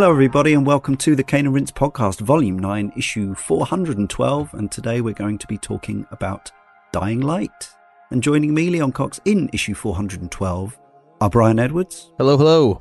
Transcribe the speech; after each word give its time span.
Hello, 0.00 0.12
everybody, 0.12 0.54
and 0.54 0.66
welcome 0.66 0.96
to 0.96 1.14
the 1.14 1.22
Cane 1.22 1.44
and 1.44 1.54
Rinse 1.54 1.70
podcast, 1.70 2.20
volume 2.20 2.58
9, 2.58 2.94
issue 2.96 3.34
412. 3.34 4.54
And 4.54 4.72
today 4.72 5.02
we're 5.02 5.12
going 5.12 5.36
to 5.36 5.46
be 5.46 5.58
talking 5.58 6.06
about 6.10 6.50
Dying 6.90 7.20
Light. 7.20 7.68
And 8.10 8.22
joining 8.22 8.54
me, 8.54 8.70
Leon 8.70 8.92
Cox, 8.92 9.20
in 9.26 9.50
issue 9.52 9.74
412 9.74 10.78
are 11.20 11.28
Brian 11.28 11.58
Edwards, 11.58 12.12
Hello, 12.16 12.38
hello. 12.38 12.80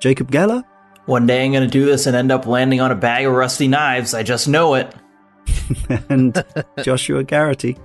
Jacob 0.00 0.30
Geller, 0.30 0.64
One 1.04 1.26
day 1.26 1.44
I'm 1.44 1.52
going 1.52 1.64
to 1.64 1.68
do 1.68 1.84
this 1.84 2.06
and 2.06 2.16
end 2.16 2.32
up 2.32 2.46
landing 2.46 2.80
on 2.80 2.92
a 2.92 2.96
bag 2.96 3.26
of 3.26 3.34
rusty 3.34 3.68
knives. 3.68 4.14
I 4.14 4.22
just 4.22 4.48
know 4.48 4.72
it. 4.72 4.94
and 6.08 6.42
Joshua 6.82 7.24
Garrity. 7.24 7.76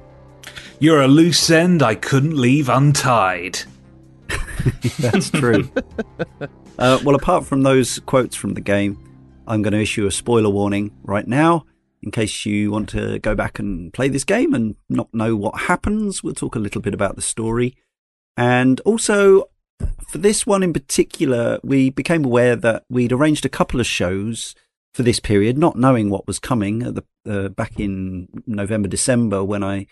You're 0.80 1.02
a 1.02 1.10
loose 1.10 1.50
end 1.50 1.84
I 1.84 1.96
couldn't 1.96 2.38
leave 2.38 2.70
untied. 2.70 3.60
That's 5.00 5.30
true. 5.32 5.70
Uh, 6.80 7.00
well, 7.04 7.16
apart 7.16 7.46
from 7.46 7.62
those 7.62 8.00
quotes 8.00 8.36
from 8.36 8.54
the 8.54 8.62
game, 8.62 8.98
I'm 9.48 9.62
going 9.62 9.74
to 9.74 9.82
issue 9.82 10.06
a 10.06 10.12
spoiler 10.12 10.50
warning 10.50 10.92
right 11.04 11.28
now. 11.28 11.66
In 12.02 12.12
case 12.12 12.46
you 12.46 12.72
want 12.72 12.90
to 12.90 13.20
go 13.20 13.34
back 13.34 13.60
and 13.60 13.94
play 13.94 14.10
this 14.10 14.26
game 14.26 14.54
and 14.54 14.76
not 14.90 15.14
know 15.14 15.36
what 15.36 15.62
happens, 15.62 16.22
we'll 16.22 16.34
talk 16.34 16.56
a 16.56 16.60
little 16.60 16.82
bit 16.82 16.94
about 16.94 17.16
the 17.16 17.22
story. 17.22 17.78
And 18.36 18.80
also, 18.82 19.46
for 20.10 20.18
this 20.18 20.46
one 20.46 20.64
in 20.64 20.74
particular, 20.74 21.60
we 21.64 21.90
became 21.90 22.26
aware 22.26 22.56
that 22.58 22.84
we'd 22.90 23.14
arranged 23.14 23.46
a 23.46 23.50
couple 23.50 23.80
of 23.80 23.86
shows 23.86 24.54
for 24.94 25.04
this 25.04 25.20
period, 25.20 25.58
not 25.58 25.78
knowing 25.78 26.10
what 26.10 26.28
was 26.28 26.40
coming 26.40 26.80
the, 26.80 27.04
uh, 27.28 27.50
back 27.50 27.80
in 27.80 28.28
November, 28.46 28.88
December, 28.88 29.44
when 29.44 29.64
I 29.64 29.88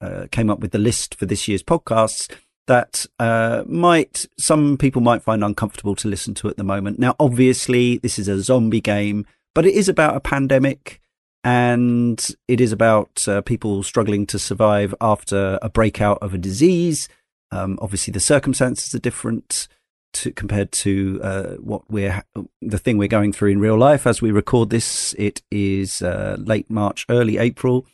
uh, 0.00 0.26
came 0.30 0.50
up 0.50 0.60
with 0.60 0.72
the 0.72 0.78
list 0.78 1.14
for 1.14 1.26
this 1.26 1.48
year's 1.48 1.62
podcasts 1.62 2.28
that 2.66 3.06
uh, 3.18 3.62
might 3.66 4.26
some 4.38 4.76
people 4.78 5.02
might 5.02 5.22
find 5.22 5.44
uncomfortable 5.44 5.94
to 5.96 6.08
listen 6.08 6.34
to 6.34 6.48
at 6.48 6.56
the 6.56 6.64
moment. 6.64 6.98
Now, 6.98 7.14
obviously, 7.20 7.98
this 7.98 8.18
is 8.18 8.28
a 8.28 8.42
zombie 8.42 8.80
game, 8.80 9.26
but 9.54 9.66
it 9.66 9.74
is 9.74 9.88
about 9.88 10.16
a 10.16 10.20
pandemic, 10.20 11.00
and 11.42 12.26
it 12.48 12.60
is 12.60 12.72
about 12.72 13.26
uh, 13.28 13.42
people 13.42 13.82
struggling 13.82 14.26
to 14.26 14.38
survive 14.38 14.94
after 15.00 15.58
a 15.60 15.68
breakout 15.68 16.18
of 16.22 16.34
a 16.34 16.38
disease. 16.38 17.08
Um, 17.50 17.78
obviously, 17.82 18.12
the 18.12 18.20
circumstances 18.20 18.94
are 18.94 19.00
different 19.00 19.68
to, 20.14 20.32
compared 20.32 20.72
to 20.72 21.20
uh, 21.22 21.54
what 21.56 21.82
we're 21.90 22.24
the 22.62 22.78
thing 22.78 22.96
we're 22.96 23.08
going 23.08 23.32
through 23.32 23.50
in 23.50 23.60
real 23.60 23.76
life. 23.76 24.06
As 24.06 24.22
we 24.22 24.30
record 24.30 24.70
this, 24.70 25.14
it 25.18 25.42
is 25.50 26.00
uh, 26.00 26.36
late 26.38 26.70
March, 26.70 27.04
early 27.10 27.36
April, 27.36 27.86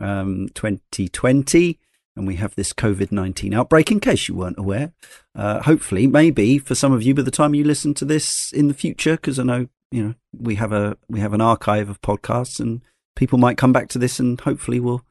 um, 0.00 0.48
2020 0.54 1.78
and 2.16 2.26
we 2.26 2.36
have 2.36 2.54
this 2.54 2.72
COVID 2.72 3.12
19 3.12 3.54
outbreak, 3.54 3.90
in 3.90 4.00
case 4.00 4.28
you 4.28 4.34
weren't 4.34 4.58
aware. 4.58 4.92
Uh, 5.34 5.62
hopefully, 5.62 6.06
maybe 6.06 6.58
for 6.58 6.74
some 6.74 6.92
of 6.92 7.02
you 7.02 7.14
by 7.14 7.22
the 7.22 7.30
time 7.30 7.54
you 7.54 7.64
listen 7.64 7.94
to 7.94 8.04
this 8.04 8.52
in 8.52 8.68
the 8.68 8.74
future, 8.74 9.16
because 9.16 9.38
I 9.38 9.42
know, 9.42 9.68
you 9.90 10.02
know, 10.02 10.14
we 10.36 10.56
have 10.56 10.72
a, 10.72 10.96
we 11.08 11.20
have 11.20 11.32
an 11.32 11.40
archive 11.40 11.88
of 11.88 12.00
podcasts 12.00 12.60
and 12.60 12.82
people 13.16 13.38
might 13.38 13.58
come 13.58 13.72
back 13.72 13.88
to 13.90 13.98
this 13.98 14.18
and 14.18 14.40
hopefully 14.40 14.80
we'll 14.80 15.02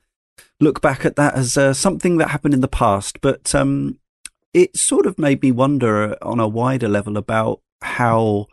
look 0.59 0.81
back 0.81 1.06
at 1.06 1.16
that 1.16 1.36
as 1.36 1.58
uh, 1.58 1.74
something 1.74 2.18
that 2.18 2.30
happened 2.30 2.53
in 2.53 2.62
the 2.62 2.68
past. 2.68 3.22
But, 3.22 3.53
um, 3.53 4.00
it 4.53 4.78
sort 4.78 5.06
of 5.06 5.18
made 5.18 5.41
me 5.41 5.52
wonder 5.52 6.16
on 6.24 6.40
a 6.40 6.47
wider 6.47 6.88
level 6.88 7.18
about 7.18 7.62
how 7.81 8.47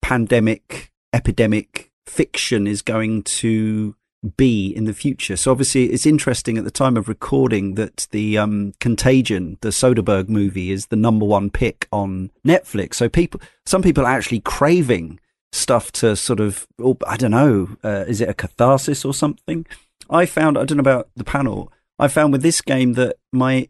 pandemic, 0.00 0.92
epidemic 1.12 1.90
fiction 2.06 2.66
is 2.66 2.82
going 2.82 3.22
to 3.24 3.96
be 4.36 4.68
in 4.68 4.84
the 4.84 4.94
future. 4.94 5.36
So 5.36 5.50
obviously, 5.50 5.86
it's 5.86 6.06
interesting 6.06 6.56
at 6.56 6.64
the 6.64 6.70
time 6.70 6.96
of 6.96 7.08
recording 7.08 7.74
that 7.74 8.06
the 8.10 8.38
um, 8.38 8.72
Contagion, 8.80 9.58
the 9.60 9.68
Soderbergh 9.68 10.28
movie, 10.28 10.70
is 10.70 10.86
the 10.86 10.96
number 10.96 11.26
one 11.26 11.50
pick 11.50 11.86
on 11.92 12.30
Netflix. 12.46 12.94
So 12.94 13.08
people, 13.08 13.40
some 13.66 13.82
people 13.82 14.06
are 14.06 14.16
actually 14.16 14.40
craving 14.40 15.20
stuff 15.52 15.92
to 15.92 16.16
sort 16.16 16.40
of, 16.40 16.66
oh, 16.80 16.96
I 17.06 17.16
don't 17.16 17.30
know, 17.30 17.76
uh, 17.84 18.04
is 18.08 18.20
it 18.20 18.28
a 18.28 18.34
catharsis 18.34 19.04
or 19.04 19.14
something? 19.14 19.66
I 20.10 20.26
found, 20.26 20.58
I 20.58 20.64
don't 20.64 20.78
know 20.78 20.82
about 20.82 21.08
the 21.16 21.24
panel, 21.24 21.72
I 21.98 22.08
found 22.08 22.32
with 22.32 22.42
this 22.42 22.60
game 22.60 22.94
that 22.94 23.16
my, 23.32 23.68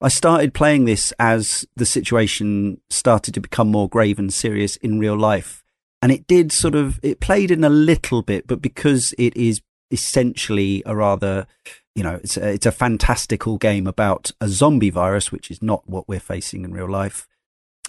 I 0.00 0.08
started 0.08 0.54
playing 0.54 0.84
this 0.84 1.12
as 1.18 1.66
the 1.74 1.86
situation 1.86 2.80
started 2.88 3.34
to 3.34 3.40
become 3.40 3.68
more 3.68 3.88
grave 3.88 4.18
and 4.18 4.32
serious 4.32 4.76
in 4.76 5.00
real 5.00 5.16
life 5.16 5.64
and 6.02 6.12
it 6.12 6.26
did 6.26 6.52
sort 6.52 6.74
of 6.74 7.00
it 7.02 7.20
played 7.20 7.50
in 7.50 7.64
a 7.64 7.68
little 7.68 8.22
bit 8.22 8.46
but 8.46 8.60
because 8.60 9.14
it 9.18 9.36
is 9.36 9.60
essentially 9.90 10.82
a 10.84 10.94
rather 10.94 11.46
you 11.94 12.02
know 12.02 12.20
it's 12.22 12.36
a, 12.36 12.48
it's 12.48 12.66
a 12.66 12.72
fantastical 12.72 13.56
game 13.56 13.86
about 13.86 14.30
a 14.40 14.48
zombie 14.48 14.90
virus 14.90 15.30
which 15.30 15.50
is 15.50 15.62
not 15.62 15.88
what 15.88 16.08
we're 16.08 16.20
facing 16.20 16.64
in 16.64 16.72
real 16.72 16.90
life. 16.90 17.26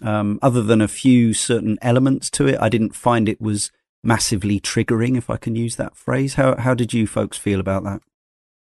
Um, 0.03 0.37
other 0.43 0.61
than 0.61 0.79
a 0.79 0.87
few 0.87 1.33
certain 1.33 1.79
elements 1.81 2.29
to 2.31 2.45
it 2.45 2.59
i 2.61 2.69
didn't 2.69 2.95
find 2.95 3.27
it 3.27 3.41
was 3.41 3.71
massively 4.03 4.59
triggering 4.59 5.17
if 5.17 5.27
i 5.27 5.37
can 5.37 5.55
use 5.55 5.75
that 5.75 5.95
phrase. 5.95 6.35
How 6.35 6.55
how 6.55 6.73
did 6.73 6.93
you 6.93 7.07
folks 7.07 7.37
feel 7.37 7.59
about 7.59 7.83
that? 7.83 8.01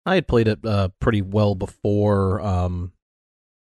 I 0.07 0.17
had 0.17 0.29
played 0.29 0.49
it 0.49 0.65
uh, 0.65 0.89
pretty 1.01 1.23
well 1.23 1.55
before 1.55 2.41
um, 2.41 2.93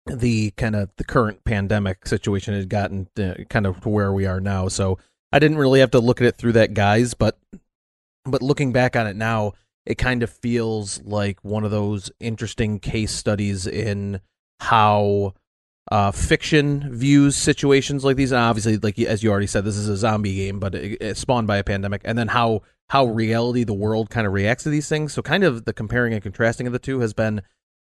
the 0.06 0.52
kind 0.52 0.76
of 0.76 0.90
the 0.96 1.04
current 1.04 1.44
pandemic 1.44 2.06
situation 2.06 2.54
had 2.54 2.68
gotten 2.68 3.08
uh, 3.18 3.34
kind 3.48 3.66
of 3.66 3.80
to 3.80 3.88
where 3.88 4.12
we 4.12 4.26
are 4.26 4.40
now. 4.40 4.68
So 4.68 4.98
I 5.32 5.38
didn't 5.38 5.58
really 5.58 5.80
have 5.80 5.92
to 5.92 6.00
look 6.00 6.20
at 6.20 6.26
it 6.26 6.36
through 6.36 6.52
that 6.52 6.74
guise, 6.74 7.14
but 7.14 7.38
but 8.24 8.42
looking 8.42 8.72
back 8.72 8.96
on 8.96 9.06
it 9.06 9.16
now, 9.16 9.54
it 9.86 9.96
kind 9.96 10.22
of 10.22 10.30
feels 10.30 11.02
like 11.02 11.42
one 11.42 11.64
of 11.64 11.70
those 11.70 12.10
interesting 12.20 12.78
case 12.78 13.12
studies 13.12 13.66
in 13.66 14.20
how 14.60 15.34
uh, 15.90 16.10
fiction 16.10 16.94
views 16.94 17.36
situations 17.36 18.04
like 18.04 18.16
these. 18.16 18.32
And 18.32 18.40
obviously, 18.40 18.76
like 18.76 18.98
as 18.98 19.22
you 19.22 19.30
already 19.30 19.46
said, 19.46 19.64
this 19.64 19.76
is 19.76 19.88
a 19.88 19.96
zombie 19.96 20.34
game, 20.34 20.58
but 20.58 20.74
it, 20.74 21.16
spawned 21.16 21.46
by 21.46 21.56
a 21.56 21.64
pandemic, 21.64 22.02
and 22.04 22.18
then 22.18 22.28
how 22.28 22.62
how 22.90 23.06
reality, 23.06 23.64
the 23.64 23.72
world, 23.72 24.10
kind 24.10 24.26
of 24.26 24.32
reacts 24.32 24.64
to 24.64 24.70
these 24.70 24.88
things. 24.88 25.12
So, 25.12 25.22
kind 25.22 25.44
of 25.44 25.64
the 25.64 25.72
comparing 25.72 26.12
and 26.12 26.22
contrasting 26.22 26.66
of 26.66 26.72
the 26.72 26.78
two 26.78 27.00
has 27.00 27.12
been 27.12 27.42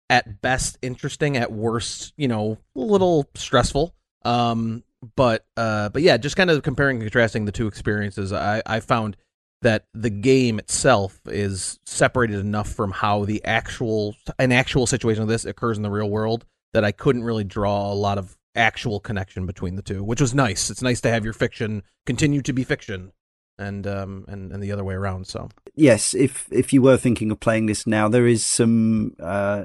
at 0.10 0.42
best 0.42 0.78
interesting, 0.82 1.38
at 1.38 1.52
worst, 1.52 2.14
you 2.18 2.28
know, 2.28 2.58
a 2.76 2.80
little 2.80 3.30
stressful. 3.36 3.96
Um, 4.24 4.84
but 5.16 5.46
uh, 5.58 5.90
but 5.90 6.02
yeah, 6.02 6.18
just 6.18 6.36
kind 6.36 6.50
of 6.50 6.64
comparing 6.64 6.98
and 6.98 7.04
contrasting 7.04 7.46
the 7.46 7.52
two 7.52 7.68
experiences, 7.68 8.32
I, 8.34 8.62
I 8.66 8.80
found 8.80 9.18
that 9.62 9.86
the 9.94 10.10
game 10.10 10.60
itself 10.60 11.20
is 11.26 11.80
separated 11.86 12.40
enough 12.40 12.70
from 12.70 12.92
how 12.92 13.26
the 13.26 13.44
actual 13.46 14.16
an 14.40 14.52
actual 14.52 14.86
situation 14.88 15.24
of 15.24 15.30
this 15.30 15.46
occurs 15.46 15.78
in 15.78 15.84
the 15.84 15.90
real 15.92 16.10
world 16.10 16.46
that 16.74 16.84
I 16.84 16.92
couldn't 16.92 17.24
really 17.24 17.44
draw 17.46 17.92
a 17.92 17.96
lot 17.96 18.18
of 18.18 18.38
actual 18.56 19.00
connection 19.00 19.46
between 19.46 19.76
the 19.76 19.82
two, 19.82 20.04
which 20.04 20.22
was 20.22 20.34
nice. 20.34 20.70
It's 20.70 20.82
nice 20.82 21.02
to 21.02 21.10
have 21.10 21.24
your 21.24 21.34
fiction 21.34 21.84
continue 22.06 22.42
to 22.42 22.54
be 22.54 22.64
fiction 22.64 23.12
and 23.58 23.88
um 23.88 24.26
and, 24.28 24.52
and 24.52 24.62
the 24.62 24.72
other 24.72 24.84
way 24.84 24.94
around. 24.94 25.28
So 25.28 25.50
yes 25.76 26.14
if 26.14 26.48
if 26.52 26.72
you 26.74 26.82
were 26.82 26.98
thinking 26.98 27.32
of 27.32 27.40
playing 27.40 27.66
this 27.66 27.88
now 27.88 28.08
there 28.10 28.28
is 28.28 28.46
some 28.46 29.14
uh 29.20 29.64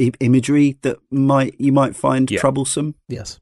I- 0.00 0.12
imagery 0.20 0.76
that 0.82 0.98
might 1.10 1.54
you 1.60 1.72
might 1.72 1.96
find 1.96 2.30
Yeah. 2.30 2.38
troublesome 2.40 2.94
yes. 3.08 3.40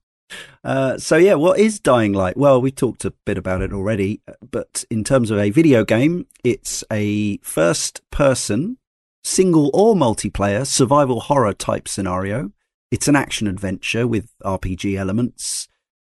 Uh, 0.65 0.99
so 0.99 1.17
yeah, 1.17 1.35
what 1.35 1.59
is 1.59 1.79
Dying 1.79 2.13
Light? 2.13 2.37
Well, 2.37 2.61
we 2.61 2.71
talked 2.71 3.05
a 3.05 3.13
bit 3.25 3.39
about 3.39 3.63
it 3.63 3.73
already, 3.73 4.21
but 4.51 4.85
in 4.91 5.05
terms 5.05 5.31
of 5.31 5.39
a 5.39 5.51
video 5.51 5.85
game, 5.85 6.27
it's 6.43 6.83
a 6.91 7.39
first-person, 7.39 8.79
single 9.23 9.71
or 9.73 9.95
multiplayer 9.95 10.67
survival 10.67 11.21
horror 11.21 11.55
type 11.55 11.89
scenario. 11.89 12.51
It's 12.91 13.09
an 13.09 13.17
action 13.17 13.47
adventure 13.47 14.07
with 14.07 14.31
RPG 14.45 14.97
elements, 14.97 15.69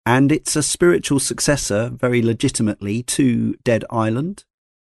and 0.06 0.30
it's 0.30 0.56
a 0.56 0.62
spiritual 0.62 1.20
successor, 1.20 1.90
very 1.92 2.22
legitimately, 2.22 3.02
to 3.04 3.54
Dead 3.64 3.84
Island 3.90 4.44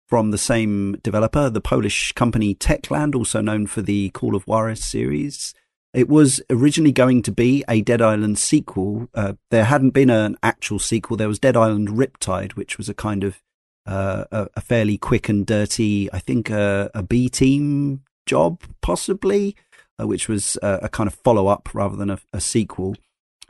from 0.07 0.31
the 0.31 0.37
same 0.37 0.97
developer, 1.03 1.49
the 1.49 1.61
Polish 1.61 2.11
company 2.11 2.53
Techland, 2.53 3.15
also 3.15 3.41
known 3.41 3.67
for 3.67 3.81
the 3.81 4.09
Call 4.09 4.35
of 4.35 4.43
Juarez 4.43 4.83
series. 4.83 5.53
It 5.93 6.09
was 6.09 6.41
originally 6.49 6.91
going 6.91 7.21
to 7.21 7.31
be 7.31 7.63
a 7.69 7.81
Dead 7.81 8.01
Island 8.01 8.39
sequel. 8.39 9.09
Uh, 9.13 9.33
there 9.51 9.65
hadn't 9.65 9.91
been 9.91 10.09
an 10.09 10.37
actual 10.41 10.79
sequel. 10.79 11.17
There 11.17 11.27
was 11.27 11.37
Dead 11.37 11.55
Island 11.55 11.89
Riptide, 11.89 12.53
which 12.53 12.77
was 12.77 12.89
a 12.89 12.95
kind 12.95 13.23
of 13.23 13.41
uh, 13.85 14.25
a, 14.31 14.47
a 14.55 14.61
fairly 14.61 14.97
quick 14.97 15.29
and 15.29 15.45
dirty, 15.45 16.11
I 16.11 16.19
think, 16.19 16.49
uh, 16.49 16.89
a 16.95 17.03
B 17.03 17.29
team 17.29 18.01
job, 18.25 18.61
possibly, 18.81 19.55
uh, 20.01 20.07
which 20.07 20.27
was 20.27 20.57
uh, 20.63 20.79
a 20.81 20.89
kind 20.89 21.07
of 21.07 21.13
follow 21.13 21.47
up 21.47 21.69
rather 21.73 21.95
than 21.95 22.09
a, 22.09 22.19
a 22.31 22.41
sequel. 22.41 22.95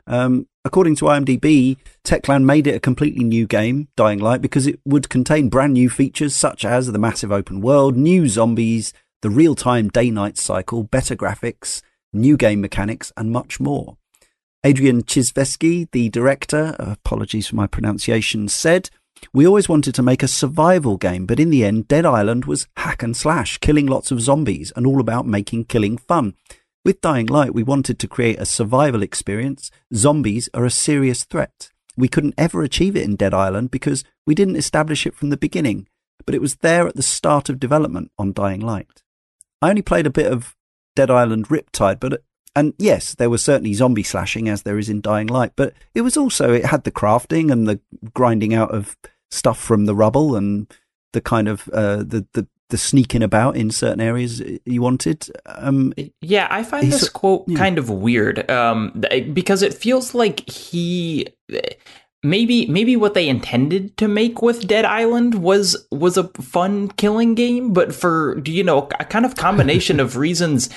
Um, 0.06 0.46
according 0.64 0.96
to 0.96 1.06
IMDb, 1.06 1.78
Techland 2.04 2.44
made 2.44 2.66
it 2.66 2.74
a 2.74 2.80
completely 2.80 3.24
new 3.24 3.46
game, 3.46 3.88
Dying 3.96 4.18
Light, 4.18 4.42
because 4.42 4.66
it 4.66 4.80
would 4.84 5.08
contain 5.08 5.48
brand 5.48 5.72
new 5.72 5.88
features 5.88 6.34
such 6.34 6.64
as 6.64 6.92
the 6.92 6.98
massive 6.98 7.32
open 7.32 7.62
world, 7.62 7.96
new 7.96 8.28
zombies, 8.28 8.92
the 9.22 9.30
real 9.30 9.54
time 9.54 9.88
day 9.88 10.10
night 10.10 10.36
cycle, 10.36 10.82
better 10.82 11.16
graphics, 11.16 11.80
new 12.14 12.36
game 12.36 12.60
mechanics, 12.60 13.12
and 13.16 13.30
much 13.30 13.60
more. 13.60 13.96
Adrian 14.64 15.02
Ciszewski, 15.02 15.90
the 15.90 16.08
director, 16.08 16.74
apologies 16.78 17.46
for 17.46 17.56
my 17.56 17.66
pronunciation, 17.66 18.48
said, 18.48 18.88
We 19.32 19.46
always 19.46 19.68
wanted 19.68 19.94
to 19.96 20.02
make 20.02 20.22
a 20.22 20.28
survival 20.28 20.96
game, 20.96 21.26
but 21.26 21.38
in 21.38 21.50
the 21.50 21.64
end, 21.64 21.86
Dead 21.86 22.06
Island 22.06 22.46
was 22.46 22.66
hack 22.78 23.02
and 23.02 23.14
slash, 23.14 23.58
killing 23.58 23.86
lots 23.86 24.10
of 24.10 24.22
zombies, 24.22 24.72
and 24.74 24.86
all 24.86 25.00
about 25.00 25.26
making 25.26 25.66
killing 25.66 25.98
fun. 25.98 26.34
With 26.84 27.00
Dying 27.00 27.26
Light, 27.26 27.54
we 27.54 27.62
wanted 27.62 27.98
to 27.98 28.08
create 28.08 28.38
a 28.38 28.46
survival 28.46 29.02
experience. 29.02 29.70
Zombies 29.94 30.48
are 30.54 30.64
a 30.64 30.70
serious 30.70 31.24
threat. 31.24 31.70
we 31.96 32.08
couldn't 32.08 32.34
ever 32.36 32.62
achieve 32.62 32.96
it 32.96 33.04
in 33.04 33.16
Dead 33.16 33.32
Island 33.32 33.70
because 33.70 34.02
we 34.26 34.34
didn't 34.34 34.56
establish 34.56 35.06
it 35.06 35.14
from 35.14 35.30
the 35.30 35.36
beginning, 35.36 35.88
but 36.26 36.34
it 36.34 36.40
was 36.40 36.56
there 36.56 36.86
at 36.86 36.96
the 36.96 37.02
start 37.02 37.48
of 37.48 37.60
development 37.60 38.10
on 38.18 38.32
Dying 38.32 38.60
Light. 38.60 39.02
I 39.62 39.70
only 39.70 39.82
played 39.82 40.06
a 40.06 40.10
bit 40.10 40.30
of 40.30 40.53
Dead 40.94 41.10
Island 41.10 41.48
Riptide, 41.48 42.00
but 42.00 42.22
and 42.56 42.72
yes, 42.78 43.14
there 43.14 43.30
was 43.30 43.42
certainly 43.42 43.74
zombie 43.74 44.04
slashing 44.04 44.48
as 44.48 44.62
there 44.62 44.78
is 44.78 44.88
in 44.88 45.00
Dying 45.00 45.26
Light, 45.26 45.52
but 45.56 45.74
it 45.94 46.02
was 46.02 46.16
also 46.16 46.52
it 46.52 46.66
had 46.66 46.84
the 46.84 46.92
crafting 46.92 47.50
and 47.50 47.66
the 47.66 47.80
grinding 48.14 48.54
out 48.54 48.70
of 48.70 48.96
stuff 49.30 49.58
from 49.58 49.86
the 49.86 49.94
rubble 49.94 50.36
and 50.36 50.72
the 51.12 51.20
kind 51.20 51.48
of 51.48 51.68
uh, 51.72 51.96
the 51.96 52.26
the 52.32 52.46
the 52.70 52.78
sneaking 52.78 53.22
about 53.22 53.56
in 53.56 53.70
certain 53.70 54.00
areas 54.00 54.42
you 54.64 54.80
wanted. 54.82 55.30
Um, 55.46 55.92
yeah, 56.20 56.46
I 56.50 56.62
find 56.62 56.90
this 56.90 57.08
quote 57.08 57.44
yeah. 57.46 57.58
kind 57.58 57.78
of 57.78 57.90
weird 57.90 58.48
um, 58.50 59.02
because 59.32 59.62
it 59.62 59.74
feels 59.74 60.14
like 60.14 60.48
he 60.48 61.26
maybe 62.24 62.66
maybe 62.66 62.96
what 62.96 63.14
they 63.14 63.28
intended 63.28 63.96
to 63.98 64.08
make 64.08 64.42
with 64.42 64.66
Dead 64.66 64.84
Island 64.84 65.36
was 65.36 65.86
was 65.92 66.16
a 66.16 66.28
fun 66.28 66.88
killing 66.88 67.34
game, 67.34 67.72
but 67.72 67.94
for 67.94 68.40
you 68.44 68.64
know 68.64 68.88
a 68.98 69.04
kind 69.04 69.24
of 69.24 69.36
combination 69.36 70.00
of 70.00 70.16
reasons, 70.26 70.70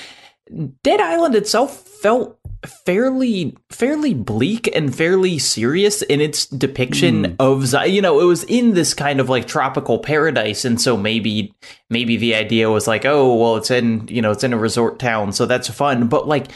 Dead 0.83 0.99
Island 0.99 1.33
itself 1.35 1.77
felt 1.87 2.37
fairly 2.65 3.55
fairly 3.69 4.13
bleak 4.13 4.67
and 4.75 4.95
fairly 4.95 5.37
serious 5.37 6.01
in 6.03 6.19
its 6.19 6.47
depiction 6.47 7.23
mm. 7.23 7.35
of 7.39 7.87
you 7.87 8.01
know 8.01 8.19
it 8.19 8.25
was 8.25 8.43
in 8.45 8.73
this 8.73 8.93
kind 8.93 9.19
of 9.19 9.29
like 9.29 9.47
tropical 9.47 9.99
paradise 9.99 10.65
and 10.65 10.81
so 10.81 10.97
maybe 10.97 11.53
maybe 11.89 12.17
the 12.17 12.33
idea 12.33 12.69
was 12.69 12.87
like 12.87 13.05
oh 13.05 13.35
well 13.35 13.57
it's 13.57 13.69
in 13.69 14.07
you 14.07 14.21
know 14.21 14.31
it's 14.31 14.43
in 14.43 14.53
a 14.53 14.57
resort 14.57 14.97
town 14.97 15.31
so 15.31 15.45
that's 15.45 15.69
fun 15.69 16.07
but 16.07 16.27
like 16.27 16.47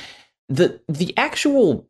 the 0.52 0.82
the 0.88 1.14
actual 1.18 1.88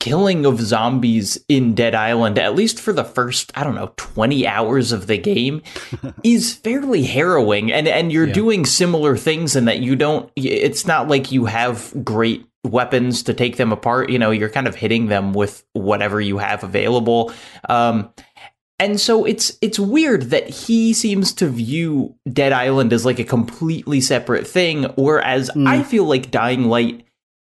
killing 0.00 0.46
of 0.46 0.60
zombies 0.60 1.38
in 1.48 1.74
Dead 1.74 1.94
Island, 1.94 2.38
at 2.38 2.54
least 2.54 2.80
for 2.80 2.92
the 2.92 3.04
first 3.04 3.52
I 3.54 3.64
don't 3.64 3.74
know 3.74 3.92
twenty 3.96 4.46
hours 4.46 4.92
of 4.92 5.06
the 5.06 5.18
game, 5.18 5.62
is 6.24 6.54
fairly 6.54 7.04
harrowing, 7.04 7.70
and 7.70 7.86
and 7.86 8.10
you're 8.10 8.26
yeah. 8.26 8.32
doing 8.32 8.64
similar 8.64 9.16
things 9.16 9.54
in 9.54 9.66
that 9.66 9.80
you 9.80 9.94
don't. 9.94 10.30
It's 10.36 10.86
not 10.86 11.08
like 11.08 11.30
you 11.30 11.44
have 11.44 11.92
great 12.02 12.46
weapons 12.64 13.22
to 13.24 13.34
take 13.34 13.58
them 13.58 13.72
apart. 13.72 14.10
You 14.10 14.18
know, 14.18 14.30
you're 14.30 14.48
kind 14.48 14.66
of 14.66 14.74
hitting 14.74 15.06
them 15.08 15.34
with 15.34 15.64
whatever 15.74 16.20
you 16.20 16.38
have 16.38 16.64
available. 16.64 17.32
Um, 17.68 18.10
and 18.78 19.00
so 19.00 19.24
it's 19.24 19.58
it's 19.60 19.78
weird 19.78 20.30
that 20.30 20.48
he 20.48 20.94
seems 20.94 21.32
to 21.34 21.48
view 21.48 22.14
Dead 22.32 22.52
Island 22.52 22.92
as 22.92 23.04
like 23.04 23.18
a 23.18 23.24
completely 23.24 24.00
separate 24.00 24.46
thing, 24.46 24.84
whereas 24.96 25.50
mm. 25.50 25.66
I 25.66 25.82
feel 25.82 26.04
like 26.04 26.30
Dying 26.30 26.64
Light 26.68 27.04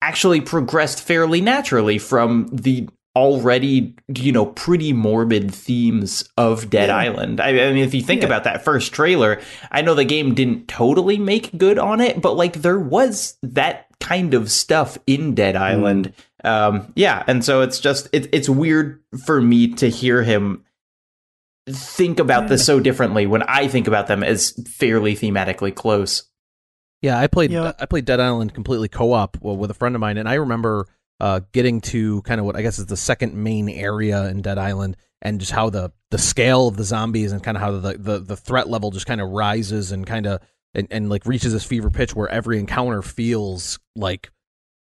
actually 0.02 0.42
progressed 0.42 1.02
fairly 1.02 1.42
naturally 1.42 1.98
from 1.98 2.48
the 2.52 2.88
already 3.16 3.96
you 4.16 4.32
know 4.32 4.46
pretty 4.46 4.94
morbid 4.94 5.54
themes 5.54 6.24
of 6.38 6.70
Dead 6.70 6.90
yeah. 6.90 6.96
Island. 6.96 7.42
I, 7.42 7.50
I, 7.50 7.74
mean, 7.74 7.84
if 7.84 7.94
you 7.94 8.02
think 8.02 8.22
yeah. 8.22 8.28
about 8.28 8.44
that 8.44 8.64
first 8.64 8.94
trailer, 8.94 9.42
I 9.72 9.82
know 9.82 9.96
the 9.96 10.06
game 10.06 10.36
didn't 10.36 10.68
totally 10.68 11.18
make 11.18 11.58
good 11.58 11.80
on 11.80 12.02
it, 12.02 12.22
but 12.22 12.36
like 12.36 12.62
there 12.62 12.80
was 12.80 13.38
that 13.42 13.88
kind 14.00 14.34
of 14.34 14.52
stuff 14.52 14.98
in 15.08 15.36
Dead 15.36 15.56
mm. 15.56 15.62
Island. 15.62 16.14
Mm. 16.44 16.50
Um, 16.50 16.94
yeah, 16.96 17.24
and 17.28 17.44
so 17.44 17.62
it's 17.62 17.80
just 17.80 18.08
it, 18.14 18.30
it's 18.32 18.48
weird 18.48 19.02
for 19.26 19.42
me 19.42 19.74
to 19.76 19.90
hear 19.90 20.24
him 20.24 20.64
think 21.68 22.20
about 22.20 22.44
yeah. 22.44 22.50
this 22.50 22.66
so 22.66 22.80
differently 22.80 23.28
when 23.28 23.44
I 23.44 23.68
think 23.68 23.88
about 23.88 24.08
them 24.08 24.24
as 24.24 24.52
fairly 24.68 25.16
thematically 25.16 25.74
close. 25.74 26.24
Yeah, 27.02 27.18
I 27.18 27.28
played 27.28 27.52
yeah. 27.52 27.74
I 27.80 27.86
played 27.86 28.06
Dead 28.06 28.20
Island 28.20 28.54
completely 28.54 28.90
co-op 28.90 29.42
with 29.42 29.72
a 29.72 29.74
friend 29.74 29.96
of 29.96 30.02
mine, 30.02 30.18
and 30.18 30.28
I 30.28 30.36
remember 30.36 30.88
uh, 31.20 31.42
getting 31.52 31.82
to 31.82 32.22
kind 32.24 32.40
of 32.40 32.46
what 32.46 32.56
I 32.56 32.62
guess 32.62 32.80
is 32.80 32.88
the 32.88 32.98
second 32.98 33.36
main 33.36 33.70
area 33.70 34.26
in 34.26 34.42
Dead 34.42 34.58
Island, 34.58 34.98
and 35.22 35.40
just 35.40 35.52
how 35.52 35.70
the 35.70 35.92
the 36.12 36.18
scale 36.18 36.68
of 36.68 36.76
the 36.78 36.84
zombies 36.84 37.32
and 37.32 37.44
kind 37.44 37.56
of 37.58 37.62
how 37.62 37.72
the 37.72 37.98
the, 37.98 38.20
the 38.20 38.36
threat 38.36 38.70
level 38.70 38.92
just 38.92 39.06
kind 39.06 39.22
of 39.22 39.30
rises 39.30 39.92
and 39.92 40.06
kind 40.06 40.26
of 40.26 40.42
and, 40.74 40.88
and 40.92 41.10
like 41.10 41.26
reaches 41.26 41.54
this 41.54 41.64
fever 41.64 41.90
pitch 41.90 42.16
where 42.16 42.30
every 42.30 42.60
encounter 42.60 43.02
feels 43.02 43.80
like 43.96 44.32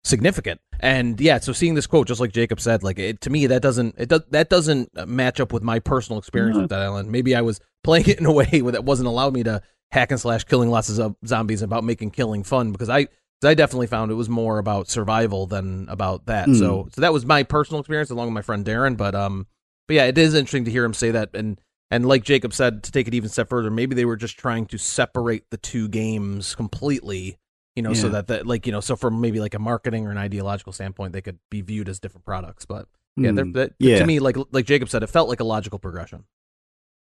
significant. 0.05 0.61
And 0.81 1.21
yeah, 1.21 1.39
so 1.39 1.53
seeing 1.53 1.75
this 1.75 1.87
quote, 1.87 2.07
just 2.07 2.21
like 2.21 2.33
Jacob 2.33 2.61
said, 2.61 2.83
like 2.83 2.99
it, 2.99 3.21
to 3.23 3.31
me 3.31 3.47
that 3.47 3.63
doesn't 3.63 3.95
it 3.99 4.09
does 4.09 4.23
that 4.31 4.49
doesn't 4.49 4.91
match 5.09 5.41
up 5.41 5.53
with 5.53 5.63
my 5.63 5.79
personal 5.79 6.19
experience 6.19 6.55
mm-hmm. 6.55 6.63
with 6.63 6.71
Dead 6.71 6.83
Island. 6.83 7.11
Maybe 7.11 7.35
I 7.35 7.43
was 7.43 7.61
playing 7.85 8.05
it 8.09 8.19
in 8.19 8.27
a 8.27 8.33
way 8.33 8.47
that 8.47 8.85
wasn't 8.85 9.09
allowed 9.09 9.35
me 9.35 9.43
to 9.45 9.63
hack 9.91 10.11
and 10.11 10.21
slash 10.21 10.45
killing 10.45 10.71
lots 10.71 10.97
of 10.99 11.17
zombies 11.27 11.63
about 11.63 11.85
making 11.85 12.11
killing 12.11 12.45
fun 12.45 12.73
because 12.73 12.89
I 12.89 13.09
I 13.45 13.55
definitely 13.55 13.87
found 13.87 14.11
it 14.11 14.15
was 14.15 14.29
more 14.29 14.59
about 14.59 14.89
survival 14.89 15.47
than 15.47 15.89
about 15.89 16.27
that. 16.27 16.49
Mm. 16.49 16.59
So 16.59 16.89
so 16.93 17.01
that 17.01 17.13
was 17.13 17.25
my 17.25 17.43
personal 17.43 17.81
experience 17.81 18.11
along 18.11 18.29
with 18.29 18.35
my 18.35 18.43
friend 18.43 18.65
Darren. 18.65 18.97
But 18.97 19.15
um 19.15 19.47
but 19.87 19.95
yeah, 19.95 20.05
it 20.05 20.19
is 20.19 20.35
interesting 20.35 20.65
to 20.67 20.71
hear 20.71 20.85
him 20.85 20.95
say 20.95 21.13
that 21.13 21.31
and 21.35 21.61
and 21.91 22.07
like 22.07 22.23
Jacob 22.23 22.53
said, 22.53 22.83
to 22.85 22.93
take 22.93 23.09
it 23.09 23.15
even 23.15 23.31
step 23.31 23.49
further, 23.49 23.71
maybe 23.71 23.95
they 23.95 24.05
were 24.05 24.17
just 24.17 24.39
trying 24.39 24.67
to 24.67 24.79
separate 24.79 25.45
the 25.51 25.57
two 25.57 25.89
games 25.89 26.55
completely, 26.55 27.39
you 27.75 27.83
know, 27.83 27.91
yeah. 27.91 28.01
so 28.01 28.09
that 28.11 28.27
that 28.27 28.47
like 28.47 28.67
you 28.67 28.73
know, 28.73 28.81
so 28.81 28.95
from 28.95 29.21
maybe 29.21 29.41
like 29.41 29.55
a 29.55 29.59
marketing 29.59 30.07
or 30.07 30.11
an 30.11 30.19
ideological 30.19 30.73
standpoint, 30.73 31.13
they 31.13 31.23
could 31.23 31.39
be 31.51 31.63
viewed 31.63 31.89
as 31.89 31.99
different 31.99 32.27
products. 32.27 32.67
But 32.67 32.89
yeah, 33.17 33.31
mm. 33.31 33.55
that, 33.55 33.73
yeah. 33.79 33.99
to 34.01 34.07
me, 34.07 34.19
like 34.21 34.37
like 34.53 34.67
Jacob 34.67 34.91
said, 34.91 35.03
it 35.03 35.09
felt 35.09 35.29
like 35.29 35.41
a 35.41 35.45
logical 35.45 35.79
progression. 35.79 36.25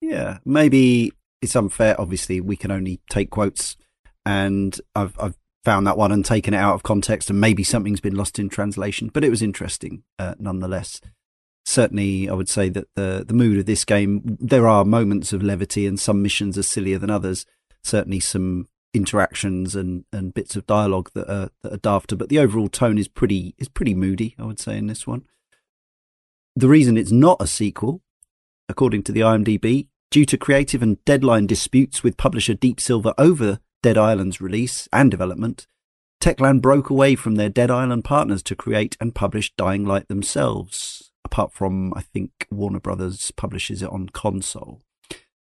Yeah, 0.00 0.38
maybe 0.44 1.12
it's 1.40 1.56
unfair. 1.56 2.00
Obviously, 2.00 2.40
we 2.40 2.56
can 2.56 2.70
only 2.70 3.00
take 3.10 3.30
quotes, 3.30 3.76
and 4.24 4.80
I've 4.94 5.18
I've 5.18 5.36
found 5.64 5.86
that 5.86 5.98
one 5.98 6.12
and 6.12 6.24
taken 6.24 6.54
it 6.54 6.58
out 6.58 6.74
of 6.74 6.82
context, 6.82 7.30
and 7.30 7.40
maybe 7.40 7.62
something's 7.62 8.00
been 8.00 8.14
lost 8.14 8.38
in 8.38 8.48
translation. 8.48 9.10
But 9.12 9.24
it 9.24 9.30
was 9.30 9.42
interesting 9.42 10.04
uh, 10.18 10.34
nonetheless. 10.38 11.00
Certainly, 11.64 12.28
I 12.28 12.32
would 12.32 12.48
say 12.48 12.68
that 12.70 12.88
the 12.94 13.24
the 13.26 13.34
mood 13.34 13.58
of 13.58 13.66
this 13.66 13.84
game. 13.84 14.22
There 14.24 14.66
are 14.66 14.84
moments 14.84 15.32
of 15.32 15.42
levity, 15.42 15.86
and 15.86 15.98
some 16.00 16.22
missions 16.22 16.56
are 16.56 16.62
sillier 16.62 16.98
than 16.98 17.10
others. 17.10 17.44
Certainly, 17.82 18.20
some 18.20 18.68
interactions 18.94 19.76
and, 19.76 20.04
and 20.12 20.32
bits 20.32 20.56
of 20.56 20.66
dialogue 20.66 21.10
that 21.14 21.30
are 21.30 21.50
that 21.62 21.72
are 21.72 21.78
dafter, 21.78 22.16
but 22.16 22.28
the 22.28 22.38
overall 22.38 22.68
tone 22.68 22.98
is 22.98 23.08
pretty 23.08 23.54
is 23.58 23.68
pretty 23.68 23.94
moody. 23.94 24.34
I 24.38 24.44
would 24.44 24.58
say 24.58 24.76
in 24.76 24.86
this 24.86 25.06
one. 25.06 25.24
The 26.56 26.68
reason 26.68 26.96
it's 26.96 27.12
not 27.12 27.40
a 27.40 27.46
sequel, 27.46 28.02
according 28.68 29.04
to 29.04 29.12
the 29.12 29.20
IMDb, 29.20 29.86
Due 30.10 30.24
to 30.24 30.38
creative 30.38 30.82
and 30.82 31.04
deadline 31.04 31.46
disputes 31.46 32.02
with 32.02 32.16
publisher 32.16 32.54
Deep 32.54 32.80
Silver 32.80 33.12
over 33.18 33.60
Dead 33.82 33.98
Island's 33.98 34.40
release 34.40 34.88
and 34.90 35.10
development, 35.10 35.66
Techland 36.18 36.62
broke 36.62 36.88
away 36.88 37.14
from 37.14 37.34
their 37.34 37.50
Dead 37.50 37.70
Island 37.70 38.04
partners 38.04 38.42
to 38.44 38.56
create 38.56 38.96
and 39.00 39.14
publish 39.14 39.54
Dying 39.56 39.84
Light 39.84 40.08
themselves, 40.08 41.10
apart 41.26 41.52
from, 41.52 41.92
I 41.94 42.00
think, 42.00 42.30
Warner 42.50 42.80
Brothers 42.80 43.30
publishes 43.32 43.82
it 43.82 43.90
on 43.90 44.08
console. 44.08 44.80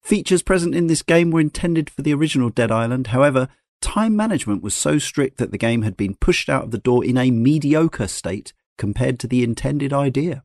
Features 0.03 0.43
present 0.43 0.75
in 0.75 0.88
this 0.88 1.01
game 1.01 1.31
were 1.31 1.39
intended 1.39 1.89
for 1.89 2.01
the 2.01 2.13
original 2.13 2.50
Dead 2.50 2.71
Island, 2.71 3.07
however, 3.07 3.47
time 3.81 4.17
management 4.17 4.62
was 4.62 4.74
so 4.74 5.00
strict 5.00 5.38
that 5.38 5.51
the 5.51 5.57
game 5.57 5.83
had 5.83 5.95
been 5.95 6.15
pushed 6.15 6.50
out 6.50 6.65
of 6.65 6.71
the 6.71 6.77
door 6.77 7.05
in 7.05 7.17
a 7.17 7.31
mediocre 7.31 8.07
state 8.07 8.51
compared 8.77 9.17
to 9.19 9.27
the 9.27 9.43
intended 9.43 9.93
idea 9.93 10.43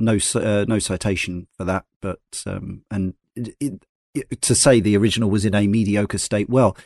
no 0.00 0.18
uh, 0.34 0.64
no 0.68 0.78
citation 0.78 1.46
for 1.56 1.64
that, 1.64 1.84
but 2.00 2.20
um, 2.46 2.82
and 2.90 3.14
it, 3.34 3.84
it, 4.14 4.40
to 4.42 4.54
say 4.54 4.80
the 4.80 4.96
original 4.96 5.30
was 5.30 5.44
in 5.44 5.54
a 5.54 5.66
mediocre 5.66 6.18
state, 6.18 6.48
well, 6.48 6.76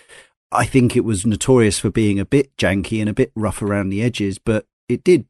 I 0.50 0.66
think 0.66 0.96
it 0.96 1.04
was 1.04 1.24
notorious 1.24 1.78
for 1.78 1.90
being 1.90 2.18
a 2.18 2.26
bit 2.26 2.56
janky 2.56 3.00
and 3.00 3.08
a 3.08 3.14
bit 3.14 3.32
rough 3.34 3.62
around 3.62 3.88
the 3.88 4.02
edges, 4.02 4.38
but 4.38 4.66
it 4.88 5.04
did 5.04 5.26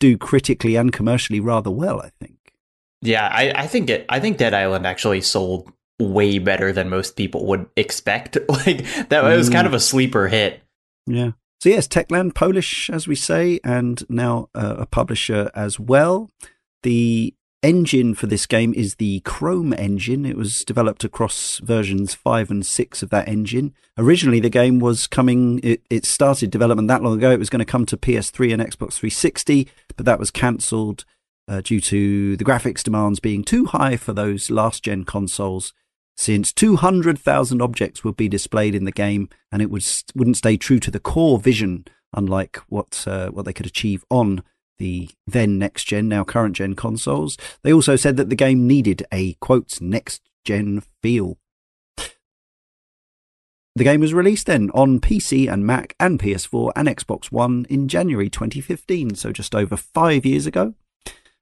do 0.00 0.16
critically 0.16 0.76
and 0.76 0.92
commercially 0.92 1.40
rather 1.40 1.70
well. 1.70 2.00
I 2.00 2.10
think. 2.20 2.36
Yeah, 3.02 3.28
I, 3.30 3.52
I 3.54 3.66
think 3.66 3.90
it. 3.90 4.06
I 4.08 4.20
think 4.20 4.38
Dead 4.38 4.54
Island 4.54 4.86
actually 4.86 5.20
sold 5.20 5.70
way 6.00 6.38
better 6.38 6.72
than 6.72 6.88
most 6.88 7.16
people 7.16 7.46
would 7.46 7.66
expect. 7.76 8.38
Like 8.48 8.84
that 9.08 9.24
mm. 9.24 9.36
was 9.36 9.50
kind 9.50 9.66
of 9.66 9.74
a 9.74 9.80
sleeper 9.80 10.28
hit. 10.28 10.62
Yeah. 11.06 11.32
So 11.60 11.70
yes, 11.70 11.88
Techland, 11.88 12.34
Polish, 12.34 12.90
as 12.90 13.08
we 13.08 13.14
say, 13.14 13.58
and 13.64 14.02
now 14.10 14.48
uh, 14.54 14.76
a 14.78 14.86
publisher 14.86 15.50
as 15.54 15.80
well. 15.80 16.30
The 16.84 17.34
engine 17.62 18.14
for 18.14 18.26
this 18.26 18.44
game 18.44 18.74
is 18.74 18.96
the 18.96 19.20
Chrome 19.20 19.72
engine. 19.72 20.26
It 20.26 20.36
was 20.36 20.66
developed 20.66 21.02
across 21.02 21.58
versions 21.60 22.12
5 22.12 22.50
and 22.50 22.64
6 22.64 23.02
of 23.02 23.08
that 23.08 23.26
engine. 23.26 23.72
Originally, 23.96 24.38
the 24.38 24.50
game 24.50 24.80
was 24.80 25.06
coming, 25.06 25.60
it, 25.62 25.80
it 25.88 26.04
started 26.04 26.50
development 26.50 26.88
that 26.88 27.02
long 27.02 27.16
ago. 27.16 27.30
It 27.30 27.38
was 27.38 27.48
going 27.48 27.60
to 27.60 27.64
come 27.64 27.86
to 27.86 27.96
PS3 27.96 28.52
and 28.52 28.62
Xbox 28.62 28.92
360, 28.92 29.66
but 29.96 30.04
that 30.04 30.18
was 30.18 30.30
cancelled 30.30 31.06
uh, 31.48 31.62
due 31.62 31.80
to 31.80 32.36
the 32.36 32.44
graphics 32.44 32.82
demands 32.82 33.18
being 33.18 33.44
too 33.44 33.64
high 33.64 33.96
for 33.96 34.12
those 34.12 34.50
last 34.50 34.84
gen 34.84 35.04
consoles. 35.04 35.72
Since 36.18 36.52
200,000 36.52 37.62
objects 37.62 38.04
would 38.04 38.16
be 38.16 38.28
displayed 38.28 38.74
in 38.74 38.84
the 38.84 38.92
game, 38.92 39.30
and 39.50 39.62
it 39.62 39.70
would, 39.70 39.86
wouldn't 40.14 40.36
stay 40.36 40.58
true 40.58 40.80
to 40.80 40.90
the 40.90 41.00
core 41.00 41.38
vision, 41.38 41.86
unlike 42.12 42.58
what 42.68 43.04
uh, 43.06 43.30
what 43.30 43.46
they 43.46 43.54
could 43.54 43.66
achieve 43.66 44.04
on 44.10 44.42
the 44.78 45.10
then 45.26 45.58
next 45.58 45.84
gen, 45.84 46.08
now 46.08 46.24
current 46.24 46.56
gen 46.56 46.74
consoles. 46.74 47.36
They 47.62 47.72
also 47.72 47.96
said 47.96 48.16
that 48.16 48.30
the 48.30 48.36
game 48.36 48.66
needed 48.66 49.06
a 49.12 49.34
quote 49.34 49.80
next 49.80 50.22
gen 50.44 50.82
feel. 51.02 51.38
The 53.76 53.84
game 53.84 54.00
was 54.00 54.14
released 54.14 54.46
then 54.46 54.70
on 54.72 55.00
PC 55.00 55.52
and 55.52 55.66
Mac 55.66 55.96
and 55.98 56.20
PS4 56.20 56.72
and 56.76 56.86
Xbox 56.86 57.32
One 57.32 57.66
in 57.68 57.88
January 57.88 58.30
2015, 58.30 59.16
so 59.16 59.32
just 59.32 59.52
over 59.52 59.76
five 59.76 60.24
years 60.24 60.46
ago. 60.46 60.74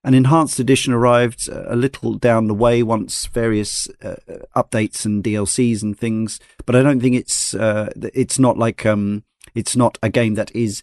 An 0.04 0.14
enhanced 0.14 0.58
edition 0.58 0.92
arrived 0.94 1.48
a 1.48 1.76
little 1.76 2.14
down 2.14 2.48
the 2.48 2.54
way 2.54 2.82
once 2.82 3.26
various 3.26 3.86
uh, 4.02 4.16
updates 4.56 5.04
and 5.04 5.22
DLCs 5.22 5.82
and 5.82 5.96
things, 5.96 6.40
but 6.64 6.74
I 6.74 6.82
don't 6.82 7.00
think 7.00 7.14
it's 7.14 7.54
uh, 7.54 7.92
it's 8.14 8.38
not 8.38 8.58
like 8.58 8.84
um, 8.84 9.24
it's 9.54 9.76
not 9.76 9.98
a 10.02 10.08
game 10.08 10.34
that 10.34 10.50
is 10.56 10.82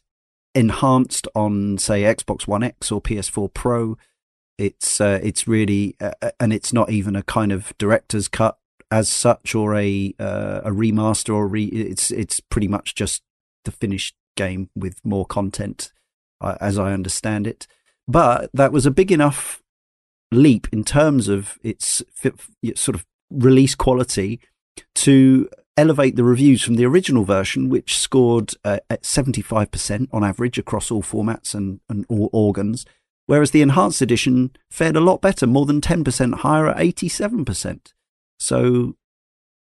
enhanced 0.55 1.27
on 1.35 1.77
say 1.77 2.03
Xbox 2.03 2.47
One 2.47 2.63
X 2.63 2.91
or 2.91 3.01
PS4 3.01 3.53
Pro. 3.53 3.97
It's 4.57 4.99
uh, 4.99 5.19
it's 5.23 5.47
really 5.47 5.95
uh, 6.01 6.11
uh, 6.21 6.31
and 6.39 6.51
it's 6.51 6.73
not 6.73 6.89
even 6.89 7.15
a 7.15 7.23
kind 7.23 7.51
of 7.51 7.73
director's 7.77 8.27
cut 8.27 8.57
as 8.91 9.07
such 9.07 9.55
or 9.55 9.75
a 9.75 10.13
uh, 10.19 10.61
a 10.63 10.71
remaster 10.71 11.33
or 11.33 11.47
re- 11.47 11.65
it's 11.65 12.11
it's 12.11 12.39
pretty 12.39 12.67
much 12.67 12.95
just 12.95 13.21
the 13.65 13.71
finished 13.71 14.15
game 14.35 14.69
with 14.75 14.99
more 15.03 15.25
content 15.25 15.91
uh, 16.41 16.55
as 16.59 16.77
I 16.77 16.93
understand 16.93 17.47
it. 17.47 17.67
But 18.07 18.49
that 18.53 18.71
was 18.71 18.85
a 18.85 18.91
big 18.91 19.11
enough 19.11 19.61
leap 20.31 20.67
in 20.71 20.83
terms 20.83 21.27
of 21.27 21.57
its 21.63 22.03
sort 22.75 22.95
of 22.95 23.05
release 23.29 23.75
quality 23.75 24.39
to 24.95 25.49
elevate 25.79 26.17
the 26.17 26.23
reviews 26.25 26.61
from 26.61 26.75
the 26.75 26.85
original 26.85 27.23
version, 27.23 27.69
which 27.69 27.97
scored 27.97 28.53
uh, 28.65 28.79
at 28.89 29.03
75% 29.03 30.09
on 30.11 30.23
average 30.25 30.57
across 30.57 30.91
all 30.91 31.01
formats 31.01 31.55
and, 31.55 31.79
and 31.87 32.05
all 32.09 32.29
organs, 32.33 32.85
whereas 33.27 33.51
the 33.51 33.61
enhanced 33.61 34.01
edition 34.01 34.51
fared 34.69 34.97
a 34.97 35.01
lot 35.01 35.21
better, 35.21 35.47
more 35.47 35.65
than 35.65 35.79
10% 35.79 36.35
higher 36.35 36.67
at 36.67 36.77
87%. 36.77 37.93
So 38.39 38.95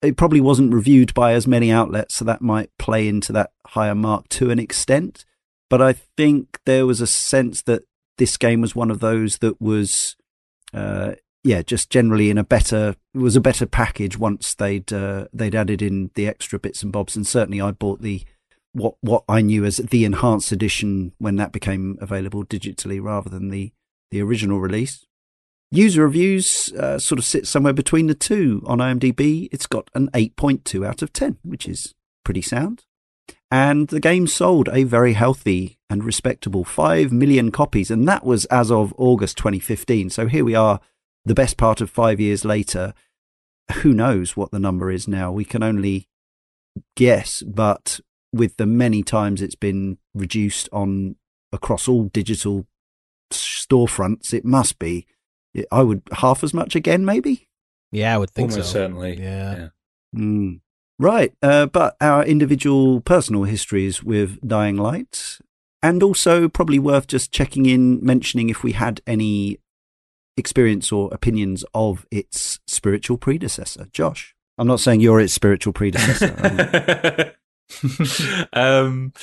it 0.02 0.18
probably 0.18 0.42
wasn't 0.42 0.74
reviewed 0.74 1.14
by 1.14 1.34
as 1.34 1.46
many 1.46 1.72
outlets, 1.72 2.16
so 2.16 2.26
that 2.26 2.42
might 2.42 2.76
play 2.80 3.08
into 3.08 3.32
that 3.34 3.52
higher 3.68 3.96
mark 3.96 4.28
to 4.30 4.50
an 4.50 4.60
extent. 4.60 5.24
But 5.70 5.84
I 5.84 5.94
think 5.94 6.60
there 6.66 6.88
was 6.88 7.00
a 7.00 7.08
sense 7.08 7.62
that 7.64 7.84
this 8.18 8.38
game 8.38 8.62
was 8.62 8.76
one 8.76 8.90
of 8.90 9.00
those 9.00 9.38
that 9.40 9.62
was 9.62 10.16
uh, 10.74 11.14
yeah, 11.48 11.62
just 11.62 11.90
generally 11.90 12.30
in 12.30 12.38
a 12.38 12.44
better 12.44 12.96
it 13.14 13.20
was 13.20 13.38
a 13.38 13.42
better 13.42 13.66
package 13.66 14.18
once 14.18 14.54
they'd 14.54 14.92
uh, 14.92 15.28
they'd 15.32 15.56
added 15.56 15.82
in 15.82 16.12
the 16.16 16.28
extra 16.28 16.60
bits 16.60 16.84
and 16.84 16.92
bobs, 16.92 17.16
and 17.16 17.26
certainly 17.26 17.62
I 17.62 17.72
bought 17.72 18.02
the 18.02 18.24
what 18.74 18.96
what 19.00 19.24
I 19.30 19.42
knew 19.42 19.64
as 19.64 19.78
the 19.78 20.04
enhanced 20.04 20.52
edition 20.52 21.14
when 21.20 21.38
that 21.38 21.54
became 21.54 21.98
available 22.02 22.44
digitally 22.44 23.02
rather 23.02 23.30
than 23.30 23.48
the 23.50 23.72
the 24.12 24.22
original 24.22 24.60
release. 24.60 25.06
User 25.72 26.04
reviews 26.04 26.74
uh, 26.74 27.00
sort 27.00 27.20
of 27.20 27.26
sit 27.26 27.48
somewhere 27.48 27.74
between 27.74 28.08
the 28.08 28.16
two. 28.16 28.62
On 28.66 28.80
IMDb, 28.80 29.50
it's 29.52 29.68
got 29.68 29.90
an 29.94 30.10
8.2 30.12 30.88
out 30.88 31.02
of 31.02 31.12
10, 31.12 31.40
which 31.44 31.68
is 31.68 31.94
pretty 32.24 32.42
sound. 32.42 32.86
And 33.52 33.90
the 33.90 34.00
game 34.00 34.28
sold 34.28 34.70
a 34.72 34.84
very 34.84 35.12
healthy 35.12 35.78
and 35.90 36.06
respectable 36.06 36.64
5 36.64 37.12
million 37.12 37.52
copies, 37.52 37.92
and 37.92 38.08
that 38.08 38.26
was 38.26 38.46
as 38.46 38.72
of 38.72 38.94
August 38.98 39.38
2015. 39.38 40.10
So 40.10 40.28
here 40.28 40.46
we 40.46 40.56
are 40.56 40.80
the 41.28 41.36
best 41.36 41.58
part 41.58 41.82
of 41.82 41.90
five 41.90 42.20
years 42.20 42.46
later, 42.46 42.94
who 43.82 43.94
knows 43.94 44.38
what 44.38 44.52
the 44.52 44.60
number 44.60 44.90
is 44.90 45.08
now? 45.08 45.32
We 45.32 45.46
can 45.46 45.62
only 45.62 46.08
guess, 46.96 47.44
but 47.44 48.00
with 48.32 48.58
the 48.58 48.66
many 48.66 49.04
times 49.04 49.42
it's 49.42 49.56
been 49.56 49.98
reduced 50.14 50.70
on 50.72 51.18
across 51.52 51.88
all 51.88 52.06
digital 52.06 52.66
storefronts, 53.32 54.34
it 54.34 54.46
must 54.46 54.80
be. 54.80 55.06
I 55.72 55.82
would 55.82 56.04
half 56.14 56.44
as 56.44 56.54
much 56.54 56.76
again, 56.76 57.04
maybe. 57.04 57.50
Yeah, 57.92 58.16
I 58.16 58.18
would 58.18 58.32
think 58.32 58.52
Almost 58.52 58.70
so. 58.70 58.80
certainly. 58.80 59.20
Yeah. 59.20 59.58
yeah. 59.58 59.68
Mm. 60.16 60.62
Right, 61.00 61.34
uh, 61.44 61.68
but 61.68 61.96
our 62.02 62.26
individual 62.26 63.02
personal 63.02 63.44
histories 63.44 64.04
with 64.04 64.40
Dying 64.48 64.78
Light, 64.78 65.38
and 65.84 66.02
also 66.02 66.50
probably 66.50 66.80
worth 66.80 67.06
just 67.06 67.32
checking 67.32 67.68
in, 67.68 68.04
mentioning 68.04 68.50
if 68.50 68.64
we 68.64 68.72
had 68.72 69.02
any 69.06 69.60
experience 70.38 70.92
or 70.92 71.10
opinions 71.14 71.66
of 71.74 72.06
its 72.12 72.60
spiritual 72.68 73.18
predecessor. 73.18 73.88
Josh, 73.92 74.36
I'm 74.58 74.68
not 74.68 74.80
saying 74.80 75.02
you're 75.02 75.20
its 75.20 75.34
spiritual 75.34 75.74
predecessor. 75.74 77.34
um, 78.54 79.14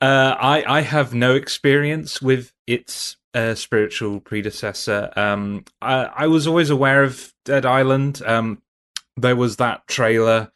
uh, 0.00 0.36
I 0.38 0.64
I 0.66 0.80
have 0.82 1.14
no 1.14 1.34
experience 1.34 2.20
with 2.20 2.52
its 2.66 3.16
uh, 3.34 3.54
spiritual 3.54 4.20
predecessor. 4.20 5.10
Um, 5.16 5.64
I, 5.80 6.04
I 6.04 6.26
was 6.26 6.46
always 6.46 6.70
aware 6.70 7.02
of 7.04 7.32
Dead 7.44 7.64
Island. 7.64 8.22
Um, 8.24 8.62
there 9.16 9.36
was 9.36 9.56
that 9.56 9.86
trailer 9.86 10.52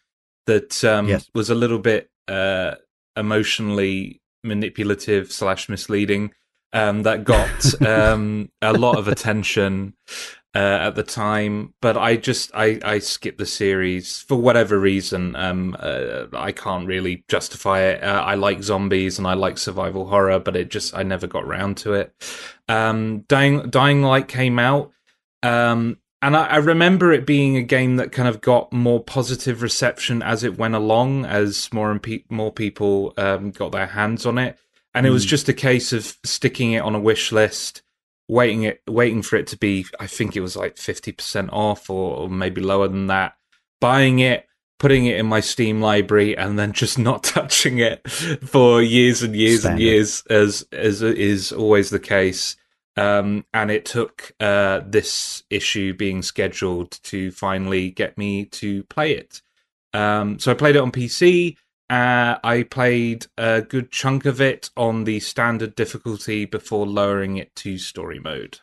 that 0.47 0.85
um, 0.85 1.09
Yes. 1.09 1.31
was 1.35 1.51
a 1.51 1.55
little 1.55 1.79
bit 1.79 2.11
uh, 2.29 2.75
emotionally 3.17 4.21
manipulative 4.45 5.31
slash 5.33 5.69
misleading. 5.69 6.33
Um, 6.73 7.03
that 7.03 7.25
got 7.25 7.83
um, 7.83 8.51
a 8.63 8.73
lot 8.73 8.97
of 8.97 9.09
attention 9.09 9.95
uh, 10.55 10.59
at 10.59 10.95
the 10.97 11.03
time, 11.03 11.75
but 11.81 11.97
I 11.97 12.17
just 12.17 12.51
I, 12.55 12.81
I 12.85 12.99
skipped 12.99 13.39
the 13.39 13.47
series 13.47 14.19
for 14.19 14.37
whatever 14.37 14.79
reason. 14.79 15.37
Um, 15.37 15.77
uh, 15.79 16.27
I 16.33 16.51
can't 16.53 16.89
really 16.89 17.25
justify 17.29 17.83
it. 17.83 18.03
Uh, 18.03 18.23
I 18.23 18.35
like 18.35 18.63
zombies 18.63 19.19
and 19.19 19.29
I 19.29 19.35
like 19.35 19.59
survival 19.59 20.09
horror, 20.09 20.41
but 20.41 20.57
it 20.57 20.71
just 20.71 20.95
I 20.97 21.05
never 21.05 21.27
got 21.27 21.47
round 21.47 21.77
to 21.79 21.93
it. 21.95 22.13
Um, 22.69 23.21
Dying 23.29 23.71
Dying 23.71 24.03
Light 24.03 24.27
came 24.27 24.59
out, 24.59 24.91
um, 25.45 25.99
and 26.21 26.37
I, 26.37 26.47
I 26.47 26.57
remember 26.57 27.13
it 27.13 27.27
being 27.27 27.57
a 27.57 27.63
game 27.63 27.97
that 27.97 28.11
kind 28.11 28.29
of 28.29 28.41
got 28.41 28.73
more 28.73 29.03
positive 29.03 29.63
reception 29.63 30.21
as 30.21 30.43
it 30.43 30.59
went 30.59 30.75
along, 30.75 31.27
as 31.27 31.73
more 31.73 31.93
and 31.93 32.03
pe- 32.03 32.25
more 32.29 32.53
people 32.53 33.15
um, 33.17 33.53
got 33.53 33.71
their 33.71 33.87
hands 33.87 34.27
on 34.27 34.37
it, 34.37 34.59
and 34.95 35.07
it 35.07 35.11
was 35.11 35.25
Mm. 35.25 35.29
just 35.29 35.49
a 35.49 35.53
case 35.55 35.93
of 35.93 36.17
sticking 36.25 36.73
it 36.73 36.81
on 36.83 36.95
a 36.95 37.01
wish 37.01 37.33
list 37.33 37.83
waiting 38.29 38.63
it 38.63 38.81
waiting 38.89 39.23
for 39.23 39.37
it 39.37 39.47
to 39.49 39.57
be 39.57 39.85
i 39.99 40.07
think 40.07 40.37
it 40.37 40.41
was 40.41 40.57
like 40.57 40.77
50% 40.77 41.49
off 41.53 41.91
or, 41.91 42.17
or 42.17 42.29
maybe 42.31 42.61
lower 42.61 42.87
than 42.89 43.09
that 43.09 43.35
buying 43.81 44.21
it 44.21 44.47
putting 44.79 45.05
it 45.07 45.19
in 45.19 45.27
my 45.27 45.41
steam 45.41 45.81
library 45.81 46.37
and 46.37 46.59
then 46.59 46.73
just 46.73 46.99
not 47.09 47.23
touching 47.25 47.79
it 47.79 48.09
for 48.11 48.81
years 48.83 49.23
and 49.23 49.37
years 49.37 49.65
and 49.65 49.79
years 49.79 50.23
as 50.31 50.65
as 50.73 51.03
is 51.03 51.53
always 51.53 51.91
the 51.91 51.99
case. 52.01 52.57
Um, 52.97 53.45
and 53.55 53.71
it 53.71 53.85
took 53.85 54.33
uh, 54.41 54.81
this 54.87 55.45
issue 55.51 55.93
being 55.95 56.23
scheduled 56.23 56.93
to 57.05 57.31
finally 57.31 57.91
get 57.91 58.17
me 58.19 58.47
to 58.47 58.83
play 58.85 59.13
it. 59.13 59.43
Um, 59.93 60.39
so 60.39 60.51
i 60.51 60.55
played 60.55 60.77
it 60.77 60.81
on 60.81 60.93
pc 60.93 61.57
uh, 61.91 62.39
I 62.45 62.63
played 62.71 63.27
a 63.37 63.61
good 63.63 63.91
chunk 63.91 64.25
of 64.25 64.41
it 64.41 64.71
on 64.77 65.05
the 65.05 65.21
standard 65.21 65.75
difficulty 65.75 66.45
before 66.45 66.87
lowering 66.87 67.37
it 67.37 67.55
to 67.57 67.77
story 67.79 68.19
mode. 68.21 68.61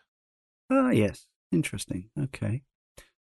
ah, 0.71 0.89
yes. 0.91 1.25
Interesting. 1.51 2.09
Okay. 2.19 2.63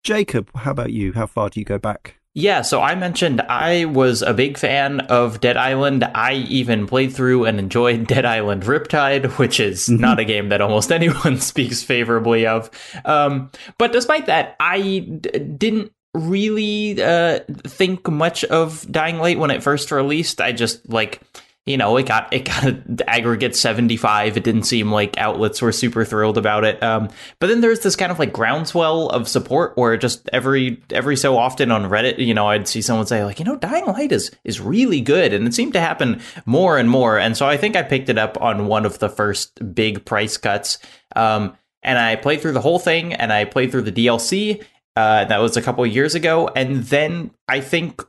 Jacob, 0.04 0.50
how 0.56 0.72
about 0.72 0.92
you? 0.92 1.14
How 1.14 1.26
far 1.28 1.50
do 1.50 1.60
you 1.60 1.66
go 1.66 1.78
back? 1.78 2.16
Yeah, 2.36 2.62
so 2.62 2.80
I 2.82 2.96
mentioned 2.96 3.42
I 3.42 3.86
was 3.86 4.22
a 4.22 4.34
big 4.34 4.58
fan 4.58 5.02
of 5.02 5.42
Dead 5.42 5.58
Island. 5.58 6.04
I 6.04 6.34
even 6.48 6.86
played 6.88 7.12
through 7.12 7.46
and 7.46 7.60
enjoyed 7.60 8.08
Dead 8.08 8.24
Island 8.24 8.64
Riptide, 8.64 9.38
which 9.40 9.60
is 9.60 9.88
Mhm. 9.90 10.00
not 10.00 10.20
a 10.20 10.26
game 10.26 10.50
that 10.50 10.62
almost 10.62 10.92
anyone 11.00 11.40
speaks 11.40 11.82
favorably 11.84 12.46
of. 12.48 12.70
Um, 13.04 13.52
but 13.78 13.92
despite 13.92 14.28
that, 14.28 14.56
I 14.60 15.00
d- 15.00 15.40
didn't 15.40 15.92
really 16.14 17.02
uh, 17.02 17.40
think 17.66 18.10
much 18.10 18.44
of 18.46 18.90
Dying 18.92 19.20
Light 19.20 19.40
when 19.40 19.52
it 19.52 19.64
first 19.64 19.92
released. 19.92 20.42
I 20.42 20.52
just 20.52 20.90
like 20.90 21.22
you 21.70 21.78
know, 21.78 21.98
it 21.98 22.08
got 22.08 22.34
it 22.34 22.46
got 22.46 22.64
an 22.64 22.98
aggregate 23.08 23.56
75. 23.56 24.38
It 24.38 24.44
didn't 24.44 24.64
seem 24.64 24.92
like 24.92 25.20
outlets 25.20 25.62
were 25.62 25.72
super 25.72 26.04
thrilled 26.04 26.40
about 26.40 26.64
it. 26.64 26.82
Um, 26.82 27.10
but 27.38 27.46
then 27.46 27.62
there's 27.62 27.82
this 27.82 27.96
kind 27.96 28.12
of 28.12 28.18
like 28.18 28.34
groundswell 28.34 29.08
of 29.10 29.28
support 29.28 29.78
where 29.78 29.96
just 29.96 30.28
every 30.34 30.82
every 30.90 31.16
so 31.16 31.38
often 31.38 31.70
on 31.70 31.84
Reddit, 31.84 32.18
you 32.18 32.34
know, 32.34 32.48
I'd 32.48 32.68
see 32.68 32.82
someone 32.82 33.06
say 33.06 33.24
like, 33.24 33.38
you 33.38 33.46
know, 33.46 33.56
Dying 33.56 33.86
Light 33.86 34.12
is 34.12 34.32
is 34.44 34.60
really 34.60 35.00
good, 35.00 35.32
and 35.32 35.46
it 35.46 35.54
seemed 35.54 35.74
to 35.74 35.80
happen 35.80 36.22
more 36.48 36.80
and 36.80 36.90
more. 36.90 37.20
And 37.20 37.38
so 37.38 37.46
I 37.46 37.56
think 37.56 37.76
I 37.76 37.84
picked 37.84 38.10
it 38.10 38.18
up 38.18 38.42
on 38.42 38.66
one 38.66 38.84
of 38.84 38.98
the 38.98 39.10
first 39.10 39.76
big 39.76 40.06
price 40.06 40.38
cuts. 40.38 40.80
Um, 41.16 41.56
and 41.84 42.00
I 42.00 42.16
played 42.16 42.42
through 42.42 42.54
the 42.54 42.62
whole 42.62 42.80
thing, 42.80 43.14
and 43.14 43.32
I 43.32 43.46
played 43.46 43.72
through 43.72 43.84
the 43.84 43.92
DLC. 43.92 44.64
Uh, 45.00 45.24
that 45.24 45.38
was 45.38 45.56
a 45.56 45.62
couple 45.62 45.86
years 45.86 46.14
ago, 46.14 46.50
and 46.58 46.84
then 46.84 47.32
I 47.48 47.62
think 47.62 48.04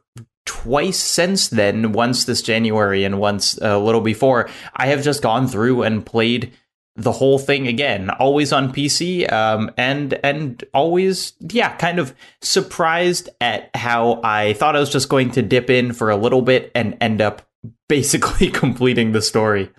twice 0.44 0.98
since 0.98 1.46
then, 1.46 1.92
once 1.92 2.24
this 2.24 2.42
January 2.42 3.04
and 3.04 3.20
once 3.20 3.56
a 3.62 3.78
little 3.78 4.00
before, 4.00 4.50
I 4.74 4.86
have 4.88 5.04
just 5.04 5.22
gone 5.22 5.46
through 5.46 5.84
and 5.84 6.04
played 6.04 6.52
the 6.96 7.12
whole 7.12 7.38
thing 7.38 7.68
again, 7.68 8.10
always 8.10 8.52
on 8.52 8.72
PC, 8.72 9.30
um, 9.30 9.70
and 9.76 10.18
and 10.24 10.64
always, 10.74 11.34
yeah, 11.38 11.76
kind 11.76 12.00
of 12.00 12.12
surprised 12.42 13.28
at 13.40 13.70
how 13.76 14.20
I 14.24 14.54
thought 14.54 14.74
I 14.74 14.80
was 14.80 14.90
just 14.90 15.08
going 15.08 15.30
to 15.30 15.42
dip 15.42 15.70
in 15.70 15.92
for 15.92 16.10
a 16.10 16.16
little 16.16 16.42
bit 16.42 16.72
and 16.74 16.98
end 17.00 17.20
up 17.20 17.48
basically 17.88 18.50
completing 18.50 19.12
the 19.12 19.22
story. 19.22 19.70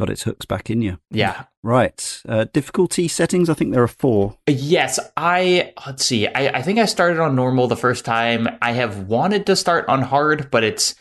Got 0.00 0.10
its 0.10 0.22
hooks 0.22 0.46
back 0.46 0.70
in 0.70 0.80
you. 0.82 0.98
Yeah, 1.10 1.44
Right. 1.62 2.22
Uh, 2.26 2.46
difficulty 2.52 3.06
settings, 3.06 3.50
I 3.50 3.54
think 3.54 3.72
there 3.72 3.82
are 3.82 3.88
four. 3.88 4.38
Yes, 4.48 4.98
I 5.16 5.74
let's 5.86 6.04
see. 6.04 6.26
I, 6.26 6.58
I 6.58 6.62
think 6.62 6.78
I 6.78 6.86
started 6.86 7.20
on 7.20 7.36
normal 7.36 7.68
the 7.68 7.76
first 7.76 8.04
time. 8.04 8.48
I 8.62 8.72
have 8.72 9.08
wanted 9.08 9.44
to 9.46 9.56
start 9.56 9.88
on 9.88 10.02
hard, 10.02 10.50
but 10.50 10.64
it's 10.64 10.94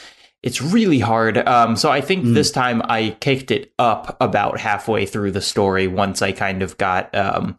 it's 0.43 0.61
really 0.61 0.99
hard. 0.99 1.37
Um, 1.37 1.75
so 1.75 1.89
I 1.89 2.01
think 2.01 2.25
Mm. 2.25 2.33
this 2.33 2.51
time 2.51 2.81
I 2.85 3.15
kicked 3.21 3.51
it 3.51 3.73
up 3.79 4.17
about 4.21 4.59
halfway 4.59 5.05
through 5.05 5.31
the 5.31 5.41
story 5.41 5.87
once 5.87 6.21
I 6.21 6.31
kind 6.33 6.61
of 6.61 6.77
got 6.77 7.13
um 7.15 7.57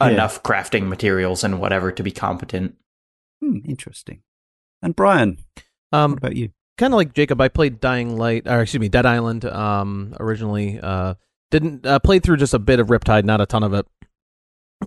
yeah. 0.00 0.08
enough 0.08 0.42
crafting 0.42 0.86
materials 0.88 1.44
and 1.44 1.60
whatever 1.60 1.90
to 1.92 2.02
be 2.02 2.10
competent. 2.10 2.74
Hmm, 3.40 3.58
interesting. 3.66 4.20
And 4.82 4.94
Brian, 4.94 5.38
um, 5.92 6.10
what 6.12 6.18
about 6.18 6.36
you? 6.36 6.50
Kind 6.76 6.92
of 6.92 6.96
like 6.96 7.14
Jacob, 7.14 7.40
I 7.40 7.48
played 7.48 7.80
Dying 7.80 8.16
Light, 8.16 8.46
or 8.46 8.62
excuse 8.62 8.80
me, 8.80 8.88
Dead 8.88 9.06
Island 9.06 9.44
um, 9.44 10.14
originally. 10.18 10.80
Uh, 10.80 11.14
didn't 11.50 11.86
uh, 11.86 12.00
played 12.00 12.24
through 12.24 12.38
just 12.38 12.54
a 12.54 12.58
bit 12.58 12.80
of 12.80 12.88
Riptide, 12.88 13.24
not 13.24 13.40
a 13.40 13.46
ton 13.46 13.62
of 13.62 13.74
it. 13.74 13.86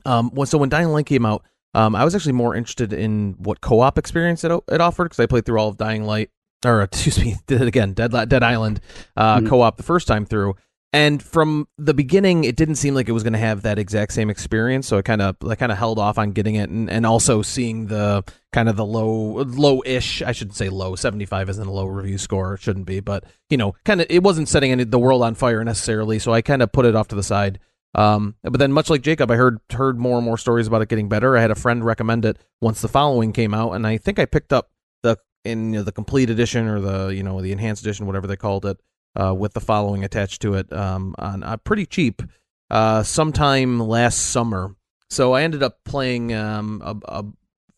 Um, 0.06 0.32
so 0.46 0.58
when 0.58 0.70
Dying 0.70 0.89
Light 0.89 1.06
came 1.06 1.25
out, 1.25 1.46
um, 1.74 1.96
I 1.96 2.03
was 2.03 2.13
actually 2.13 2.34
more 2.34 2.56
interested 2.56 2.91
in 2.91 3.36
what 3.39 3.62
co-op 3.62 3.98
experience 3.98 4.44
it, 4.44 4.51
it 4.51 4.82
offered 4.82 5.06
because 5.06 5.20
I 5.20 5.27
played 5.27 5.46
through 5.46 5.60
all 5.60 5.70
of 5.70 5.77
Dying 5.77 6.03
Light, 6.03 6.29
or 6.65 6.82
excuse 6.94 7.20
me, 7.20 7.36
did 7.48 7.62
it 7.62 7.67
again, 7.67 7.94
Dead 7.94 8.12
Dead 8.12 8.44
Island 8.44 8.82
uh, 9.15 9.38
mm-hmm. 9.38 9.48
co-op 9.48 9.77
the 9.77 9.84
first 9.84 10.08
time 10.08 10.25
through, 10.25 10.56
and 10.98 11.22
from 11.22 11.68
the 11.77 11.94
beginning, 11.94 12.44
it 12.44 12.56
didn't 12.56 12.77
seem 12.77 12.96
like 12.96 13.08
it 13.08 13.12
was 13.12 13.22
going 13.22 13.34
to 13.34 13.39
have 13.39 13.62
that 13.62 13.77
exact 13.77 14.13
same 14.13 14.32
experience. 14.32 14.88
So 14.88 14.98
I 14.98 15.04
kind 15.04 15.22
of, 15.22 15.36
I 15.48 15.54
kind 15.54 15.72
of 15.72 15.77
held 15.77 16.00
off 16.00 16.18
on 16.18 16.32
getting 16.32 16.56
it, 16.56 16.72
and, 16.72 16.89
and 16.89 17.06
also 17.06 17.44
seeing 17.44 17.86
the 17.86 18.24
kind 18.51 18.68
of 18.68 18.77
the 18.77 18.86
low, 18.86 19.44
low-ish, 19.44 20.24
I 20.24 20.32
shouldn't 20.32 20.56
say 20.56 20.70
low. 20.70 20.96
Seventy-five 20.96 21.50
isn't 21.50 21.68
a 21.68 21.72
low 21.72 21.86
review 21.86 22.18
score, 22.18 22.56
it 22.56 22.62
shouldn't 22.62 22.88
be, 22.88 23.00
but 23.00 23.25
you 23.51 23.58
know, 23.58 23.75
kind 23.86 24.01
of, 24.01 24.08
it 24.10 24.24
wasn't 24.24 24.50
setting 24.50 24.72
any, 24.72 24.86
the 24.86 24.98
world 24.98 25.22
on 25.22 25.36
fire 25.36 25.63
necessarily. 25.63 26.18
So 26.18 26.34
I 26.34 26.42
kind 26.42 26.63
of 26.63 26.72
put 26.72 26.88
it 26.88 26.96
off 26.96 27.10
to 27.10 27.16
the 27.16 27.22
side. 27.22 27.60
Um, 27.94 28.34
but 28.42 28.58
then, 28.58 28.72
much 28.72 28.89
like 28.89 29.04
Jacob, 29.04 29.30
I 29.30 29.36
heard 29.36 29.60
heard 29.72 30.00
more 30.00 30.18
and 30.18 30.25
more 30.25 30.39
stories 30.39 30.66
about 30.66 30.82
it 30.82 30.89
getting 30.89 31.10
better. 31.10 31.38
I 31.38 31.42
had 31.42 31.51
a 31.51 31.56
friend 31.56 31.86
recommend 31.86 32.25
it 32.25 32.39
once 32.60 32.82
the 32.82 32.88
following 32.88 33.34
came 33.34 33.54
out, 33.54 33.74
and 33.74 33.86
I 33.86 33.98
think 33.98 34.18
I 34.18 34.25
picked 34.25 34.51
up 34.51 34.72
the 35.04 35.18
in 35.46 35.74
you 35.74 35.80
know, 35.80 35.84
the 35.84 35.92
complete 35.92 36.32
edition 36.32 36.68
or 36.68 36.80
the 36.80 37.08
you 37.10 37.22
know 37.22 37.39
the 37.39 37.51
enhanced 37.51 37.84
edition, 37.84 38.08
whatever 38.08 38.25
they 38.25 38.36
called 38.36 38.66
it 38.66 38.80
uh, 39.15 39.33
with 39.33 39.53
the 39.53 39.59
following 39.59 40.03
attached 40.03 40.41
to 40.41 40.55
it 40.55 40.71
um, 40.73 41.15
on 41.17 41.43
uh, 41.43 41.57
pretty 41.57 41.85
cheap 41.85 42.21
uh, 42.69 43.03
sometime 43.03 43.79
last 43.79 44.17
summer. 44.17 44.75
So 45.09 45.33
I 45.33 45.43
ended 45.43 45.63
up 45.63 45.83
playing 45.85 46.33
um, 46.33 46.81
a, 46.83 47.19
a, 47.19 47.25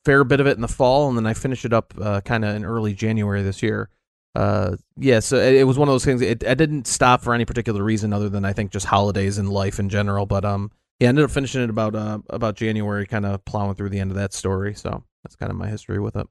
fair 0.05 0.23
bit 0.23 0.39
of 0.39 0.47
it 0.47 0.55
in 0.55 0.61
the 0.61 0.67
fall, 0.67 1.09
and 1.09 1.17
then 1.17 1.27
I 1.27 1.33
finished 1.33 1.65
it 1.65 1.73
up 1.73 1.93
uh, 2.01 2.21
kind 2.21 2.43
of 2.43 2.55
in 2.55 2.65
early 2.65 2.93
January 2.93 3.43
this 3.43 3.61
year. 3.61 3.89
Uh, 4.33 4.77
yeah, 4.97 5.19
so 5.19 5.37
it, 5.37 5.55
it, 5.55 5.63
was 5.65 5.77
one 5.77 5.87
of 5.87 5.93
those 5.93 6.05
things. 6.05 6.21
It, 6.21 6.47
I 6.47 6.53
didn't 6.53 6.87
stop 6.87 7.21
for 7.21 7.33
any 7.33 7.45
particular 7.45 7.83
reason 7.83 8.13
other 8.13 8.29
than 8.29 8.45
I 8.45 8.53
think 8.53 8.71
just 8.71 8.85
holidays 8.85 9.37
and 9.37 9.49
life 9.49 9.79
in 9.79 9.89
general. 9.89 10.25
But 10.25 10.45
um, 10.45 10.71
yeah, 10.99 11.07
I 11.07 11.09
ended 11.09 11.25
up 11.25 11.31
finishing 11.31 11.61
it 11.61 11.69
about 11.69 11.95
uh, 11.95 12.19
about 12.29 12.55
January, 12.55 13.05
kind 13.05 13.25
of 13.25 13.43
plowing 13.45 13.75
through 13.75 13.89
the 13.89 13.99
end 13.99 14.11
of 14.11 14.17
that 14.17 14.33
story. 14.33 14.73
So 14.73 15.03
that's 15.23 15.35
kind 15.35 15.51
of 15.51 15.57
my 15.57 15.67
history 15.67 15.99
with 15.99 16.15
it. 16.15 16.27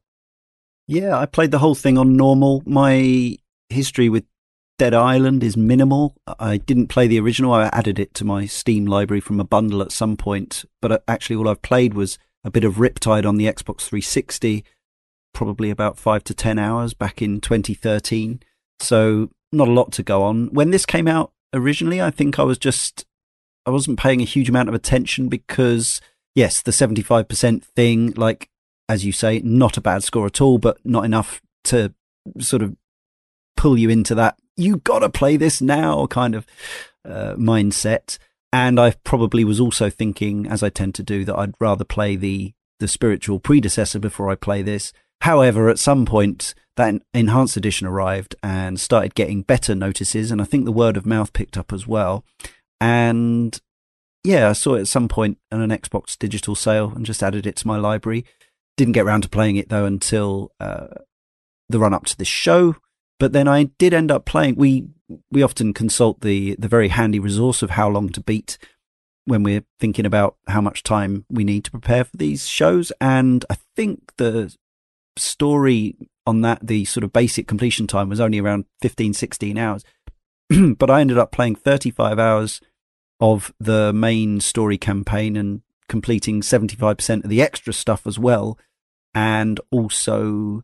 Yeah, 0.86 1.18
I 1.18 1.26
played 1.26 1.50
the 1.50 1.58
whole 1.58 1.74
thing 1.74 1.98
on 1.98 2.16
normal. 2.16 2.62
My 2.64 3.36
history 3.68 4.08
with 4.08 4.24
Dead 4.78 4.94
Island 4.94 5.42
is 5.42 5.56
minimal. 5.56 6.14
I 6.38 6.56
didn't 6.56 6.86
play 6.86 7.08
the 7.08 7.18
original. 7.18 7.52
I 7.52 7.68
added 7.72 7.98
it 7.98 8.14
to 8.14 8.24
my 8.24 8.46
Steam 8.46 8.86
library 8.86 9.20
from 9.20 9.40
a 9.40 9.44
bundle 9.44 9.82
at 9.82 9.90
some 9.90 10.16
point. 10.16 10.64
But 10.80 10.92
uh, 10.92 10.98
actually, 11.08 11.34
all 11.34 11.48
I've 11.48 11.62
played 11.62 11.94
was 11.94 12.16
a 12.44 12.50
bit 12.50 12.62
of 12.62 12.76
Riptide 12.76 13.26
on 13.26 13.36
the 13.36 13.46
Xbox 13.46 13.82
360, 13.82 14.64
probably 15.34 15.70
about 15.70 15.98
five 15.98 16.22
to 16.24 16.34
10 16.34 16.60
hours 16.60 16.94
back 16.94 17.20
in 17.20 17.40
2013. 17.40 18.40
So, 18.78 19.30
not 19.52 19.66
a 19.66 19.72
lot 19.72 19.90
to 19.92 20.04
go 20.04 20.22
on. 20.22 20.46
When 20.52 20.70
this 20.70 20.86
came 20.86 21.08
out 21.08 21.32
originally, 21.52 22.00
I 22.00 22.12
think 22.12 22.38
I 22.38 22.44
was 22.44 22.58
just, 22.58 23.04
I 23.66 23.70
wasn't 23.70 23.98
paying 23.98 24.20
a 24.20 24.26
huge 24.26 24.48
amount 24.48 24.68
of 24.68 24.76
attention 24.76 25.28
because, 25.28 26.00
yes, 26.36 26.62
the 26.62 26.70
75% 26.70 27.64
thing, 27.64 28.12
like, 28.12 28.48
as 28.88 29.04
you 29.04 29.10
say, 29.10 29.40
not 29.40 29.76
a 29.76 29.80
bad 29.80 30.04
score 30.04 30.26
at 30.26 30.40
all, 30.40 30.58
but 30.58 30.78
not 30.84 31.04
enough 31.04 31.42
to 31.64 31.92
sort 32.38 32.62
of 32.62 32.76
pull 33.56 33.76
you 33.76 33.90
into 33.90 34.14
that 34.14 34.38
you 34.58 34.78
got 34.78 34.98
to 34.98 35.08
play 35.08 35.36
this 35.36 35.62
now 35.62 36.06
kind 36.06 36.34
of 36.34 36.46
uh, 37.04 37.34
mindset. 37.34 38.18
And 38.52 38.80
I 38.80 38.92
probably 39.04 39.44
was 39.44 39.60
also 39.60 39.90
thinking, 39.90 40.46
as 40.46 40.62
I 40.62 40.70
tend 40.70 40.94
to 40.96 41.02
do, 41.02 41.24
that 41.24 41.36
I'd 41.36 41.54
rather 41.60 41.84
play 41.84 42.16
the 42.16 42.52
the 42.80 42.88
spiritual 42.88 43.40
predecessor 43.40 43.98
before 43.98 44.30
I 44.30 44.36
play 44.36 44.62
this. 44.62 44.92
However, 45.22 45.68
at 45.68 45.80
some 45.80 46.06
point, 46.06 46.54
that 46.76 46.94
enhanced 47.12 47.56
edition 47.56 47.88
arrived 47.88 48.36
and 48.40 48.78
started 48.78 49.16
getting 49.16 49.42
better 49.42 49.74
notices, 49.74 50.30
and 50.30 50.40
I 50.40 50.44
think 50.44 50.64
the 50.64 50.72
word 50.72 50.96
of 50.96 51.04
mouth 51.04 51.32
picked 51.32 51.58
up 51.58 51.72
as 51.72 51.86
well. 51.88 52.24
And 52.80 53.60
yeah, 54.22 54.48
I 54.48 54.52
saw 54.52 54.74
it 54.74 54.82
at 54.82 54.88
some 54.88 55.08
point 55.08 55.38
on 55.50 55.60
an 55.60 55.70
Xbox 55.70 56.16
digital 56.16 56.54
sale 56.54 56.92
and 56.94 57.04
just 57.04 57.22
added 57.22 57.46
it 57.46 57.56
to 57.56 57.66
my 57.66 57.76
library. 57.76 58.24
Didn't 58.76 58.92
get 58.92 59.04
around 59.04 59.22
to 59.22 59.28
playing 59.28 59.56
it 59.56 59.68
though 59.68 59.86
until 59.86 60.52
uh, 60.60 60.86
the 61.68 61.80
run 61.80 61.94
up 61.94 62.06
to 62.06 62.16
this 62.16 62.28
show, 62.28 62.76
but 63.18 63.32
then 63.32 63.48
I 63.48 63.64
did 63.64 63.94
end 63.94 64.10
up 64.10 64.24
playing. 64.24 64.56
We 64.56 64.88
we 65.30 65.42
often 65.42 65.72
consult 65.74 66.20
the 66.20 66.56
the 66.58 66.68
very 66.68 66.88
handy 66.88 67.18
resource 67.18 67.62
of 67.62 67.70
how 67.70 67.88
long 67.88 68.10
to 68.10 68.20
beat 68.20 68.58
when 69.24 69.42
we're 69.42 69.64
thinking 69.78 70.06
about 70.06 70.36
how 70.46 70.60
much 70.60 70.82
time 70.82 71.26
we 71.28 71.44
need 71.44 71.64
to 71.64 71.70
prepare 71.70 72.04
for 72.04 72.16
these 72.16 72.48
shows. 72.48 72.90
And 72.98 73.44
I 73.50 73.56
think 73.76 74.16
the 74.16 74.56
story 75.18 75.96
on 76.26 76.40
that, 76.42 76.66
the 76.66 76.86
sort 76.86 77.04
of 77.04 77.12
basic 77.12 77.46
completion 77.46 77.86
time 77.86 78.08
was 78.08 78.20
only 78.20 78.38
around 78.38 78.64
15, 78.80 79.12
16 79.12 79.58
hours. 79.58 79.84
but 80.78 80.90
I 80.90 81.02
ended 81.02 81.18
up 81.18 81.30
playing 81.30 81.56
35 81.56 82.18
hours 82.18 82.60
of 83.20 83.52
the 83.60 83.92
main 83.92 84.40
story 84.40 84.78
campaign 84.78 85.36
and 85.36 85.60
completing 85.88 86.40
75% 86.40 87.24
of 87.24 87.30
the 87.30 87.42
extra 87.42 87.72
stuff 87.72 88.06
as 88.06 88.18
well. 88.18 88.58
And 89.14 89.60
also 89.70 90.62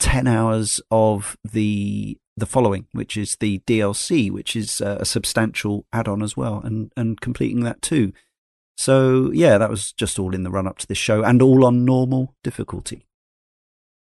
10 0.00 0.26
hours 0.26 0.80
of 0.90 1.36
the 1.44 2.18
the 2.36 2.46
following, 2.46 2.86
which 2.92 3.16
is 3.16 3.36
the 3.38 3.58
DLC, 3.60 4.30
which 4.30 4.56
is 4.56 4.80
uh, 4.80 4.96
a 4.98 5.04
substantial 5.04 5.84
add-on 5.92 6.22
as 6.22 6.36
well, 6.36 6.60
and 6.64 6.90
and 6.96 7.20
completing 7.20 7.62
that 7.64 7.80
too. 7.82 8.12
So 8.76 9.30
yeah, 9.32 9.58
that 9.58 9.70
was 9.70 9.92
just 9.92 10.18
all 10.18 10.34
in 10.34 10.42
the 10.42 10.50
run 10.50 10.66
up 10.66 10.78
to 10.78 10.86
this 10.86 10.98
show, 10.98 11.22
and 11.22 11.40
all 11.42 11.64
on 11.64 11.84
normal 11.84 12.34
difficulty. 12.42 13.06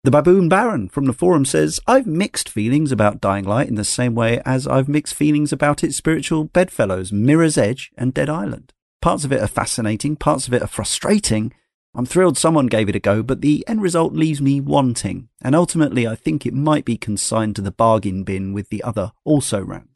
The 0.04 0.12
Baboon 0.12 0.48
Baron 0.48 0.88
from 0.88 1.06
the 1.06 1.14
forum 1.14 1.44
says, 1.44 1.82
I've 1.86 2.08
mixed 2.08 2.48
feelings 2.48 2.94
about 2.94 3.20
Dying 3.20 3.44
Light 3.44 3.68
in 3.68 3.76
the 3.76 3.84
same 3.84 4.16
way 4.16 4.42
as 4.46 4.66
I've 4.66 4.88
mixed 4.88 5.16
feelings 5.16 5.52
about 5.52 5.84
its 5.84 5.98
spiritual 5.98 6.46
bedfellows, 6.46 7.12
Mirror's 7.12 7.58
Edge 7.58 7.92
and 7.98 8.14
Dead 8.14 8.30
Island. 8.30 8.72
Parts 9.02 9.26
of 9.26 9.34
it 9.34 9.42
are 9.42 9.48
fascinating, 9.48 10.16
parts 10.16 10.48
of 10.48 10.54
it 10.54 10.62
are 10.62 10.68
frustrating, 10.68 11.52
I'm 11.98 12.06
thrilled 12.06 12.38
someone 12.38 12.68
gave 12.68 12.90
it 12.90 12.96
a 12.96 13.00
go, 13.00 13.24
but 13.24 13.42
the 13.42 13.66
end 13.68 13.82
result 13.82 14.14
leaves 14.14 14.40
me 14.40 14.62
wanting, 14.62 15.30
and 15.42 15.56
ultimately 15.56 16.08
I 16.08 16.14
think 16.14 16.46
it 16.46 16.54
might 16.54 16.86
be 16.86 16.96
consigned 16.96 17.56
to 17.56 17.62
the 17.64 17.72
bargain 17.72 18.24
bin 18.24 18.54
with 18.54 18.70
the 18.70 18.84
other 18.84 19.14
also 19.26 19.64
ran. 19.64 19.90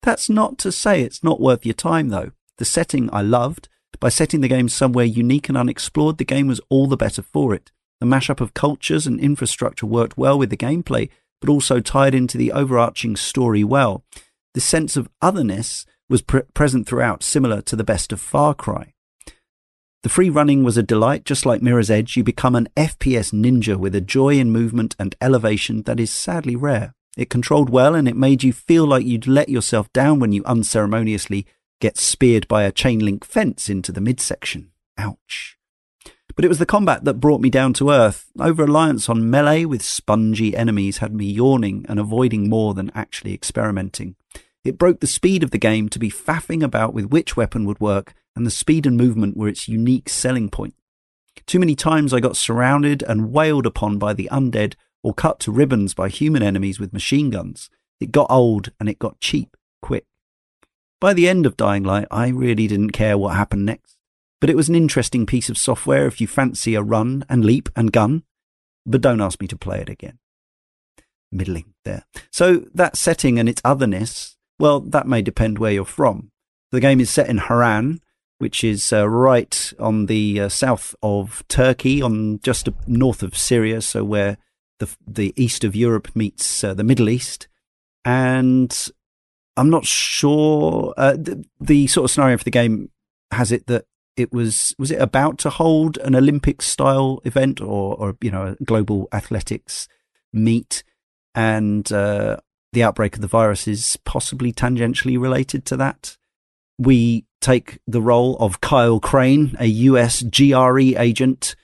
That's 0.00 0.30
not 0.30 0.58
to 0.58 0.70
say 0.70 1.02
it's 1.02 1.24
not 1.24 1.40
worth 1.40 1.66
your 1.66 1.74
time 1.74 2.10
though. 2.10 2.30
The 2.58 2.64
setting 2.64 3.10
I 3.12 3.22
loved. 3.22 3.68
By 3.98 4.10
setting 4.10 4.42
the 4.42 4.48
game 4.48 4.68
somewhere 4.68 5.04
unique 5.04 5.48
and 5.48 5.58
unexplored, 5.58 6.18
the 6.18 6.24
game 6.24 6.46
was 6.46 6.60
all 6.68 6.86
the 6.86 6.96
better 6.96 7.22
for 7.22 7.52
it. 7.52 7.72
The 7.98 8.06
mashup 8.06 8.40
of 8.40 8.54
cultures 8.54 9.04
and 9.04 9.18
infrastructure 9.18 9.86
worked 9.86 10.16
well 10.16 10.38
with 10.38 10.50
the 10.50 10.56
gameplay, 10.56 11.10
but 11.40 11.50
also 11.50 11.80
tied 11.80 12.14
into 12.14 12.38
the 12.38 12.52
overarching 12.52 13.16
story 13.16 13.64
well. 13.64 14.04
The 14.52 14.60
sense 14.60 14.96
of 14.96 15.08
otherness 15.20 15.84
was 16.08 16.22
pre- 16.22 16.42
present 16.54 16.86
throughout, 16.86 17.24
similar 17.24 17.60
to 17.62 17.74
the 17.74 17.82
best 17.82 18.12
of 18.12 18.20
Far 18.20 18.54
Cry. 18.54 18.93
The 20.04 20.10
free 20.10 20.28
running 20.28 20.64
was 20.64 20.76
a 20.76 20.82
delight, 20.82 21.24
just 21.24 21.46
like 21.46 21.62
Mirror's 21.62 21.90
Edge. 21.90 22.14
You 22.14 22.22
become 22.22 22.54
an 22.54 22.68
FPS 22.76 23.32
ninja 23.32 23.74
with 23.78 23.94
a 23.94 24.02
joy 24.02 24.34
in 24.34 24.52
movement 24.52 24.94
and 24.98 25.16
elevation 25.18 25.84
that 25.84 25.98
is 25.98 26.10
sadly 26.10 26.54
rare. 26.54 26.92
It 27.16 27.30
controlled 27.30 27.70
well 27.70 27.94
and 27.94 28.06
it 28.06 28.14
made 28.14 28.42
you 28.42 28.52
feel 28.52 28.84
like 28.84 29.06
you'd 29.06 29.26
let 29.26 29.48
yourself 29.48 29.90
down 29.94 30.20
when 30.20 30.30
you 30.30 30.44
unceremoniously 30.44 31.46
get 31.80 31.96
speared 31.96 32.46
by 32.48 32.64
a 32.64 32.70
chain 32.70 32.98
link 32.98 33.24
fence 33.24 33.70
into 33.70 33.92
the 33.92 34.02
midsection. 34.02 34.72
Ouch. 34.98 35.56
But 36.36 36.44
it 36.44 36.48
was 36.48 36.58
the 36.58 36.66
combat 36.66 37.04
that 37.04 37.14
brought 37.14 37.40
me 37.40 37.48
down 37.48 37.72
to 37.74 37.88
earth. 37.88 38.30
Over 38.38 38.64
reliance 38.64 39.08
on 39.08 39.30
melee 39.30 39.64
with 39.64 39.80
spongy 39.80 40.54
enemies 40.54 40.98
had 40.98 41.14
me 41.14 41.32
yawning 41.32 41.86
and 41.88 41.98
avoiding 41.98 42.50
more 42.50 42.74
than 42.74 42.92
actually 42.94 43.32
experimenting. 43.32 44.16
It 44.64 44.76
broke 44.76 45.00
the 45.00 45.06
speed 45.06 45.42
of 45.42 45.50
the 45.50 45.56
game 45.56 45.88
to 45.88 45.98
be 45.98 46.10
faffing 46.10 46.62
about 46.62 46.92
with 46.92 47.06
which 47.06 47.38
weapon 47.38 47.64
would 47.64 47.80
work 47.80 48.12
and 48.36 48.46
the 48.46 48.50
speed 48.50 48.86
and 48.86 48.96
movement 48.96 49.36
were 49.36 49.48
its 49.48 49.68
unique 49.68 50.08
selling 50.08 50.48
point. 50.48 50.74
Too 51.46 51.58
many 51.58 51.74
times 51.74 52.12
I 52.12 52.20
got 52.20 52.36
surrounded 52.36 53.02
and 53.02 53.32
wailed 53.32 53.66
upon 53.66 53.98
by 53.98 54.12
the 54.14 54.28
undead 54.32 54.74
or 55.02 55.12
cut 55.12 55.38
to 55.40 55.52
ribbons 55.52 55.94
by 55.94 56.08
human 56.08 56.42
enemies 56.42 56.80
with 56.80 56.92
machine 56.92 57.30
guns. 57.30 57.68
It 58.00 58.12
got 58.12 58.30
old 58.30 58.70
and 58.80 58.88
it 58.88 58.98
got 58.98 59.20
cheap 59.20 59.56
quick. 59.82 60.06
By 61.00 61.12
the 61.12 61.28
end 61.28 61.44
of 61.44 61.56
Dying 61.56 61.84
Light, 61.84 62.08
I 62.10 62.28
really 62.28 62.66
didn't 62.66 62.90
care 62.90 63.18
what 63.18 63.36
happened 63.36 63.66
next. 63.66 63.98
But 64.40 64.50
it 64.50 64.56
was 64.56 64.68
an 64.68 64.74
interesting 64.74 65.26
piece 65.26 65.48
of 65.48 65.58
software 65.58 66.06
if 66.06 66.20
you 66.20 66.26
fancy 66.26 66.74
a 66.74 66.82
run 66.82 67.24
and 67.28 67.44
leap 67.44 67.68
and 67.76 67.92
gun. 67.92 68.24
But 68.86 69.00
don't 69.00 69.20
ask 69.20 69.40
me 69.40 69.46
to 69.48 69.56
play 69.56 69.80
it 69.80 69.88
again. 69.88 70.18
Middling 71.30 71.74
there. 71.84 72.04
So 72.30 72.64
that 72.74 72.96
setting 72.96 73.38
and 73.38 73.48
its 73.48 73.62
otherness, 73.64 74.36
well, 74.58 74.80
that 74.80 75.06
may 75.06 75.22
depend 75.22 75.58
where 75.58 75.72
you're 75.72 75.84
from. 75.84 76.30
The 76.72 76.80
game 76.80 77.00
is 77.00 77.10
set 77.10 77.28
in 77.28 77.38
Harran, 77.38 78.00
which 78.38 78.64
is 78.64 78.92
uh, 78.92 79.08
right 79.08 79.72
on 79.78 80.06
the 80.06 80.40
uh, 80.40 80.48
south 80.48 80.94
of 81.02 81.44
Turkey, 81.48 82.02
on 82.02 82.40
just 82.40 82.68
north 82.86 83.22
of 83.22 83.36
Syria, 83.36 83.80
so 83.80 84.04
where 84.04 84.36
the 84.78 84.94
the 85.06 85.32
east 85.36 85.64
of 85.64 85.76
Europe 85.76 86.14
meets 86.14 86.64
uh, 86.64 86.74
the 86.74 86.84
Middle 86.84 87.08
East. 87.08 87.48
And 88.04 88.76
I'm 89.56 89.70
not 89.70 89.86
sure 89.86 90.92
uh, 90.96 91.12
the, 91.12 91.44
the, 91.60 91.86
sort 91.86 92.04
of 92.04 92.10
scenario 92.10 92.36
for 92.36 92.44
the 92.44 92.50
game 92.50 92.90
has 93.30 93.52
it 93.52 93.66
that 93.66 93.86
it 94.16 94.32
was 94.32 94.74
was 94.78 94.90
it 94.90 95.00
about 95.00 95.38
to 95.38 95.50
hold 95.50 95.96
an 95.98 96.14
Olympic 96.14 96.62
style 96.62 97.20
event 97.24 97.60
or 97.60 97.96
or 97.96 98.16
you 98.20 98.30
know 98.30 98.56
a 98.60 98.64
global 98.64 99.08
athletics 99.12 99.88
meet, 100.32 100.82
and 101.34 101.90
uh, 101.92 102.38
the 102.72 102.82
outbreak 102.82 103.14
of 103.14 103.22
the 103.22 103.28
virus 103.28 103.66
is 103.66 103.96
possibly 104.04 104.52
tangentially 104.52 105.20
related 105.20 105.64
to 105.66 105.76
that. 105.76 106.16
We 106.78 107.24
take 107.44 107.78
the 107.86 108.00
role 108.00 108.36
of 108.38 108.62
Kyle 108.62 108.98
Crane, 108.98 109.54
a 109.60 109.66
US 109.66 110.22
GRE 110.22 110.98
agent 110.98 111.54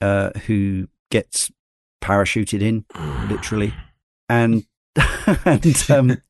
uh, 0.00 0.30
who 0.46 0.88
gets 1.10 1.50
parachuted 2.02 2.62
in, 2.62 2.86
literally, 3.28 3.74
and 4.30 4.64
and 5.44 5.90
um, 5.90 6.22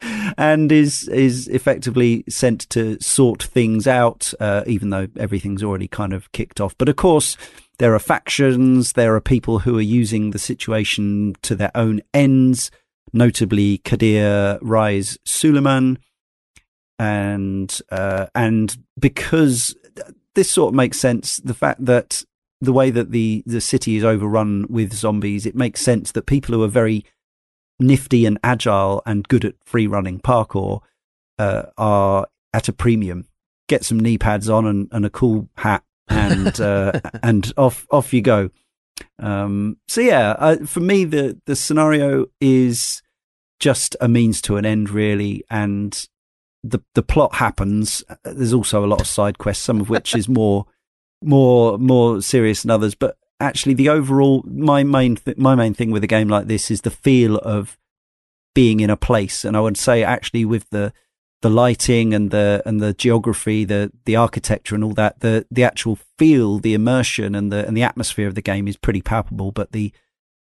and 0.36 0.70
is 0.70 1.08
is 1.08 1.48
effectively 1.48 2.24
sent 2.28 2.68
to 2.70 3.00
sort 3.00 3.42
things 3.42 3.86
out, 3.86 4.34
uh, 4.38 4.64
even 4.66 4.90
though 4.90 5.08
everything's 5.18 5.62
already 5.62 5.88
kind 5.88 6.12
of 6.12 6.30
kicked 6.32 6.60
off. 6.60 6.76
But 6.76 6.90
of 6.90 6.96
course, 6.96 7.38
there 7.78 7.94
are 7.94 7.98
factions. 7.98 8.92
There 8.92 9.14
are 9.14 9.20
people 9.20 9.60
who 9.60 9.78
are 9.78 9.92
using 10.00 10.30
the 10.30 10.38
situation 10.38 11.36
to 11.40 11.54
their 11.54 11.72
own 11.74 12.02
ends, 12.12 12.70
notably 13.14 13.78
Kadir 13.78 14.58
Rais 14.60 15.16
Suleiman, 15.24 15.98
and 16.98 17.80
uh, 17.90 18.26
and 18.34 18.76
because 18.98 19.74
this 20.34 20.50
sort 20.50 20.72
of 20.72 20.74
makes 20.74 20.98
sense, 20.98 21.38
the 21.38 21.54
fact 21.54 21.84
that 21.84 22.24
the 22.60 22.72
way 22.72 22.90
that 22.90 23.10
the 23.10 23.42
the 23.46 23.60
city 23.60 23.96
is 23.96 24.04
overrun 24.04 24.66
with 24.68 24.92
zombies, 24.92 25.46
it 25.46 25.54
makes 25.54 25.80
sense 25.80 26.12
that 26.12 26.26
people 26.26 26.54
who 26.54 26.62
are 26.62 26.68
very 26.68 27.04
nifty 27.80 28.24
and 28.26 28.38
agile 28.44 29.02
and 29.04 29.28
good 29.28 29.44
at 29.44 29.54
free 29.64 29.86
running 29.86 30.20
parkour 30.20 30.80
uh, 31.38 31.64
are 31.76 32.26
at 32.52 32.68
a 32.68 32.72
premium. 32.72 33.26
Get 33.68 33.84
some 33.84 33.98
knee 33.98 34.18
pads 34.18 34.48
on 34.48 34.66
and, 34.66 34.88
and 34.92 35.06
a 35.06 35.10
cool 35.10 35.48
hat, 35.56 35.82
and 36.08 36.60
uh, 36.60 37.00
and 37.22 37.52
off 37.56 37.86
off 37.90 38.12
you 38.12 38.22
go. 38.22 38.50
Um, 39.18 39.78
so 39.88 40.00
yeah, 40.00 40.30
uh, 40.38 40.56
for 40.64 40.80
me, 40.80 41.04
the 41.04 41.40
the 41.46 41.56
scenario 41.56 42.26
is 42.40 43.02
just 43.60 43.96
a 44.00 44.08
means 44.08 44.40
to 44.42 44.56
an 44.56 44.66
end, 44.66 44.90
really, 44.90 45.44
and 45.50 46.06
the 46.64 46.80
the 46.94 47.02
plot 47.02 47.36
happens. 47.36 48.02
Uh, 48.08 48.16
there's 48.24 48.54
also 48.54 48.84
a 48.84 48.88
lot 48.88 49.00
of 49.00 49.06
side 49.06 49.38
quests, 49.38 49.62
some 49.62 49.80
of 49.80 49.90
which 49.90 50.16
is 50.16 50.28
more 50.28 50.66
more 51.22 51.78
more 51.78 52.20
serious 52.22 52.62
than 52.62 52.70
others, 52.70 52.94
but 52.94 53.16
actually 53.38 53.74
the 53.74 53.88
overall 53.88 54.42
my 54.46 54.82
main 54.82 55.16
th- 55.16 55.36
my 55.36 55.54
main 55.54 55.74
thing 55.74 55.90
with 55.90 56.02
a 56.02 56.08
game 56.08 56.28
like 56.28 56.46
this 56.46 56.70
is 56.70 56.80
the 56.80 56.90
feel 56.90 57.36
of 57.38 57.78
being 58.54 58.80
in 58.80 58.90
a 58.90 58.96
place. 58.96 59.44
And 59.44 59.56
i 59.56 59.60
would 59.60 59.76
say 59.76 60.02
actually 60.02 60.44
with 60.44 60.68
the 60.70 60.92
the 61.42 61.50
lighting 61.50 62.14
and 62.14 62.30
the 62.30 62.62
and 62.64 62.80
the 62.80 62.94
geography 62.94 63.66
the 63.66 63.92
the 64.06 64.16
architecture 64.16 64.74
and 64.74 64.82
all 64.82 64.94
that 64.94 65.20
the 65.20 65.46
the 65.50 65.62
actual 65.62 65.98
feel 66.16 66.58
the 66.58 66.72
immersion 66.72 67.34
and 67.34 67.52
the 67.52 67.66
and 67.66 67.76
the 67.76 67.82
atmosphere 67.82 68.26
of 68.26 68.34
the 68.34 68.42
game 68.42 68.66
is 68.66 68.78
pretty 68.78 69.02
palpable. 69.02 69.52
But 69.52 69.72
the 69.72 69.92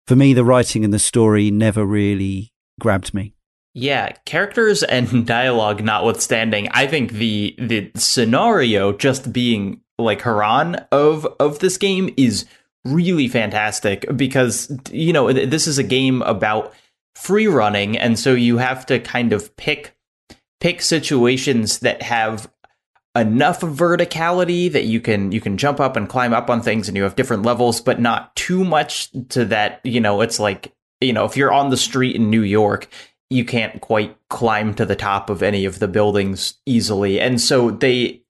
for 0.08 0.15
me 0.15 0.34
the 0.34 0.45
writing 0.45 0.86
and 0.86 0.93
the 0.93 0.99
story 0.99 1.51
never 1.51 1.86
really 1.86 2.54
grabbed 2.80 3.13
me 3.13 3.36
yeah, 3.76 4.14
characters 4.24 4.84
and 4.84 5.28
dialogue 5.28 5.84
notwithstanding, 5.84 6.70
I 6.72 6.88
think 6.88 7.12
the 7.12 7.56
the 7.60 7.92
scenario 7.96 8.94
just 8.94 9.32
being 9.32 9.82
like 10.00 10.22
Harran 10.22 10.76
of 10.92 11.28
of 11.40 11.60
this 11.60 11.78
game 11.78 12.12
is 12.18 12.46
really 12.86 13.28
fantastic 13.28 14.06
because 14.16 14.72
you 14.92 15.12
know 15.12 15.32
this 15.32 15.68
is 15.68 15.78
a 15.78 15.84
game 15.84 16.22
about 16.22 16.74
free 17.16 17.48
running 17.48 17.98
and 17.98 18.20
so 18.20 18.34
you 18.34 18.58
have 18.58 18.86
to 18.86 19.00
kind 19.00 19.34
of 19.34 19.56
pick 19.56 19.96
pick 20.60 20.82
situations 20.82 21.80
that 21.80 22.02
have 22.04 22.52
enough 23.16 23.62
verticality 23.62 24.72
that 24.72 24.84
you 24.84 25.02
can 25.02 25.32
you 25.32 25.42
can 25.42 25.58
jump 25.58 25.80
up 25.80 25.96
and 25.96 26.10
climb 26.10 26.34
up 26.34 26.50
on 26.50 26.62
things 26.62 26.88
and 26.88 26.96
you 26.96 27.04
have 27.04 27.16
different 27.16 27.44
levels 27.44 27.82
but 27.82 28.00
not 28.00 28.36
too 28.36 28.64
much 28.64 29.10
to 29.30 29.46
that 29.46 29.80
you 29.84 30.00
know 30.00 30.22
it's 30.22 30.40
like 30.40 30.72
you 31.02 31.14
know 31.14 31.26
if 31.26 31.36
you're 31.36 31.54
on 31.54 31.72
the 31.72 31.78
street 31.78 32.16
in 32.16 32.30
New 32.30 32.44
York 32.44 32.88
you 33.30 33.46
can't 33.46 33.82
quite 33.82 34.18
climb 34.30 34.74
to 34.76 34.86
the 34.86 34.96
top 34.96 35.30
of 35.30 35.42
any 35.42 35.66
of 35.66 35.80
the 35.80 35.88
buildings 35.88 36.56
easily. 36.66 37.20
And 37.20 37.42
so 37.42 37.72
they 37.72 38.22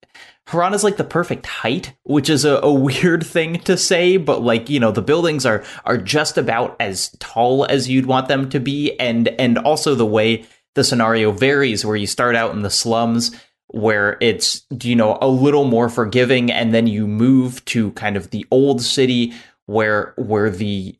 Harran 0.47 0.75
is 0.75 0.83
like 0.83 0.97
the 0.97 1.03
perfect 1.03 1.47
height, 1.47 1.95
which 2.03 2.29
is 2.29 2.45
a, 2.45 2.57
a, 2.57 2.71
weird 2.73 3.25
thing 3.25 3.59
to 3.61 3.75
say, 3.77 4.17
but 4.17 4.43
like, 4.43 4.69
you 4.69 4.79
know, 4.79 4.91
the 4.91 5.01
buildings 5.01 5.45
are 5.45 5.63
are 5.85 5.97
just 5.97 6.37
about 6.37 6.75
as 6.79 7.09
tall 7.19 7.65
as 7.65 7.89
you'd 7.89 8.05
want 8.05 8.27
them 8.27 8.49
to 8.49 8.59
be. 8.59 8.97
And 8.99 9.27
and 9.39 9.57
also 9.57 9.95
the 9.95 10.05
way 10.05 10.45
the 10.75 10.83
scenario 10.83 11.31
varies 11.31 11.85
where 11.85 11.95
you 11.95 12.07
start 12.07 12.35
out 12.35 12.53
in 12.53 12.61
the 12.61 12.69
slums 12.69 13.35
where 13.67 14.17
it's 14.21 14.65
you 14.83 14.95
know 14.95 15.17
a 15.21 15.27
little 15.27 15.65
more 15.65 15.89
forgiving 15.89 16.51
and 16.51 16.73
then 16.73 16.85
you 16.85 17.07
move 17.07 17.63
to 17.65 17.91
kind 17.91 18.15
of 18.15 18.29
the 18.29 18.45
old 18.51 18.81
city 18.81 19.33
where 19.65 20.13
where 20.17 20.49
the 20.49 20.95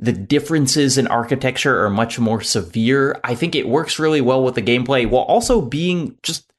the 0.00 0.12
differences 0.12 0.96
in 0.96 1.06
architecture 1.06 1.84
are 1.84 1.90
much 1.90 2.18
more 2.18 2.40
severe. 2.40 3.20
I 3.22 3.34
think 3.34 3.54
it 3.54 3.68
works 3.68 3.98
really 3.98 4.22
well 4.22 4.42
with 4.42 4.54
the 4.54 4.62
gameplay 4.62 5.08
while 5.08 5.24
also 5.24 5.60
being 5.60 6.16
just 6.22 6.50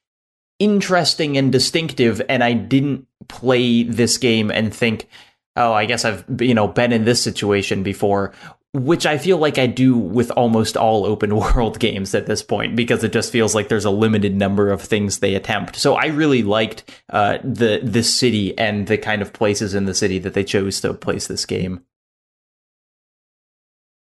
interesting 0.60 1.38
and 1.38 1.52
distinctive 1.52 2.22
and 2.30 2.44
I 2.44 2.54
didn't 2.54 3.08
play 3.28 3.82
this 3.82 4.20
game 4.20 4.52
and 4.52 4.74
think, 4.74 5.08
"Oh, 5.56 5.74
I 5.74 5.86
guess 5.86 6.06
I've 6.06 6.24
you 6.40 6.54
know 6.54 6.68
been 6.68 6.92
in 6.94 7.04
this 7.04 7.22
situation 7.22 7.82
before." 7.82 8.32
Which 8.74 9.06
I 9.06 9.18
feel 9.18 9.38
like 9.38 9.58
I 9.58 9.68
do 9.68 9.98
with 9.98 10.32
almost 10.32 10.78
all 10.78 11.06
open 11.14 11.36
world 11.36 11.80
games 11.80 12.14
at 12.14 12.28
this 12.28 12.44
point 12.44 12.76
because 12.76 13.04
it 13.04 13.12
just 13.12 13.32
feels 13.32 13.56
like 13.56 13.68
there's 13.68 13.86
a 13.86 13.90
limited 13.90 14.36
number 14.36 14.72
of 14.72 14.82
things 14.82 15.18
they 15.18 15.36
attempt. 15.36 15.76
So 15.76 15.96
I 15.96 16.06
really 16.06 16.44
liked 16.44 16.84
uh, 17.10 17.40
the 17.44 17.82
the 17.84 18.04
city 18.04 18.56
and 18.58 18.86
the 18.86 19.00
kind 19.00 19.24
of 19.24 19.34
places 19.34 19.74
in 19.74 19.86
the 19.86 19.96
city 19.96 20.20
that 20.20 20.36
they 20.36 20.44
chose 20.44 20.80
to 20.82 20.94
place 20.94 21.26
this 21.26 21.46
game. 21.46 21.84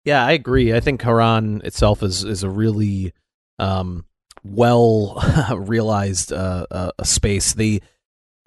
Yeah, 0.04 0.24
I 0.24 0.32
agree. 0.32 0.74
I 0.74 0.80
think 0.80 1.02
Harran 1.02 1.62
itself 1.64 2.02
is 2.02 2.24
is 2.24 2.42
a 2.42 2.50
really 2.50 3.12
um, 3.58 4.04
well 4.42 5.22
realized 5.56 6.32
uh, 6.32 6.66
uh, 6.70 6.90
space. 7.02 7.54
The 7.54 7.82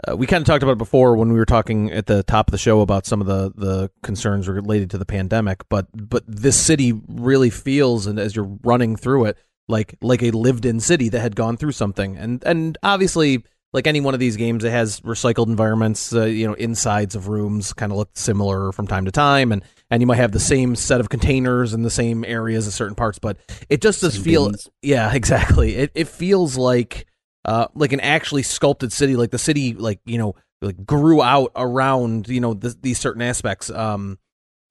uh, 0.07 0.15
we 0.15 0.27
kind 0.27 0.41
of 0.41 0.45
talked 0.45 0.61
about 0.61 0.73
it 0.73 0.77
before 0.77 1.15
when 1.15 1.31
we 1.31 1.39
were 1.39 1.45
talking 1.45 1.91
at 1.91 2.05
the 2.05 2.21
top 2.21 2.47
of 2.47 2.51
the 2.51 2.57
show 2.59 2.81
about 2.81 3.07
some 3.07 3.21
of 3.21 3.27
the 3.27 3.51
the 3.55 3.91
concerns 4.03 4.47
related 4.47 4.91
to 4.91 4.97
the 4.97 5.05
pandemic, 5.05 5.67
but 5.69 5.87
but 5.93 6.23
this 6.27 6.55
city 6.55 6.93
really 7.07 7.49
feels, 7.49 8.05
and 8.05 8.19
as 8.19 8.35
you're 8.35 8.57
running 8.63 8.95
through 8.95 9.25
it, 9.25 9.37
like 9.67 9.95
like 10.01 10.21
a 10.21 10.31
lived-in 10.31 10.79
city 10.79 11.09
that 11.09 11.19
had 11.19 11.35
gone 11.35 11.57
through 11.57 11.71
something, 11.71 12.15
and 12.17 12.43
and 12.45 12.77
obviously 12.83 13.43
like 13.73 13.87
any 13.87 13.99
one 13.99 14.13
of 14.13 14.19
these 14.19 14.37
games, 14.37 14.63
it 14.63 14.71
has 14.71 15.01
recycled 15.01 15.47
environments. 15.47 16.13
Uh, 16.13 16.25
you 16.25 16.47
know, 16.47 16.53
insides 16.53 17.15
of 17.15 17.27
rooms 17.27 17.73
kind 17.73 17.91
of 17.91 17.97
look 17.97 18.11
similar 18.13 18.71
from 18.71 18.85
time 18.85 19.05
to 19.05 19.11
time, 19.11 19.51
and 19.51 19.63
and 19.89 20.01
you 20.01 20.07
might 20.07 20.17
have 20.17 20.31
the 20.31 20.39
same 20.39 20.75
set 20.75 20.99
of 20.99 21.09
containers 21.09 21.73
in 21.73 21.81
the 21.81 21.89
same 21.89 22.25
areas 22.25 22.67
at 22.67 22.73
certain 22.73 22.95
parts, 22.95 23.19
but 23.19 23.37
it 23.69 23.81
just 23.81 24.01
does 24.01 24.15
same 24.15 24.23
feel. 24.23 24.45
Beans. 24.49 24.69
Yeah, 24.81 25.11
exactly. 25.13 25.75
It 25.75 25.91
it 25.95 26.07
feels 26.07 26.57
like 26.57 27.07
uh 27.45 27.67
like 27.73 27.93
an 27.93 27.99
actually 27.99 28.43
sculpted 28.43 28.91
city, 28.91 29.15
like 29.15 29.31
the 29.31 29.39
city, 29.39 29.73
like 29.73 29.99
you 30.05 30.17
know, 30.17 30.35
like 30.61 30.85
grew 30.85 31.21
out 31.21 31.51
around 31.55 32.27
you 32.27 32.39
know 32.39 32.53
these 32.53 32.99
certain 32.99 33.21
aspects. 33.21 33.69
Um, 33.69 34.19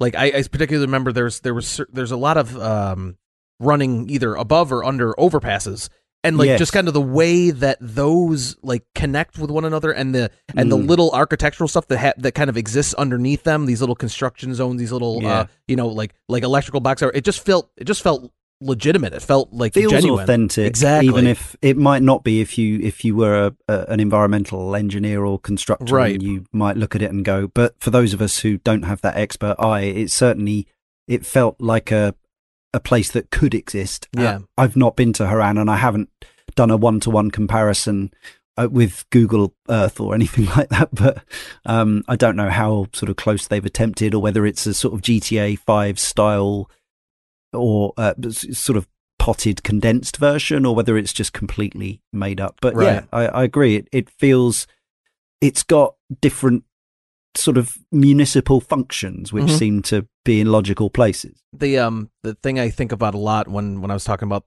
like 0.00 0.14
I, 0.14 0.26
I 0.26 0.42
particularly 0.42 0.86
remember 0.86 1.12
there's 1.12 1.40
there 1.40 1.54
was 1.54 1.80
there's 1.90 2.12
a 2.12 2.16
lot 2.16 2.36
of 2.36 2.56
um 2.58 3.16
running 3.58 4.10
either 4.10 4.34
above 4.34 4.70
or 4.72 4.84
under 4.84 5.12
overpasses 5.14 5.88
and 6.26 6.38
like 6.38 6.46
yes. 6.46 6.58
just 6.58 6.72
kind 6.72 6.88
of 6.88 6.94
the 6.94 7.00
way 7.00 7.50
that 7.50 7.78
those 7.80 8.56
like 8.62 8.84
connect 8.94 9.38
with 9.38 9.50
one 9.50 9.64
another 9.64 9.92
and 9.92 10.14
the 10.14 10.30
and 10.56 10.66
mm. 10.66 10.70
the 10.70 10.76
little 10.76 11.10
architectural 11.12 11.68
stuff 11.68 11.86
that 11.88 11.98
ha- 11.98 12.12
that 12.18 12.32
kind 12.32 12.50
of 12.50 12.56
exists 12.56 12.94
underneath 12.94 13.44
them 13.44 13.66
these 13.66 13.80
little 13.80 13.94
construction 13.94 14.54
zones 14.54 14.78
these 14.78 14.92
little 14.92 15.22
yeah. 15.22 15.40
uh 15.40 15.46
you 15.68 15.76
know 15.76 15.88
like 15.88 16.14
like 16.28 16.42
electrical 16.42 16.80
box 16.80 17.02
it 17.02 17.24
just 17.24 17.44
felt 17.44 17.70
it 17.76 17.84
just 17.84 18.02
felt 18.02 18.30
legitimate 18.60 19.12
it 19.12 19.20
felt 19.20 19.52
like 19.52 19.74
feels 19.74 19.92
genuine. 19.92 20.22
authentic 20.22 20.66
exactly 20.66 21.08
even 21.08 21.26
if 21.26 21.56
it 21.60 21.76
might 21.76 22.02
not 22.02 22.24
be 22.24 22.40
if 22.40 22.56
you 22.56 22.80
if 22.80 23.04
you 23.04 23.14
were 23.14 23.46
a, 23.46 23.56
a, 23.68 23.84
an 23.88 24.00
environmental 24.00 24.74
engineer 24.74 25.24
or 25.24 25.38
constructor 25.38 25.94
right. 25.94 26.22
you 26.22 26.46
might 26.52 26.76
look 26.76 26.94
at 26.94 27.02
it 27.02 27.10
and 27.10 27.24
go 27.24 27.48
but 27.48 27.74
for 27.78 27.90
those 27.90 28.14
of 28.14 28.22
us 28.22 28.38
who 28.38 28.56
don't 28.58 28.84
have 28.84 29.02
that 29.02 29.14
expert 29.16 29.54
eye 29.58 29.82
it 29.82 30.10
certainly 30.10 30.66
it 31.06 31.24
felt 31.24 31.60
like 31.60 31.92
a 31.92 32.14
a 32.76 32.80
place 32.80 33.10
that 33.12 33.30
could 33.30 33.54
exist. 33.54 34.06
Uh, 34.16 34.22
yeah. 34.22 34.36
Uh, 34.36 34.40
I've 34.58 34.76
not 34.76 34.96
been 34.96 35.14
to 35.14 35.26
Harran 35.26 35.56
and 35.58 35.70
I 35.70 35.76
haven't 35.76 36.10
done 36.54 36.70
a 36.70 36.76
one 36.76 37.00
to 37.00 37.10
one 37.10 37.30
comparison 37.30 38.12
uh, 38.58 38.68
with 38.70 39.06
Google 39.10 39.54
Earth 39.68 39.98
or 39.98 40.14
anything 40.14 40.44
like 40.44 40.68
that, 40.68 40.94
but 40.94 41.24
um, 41.64 42.04
I 42.06 42.16
don't 42.16 42.36
know 42.36 42.50
how 42.50 42.88
sort 42.92 43.08
of 43.08 43.16
close 43.16 43.48
they've 43.48 43.64
attempted 43.64 44.14
or 44.14 44.20
whether 44.20 44.44
it's 44.44 44.66
a 44.66 44.74
sort 44.74 44.92
of 44.92 45.00
GTA 45.00 45.58
5 45.58 45.98
style 45.98 46.70
or 47.54 47.94
uh, 47.96 48.12
sort 48.30 48.76
of 48.76 48.86
potted 49.18 49.62
condensed 49.62 50.18
version 50.18 50.66
or 50.66 50.74
whether 50.74 50.98
it's 50.98 51.14
just 51.14 51.32
completely 51.32 52.02
made 52.12 52.40
up. 52.42 52.58
But 52.60 52.74
right. 52.74 52.84
yeah, 52.84 53.04
I, 53.10 53.26
I 53.28 53.44
agree. 53.44 53.76
It, 53.76 53.88
it 53.90 54.10
feels 54.10 54.66
it's 55.40 55.62
got 55.62 55.94
different 56.20 56.64
sort 57.36 57.56
of 57.56 57.78
municipal 57.92 58.60
functions 58.60 59.32
which 59.32 59.44
mm-hmm. 59.44 59.56
seem 59.56 59.82
to 59.82 60.06
be 60.24 60.40
in 60.40 60.50
logical 60.50 60.90
places. 60.90 61.42
The 61.52 61.78
um 61.78 62.10
the 62.22 62.34
thing 62.34 62.58
I 62.58 62.70
think 62.70 62.92
about 62.92 63.14
a 63.14 63.18
lot 63.18 63.48
when 63.48 63.80
when 63.80 63.90
I 63.90 63.94
was 63.94 64.04
talking 64.04 64.26
about 64.26 64.44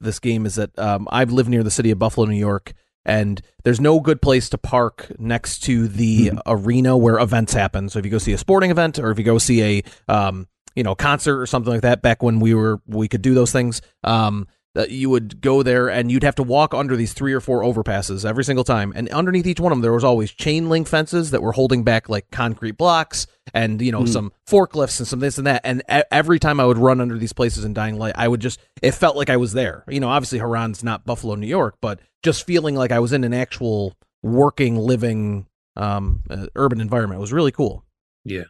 this 0.00 0.18
game 0.18 0.46
is 0.46 0.56
that 0.56 0.76
um 0.78 1.08
I've 1.10 1.32
lived 1.32 1.48
near 1.48 1.62
the 1.62 1.70
city 1.70 1.90
of 1.90 1.98
Buffalo, 1.98 2.26
New 2.26 2.36
York 2.36 2.72
and 3.04 3.40
there's 3.64 3.80
no 3.80 4.00
good 4.00 4.20
place 4.20 4.48
to 4.50 4.58
park 4.58 5.10
next 5.18 5.60
to 5.60 5.88
the 5.88 6.28
mm-hmm. 6.28 6.38
arena 6.46 6.96
where 6.96 7.18
events 7.18 7.52
happen. 7.52 7.88
So 7.88 7.98
if 7.98 8.04
you 8.04 8.10
go 8.10 8.18
see 8.18 8.32
a 8.32 8.38
sporting 8.38 8.70
event 8.70 8.98
or 8.98 9.10
if 9.10 9.18
you 9.18 9.24
go 9.24 9.38
see 9.38 9.62
a 9.62 9.82
um, 10.12 10.46
you 10.74 10.82
know 10.82 10.94
concert 10.94 11.40
or 11.40 11.46
something 11.46 11.72
like 11.72 11.82
that, 11.82 12.02
back 12.02 12.22
when 12.22 12.40
we 12.40 12.54
were 12.54 12.80
we 12.86 13.08
could 13.08 13.22
do 13.22 13.34
those 13.34 13.52
things, 13.52 13.80
um, 14.04 14.46
that 14.74 14.90
you 14.90 15.10
would 15.10 15.40
go 15.40 15.62
there 15.62 15.88
and 15.88 16.12
you'd 16.12 16.22
have 16.22 16.36
to 16.36 16.42
walk 16.42 16.74
under 16.74 16.96
these 16.96 17.12
three 17.12 17.32
or 17.32 17.40
four 17.40 17.62
overpasses 17.62 18.24
every 18.24 18.44
single 18.44 18.62
time. 18.62 18.92
And 18.94 19.08
underneath 19.08 19.46
each 19.46 19.58
one 19.58 19.72
of 19.72 19.76
them, 19.76 19.82
there 19.82 19.92
was 19.92 20.04
always 20.04 20.30
chain 20.30 20.68
link 20.68 20.86
fences 20.86 21.32
that 21.32 21.42
were 21.42 21.52
holding 21.52 21.82
back 21.82 22.08
like 22.08 22.30
concrete 22.30 22.76
blocks 22.76 23.26
and, 23.52 23.82
you 23.82 23.90
know, 23.90 24.02
mm. 24.02 24.08
some 24.08 24.32
forklifts 24.48 25.00
and 25.00 25.08
some 25.08 25.18
this 25.18 25.38
and 25.38 25.46
that. 25.48 25.62
And 25.64 25.82
a- 25.88 26.12
every 26.14 26.38
time 26.38 26.60
I 26.60 26.66
would 26.66 26.78
run 26.78 27.00
under 27.00 27.18
these 27.18 27.32
places 27.32 27.64
in 27.64 27.74
Dying 27.74 27.98
Light, 27.98 28.14
I 28.16 28.28
would 28.28 28.40
just, 28.40 28.60
it 28.80 28.92
felt 28.92 29.16
like 29.16 29.28
I 29.28 29.38
was 29.38 29.52
there. 29.52 29.84
You 29.88 29.98
know, 29.98 30.08
obviously 30.08 30.38
Harran's 30.38 30.84
not 30.84 31.04
Buffalo, 31.04 31.34
New 31.34 31.48
York, 31.48 31.78
but 31.80 31.98
just 32.22 32.46
feeling 32.46 32.76
like 32.76 32.92
I 32.92 33.00
was 33.00 33.12
in 33.12 33.24
an 33.24 33.34
actual 33.34 33.96
working, 34.22 34.76
living, 34.76 35.46
um, 35.76 36.20
uh, 36.30 36.46
urban 36.54 36.80
environment 36.80 37.18
it 37.18 37.22
was 37.22 37.32
really 37.32 37.52
cool. 37.52 37.84
Yeah. 38.24 38.44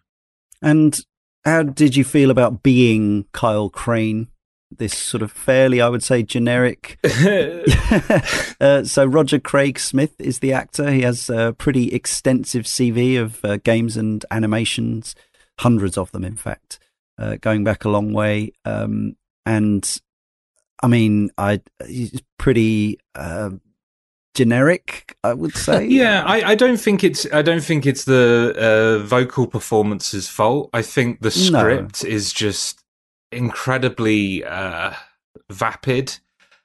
And 0.61 0.99
how 1.47 1.63
did 1.63 1.97
you 1.97 2.05
feel 2.05 2.31
about 2.31 2.63
being 2.63 3.25
Kyle 3.33 3.71
Crane 3.71 4.29
this 4.71 4.97
sort 4.97 5.23
of 5.23 5.33
fairly, 5.33 5.81
I 5.81 5.89
would 5.89 6.03
say, 6.03 6.23
generic. 6.23 6.99
uh, 8.61 8.85
so 8.85 9.05
Roger 9.05 9.39
Craig 9.39 9.79
Smith 9.79 10.21
is 10.21 10.39
the 10.39 10.53
actor. 10.53 10.91
He 10.91 11.03
has 11.03 11.29
a 11.29 11.55
pretty 11.59 11.93
extensive 11.93 12.65
CV 12.65 13.21
of 13.21 13.45
uh, 13.45 13.57
games 13.59 13.97
and 13.97 14.25
animations, 14.31 15.15
hundreds 15.59 15.99
of 15.99 16.13
them, 16.13 16.25
in 16.25 16.37
fact, 16.37 16.79
uh, 17.19 17.37
going 17.41 17.65
back 17.65 17.85
a 17.85 17.89
long 17.91 18.13
way. 18.13 18.53
Um, 18.65 19.17
and 19.45 20.01
I 20.83 20.87
mean, 20.87 21.31
I 21.37 21.61
he's 21.87 22.23
pretty 22.39 22.99
uh, 23.15 23.51
generic, 24.35 25.17
I 25.25 25.35
would 25.35 25.57
say. 25.57 25.87
yeah, 25.87 26.23
I, 26.25 26.53
I, 26.53 26.55
don't 26.55 26.79
think 26.79 27.05
it's 27.05 27.27
I 27.33 27.43
don't 27.43 27.63
think 27.63 27.87
it's 27.87 28.05
the 28.05 28.55
uh, 28.57 29.05
vocal 29.05 29.47
performance's 29.47 30.29
fault. 30.29 30.71
I 30.73 30.83
think 30.83 31.21
the 31.21 31.31
script 31.31 32.05
no. 32.05 32.11
is 32.11 32.33
just 32.33 32.80
incredibly 33.33 34.45
uh, 34.45 34.93
vapid 35.51 36.19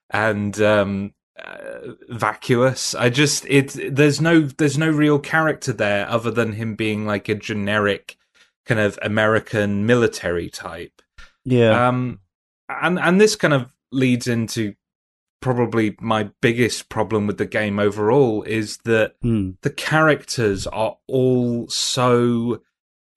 and 0.09 0.59
um, 0.61 1.13
uh, 1.37 1.93
vacuous. 2.09 2.95
I 2.95 3.09
just 3.09 3.45
it 3.47 3.95
there's 3.95 4.21
no 4.21 4.41
there's 4.41 4.77
no 4.77 4.89
real 4.89 5.19
character 5.19 5.73
there 5.73 6.07
other 6.09 6.31
than 6.31 6.53
him 6.53 6.75
being 6.75 7.05
like 7.05 7.27
a 7.29 7.35
generic 7.35 8.17
kind 8.65 8.79
of 8.79 8.97
American 9.01 9.85
military 9.85 10.49
type. 10.49 11.01
Yeah. 11.43 11.87
Um 11.87 12.19
and 12.69 12.97
and 12.99 13.19
this 13.19 13.35
kind 13.35 13.53
of 13.53 13.71
leads 13.91 14.27
into 14.27 14.75
probably 15.41 15.95
my 15.99 16.31
biggest 16.41 16.89
problem 16.89 17.27
with 17.27 17.37
the 17.37 17.45
game 17.45 17.79
overall 17.79 18.41
is 18.43 18.77
that 18.85 19.13
mm. 19.21 19.55
the 19.61 19.69
characters 19.69 20.65
are 20.67 20.97
all 21.07 21.67
so 21.67 22.61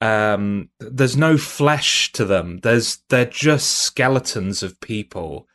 um, 0.01 0.71
there's 0.79 1.17
no 1.17 1.37
flesh 1.37 2.13
to 2.13 2.25
them. 2.25 2.59
There's 2.59 2.99
they're 3.09 3.25
just 3.25 3.71
skeletons 3.71 4.63
of 4.63 4.81
people, 4.81 5.49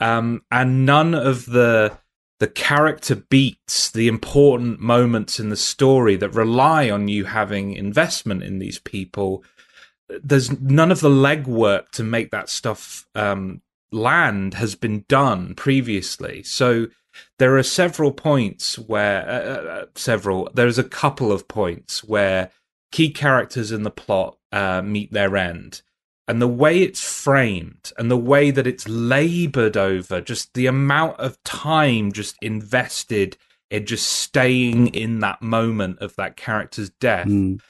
um, 0.00 0.42
and 0.50 0.84
none 0.84 1.14
of 1.14 1.46
the 1.46 1.98
the 2.38 2.46
character 2.46 3.14
beats, 3.14 3.90
the 3.90 4.08
important 4.08 4.78
moments 4.78 5.40
in 5.40 5.48
the 5.48 5.56
story 5.56 6.16
that 6.16 6.34
rely 6.34 6.90
on 6.90 7.08
you 7.08 7.24
having 7.24 7.72
investment 7.72 8.42
in 8.42 8.58
these 8.58 8.78
people. 8.78 9.42
There's 10.22 10.60
none 10.60 10.92
of 10.92 11.00
the 11.00 11.08
legwork 11.08 11.90
to 11.92 12.04
make 12.04 12.30
that 12.30 12.50
stuff 12.50 13.06
um, 13.14 13.62
land 13.90 14.54
has 14.54 14.74
been 14.74 15.04
done 15.08 15.54
previously. 15.54 16.42
So 16.42 16.88
there 17.38 17.56
are 17.56 17.62
several 17.62 18.12
points 18.12 18.78
where 18.78 19.26
uh, 19.28 19.32
uh, 19.32 19.68
uh 19.70 19.86
several. 19.94 20.50
There's 20.52 20.78
a 20.78 20.84
couple 20.84 21.32
of 21.32 21.48
points 21.48 22.04
where 22.04 22.50
key 22.92 23.10
characters 23.10 23.72
in 23.72 23.82
the 23.82 23.90
plot 23.90 24.38
uh, 24.52 24.82
meet 24.82 25.12
their 25.12 25.36
end. 25.36 25.82
And 26.28 26.42
the 26.42 26.48
way 26.48 26.82
it's 26.82 27.02
framed 27.02 27.92
and 27.96 28.10
the 28.10 28.16
way 28.16 28.50
that 28.50 28.66
it's 28.66 28.88
labored 28.88 29.76
over, 29.76 30.20
just 30.20 30.54
the 30.54 30.66
amount 30.66 31.20
of 31.20 31.42
time 31.44 32.10
just 32.10 32.36
invested 32.42 33.36
in 33.70 33.86
just 33.86 34.08
staying 34.08 34.88
in 34.88 35.20
that 35.20 35.40
moment 35.42 35.98
of 36.00 36.16
that 36.16 36.36
character's 36.36 36.90
death, 36.90 37.28
mm. 37.28 37.60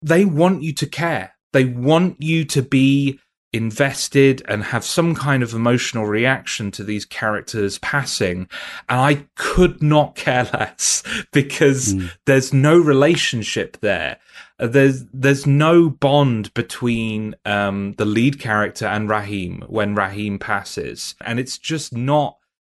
they 0.00 0.24
want 0.24 0.62
you 0.62 0.72
to 0.74 0.86
care. 0.86 1.34
They 1.52 1.64
want 1.64 2.22
you 2.22 2.44
to 2.46 2.62
be 2.62 3.20
invested 3.52 4.42
and 4.46 4.62
have 4.64 4.84
some 4.84 5.14
kind 5.14 5.42
of 5.42 5.54
emotional 5.54 6.06
reaction 6.06 6.70
to 6.70 6.84
these 6.84 7.06
characters 7.06 7.78
passing 7.78 8.46
and 8.88 9.00
i 9.00 9.24
could 9.36 9.82
not 9.82 10.14
care 10.14 10.44
less 10.52 11.02
because 11.32 11.94
mm. 11.94 12.10
there's 12.26 12.52
no 12.52 12.78
relationship 12.78 13.78
there. 13.80 14.18
Uh, 14.58 14.66
there's 14.66 15.04
there's 15.12 15.46
no 15.46 15.88
bond 15.88 16.52
between 16.54 17.34
um, 17.44 17.94
the 17.98 18.04
lead 18.04 18.38
character 18.40 18.86
and 18.86 19.08
rahim 19.08 19.64
when 19.68 19.94
rahim 19.94 20.38
passes 20.38 21.14
and 21.20 21.38
it's 21.38 21.58
just 21.58 21.94
not 21.94 22.36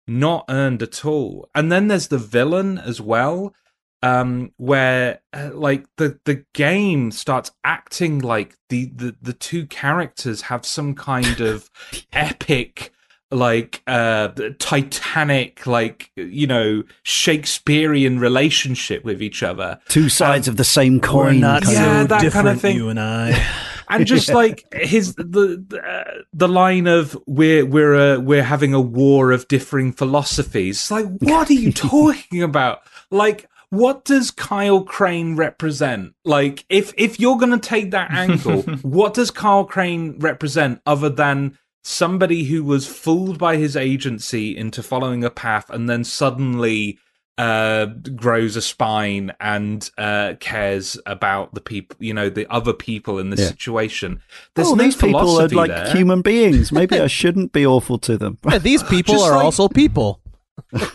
not 0.07 0.47
earned 0.49 0.83
at 0.83 1.05
all. 1.05 1.51
And 1.55 1.71
then 1.71 1.89
there's 1.89 2.09
the 2.09 2.19
villain 2.19 2.79
as 2.79 3.01
well 3.01 3.55
um 4.03 4.53
where 4.57 5.21
uh, 5.33 5.51
like 5.53 5.87
the 5.97 6.19
the 6.25 6.45
game 6.55 7.11
starts 7.11 7.51
acting 7.65 8.21
like 8.21 8.55
the 8.69 8.87
the 8.95 9.17
the 9.21 9.33
two 9.33 9.67
characters 9.67 10.43
have 10.43 10.65
some 10.65 10.95
kind 10.95 11.41
of 11.41 11.71
epic 12.13 12.93
like 13.31 13.83
uh 13.87 14.29
titanic 14.59 15.67
like 15.67 16.11
you 16.17 16.47
know 16.47 16.83
shakespearean 17.03 18.19
relationship 18.19 19.05
with 19.05 19.23
each 19.23 19.43
other. 19.43 19.79
Two 19.89 20.09
sides 20.09 20.49
um, 20.49 20.53
of 20.53 20.57
the 20.57 20.65
same 20.65 21.01
coin 21.01 21.41
yeah, 21.41 21.61
so 21.61 22.05
that 22.05 22.33
kind 22.33 22.49
of 22.49 22.61
thing. 22.61 22.77
you 22.77 22.89
and 22.89 23.01
i. 23.01 23.47
And 23.91 24.07
just 24.07 24.29
like 24.29 24.67
his 24.75 25.15
the 25.15 25.65
the, 25.67 25.81
uh, 25.83 26.23
the 26.35 26.47
line 26.47 26.87
of 26.87 27.17
we're 27.27 27.65
we're 27.65 27.95
uh, 27.95 28.21
we're 28.21 28.43
having 28.43 28.75
a 28.75 28.81
war 28.81 29.33
of 29.33 29.49
differing 29.49 29.93
philosophies. 29.93 30.77
It's 30.77 30.91
like 30.91 31.07
what 31.21 31.49
are 31.49 31.55
you 31.55 31.73
talking 31.95 32.43
about? 32.43 32.81
Like 33.11 33.49
what 33.71 34.05
does 34.05 34.31
Kyle 34.31 34.83
Crane 34.83 35.37
represent? 35.37 36.15
Like, 36.25 36.65
if 36.69 36.93
if 36.97 37.21
you're 37.21 37.39
going 37.39 37.59
to 37.59 37.69
take 37.69 37.91
that 37.91 38.11
angle, 38.11 38.63
what 38.83 39.15
does 39.15 39.31
Kyle 39.31 39.65
Crane 39.65 40.19
represent 40.19 40.81
other 40.87 41.09
than 41.09 41.59
somebody 41.85 42.45
who 42.45 42.65
was 42.65 42.87
fooled 42.87 43.39
by 43.39 43.57
his 43.57 43.77
agency 43.77 44.57
into 44.57 44.83
following 44.83 45.25
a 45.25 45.31
path 45.31 45.71
and 45.71 45.89
then 45.89 46.05
suddenly 46.05 46.99
uh, 47.39 47.87
grows 48.17 48.57
a 48.57 48.63
spine 48.63 49.33
and 49.41 49.91
uh, 49.97 50.35
cares 50.41 50.99
about 51.07 51.55
the 51.55 51.61
people, 51.61 51.97
you 52.01 52.13
know, 52.13 52.29
the 52.29 52.47
other 52.53 52.73
people 52.73 53.19
in 53.19 53.31
the 53.31 53.41
yeah. 53.41 53.47
situation. 53.47 54.21
There's 54.55 54.69
oh, 54.69 54.75
no 54.75 54.83
these 54.83 54.97
people 54.97 55.41
are 55.41 55.49
like 55.49 55.71
there. 55.71 55.95
human 55.95 56.21
beings. 56.21 56.73
Maybe 56.73 56.99
I 56.99 57.07
shouldn't 57.07 57.53
be 57.53 57.65
awful 57.65 57.99
to 57.99 58.19
them. 58.19 58.39
Yeah, 58.49 58.59
these 58.59 58.83
people 58.91 59.23
are 59.23 59.37
like, 59.37 59.45
also 59.45 59.69
people 59.69 60.21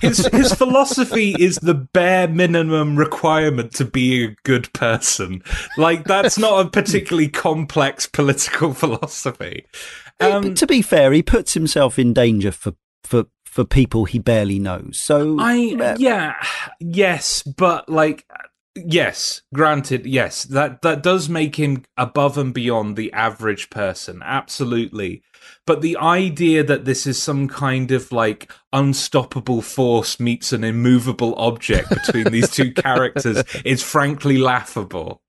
his 0.01 0.25
his 0.27 0.53
philosophy 0.53 1.35
is 1.39 1.57
the 1.57 1.73
bare 1.73 2.27
minimum 2.27 2.95
requirement 2.95 3.73
to 3.75 3.85
be 3.85 4.25
a 4.25 4.35
good 4.43 4.71
person. 4.73 5.43
Like 5.77 6.05
that's 6.05 6.37
not 6.37 6.65
a 6.65 6.69
particularly 6.69 7.29
complex 7.29 8.07
political 8.07 8.73
philosophy. 8.73 9.65
Um, 10.19 10.53
to 10.55 10.67
be 10.67 10.81
fair, 10.81 11.11
he 11.11 11.23
puts 11.23 11.53
himself 11.53 11.97
in 11.99 12.13
danger 12.13 12.51
for 12.51 12.73
for 13.03 13.25
for 13.45 13.63
people 13.63 14.05
he 14.05 14.19
barely 14.19 14.59
knows. 14.59 14.97
So 14.97 15.37
I 15.39 15.75
uh, 15.79 15.95
yeah 15.99 16.35
yes, 16.79 17.43
but 17.43 17.87
like 17.89 18.25
yes, 18.75 19.41
granted, 19.53 20.05
yes 20.05 20.43
that 20.45 20.81
that 20.81 21.03
does 21.03 21.29
make 21.29 21.55
him 21.55 21.83
above 21.97 22.37
and 22.37 22.53
beyond 22.53 22.95
the 22.95 23.11
average 23.13 23.69
person. 23.69 24.21
Absolutely. 24.23 25.21
But 25.65 25.81
the 25.81 25.97
idea 25.97 26.63
that 26.63 26.85
this 26.85 27.07
is 27.07 27.21
some 27.21 27.47
kind 27.47 27.91
of 27.91 28.11
like 28.11 28.51
unstoppable 28.73 29.61
force 29.61 30.19
meets 30.19 30.51
an 30.51 30.63
immovable 30.63 31.33
object 31.37 31.89
between 31.89 32.31
these 32.31 32.49
two 32.49 32.73
characters 32.73 33.43
is 33.63 33.81
frankly 33.81 34.37
laughable. 34.37 35.21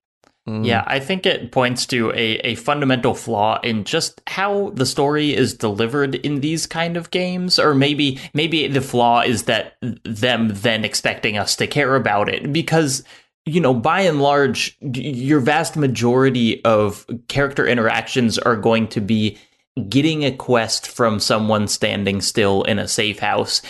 Mm. 0.47 0.65
Yeah, 0.65 0.83
I 0.85 0.99
think 0.99 1.25
it 1.25 1.51
points 1.51 1.87
to 1.87 2.11
a, 2.11 2.37
a 2.37 2.55
fundamental 2.55 3.15
flaw 3.15 3.59
in 3.61 3.83
just 3.83 4.21
how 4.27 4.71
the 4.75 4.85
story 4.85 5.33
is 5.33 5.55
delivered 5.55 6.15
in 6.15 6.41
these 6.41 6.67
kind 6.67 6.97
of 6.97 7.09
games. 7.09 7.57
Or 7.57 7.73
maybe 7.73 8.19
maybe 8.33 8.67
the 8.67 8.81
flaw 8.81 9.21
is 9.21 9.43
that 9.43 9.77
them 10.03 10.49
then 10.53 10.85
expecting 10.85 11.37
us 11.37 11.55
to 11.55 11.65
care 11.65 11.95
about 11.95 12.29
it. 12.29 12.53
Because, 12.53 13.03
you 13.45 13.59
know, 13.59 13.73
by 13.73 14.01
and 14.01 14.21
large, 14.21 14.77
your 14.81 15.39
vast 15.39 15.77
majority 15.77 16.63
of 16.63 17.07
character 17.27 17.65
interactions 17.65 18.37
are 18.37 18.55
going 18.55 18.87
to 18.89 19.01
be 19.01 19.39
getting 19.89 20.23
a 20.23 20.31
quest 20.31 20.87
from 20.87 21.19
someone 21.19 21.67
standing 21.67 22.21
still 22.21 22.63
in 22.63 22.79
a 22.79 22.87
safe 22.87 23.19
house 23.19 23.61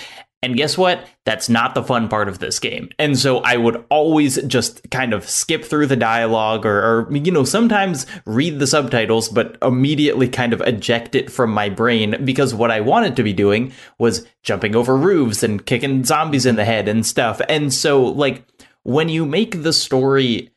And 0.46 0.56
guess 0.56 0.78
what? 0.78 1.08
That's 1.26 1.50
not 1.50 1.74
the 1.74 1.84
fun 1.84 2.08
part 2.08 2.28
of 2.28 2.38
this 2.38 2.60
game. 2.60 2.90
And 3.00 3.18
so 3.18 3.40
I 3.40 3.58
would 3.58 3.84
always 3.90 4.40
just 4.44 4.92
kind 4.92 5.12
of 5.12 5.28
skip 5.28 5.66
through 5.66 5.88
the 5.88 5.96
dialogue 5.96 6.68
or, 6.68 7.08
or, 7.08 7.18
you 7.18 7.32
know, 7.32 7.46
sometimes 7.46 8.06
read 8.28 8.60
the 8.60 8.68
subtitles, 8.68 9.28
but 9.28 9.58
immediately 9.64 10.28
kind 10.28 10.54
of 10.54 10.62
eject 10.62 11.16
it 11.16 11.32
from 11.32 11.50
my 11.50 11.70
brain 11.70 12.24
because 12.24 12.54
what 12.54 12.70
I 12.70 12.80
wanted 12.82 13.16
to 13.16 13.24
be 13.24 13.34
doing 13.34 13.72
was 13.98 14.28
jumping 14.44 14.76
over 14.76 14.96
roofs 14.96 15.42
and 15.42 15.66
kicking 15.66 16.04
zombies 16.04 16.46
in 16.46 16.58
the 16.58 16.66
head 16.66 16.88
and 16.88 17.04
stuff. 17.04 17.42
And 17.50 17.74
so, 17.74 18.04
like, 18.04 18.46
when 18.84 19.10
you 19.10 19.26
make 19.26 19.64
the 19.64 19.74
story 19.74 20.52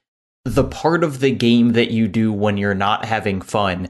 the 0.44 0.64
part 0.64 1.02
of 1.02 1.20
the 1.20 1.30
game 1.30 1.72
that 1.72 1.90
you 1.90 2.08
do 2.08 2.30
when 2.30 2.58
you're 2.58 2.74
not 2.74 3.06
having 3.06 3.40
fun, 3.40 3.88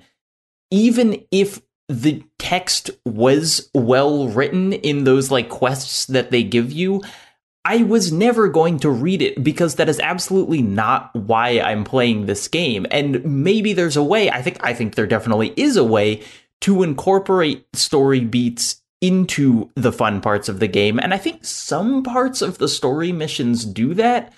even 0.70 1.24
if 1.30 1.60
the 1.88 2.22
text 2.38 2.90
was 3.04 3.70
well 3.74 4.28
written 4.28 4.72
in 4.72 5.04
those 5.04 5.30
like 5.30 5.48
quests 5.48 6.06
that 6.06 6.30
they 6.30 6.42
give 6.42 6.70
you, 6.70 7.02
I 7.64 7.82
was 7.82 8.12
never 8.12 8.48
going 8.48 8.78
to 8.80 8.90
read 8.90 9.20
it 9.20 9.42
because 9.42 9.74
that 9.74 9.88
is 9.88 10.00
absolutely 10.00 10.62
not 10.62 11.14
why 11.14 11.60
I'm 11.60 11.84
playing 11.84 12.26
this 12.26 12.48
game. 12.48 12.86
And 12.90 13.24
maybe 13.24 13.72
there's 13.72 13.96
a 13.96 14.02
way, 14.02 14.30
I 14.30 14.42
think 14.42 14.58
I 14.62 14.74
think 14.74 14.94
there 14.94 15.06
definitely 15.06 15.52
is 15.56 15.76
a 15.76 15.84
way 15.84 16.22
to 16.62 16.82
incorporate 16.82 17.66
story 17.74 18.20
beats 18.20 18.82
into 19.00 19.70
the 19.76 19.92
fun 19.92 20.20
parts 20.20 20.48
of 20.48 20.60
the 20.60 20.66
game. 20.66 20.98
And 20.98 21.14
I 21.14 21.18
think 21.18 21.44
some 21.44 22.02
parts 22.02 22.42
of 22.42 22.58
the 22.58 22.68
story 22.68 23.12
missions 23.12 23.64
do 23.64 23.94
that, 23.94 24.32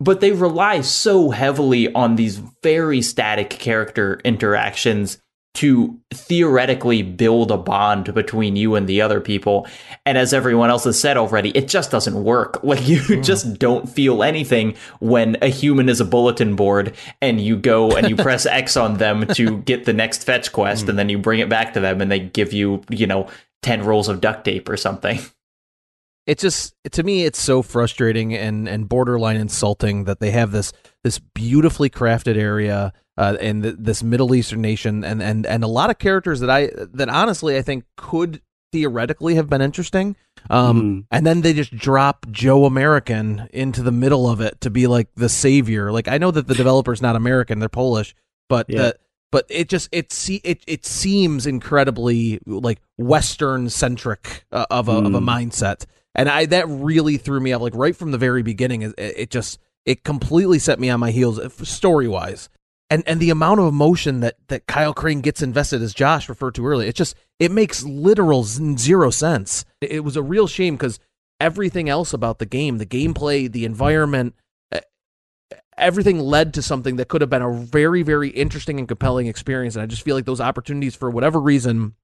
but 0.00 0.20
they 0.20 0.32
rely 0.32 0.82
so 0.82 1.30
heavily 1.30 1.92
on 1.94 2.16
these 2.16 2.38
very 2.62 3.00
static 3.00 3.50
character 3.50 4.20
interactions 4.24 5.18
to 5.54 6.00
theoretically 6.12 7.02
build 7.02 7.50
a 7.50 7.58
bond 7.58 8.14
between 8.14 8.56
you 8.56 8.74
and 8.74 8.88
the 8.88 9.02
other 9.02 9.20
people. 9.20 9.66
And 10.06 10.16
as 10.16 10.32
everyone 10.32 10.70
else 10.70 10.84
has 10.84 10.98
said 10.98 11.18
already, 11.18 11.50
it 11.50 11.68
just 11.68 11.90
doesn't 11.90 12.22
work. 12.22 12.60
Like 12.72 12.88
you 12.88 13.00
mm. 13.00 13.22
just 13.22 13.58
don't 13.58 13.86
feel 13.86 14.22
anything 14.22 14.76
when 14.98 15.36
a 15.42 15.48
human 15.48 15.90
is 15.90 16.00
a 16.00 16.06
bulletin 16.06 16.56
board 16.56 16.94
and 17.20 17.38
you 17.38 17.56
go 17.56 17.94
and 17.94 18.08
you 18.08 18.16
press 18.28 18.46
X 18.46 18.78
on 18.78 18.96
them 18.96 19.26
to 19.34 19.58
get 19.58 19.84
the 19.84 19.92
next 19.92 20.24
fetch 20.24 20.52
quest 20.52 20.86
mm. 20.86 20.88
and 20.90 20.98
then 20.98 21.10
you 21.10 21.18
bring 21.18 21.40
it 21.40 21.50
back 21.50 21.74
to 21.74 21.80
them 21.80 22.00
and 22.00 22.10
they 22.10 22.18
give 22.18 22.54
you, 22.54 22.82
you 22.88 23.06
know, 23.06 23.28
10 23.62 23.84
rolls 23.84 24.08
of 24.08 24.22
duct 24.22 24.46
tape 24.46 24.70
or 24.70 24.78
something. 24.78 25.18
It 26.24 26.38
just 26.38 26.76
to 26.92 27.02
me 27.02 27.24
it's 27.24 27.42
so 27.42 27.62
frustrating 27.62 28.32
and 28.32 28.68
and 28.68 28.88
borderline 28.88 29.34
insulting 29.34 30.04
that 30.04 30.20
they 30.20 30.30
have 30.30 30.52
this 30.52 30.72
this 31.02 31.18
beautifully 31.18 31.90
crafted 31.90 32.36
area 32.36 32.92
uh, 33.16 33.36
this 33.40 34.02
Middle 34.02 34.34
Eastern 34.34 34.62
nation, 34.62 35.04
and 35.04 35.22
and 35.22 35.46
and 35.46 35.64
a 35.64 35.68
lot 35.68 35.90
of 35.90 35.98
characters 35.98 36.40
that 36.40 36.50
I 36.50 36.70
that 36.94 37.08
honestly 37.08 37.56
I 37.56 37.62
think 37.62 37.84
could 37.96 38.40
theoretically 38.72 39.34
have 39.34 39.48
been 39.48 39.60
interesting. 39.60 40.16
Um, 40.50 40.82
mm. 40.82 41.06
And 41.10 41.26
then 41.26 41.42
they 41.42 41.52
just 41.52 41.76
drop 41.76 42.26
Joe 42.30 42.64
American 42.64 43.48
into 43.52 43.82
the 43.82 43.92
middle 43.92 44.28
of 44.28 44.40
it 44.40 44.60
to 44.62 44.70
be 44.70 44.86
like 44.86 45.08
the 45.14 45.28
savior. 45.28 45.92
Like 45.92 46.08
I 46.08 46.18
know 46.18 46.30
that 46.30 46.46
the 46.46 46.54
developer's 46.54 47.02
not 47.02 47.14
American; 47.14 47.58
they're 47.58 47.68
Polish, 47.68 48.14
but 48.48 48.66
yeah. 48.68 48.78
the 48.78 48.96
but 49.30 49.46
it 49.48 49.68
just 49.68 49.88
it 49.92 50.12
see 50.12 50.40
it 50.42 50.64
it 50.66 50.86
seems 50.86 51.46
incredibly 51.46 52.40
like 52.46 52.80
Western 52.96 53.68
centric 53.68 54.46
uh, 54.52 54.66
of 54.70 54.88
a 54.88 54.94
mm. 54.94 55.06
of 55.06 55.14
a 55.14 55.20
hmm. 55.20 55.28
mindset, 55.28 55.84
and 56.14 56.28
I 56.28 56.46
that 56.46 56.66
really 56.66 57.18
threw 57.18 57.40
me 57.40 57.52
off. 57.52 57.60
Like 57.60 57.76
right 57.76 57.94
from 57.94 58.10
the 58.10 58.18
very 58.18 58.42
beginning, 58.42 58.82
it, 58.82 58.94
it 58.96 59.30
just 59.30 59.58
it 59.84 60.02
completely 60.02 60.58
set 60.58 60.80
me 60.80 60.88
on 60.90 60.98
my 60.98 61.10
heels 61.10 61.38
uh, 61.38 61.48
story 61.48 62.08
wise 62.08 62.48
and 62.92 63.02
and 63.06 63.20
the 63.20 63.30
amount 63.30 63.58
of 63.58 63.66
emotion 63.66 64.20
that 64.20 64.36
that 64.48 64.66
Kyle 64.66 64.92
Crane 64.92 65.22
gets 65.22 65.40
invested 65.40 65.80
as 65.80 65.94
Josh 65.94 66.28
referred 66.28 66.54
to 66.56 66.66
earlier, 66.66 66.88
it 66.88 66.94
just 66.94 67.14
it 67.38 67.50
makes 67.50 67.82
literal 67.84 68.44
zero 68.44 69.10
sense. 69.10 69.64
It 69.80 70.04
was 70.04 70.14
a 70.14 70.22
real 70.22 70.46
shame 70.46 70.76
because 70.76 71.00
everything 71.40 71.88
else 71.88 72.12
about 72.12 72.38
the 72.38 72.44
game, 72.44 72.76
the 72.76 72.86
gameplay, 72.86 73.50
the 73.50 73.64
environment, 73.64 74.34
everything 75.78 76.18
led 76.18 76.52
to 76.54 76.62
something 76.62 76.96
that 76.96 77.08
could 77.08 77.22
have 77.22 77.30
been 77.30 77.40
a 77.40 77.50
very 77.50 78.02
very 78.02 78.28
interesting 78.28 78.78
and 78.78 78.86
compelling 78.86 79.26
experience. 79.26 79.74
And 79.74 79.82
I 79.82 79.86
just 79.86 80.02
feel 80.02 80.14
like 80.14 80.26
those 80.26 80.40
opportunities, 80.40 80.94
for 80.94 81.08
whatever 81.08 81.40
reason, 81.40 81.94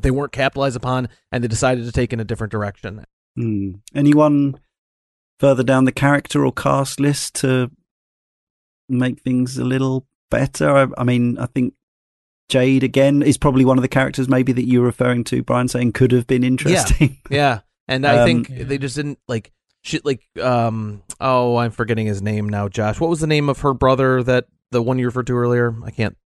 they 0.00 0.10
weren't 0.10 0.32
capitalized 0.32 0.76
upon, 0.76 1.10
and 1.32 1.44
they 1.44 1.48
decided 1.48 1.84
to 1.84 1.92
take 1.92 2.14
in 2.14 2.20
a 2.20 2.24
different 2.24 2.50
direction. 2.50 3.04
Mm. 3.38 3.80
Anyone 3.94 4.58
further 5.38 5.62
down 5.62 5.84
the 5.84 5.92
character 5.92 6.46
or 6.46 6.52
cast 6.52 6.98
list 6.98 7.34
to 7.34 7.70
make 8.88 9.20
things 9.20 9.58
a 9.58 9.64
little 9.64 10.06
better. 10.30 10.76
I, 10.76 10.86
I 10.98 11.04
mean, 11.04 11.38
I 11.38 11.46
think 11.46 11.74
Jade 12.48 12.84
again 12.84 13.22
is 13.22 13.38
probably 13.38 13.64
one 13.64 13.78
of 13.78 13.82
the 13.82 13.88
characters 13.88 14.28
maybe 14.28 14.52
that 14.52 14.66
you're 14.66 14.84
referring 14.84 15.24
to, 15.24 15.42
Brian, 15.42 15.68
saying 15.68 15.92
could 15.92 16.12
have 16.12 16.26
been 16.26 16.44
interesting. 16.44 17.20
Yeah, 17.30 17.36
yeah. 17.36 17.60
and 17.88 18.06
I 18.06 18.18
um, 18.18 18.26
think 18.26 18.48
they 18.48 18.78
just 18.78 18.96
didn't 18.96 19.18
like 19.28 19.52
shit. 19.82 20.04
Like, 20.04 20.22
um, 20.40 21.02
oh, 21.20 21.56
I'm 21.56 21.70
forgetting 21.70 22.06
his 22.06 22.22
name 22.22 22.48
now. 22.48 22.68
Josh, 22.68 23.00
what 23.00 23.10
was 23.10 23.20
the 23.20 23.26
name 23.26 23.48
of 23.48 23.60
her 23.60 23.74
brother 23.74 24.22
that 24.22 24.46
the 24.70 24.82
one 24.82 24.98
you 24.98 25.06
referred 25.06 25.26
to 25.28 25.36
earlier? 25.36 25.74
I 25.84 25.90
can't. 25.90 26.16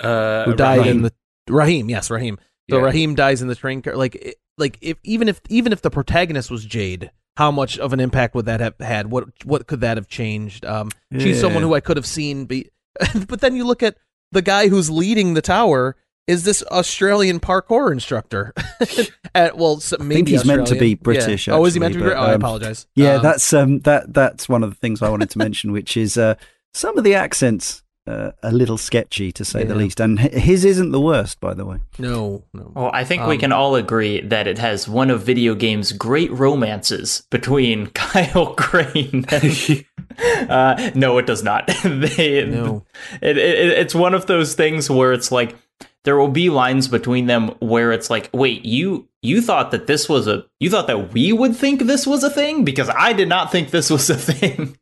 Uh, 0.00 0.44
who 0.44 0.54
died 0.54 0.78
Rahim. 0.78 0.96
in 0.96 1.02
the 1.02 1.12
Rahim? 1.48 1.88
Yes, 1.88 2.10
Rahim. 2.10 2.38
So 2.68 2.78
yeah. 2.78 2.84
Rahim 2.84 3.14
dies 3.14 3.42
in 3.42 3.48
the 3.48 3.54
train 3.54 3.82
car. 3.82 3.96
Like, 3.96 4.36
like 4.58 4.78
if 4.80 4.98
even 5.04 5.28
if 5.28 5.40
even 5.48 5.72
if 5.72 5.82
the 5.82 5.90
protagonist 5.90 6.50
was 6.50 6.64
Jade, 6.64 7.10
how 7.36 7.50
much 7.50 7.78
of 7.78 7.92
an 7.92 8.00
impact 8.00 8.34
would 8.34 8.46
that 8.46 8.60
have 8.60 8.74
had? 8.80 9.10
What 9.10 9.28
what 9.44 9.66
could 9.66 9.80
that 9.82 9.96
have 9.96 10.08
changed? 10.08 10.64
Um, 10.64 10.90
yeah. 11.10 11.20
she's 11.20 11.40
someone 11.40 11.62
who 11.62 11.74
I 11.74 11.80
could 11.80 11.96
have 11.96 12.06
seen 12.06 12.46
be 12.46 12.70
but 13.28 13.40
then 13.40 13.56
you 13.56 13.64
look 13.64 13.82
at 13.82 13.96
the 14.32 14.42
guy 14.42 14.68
who's 14.68 14.90
leading 14.90 15.34
the 15.34 15.42
tower 15.42 15.96
is 16.26 16.44
this 16.44 16.62
Australian 16.64 17.38
parkour 17.38 17.92
instructor. 17.92 18.52
at, 19.34 19.56
well, 19.56 19.78
so 19.78 19.96
maybe 20.00 20.14
I 20.14 20.16
think 20.16 20.28
he's 20.28 20.38
Australian. 20.40 20.58
meant 20.58 20.68
to 20.68 20.80
be 20.80 20.94
British. 20.94 21.46
Yeah. 21.46 21.54
Actually, 21.54 21.62
oh, 21.62 21.64
is 21.66 21.74
he 21.74 21.80
meant 21.80 21.94
to 21.94 21.98
be? 21.98 22.04
British? 22.04 22.18
oh, 22.18 22.24
I 22.24 22.34
um, 22.34 22.40
apologize. 22.40 22.86
Yeah, 22.94 23.14
um, 23.16 23.22
that's 23.22 23.52
um, 23.52 23.78
that 23.80 24.12
that's 24.12 24.48
one 24.48 24.62
of 24.62 24.70
the 24.70 24.76
things 24.76 25.02
I 25.02 25.08
wanted 25.08 25.30
to 25.30 25.38
mention, 25.38 25.72
which 25.72 25.96
is 25.96 26.18
uh, 26.18 26.34
some 26.74 26.98
of 26.98 27.04
the 27.04 27.14
accents 27.14 27.82
uh, 28.06 28.30
a 28.42 28.52
little 28.52 28.78
sketchy 28.78 29.32
to 29.32 29.44
say 29.44 29.60
yeah. 29.60 29.66
the 29.66 29.74
least. 29.74 30.00
And 30.00 30.18
his 30.18 30.64
isn't 30.64 30.92
the 30.92 31.00
worst, 31.00 31.40
by 31.40 31.54
the 31.54 31.64
way. 31.64 31.78
No, 31.98 32.44
no. 32.52 32.72
Well, 32.74 32.90
I 32.92 33.04
think 33.04 33.22
um, 33.22 33.28
we 33.28 33.38
can 33.38 33.52
all 33.52 33.74
agree 33.74 34.20
that 34.20 34.46
it 34.46 34.58
has 34.58 34.88
one 34.88 35.10
of 35.10 35.22
video 35.22 35.54
games' 35.54 35.92
great 35.92 36.30
romances 36.32 37.22
between 37.30 37.86
Kyle 37.94 38.54
Crane. 38.54 39.24
And, 39.28 39.84
uh, 40.50 40.90
no, 40.94 41.18
it 41.18 41.26
does 41.26 41.42
not. 41.42 41.66
they, 41.84 42.44
no. 42.46 42.84
It, 43.20 43.36
it, 43.38 43.78
it's 43.78 43.94
one 43.94 44.14
of 44.14 44.26
those 44.26 44.54
things 44.54 44.88
where 44.88 45.12
it's 45.12 45.32
like 45.32 45.56
there 46.04 46.16
will 46.16 46.28
be 46.28 46.48
lines 46.48 46.86
between 46.86 47.26
them 47.26 47.48
where 47.58 47.90
it's 47.90 48.08
like, 48.08 48.30
wait, 48.32 48.64
you 48.64 49.08
you 49.22 49.42
thought 49.42 49.72
that 49.72 49.88
this 49.88 50.08
was 50.08 50.28
a 50.28 50.46
you 50.60 50.70
thought 50.70 50.86
that 50.86 51.12
we 51.12 51.32
would 51.32 51.56
think 51.56 51.82
this 51.82 52.06
was 52.06 52.22
a 52.22 52.30
thing 52.30 52.64
because 52.64 52.88
I 52.88 53.12
did 53.12 53.28
not 53.28 53.50
think 53.50 53.70
this 53.70 53.90
was 53.90 54.08
a 54.08 54.14
thing. 54.16 54.78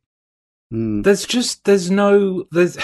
Hmm. 0.70 1.02
There's 1.02 1.24
just 1.24 1.64
there's 1.64 1.90
no 1.90 2.46
there's 2.50 2.76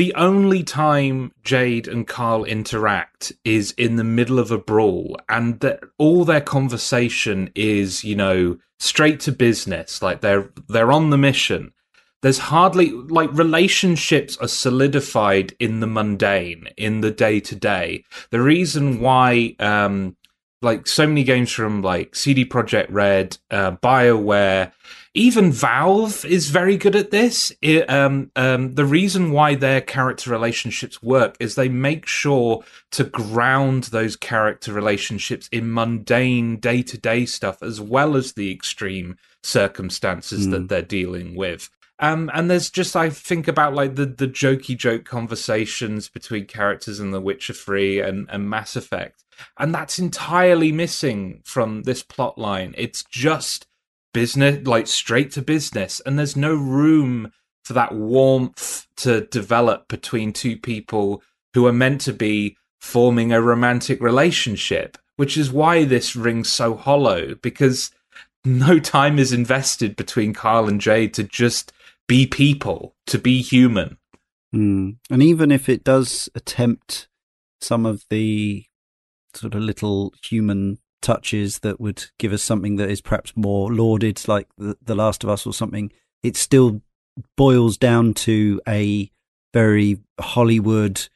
the 0.00 0.14
only 0.14 0.62
time 0.62 1.30
Jade 1.44 1.86
and 1.86 2.08
Carl 2.08 2.44
interact 2.44 3.34
is 3.44 3.72
in 3.72 3.96
the 3.96 4.02
middle 4.02 4.38
of 4.38 4.50
a 4.50 4.56
brawl, 4.56 5.18
and 5.28 5.60
the, 5.60 5.78
all 5.98 6.24
their 6.24 6.40
conversation 6.40 7.50
is, 7.54 8.02
you 8.02 8.16
know, 8.16 8.56
straight 8.78 9.20
to 9.20 9.30
business. 9.30 10.00
Like 10.00 10.22
they're 10.22 10.48
they're 10.70 10.90
on 10.90 11.10
the 11.10 11.18
mission. 11.18 11.74
There's 12.22 12.38
hardly 12.38 12.92
like 12.92 13.28
relationships 13.34 14.38
are 14.38 14.48
solidified 14.48 15.54
in 15.60 15.80
the 15.80 15.86
mundane, 15.86 16.68
in 16.78 17.02
the 17.02 17.10
day 17.10 17.38
to 17.40 17.54
day. 17.54 18.02
The 18.30 18.40
reason 18.40 19.00
why, 19.00 19.54
um, 19.58 20.16
like 20.62 20.86
so 20.86 21.06
many 21.06 21.24
games 21.24 21.52
from 21.52 21.82
like 21.82 22.16
CD 22.16 22.46
Projekt 22.46 22.86
Red, 22.88 23.36
uh, 23.50 23.72
Bioware, 23.72 24.72
even 25.14 25.50
Valve 25.50 26.24
is 26.24 26.50
very 26.50 26.76
good 26.76 26.94
at 26.94 27.10
this. 27.10 27.52
It, 27.60 27.90
um, 27.90 28.30
um, 28.36 28.74
the 28.74 28.84
reason 28.84 29.32
why 29.32 29.56
their 29.56 29.80
character 29.80 30.30
relationships 30.30 31.02
work 31.02 31.36
is 31.40 31.54
they 31.54 31.68
make 31.68 32.06
sure 32.06 32.62
to 32.92 33.04
ground 33.04 33.84
those 33.84 34.14
character 34.14 34.72
relationships 34.72 35.48
in 35.50 35.72
mundane 35.72 36.58
day 36.58 36.82
to 36.82 36.96
day 36.96 37.26
stuff 37.26 37.62
as 37.62 37.80
well 37.80 38.16
as 38.16 38.34
the 38.34 38.52
extreme 38.52 39.16
circumstances 39.42 40.46
mm. 40.46 40.50
that 40.52 40.60
hmm. 40.60 40.66
they're 40.66 40.82
dealing 40.82 41.34
with. 41.34 41.70
Um, 41.98 42.30
and 42.32 42.50
there's 42.50 42.70
just 42.70 42.96
I 42.96 43.10
think 43.10 43.46
about 43.46 43.74
like 43.74 43.94
the 43.96 44.06
the 44.06 44.26
jokey 44.26 44.76
joke 44.76 45.04
conversations 45.04 46.08
between 46.08 46.46
characters 46.46 46.98
in 46.98 47.10
The 47.10 47.20
Witcher 47.20 47.52
Three 47.52 48.00
and, 48.00 48.26
and 48.30 48.48
Mass 48.48 48.74
Effect, 48.74 49.22
and 49.58 49.74
that's 49.74 49.98
entirely 49.98 50.72
missing 50.72 51.42
from 51.44 51.82
this 51.82 52.02
plot 52.02 52.38
line. 52.38 52.74
It's 52.78 53.04
just 53.04 53.66
business, 54.12 54.66
like 54.66 54.86
straight 54.86 55.32
to 55.32 55.42
business, 55.42 56.00
and 56.04 56.18
there's 56.18 56.36
no 56.36 56.54
room 56.54 57.32
for 57.64 57.74
that 57.74 57.94
warmth 57.94 58.86
to 58.96 59.22
develop 59.26 59.88
between 59.88 60.32
two 60.32 60.56
people 60.56 61.22
who 61.54 61.66
are 61.66 61.72
meant 61.72 62.00
to 62.02 62.12
be 62.12 62.56
forming 62.80 63.32
a 63.32 63.42
romantic 63.42 64.00
relationship, 64.00 64.96
which 65.16 65.36
is 65.36 65.52
why 65.52 65.84
this 65.84 66.16
rings 66.16 66.50
so 66.50 66.74
hollow 66.74 67.34
because 67.36 67.90
no 68.44 68.78
time 68.78 69.18
is 69.18 69.32
invested 69.32 69.96
between 69.96 70.32
Carl 70.32 70.68
and 70.68 70.80
Jade 70.80 71.14
to 71.14 71.24
just 71.24 71.72
be 72.08 72.26
people, 72.26 72.94
to 73.06 73.18
be 73.18 73.42
human. 73.42 73.98
Mm. 74.54 74.96
And 75.10 75.22
even 75.22 75.50
if 75.50 75.68
it 75.68 75.84
does 75.84 76.28
attempt 76.34 77.08
some 77.60 77.86
of 77.86 78.04
the 78.10 78.64
sort 79.34 79.54
of 79.54 79.62
little 79.62 80.12
human 80.24 80.78
touches 81.00 81.60
that 81.60 81.80
would 81.80 82.04
give 82.18 82.32
us 82.32 82.42
something 82.42 82.76
that 82.76 82.90
is 82.90 83.00
perhaps 83.00 83.32
more 83.36 83.72
lauded, 83.72 84.26
like 84.28 84.48
the, 84.56 84.76
the 84.82 84.94
Last 84.94 85.24
of 85.24 85.30
Us 85.30 85.46
or 85.46 85.52
something, 85.52 85.92
it 86.22 86.36
still 86.36 86.82
boils 87.36 87.76
down 87.76 88.14
to 88.14 88.60
a 88.68 89.10
very 89.52 89.98
Hollywood 90.20 91.08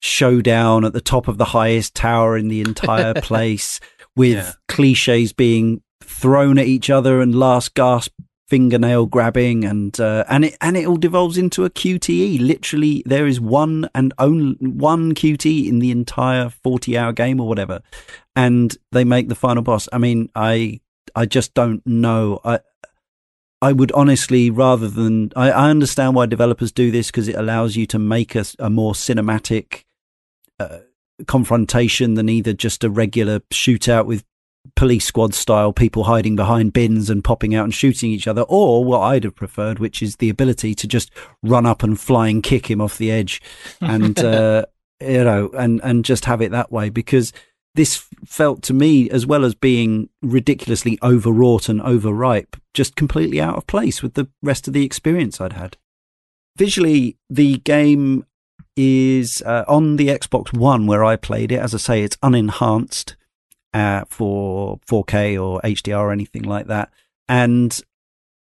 showdown 0.00 0.84
at 0.84 0.92
the 0.92 1.00
top 1.00 1.28
of 1.28 1.38
the 1.38 1.46
highest 1.46 1.94
tower 1.94 2.36
in 2.36 2.48
the 2.48 2.60
entire 2.60 3.14
place 3.22 3.80
with 4.16 4.36
yeah. 4.36 4.52
cliches 4.68 5.32
being 5.32 5.82
thrown 6.02 6.58
at 6.58 6.66
each 6.66 6.90
other 6.90 7.20
and 7.20 7.34
last 7.34 7.74
gasp 7.74 8.12
fingernail 8.52 9.06
grabbing 9.06 9.64
and 9.64 9.98
uh, 9.98 10.24
and 10.28 10.44
it 10.44 10.58
and 10.60 10.76
it 10.76 10.86
all 10.86 10.98
devolves 10.98 11.38
into 11.38 11.64
a 11.64 11.70
QTE. 11.70 12.38
Literally, 12.38 13.02
there 13.06 13.26
is 13.26 13.40
one 13.40 13.88
and 13.94 14.12
only 14.18 14.56
one 14.60 15.14
QTE 15.14 15.66
in 15.66 15.78
the 15.78 15.90
entire 15.90 16.50
forty 16.50 16.98
hour 16.98 17.14
game 17.14 17.40
or 17.40 17.48
whatever, 17.48 17.80
and 18.36 18.76
they 18.90 19.04
make 19.04 19.30
the 19.30 19.34
final 19.34 19.62
boss. 19.62 19.88
I 19.90 19.96
mean, 19.96 20.28
I 20.34 20.80
I 21.14 21.24
just 21.24 21.54
don't 21.54 21.80
know. 21.86 22.40
I 22.44 22.60
I 23.62 23.72
would 23.72 23.90
honestly 23.92 24.50
rather 24.50 24.88
than 24.88 25.32
I, 25.34 25.50
I 25.50 25.70
understand 25.70 26.14
why 26.14 26.26
developers 26.26 26.72
do 26.72 26.90
this 26.90 27.06
because 27.06 27.28
it 27.28 27.36
allows 27.36 27.74
you 27.74 27.86
to 27.86 27.98
make 27.98 28.34
a, 28.34 28.44
a 28.58 28.68
more 28.68 28.92
cinematic 28.92 29.84
uh, 30.60 30.80
confrontation 31.26 32.14
than 32.14 32.28
either 32.28 32.52
just 32.52 32.84
a 32.84 32.90
regular 32.90 33.40
shootout 33.50 34.04
with 34.04 34.24
police 34.76 35.04
squad 35.04 35.34
style 35.34 35.72
people 35.72 36.04
hiding 36.04 36.36
behind 36.36 36.72
bins 36.72 37.10
and 37.10 37.24
popping 37.24 37.54
out 37.54 37.64
and 37.64 37.74
shooting 37.74 38.10
each 38.10 38.26
other, 38.26 38.42
or 38.42 38.84
what 38.84 39.00
I'd 39.00 39.24
have 39.24 39.34
preferred, 39.34 39.78
which 39.78 40.02
is 40.02 40.16
the 40.16 40.28
ability 40.28 40.74
to 40.76 40.86
just 40.86 41.10
run 41.42 41.66
up 41.66 41.82
and 41.82 41.98
flying 41.98 42.42
kick 42.42 42.70
him 42.70 42.80
off 42.80 42.98
the 42.98 43.10
edge, 43.10 43.40
and 43.80 44.18
uh, 44.24 44.66
you 45.00 45.24
know, 45.24 45.50
and 45.54 45.80
and 45.82 46.04
just 46.04 46.24
have 46.26 46.40
it 46.40 46.50
that 46.52 46.72
way 46.72 46.90
because 46.90 47.32
this 47.74 48.04
felt 48.24 48.62
to 48.62 48.74
me, 48.74 49.08
as 49.10 49.26
well 49.26 49.44
as 49.44 49.54
being 49.54 50.08
ridiculously 50.20 50.98
overwrought 51.02 51.68
and 51.68 51.80
overripe, 51.82 52.56
just 52.74 52.96
completely 52.96 53.40
out 53.40 53.56
of 53.56 53.66
place 53.66 54.02
with 54.02 54.14
the 54.14 54.28
rest 54.42 54.68
of 54.68 54.74
the 54.74 54.84
experience 54.84 55.40
I'd 55.40 55.54
had. 55.54 55.76
Visually, 56.56 57.16
the 57.30 57.58
game 57.58 58.26
is 58.76 59.42
uh, 59.44 59.64
on 59.66 59.96
the 59.96 60.08
Xbox 60.08 60.56
One 60.56 60.86
where 60.86 61.04
I 61.04 61.16
played 61.16 61.50
it. 61.50 61.58
As 61.58 61.74
I 61.74 61.78
say, 61.78 62.02
it's 62.02 62.16
unenhanced 62.16 63.16
uh, 63.72 64.04
for 64.08 64.78
4K 64.88 65.42
or 65.42 65.60
HDR 65.62 65.98
or 65.98 66.12
anything 66.12 66.42
like 66.42 66.66
that. 66.66 66.90
And 67.28 67.80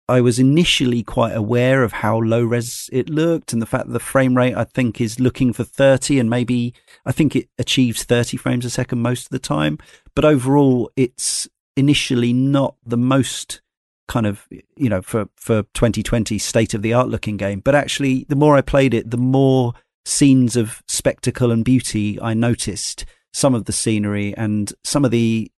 I 0.09 0.21
was 0.21 0.41
initially 0.41 1.05
quite 1.05 1.37
aware 1.37 1.85
of 1.85 1.93
how 1.93 2.19
low 2.19 2.43
res 2.43 2.91
it 2.93 3.09
looked 3.09 3.53
and 3.53 3.63
the 3.63 3.67
fact 3.67 3.87
that 3.87 3.93
the 3.93 4.01
frame 4.01 4.37
rate 4.37 4.57
I 4.57 4.65
think 4.65 5.01
is 5.01 5.21
looking 5.21 5.53
for 5.53 5.63
30 5.63 6.19
and 6.19 6.29
maybe 6.29 6.75
I 7.07 7.13
think 7.13 7.37
it 7.37 7.49
achieves 7.59 8.03
30 8.03 8.37
frames 8.37 8.65
a 8.65 8.71
second 8.71 9.03
most 9.03 9.27
of 9.27 9.31
the 9.31 9.39
time. 9.39 9.79
But 10.17 10.25
overall, 10.25 10.91
it's 10.97 11.49
initially 11.77 12.33
not 12.33 12.75
the 12.85 12.97
most 12.97 13.61
kind 14.09 14.27
of, 14.27 14.49
you 14.77 14.89
know, 14.89 15.01
for, 15.01 15.29
for 15.37 15.63
2020 15.75 16.37
state 16.39 16.75
of 16.75 16.83
the 16.83 16.93
art 16.93 17.09
looking 17.09 17.37
game. 17.37 17.61
But 17.61 17.77
actually, 17.77 18.27
the 18.29 18.35
more 18.35 18.57
I 18.57 18.63
played 18.63 18.93
it, 18.93 19.13
the 19.13 19.17
more 19.17 19.75
scenes 20.05 20.57
of 20.57 20.83
spectacle 20.89 21.53
and 21.53 21.65
beauty 21.65 22.21
I 22.21 22.35
noticed 22.35 23.05
some 23.33 23.55
of 23.55 23.65
the 23.65 23.73
scenery 23.73 24.35
and 24.37 24.73
some 24.85 25.05
of 25.05 25.11
the 25.11 25.51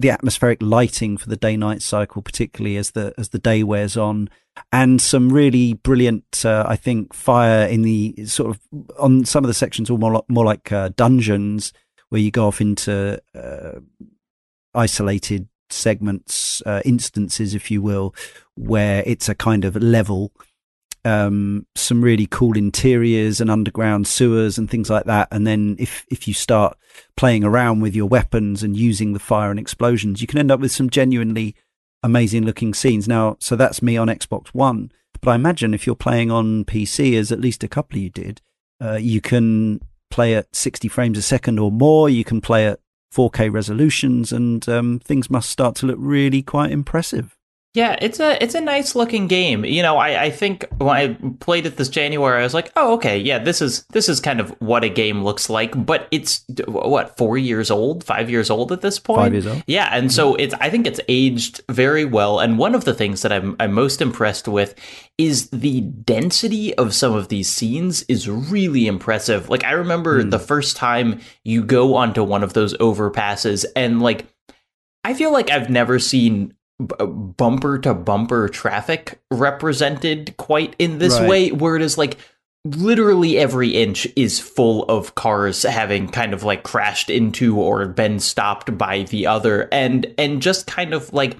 the 0.00 0.10
atmospheric 0.10 0.60
lighting 0.60 1.16
for 1.16 1.28
the 1.28 1.36
day 1.36 1.56
night 1.56 1.80
cycle, 1.80 2.22
particularly 2.22 2.76
as 2.76 2.90
the 2.90 3.14
as 3.16 3.28
the 3.28 3.38
day 3.38 3.62
wears 3.62 3.96
on, 3.96 4.28
and 4.72 5.00
some 5.00 5.32
really 5.32 5.74
brilliant, 5.74 6.44
uh, 6.44 6.64
I 6.66 6.76
think, 6.76 7.14
fire 7.14 7.66
in 7.66 7.82
the 7.82 8.26
sort 8.26 8.50
of 8.50 8.60
on 8.98 9.24
some 9.24 9.44
of 9.44 9.48
the 9.48 9.54
sections, 9.54 9.88
all 9.88 9.98
more 9.98 10.12
like, 10.12 10.24
more 10.28 10.44
like 10.44 10.72
uh, 10.72 10.90
dungeons 10.96 11.72
where 12.08 12.20
you 12.20 12.30
go 12.30 12.48
off 12.48 12.60
into 12.60 13.20
uh, 13.34 13.80
isolated 14.74 15.48
segments, 15.70 16.62
uh, 16.66 16.82
instances, 16.84 17.54
if 17.54 17.70
you 17.70 17.80
will, 17.80 18.14
where 18.54 19.02
it's 19.06 19.28
a 19.28 19.34
kind 19.34 19.64
of 19.64 19.76
level 19.76 20.32
um, 21.04 21.66
some 21.74 22.02
really 22.02 22.26
cool 22.26 22.56
interiors 22.56 23.40
and 23.40 23.50
underground 23.50 24.06
sewers 24.06 24.58
and 24.58 24.70
things 24.70 24.88
like 24.88 25.04
that. 25.04 25.28
And 25.30 25.46
then 25.46 25.76
if 25.78 26.04
if 26.10 26.28
you 26.28 26.34
start 26.34 26.76
playing 27.16 27.44
around 27.44 27.80
with 27.80 27.94
your 27.94 28.08
weapons 28.08 28.62
and 28.62 28.76
using 28.76 29.12
the 29.12 29.18
fire 29.18 29.50
and 29.50 29.58
explosions, 29.58 30.20
you 30.20 30.26
can 30.26 30.38
end 30.38 30.50
up 30.50 30.60
with 30.60 30.72
some 30.72 30.90
genuinely 30.90 31.56
amazing 32.02 32.44
looking 32.44 32.74
scenes. 32.74 33.08
Now, 33.08 33.36
so 33.40 33.56
that's 33.56 33.82
me 33.82 33.96
on 33.96 34.08
Xbox 34.08 34.48
One. 34.48 34.92
But 35.20 35.32
I 35.32 35.34
imagine 35.36 35.72
if 35.72 35.86
you're 35.86 35.94
playing 35.94 36.30
on 36.30 36.64
PC, 36.64 37.16
as 37.16 37.30
at 37.30 37.40
least 37.40 37.62
a 37.62 37.68
couple 37.68 37.96
of 37.96 38.02
you 38.02 38.10
did, 38.10 38.40
uh, 38.82 38.96
you 38.96 39.20
can 39.20 39.80
play 40.10 40.34
at 40.34 40.54
60 40.54 40.88
frames 40.88 41.16
a 41.16 41.22
second 41.22 41.58
or 41.58 41.70
more. 41.70 42.08
You 42.08 42.24
can 42.24 42.40
play 42.40 42.66
at 42.66 42.80
4K 43.14 43.52
resolutions, 43.52 44.32
and 44.32 44.68
um, 44.68 44.98
things 44.98 45.30
must 45.30 45.50
start 45.50 45.76
to 45.76 45.86
look 45.86 45.98
really 46.00 46.42
quite 46.42 46.72
impressive. 46.72 47.36
Yeah, 47.74 47.96
it's 48.02 48.20
a 48.20 48.42
it's 48.42 48.54
a 48.54 48.60
nice 48.60 48.94
looking 48.94 49.28
game. 49.28 49.64
You 49.64 49.82
know, 49.82 49.96
I, 49.96 50.24
I 50.24 50.30
think 50.30 50.66
when 50.76 50.94
I 50.94 51.16
played 51.40 51.64
it 51.64 51.78
this 51.78 51.88
January, 51.88 52.38
I 52.38 52.42
was 52.42 52.52
like, 52.52 52.70
oh, 52.76 52.92
okay, 52.94 53.16
yeah, 53.16 53.38
this 53.38 53.62
is 53.62 53.84
this 53.92 54.10
is 54.10 54.20
kind 54.20 54.40
of 54.40 54.50
what 54.60 54.84
a 54.84 54.90
game 54.90 55.24
looks 55.24 55.48
like. 55.48 55.86
But 55.86 56.06
it's 56.10 56.44
what 56.68 57.16
four 57.16 57.38
years 57.38 57.70
old, 57.70 58.04
five 58.04 58.28
years 58.28 58.50
old 58.50 58.72
at 58.72 58.82
this 58.82 58.98
point. 58.98 59.20
Five 59.20 59.32
years 59.32 59.46
old. 59.46 59.64
Yeah, 59.66 59.88
and 59.90 60.12
so 60.12 60.34
it's 60.34 60.54
I 60.60 60.68
think 60.68 60.86
it's 60.86 61.00
aged 61.08 61.62
very 61.70 62.04
well. 62.04 62.40
And 62.40 62.58
one 62.58 62.74
of 62.74 62.84
the 62.84 62.92
things 62.92 63.22
that 63.22 63.32
I'm 63.32 63.56
I'm 63.58 63.72
most 63.72 64.02
impressed 64.02 64.48
with 64.48 64.74
is 65.16 65.48
the 65.48 65.80
density 65.80 66.74
of 66.76 66.94
some 66.94 67.14
of 67.14 67.28
these 67.28 67.50
scenes 67.50 68.02
is 68.02 68.28
really 68.28 68.86
impressive. 68.86 69.48
Like 69.48 69.64
I 69.64 69.72
remember 69.72 70.22
mm. 70.22 70.30
the 70.30 70.38
first 70.38 70.76
time 70.76 71.20
you 71.42 71.64
go 71.64 71.94
onto 71.94 72.22
one 72.22 72.42
of 72.42 72.52
those 72.52 72.74
overpasses, 72.74 73.64
and 73.74 74.02
like 74.02 74.26
I 75.04 75.14
feel 75.14 75.32
like 75.32 75.50
I've 75.50 75.70
never 75.70 75.98
seen 75.98 76.52
Uh, 76.98 77.06
bumper 77.06 77.78
to 77.78 77.94
bumper 77.94 78.48
traffic 78.48 79.20
represented 79.30 80.36
quite 80.36 80.76
in 80.78 80.98
this 80.98 81.18
right. 81.18 81.28
way, 81.28 81.52
where 81.52 81.76
it 81.76 81.82
is 81.82 81.98
like 81.98 82.18
literally 82.64 83.38
every 83.38 83.70
inch 83.70 84.06
is 84.14 84.38
full 84.38 84.84
of 84.84 85.14
cars 85.14 85.64
having 85.64 86.08
kind 86.08 86.32
of 86.32 86.44
like 86.44 86.62
crashed 86.62 87.10
into 87.10 87.58
or 87.58 87.86
been 87.88 88.20
stopped 88.20 88.78
by 88.78 89.02
the 89.04 89.26
other 89.26 89.68
and 89.72 90.14
and 90.16 90.40
just 90.40 90.66
kind 90.66 90.94
of 90.94 91.12
like 91.12 91.36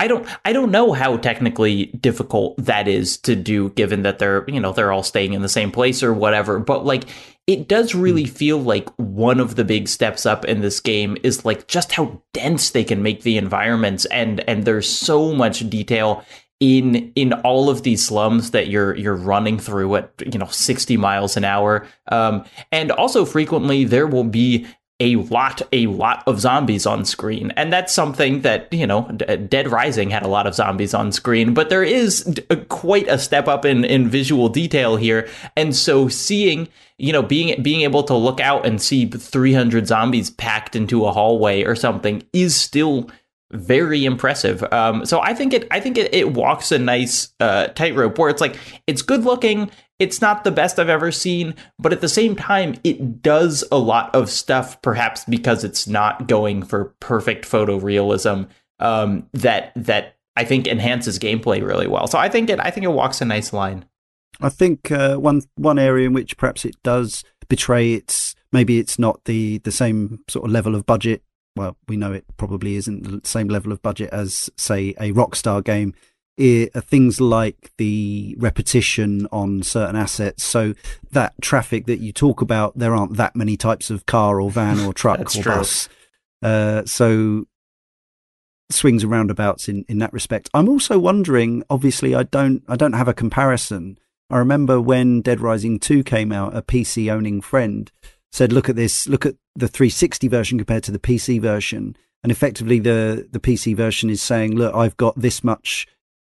I 0.00 0.08
don't 0.08 0.26
I 0.46 0.54
don't 0.54 0.70
know 0.70 0.92
how 0.92 1.18
technically 1.18 1.86
difficult 1.86 2.56
that 2.56 2.88
is 2.88 3.18
to 3.18 3.36
do 3.36 3.68
given 3.70 4.02
that 4.02 4.18
they're 4.18 4.44
you 4.48 4.58
know 4.58 4.72
they're 4.72 4.92
all 4.92 5.02
staying 5.02 5.34
in 5.34 5.42
the 5.42 5.48
same 5.48 5.70
place 5.70 6.02
or 6.02 6.14
whatever 6.14 6.58
but 6.58 6.86
like 6.86 7.04
it 7.46 7.68
does 7.68 7.94
really 7.94 8.24
hmm. 8.24 8.32
feel 8.32 8.58
like 8.58 8.88
one 8.96 9.40
of 9.40 9.56
the 9.56 9.64
big 9.64 9.88
steps 9.88 10.24
up 10.24 10.46
in 10.46 10.62
this 10.62 10.80
game 10.80 11.18
is 11.22 11.44
like 11.44 11.68
just 11.68 11.92
how 11.92 12.22
dense 12.32 12.70
they 12.70 12.82
can 12.82 13.02
make 13.02 13.22
the 13.22 13.36
environments 13.36 14.06
and 14.06 14.40
and 14.48 14.64
there's 14.64 14.88
so 14.88 15.34
much 15.34 15.68
detail 15.68 16.24
in 16.60 17.12
in 17.14 17.32
all 17.32 17.68
of 17.68 17.82
these 17.82 18.04
slums 18.04 18.52
that 18.52 18.68
you're 18.68 18.94
you're 18.96 19.16
running 19.16 19.58
through 19.58 19.96
at 19.96 20.12
you 20.32 20.38
know 20.38 20.46
60 20.46 20.96
miles 20.96 21.36
an 21.36 21.44
hour 21.44 21.86
um, 22.12 22.44
and 22.72 22.90
also 22.90 23.24
frequently 23.24 23.84
there 23.84 24.06
will 24.06 24.24
be 24.24 24.66
a 25.00 25.16
lot, 25.16 25.62
a 25.72 25.86
lot 25.86 26.22
of 26.26 26.38
zombies 26.38 26.86
on 26.86 27.04
screen. 27.04 27.52
And 27.56 27.72
that's 27.72 27.92
something 27.92 28.42
that, 28.42 28.72
you 28.72 28.86
know, 28.86 29.02
Dead 29.48 29.68
Rising 29.70 30.10
had 30.10 30.22
a 30.22 30.28
lot 30.28 30.46
of 30.46 30.54
zombies 30.54 30.94
on 30.94 31.10
screen, 31.10 31.54
but 31.54 31.70
there 31.70 31.82
is 31.82 32.38
quite 32.68 33.08
a 33.08 33.18
step 33.18 33.48
up 33.48 33.64
in, 33.64 33.84
in 33.84 34.08
visual 34.08 34.48
detail 34.48 34.96
here. 34.96 35.28
And 35.56 35.74
so 35.74 36.08
seeing, 36.08 36.68
you 36.98 37.12
know, 37.12 37.22
being, 37.22 37.60
being 37.62 37.80
able 37.80 38.02
to 38.04 38.14
look 38.14 38.40
out 38.40 38.66
and 38.66 38.80
see 38.80 39.06
300 39.06 39.86
zombies 39.86 40.30
packed 40.30 40.76
into 40.76 41.06
a 41.06 41.12
hallway 41.12 41.64
or 41.64 41.74
something 41.74 42.22
is 42.34 42.54
still 42.54 43.10
very 43.52 44.04
impressive. 44.04 44.62
Um, 44.72 45.04
so 45.04 45.20
I 45.20 45.34
think 45.34 45.52
it, 45.52 45.66
I 45.70 45.80
think 45.80 45.98
it, 45.98 46.14
it 46.14 46.34
walks 46.34 46.70
a 46.70 46.78
nice 46.78 47.32
uh, 47.40 47.68
tightrope 47.68 48.18
where 48.18 48.28
it's 48.28 48.40
like 48.40 48.56
it's 48.86 49.02
good 49.02 49.24
looking, 49.24 49.70
it's 50.00 50.20
not 50.20 50.42
the 50.42 50.50
best 50.50 50.78
I've 50.78 50.88
ever 50.88 51.12
seen, 51.12 51.54
but 51.78 51.92
at 51.92 52.00
the 52.00 52.08
same 52.08 52.34
time, 52.34 52.74
it 52.82 53.22
does 53.22 53.62
a 53.70 53.78
lot 53.78 54.12
of 54.14 54.30
stuff, 54.30 54.80
perhaps 54.82 55.24
because 55.26 55.62
it's 55.62 55.86
not 55.86 56.26
going 56.26 56.62
for 56.62 56.96
perfect 57.00 57.44
photorealism. 57.44 58.48
Um, 58.80 59.28
that 59.34 59.72
that 59.76 60.16
I 60.36 60.44
think 60.44 60.66
enhances 60.66 61.18
gameplay 61.18 61.62
really 61.62 61.86
well. 61.86 62.06
So 62.06 62.18
I 62.18 62.30
think 62.30 62.48
it 62.48 62.58
I 62.58 62.70
think 62.70 62.84
it 62.84 62.92
walks 62.92 63.20
a 63.20 63.26
nice 63.26 63.52
line. 63.52 63.84
I 64.40 64.48
think 64.48 64.90
uh, 64.90 65.16
one 65.16 65.42
one 65.56 65.78
area 65.78 66.06
in 66.06 66.14
which 66.14 66.38
perhaps 66.38 66.64
it 66.64 66.76
does 66.82 67.22
betray 67.48 67.92
its 67.92 68.34
maybe 68.52 68.78
it's 68.78 68.98
not 68.98 69.24
the 69.26 69.58
the 69.58 69.72
same 69.72 70.20
sort 70.28 70.46
of 70.46 70.50
level 70.50 70.74
of 70.74 70.86
budget. 70.86 71.22
Well, 71.56 71.76
we 71.88 71.98
know 71.98 72.12
it 72.12 72.24
probably 72.38 72.76
isn't 72.76 73.02
the 73.02 73.28
same 73.28 73.48
level 73.48 73.70
of 73.70 73.82
budget 73.82 74.08
as 74.12 74.48
say 74.56 74.94
a 74.98 75.12
Rockstar 75.12 75.62
game 75.62 75.92
things 76.40 77.20
like 77.20 77.70
the 77.76 78.34
repetition 78.38 79.26
on 79.30 79.62
certain 79.62 79.96
assets. 79.96 80.42
So 80.42 80.74
that 81.12 81.34
traffic 81.40 81.86
that 81.86 82.00
you 82.00 82.12
talk 82.12 82.40
about, 82.40 82.78
there 82.78 82.94
aren't 82.94 83.16
that 83.16 83.36
many 83.36 83.56
types 83.56 83.90
of 83.90 84.06
car 84.06 84.40
or 84.40 84.50
van 84.50 84.80
or 84.80 84.92
truck 84.94 85.20
or 85.20 85.24
true. 85.24 85.52
bus. 85.52 85.88
Uh, 86.42 86.84
so 86.86 87.44
swings 88.70 89.02
and 89.02 89.12
roundabouts 89.12 89.68
in, 89.68 89.84
in 89.88 89.98
that 89.98 90.12
respect. 90.12 90.48
I'm 90.54 90.68
also 90.68 90.98
wondering. 90.98 91.62
Obviously, 91.68 92.14
I 92.14 92.22
don't 92.22 92.62
I 92.68 92.76
don't 92.76 92.94
have 92.94 93.08
a 93.08 93.14
comparison. 93.14 93.98
I 94.30 94.38
remember 94.38 94.80
when 94.80 95.22
Dead 95.22 95.40
Rising 95.40 95.80
2 95.80 96.04
came 96.04 96.30
out, 96.30 96.56
a 96.56 96.62
PC 96.62 97.12
owning 97.12 97.40
friend 97.40 97.90
said, 98.32 98.52
"Look 98.52 98.68
at 98.68 98.76
this. 98.76 99.06
Look 99.08 99.26
at 99.26 99.34
the 99.54 99.68
360 99.68 100.28
version 100.28 100.58
compared 100.58 100.84
to 100.84 100.92
the 100.92 100.98
PC 100.98 101.40
version." 101.40 101.96
and 102.22 102.30
effectively 102.30 102.78
the 102.78 103.28
the 103.30 103.40
PC 103.40 103.74
version 103.74 104.10
is 104.10 104.20
saying, 104.20 104.54
look, 104.54 104.74
I've 104.74 104.96
got 104.96 105.18
this 105.18 105.42
much 105.42 105.86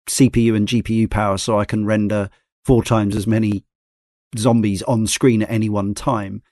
CPU 0.08 0.56
and 0.56 0.68
GPU 0.68 1.10
power, 1.10 1.38
so 1.38 1.58
I 1.58 1.64
can 1.64 1.86
render 1.86 2.30
four 2.64 2.82
times 2.82 3.16
as 3.16 3.26
many 3.26 3.64
zombies 4.36 4.82
on 4.82 5.06
screen 5.06 5.42
at 5.42 5.50
any 5.50 5.68
one 5.68 5.94
time. 5.94 6.42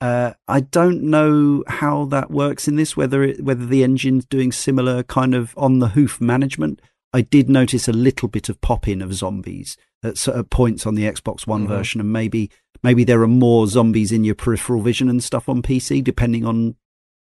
Uh, 0.00 0.32
I 0.48 0.60
don't 0.60 1.04
know 1.04 1.62
how 1.68 2.06
that 2.06 2.30
works 2.30 2.66
in 2.66 2.76
this. 2.76 2.96
Whether 2.96 3.22
it, 3.22 3.44
whether 3.44 3.66
the 3.66 3.84
engine's 3.84 4.24
doing 4.24 4.50
similar 4.50 5.02
kind 5.04 5.34
of 5.34 5.54
on 5.56 5.78
the 5.78 5.88
hoof 5.88 6.20
management. 6.20 6.80
I 7.14 7.20
did 7.20 7.50
notice 7.50 7.88
a 7.88 7.92
little 7.92 8.26
bit 8.26 8.48
of 8.48 8.60
pop 8.62 8.88
in 8.88 9.02
of 9.02 9.12
zombies 9.12 9.76
at, 10.02 10.26
at 10.28 10.50
points 10.50 10.86
on 10.86 10.94
the 10.94 11.04
Xbox 11.04 11.46
One 11.46 11.62
mm-hmm. 11.62 11.72
version, 11.72 12.00
and 12.00 12.12
maybe 12.12 12.50
maybe 12.82 13.04
there 13.04 13.22
are 13.22 13.28
more 13.28 13.66
zombies 13.66 14.12
in 14.12 14.24
your 14.24 14.34
peripheral 14.34 14.82
vision 14.82 15.08
and 15.08 15.22
stuff 15.22 15.48
on 15.48 15.62
PC, 15.62 16.02
depending 16.02 16.44
on 16.44 16.74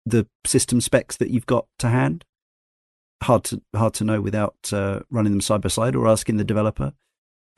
the 0.06 0.28
system 0.46 0.80
specs 0.80 1.18
that 1.18 1.32
you've 1.32 1.46
got 1.46 1.66
to 1.80 1.90
hand. 1.90 2.24
Hard 3.24 3.44
to 3.46 3.62
hard 3.76 3.94
to 3.96 4.04
know 4.04 4.22
without 4.22 4.56
uh, 4.72 5.00
running 5.10 5.32
them 5.34 5.42
side 5.42 5.62
by 5.62 5.70
side 5.70 5.96
or 5.96 6.08
asking 6.08 6.38
the 6.38 6.44
developer. 6.44 6.94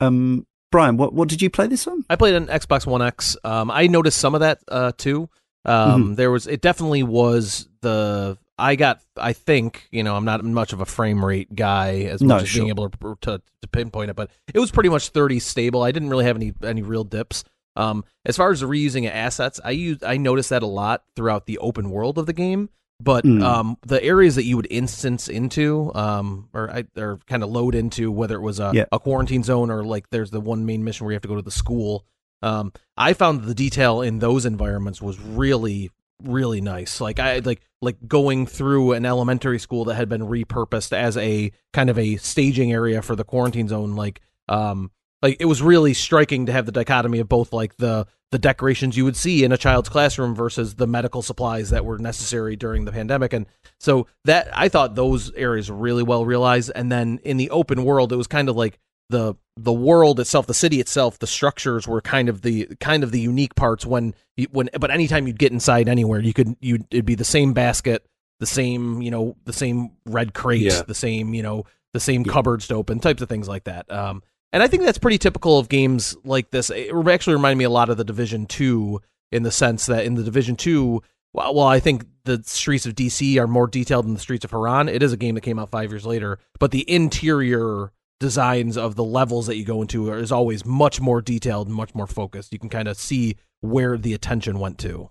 Um, 0.00 0.46
Brian, 0.70 0.96
what 0.96 1.12
what 1.12 1.28
did 1.28 1.42
you 1.42 1.50
play 1.50 1.66
this 1.66 1.86
on? 1.86 2.04
I 2.10 2.16
played 2.16 2.34
an 2.34 2.46
Xbox 2.46 2.86
One 2.86 3.02
X. 3.02 3.36
Um, 3.44 3.70
I 3.70 3.86
noticed 3.86 4.18
some 4.18 4.34
of 4.34 4.40
that 4.40 4.60
uh, 4.68 4.92
too. 4.96 5.28
Um, 5.64 6.04
mm-hmm. 6.04 6.14
There 6.14 6.30
was 6.30 6.46
it 6.46 6.60
definitely 6.60 7.02
was 7.02 7.68
the 7.80 8.38
I 8.58 8.76
got 8.76 9.02
I 9.16 9.32
think 9.32 9.88
you 9.90 10.02
know 10.02 10.16
I'm 10.16 10.24
not 10.24 10.44
much 10.44 10.72
of 10.72 10.80
a 10.80 10.86
frame 10.86 11.24
rate 11.24 11.54
guy 11.54 12.00
as 12.02 12.22
much 12.22 12.28
no, 12.28 12.36
as 12.36 12.48
sure. 12.48 12.60
being 12.60 12.68
able 12.70 12.88
to, 12.88 13.18
to, 13.22 13.42
to 13.62 13.68
pinpoint 13.68 14.10
it, 14.10 14.16
but 14.16 14.30
it 14.52 14.58
was 14.58 14.70
pretty 14.70 14.88
much 14.88 15.10
30 15.10 15.40
stable. 15.40 15.82
I 15.82 15.92
didn't 15.92 16.10
really 16.10 16.24
have 16.24 16.36
any 16.36 16.52
any 16.62 16.82
real 16.82 17.04
dips. 17.04 17.44
Um, 17.74 18.04
as 18.24 18.36
far 18.36 18.50
as 18.50 18.62
reusing 18.62 19.10
assets, 19.10 19.60
I 19.62 19.72
use 19.72 19.98
I 20.02 20.16
noticed 20.16 20.50
that 20.50 20.62
a 20.62 20.66
lot 20.66 21.04
throughout 21.14 21.46
the 21.46 21.58
open 21.58 21.90
world 21.90 22.18
of 22.18 22.26
the 22.26 22.32
game. 22.32 22.70
But 22.98 23.24
mm. 23.24 23.42
um, 23.42 23.76
the 23.82 24.02
areas 24.02 24.36
that 24.36 24.44
you 24.44 24.56
would 24.56 24.68
instance 24.70 25.28
into, 25.28 25.92
um, 25.94 26.48
or 26.54 26.84
or 26.96 27.18
kind 27.26 27.42
of 27.42 27.50
load 27.50 27.74
into, 27.74 28.10
whether 28.10 28.36
it 28.36 28.40
was 28.40 28.58
a, 28.58 28.70
yeah. 28.72 28.84
a 28.90 28.98
quarantine 28.98 29.42
zone 29.42 29.70
or 29.70 29.84
like 29.84 30.08
there's 30.10 30.30
the 30.30 30.40
one 30.40 30.64
main 30.64 30.82
mission 30.82 31.04
where 31.04 31.12
you 31.12 31.16
have 31.16 31.22
to 31.22 31.28
go 31.28 31.36
to 31.36 31.42
the 31.42 31.50
school. 31.50 32.06
Um, 32.42 32.72
I 32.96 33.12
found 33.12 33.44
the 33.44 33.54
detail 33.54 34.00
in 34.00 34.18
those 34.18 34.46
environments 34.46 35.02
was 35.02 35.20
really 35.20 35.90
really 36.22 36.60
nice. 36.60 37.00
Like 37.00 37.18
I 37.18 37.38
like 37.40 37.60
like 37.82 37.96
going 38.06 38.46
through 38.46 38.92
an 38.92 39.04
elementary 39.04 39.58
school 39.58 39.84
that 39.86 39.94
had 39.94 40.08
been 40.08 40.22
repurposed 40.22 40.92
as 40.92 41.16
a 41.16 41.52
kind 41.72 41.90
of 41.90 41.98
a 41.98 42.16
staging 42.16 42.72
area 42.72 43.02
for 43.02 43.16
the 43.16 43.24
quarantine 43.24 43.68
zone. 43.68 43.94
Like 43.94 44.20
um, 44.48 44.90
like 45.22 45.36
it 45.40 45.46
was 45.46 45.62
really 45.62 45.94
striking 45.94 46.46
to 46.46 46.52
have 46.52 46.66
the 46.66 46.72
dichotomy 46.72 47.18
of 47.18 47.28
both 47.28 47.52
like 47.52 47.76
the 47.76 48.06
the 48.32 48.38
decorations 48.38 48.96
you 48.96 49.04
would 49.04 49.16
see 49.16 49.44
in 49.44 49.52
a 49.52 49.56
child's 49.56 49.88
classroom 49.88 50.34
versus 50.34 50.74
the 50.74 50.86
medical 50.86 51.22
supplies 51.22 51.70
that 51.70 51.84
were 51.84 51.98
necessary 51.98 52.56
during 52.56 52.84
the 52.84 52.92
pandemic 52.92 53.32
and 53.32 53.46
so 53.78 54.06
that 54.24 54.48
i 54.52 54.68
thought 54.68 54.94
those 54.94 55.32
areas 55.32 55.70
were 55.70 55.76
really 55.76 56.02
well 56.02 56.24
realized 56.24 56.70
and 56.74 56.90
then 56.90 57.18
in 57.24 57.36
the 57.36 57.50
open 57.50 57.84
world 57.84 58.12
it 58.12 58.16
was 58.16 58.26
kind 58.26 58.48
of 58.48 58.56
like 58.56 58.78
the 59.08 59.34
the 59.56 59.72
world 59.72 60.18
itself 60.18 60.46
the 60.46 60.54
city 60.54 60.80
itself 60.80 61.18
the 61.18 61.26
structures 61.26 61.86
were 61.86 62.00
kind 62.00 62.28
of 62.28 62.42
the 62.42 62.66
kind 62.80 63.04
of 63.04 63.12
the 63.12 63.20
unique 63.20 63.54
parts 63.54 63.86
when 63.86 64.14
when 64.50 64.68
but 64.78 64.90
anytime 64.90 65.26
you'd 65.26 65.38
get 65.38 65.52
inside 65.52 65.88
anywhere 65.88 66.20
you 66.20 66.32
could 66.32 66.56
you 66.60 66.84
it'd 66.90 67.06
be 67.06 67.14
the 67.14 67.24
same 67.24 67.52
basket 67.52 68.04
the 68.40 68.46
same 68.46 69.00
you 69.00 69.10
know 69.10 69.36
the 69.44 69.52
same 69.52 69.92
red 70.06 70.34
crate 70.34 70.62
yeah. 70.62 70.82
the 70.82 70.94
same 70.94 71.34
you 71.34 71.42
know 71.42 71.64
the 71.94 72.00
same 72.00 72.22
yeah. 72.22 72.32
cupboards 72.32 72.66
to 72.66 72.74
open 72.74 72.98
types 72.98 73.22
of 73.22 73.28
things 73.28 73.48
like 73.48 73.64
that 73.64 73.90
um 73.90 74.22
and 74.56 74.62
I 74.62 74.68
think 74.68 74.84
that's 74.84 74.96
pretty 74.96 75.18
typical 75.18 75.58
of 75.58 75.68
games 75.68 76.16
like 76.24 76.50
this. 76.50 76.70
It 76.70 76.90
actually 77.08 77.34
reminded 77.34 77.58
me 77.58 77.64
a 77.64 77.70
lot 77.70 77.90
of 77.90 77.98
the 77.98 78.04
Division 78.04 78.46
2 78.46 79.02
in 79.30 79.42
the 79.42 79.50
sense 79.50 79.84
that 79.84 80.06
in 80.06 80.14
the 80.14 80.22
Division 80.22 80.56
2, 80.56 81.02
well, 81.34 81.60
I 81.60 81.78
think 81.78 82.06
the 82.24 82.42
streets 82.42 82.86
of 82.86 82.94
DC 82.94 83.36
are 83.36 83.46
more 83.46 83.66
detailed 83.66 84.06
than 84.06 84.14
the 84.14 84.18
streets 84.18 84.46
of 84.46 84.52
Harran. 84.52 84.88
It 84.88 85.02
is 85.02 85.12
a 85.12 85.18
game 85.18 85.34
that 85.34 85.42
came 85.42 85.58
out 85.58 85.68
five 85.68 85.90
years 85.90 86.06
later, 86.06 86.38
but 86.58 86.70
the 86.70 86.90
interior 86.90 87.92
designs 88.18 88.78
of 88.78 88.94
the 88.94 89.04
levels 89.04 89.46
that 89.46 89.56
you 89.56 89.64
go 89.66 89.82
into 89.82 90.10
is 90.14 90.32
always 90.32 90.64
much 90.64 91.02
more 91.02 91.20
detailed 91.20 91.66
and 91.66 91.76
much 91.76 91.94
more 91.94 92.06
focused. 92.06 92.50
You 92.50 92.58
can 92.58 92.70
kind 92.70 92.88
of 92.88 92.96
see 92.96 93.36
where 93.60 93.98
the 93.98 94.14
attention 94.14 94.58
went 94.58 94.78
to. 94.78 95.10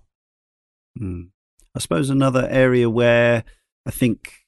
Hmm. 0.97 1.21
I 1.75 1.81
suppose 1.81 2.09
another 2.09 2.47
area 2.49 2.89
where 2.89 3.43
I 3.85 3.91
think 3.91 4.44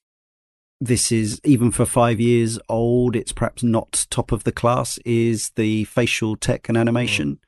this 0.80 1.12
is 1.12 1.42
even 1.44 1.72
for 1.72 1.86
five 1.86 2.20
years 2.20 2.60
old. 2.70 3.16
It's 3.16 3.32
perhaps 3.32 3.64
not 3.64 4.06
top 4.10 4.32
of 4.32 4.44
the 4.44 4.52
class. 4.52 5.00
Is 5.00 5.52
the 5.56 5.86
facial 5.86 6.36
tech 6.36 6.70
and 6.70 6.78
animation? 6.78 7.40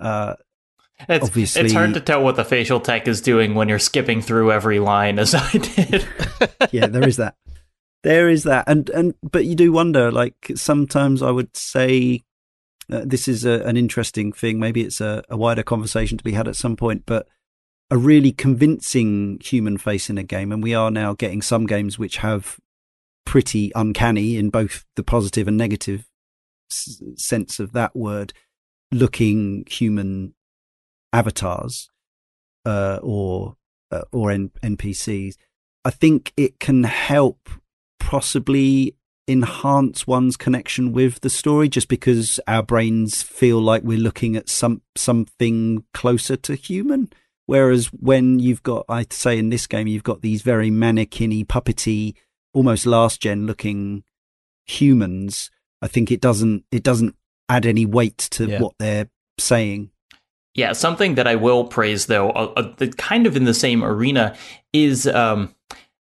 Uh, 0.00 0.34
it's, 1.08 1.26
obviously, 1.26 1.62
it's 1.62 1.74
hard 1.74 1.94
to 1.94 2.00
tell 2.00 2.22
what 2.22 2.36
the 2.36 2.44
facial 2.44 2.80
tech 2.80 3.06
is 3.06 3.20
doing 3.20 3.54
when 3.54 3.68
you're 3.68 3.78
skipping 3.78 4.22
through 4.22 4.50
every 4.50 4.78
line, 4.78 5.18
as 5.18 5.34
I 5.34 5.50
did. 5.50 6.06
yeah, 6.72 6.86
there 6.86 7.06
is 7.06 7.18
that. 7.18 7.36
There 8.02 8.28
is 8.28 8.44
that, 8.44 8.64
and 8.66 8.88
and 8.90 9.14
but 9.22 9.44
you 9.44 9.54
do 9.54 9.72
wonder. 9.72 10.10
Like 10.10 10.52
sometimes 10.54 11.22
I 11.22 11.30
would 11.30 11.56
say 11.56 12.24
uh, 12.90 13.02
this 13.04 13.28
is 13.28 13.44
a, 13.44 13.62
an 13.62 13.76
interesting 13.76 14.32
thing. 14.32 14.58
Maybe 14.58 14.82
it's 14.82 15.00
a, 15.00 15.22
a 15.28 15.36
wider 15.36 15.62
conversation 15.62 16.16
to 16.18 16.24
be 16.24 16.32
had 16.32 16.48
at 16.48 16.56
some 16.56 16.76
point, 16.76 17.02
but 17.04 17.28
a 17.90 17.96
really 17.96 18.32
convincing 18.32 19.38
human 19.42 19.78
face 19.78 20.10
in 20.10 20.18
a 20.18 20.22
game. 20.22 20.52
And 20.52 20.62
we 20.62 20.74
are 20.74 20.90
now 20.90 21.14
getting 21.14 21.42
some 21.42 21.66
games 21.66 21.98
which 21.98 22.18
have 22.18 22.58
pretty 23.24 23.72
uncanny 23.74 24.36
in 24.36 24.50
both 24.50 24.84
the 24.96 25.02
positive 25.02 25.48
and 25.48 25.56
negative 25.56 26.08
s- 26.70 27.02
sense 27.16 27.60
of 27.60 27.72
that 27.72 27.94
word 27.94 28.32
looking 28.92 29.64
human 29.68 30.34
avatars 31.12 31.88
uh, 32.64 32.98
or 33.02 33.56
uh, 33.90 34.02
or 34.12 34.30
N- 34.30 34.50
NPCs. 34.62 35.34
I 35.84 35.90
think 35.90 36.32
it 36.36 36.58
can 36.58 36.84
help 36.84 37.48
possibly 38.00 38.96
enhance 39.28 40.06
one's 40.06 40.36
connection 40.36 40.92
with 40.92 41.20
the 41.20 41.30
story 41.30 41.68
just 41.68 41.88
because 41.88 42.38
our 42.46 42.62
brains 42.62 43.22
feel 43.22 43.60
like 43.60 43.82
we're 43.82 43.98
looking 43.98 44.36
at 44.36 44.48
some 44.48 44.82
something 44.96 45.84
closer 45.92 46.36
to 46.36 46.54
human 46.54 47.10
Whereas 47.46 47.86
when 47.86 48.38
you've 48.38 48.62
got, 48.62 48.84
I'd 48.88 49.12
say 49.12 49.38
in 49.38 49.50
this 49.50 49.66
game, 49.66 49.86
you've 49.86 50.02
got 50.02 50.20
these 50.20 50.42
very 50.42 50.70
mannequin 50.70 51.46
puppety, 51.46 52.14
almost 52.52 52.86
last 52.86 53.20
gen 53.20 53.46
looking 53.46 54.02
humans. 54.64 55.50
I 55.80 55.86
think 55.88 56.10
it 56.10 56.20
doesn't, 56.20 56.64
it 56.72 56.82
doesn't 56.82 57.14
add 57.48 57.64
any 57.64 57.86
weight 57.86 58.18
to 58.18 58.46
yeah. 58.46 58.60
what 58.60 58.74
they're 58.78 59.08
saying. 59.38 59.90
Yeah, 60.54 60.72
something 60.72 61.16
that 61.16 61.26
I 61.26 61.34
will 61.36 61.64
praise 61.64 62.06
though, 62.06 62.30
uh, 62.30 62.52
uh, 62.56 62.86
kind 62.96 63.26
of 63.26 63.36
in 63.36 63.44
the 63.44 63.54
same 63.54 63.84
arena, 63.84 64.34
is 64.72 65.06
um, 65.06 65.54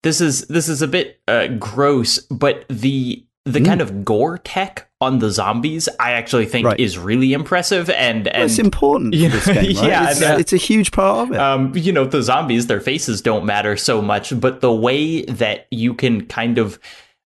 this 0.04 0.22
is 0.22 0.42
this 0.48 0.70
is 0.70 0.84
a 0.84 0.88
bit 0.88 1.20
uh, 1.28 1.48
gross, 1.48 2.20
but 2.20 2.64
the 2.70 3.25
the 3.46 3.60
mm. 3.60 3.66
kind 3.66 3.82
of 3.82 4.04
gore 4.04 4.40
tech 4.40 4.90
on 5.00 5.20
the 5.20 5.30
zombies, 5.30 5.88
I 6.00 6.14
actually 6.14 6.48
think 6.48 6.66
right. 6.66 6.80
is 6.80 6.98
really 6.98 7.34
impressive 7.34 7.90
and, 7.92 8.28
and 8.28 8.38
well, 8.38 8.46
it's 8.46 8.58
important 8.58 9.14
game, 9.14 9.32
right? 9.48 9.70
yeah, 9.70 10.10
it's, 10.10 10.22
it's, 10.22 10.54
a 10.54 10.58
huge 10.58 10.92
part 10.92 11.28
of 11.28 11.36
it. 11.36 11.40
Um, 11.40 11.72
you 11.76 11.92
know, 11.92 12.06
the 12.06 12.24
zombies, 12.24 12.68
their 12.68 12.82
faces 12.82 13.22
don't 13.22 13.46
matter 13.46 13.78
so 13.78 14.02
much, 14.02 14.38
but 14.40 14.62
the 14.62 14.74
way 14.74 15.24
that 15.26 15.68
you 15.70 15.94
can 15.94 16.26
kind 16.26 16.58
of 16.58 16.80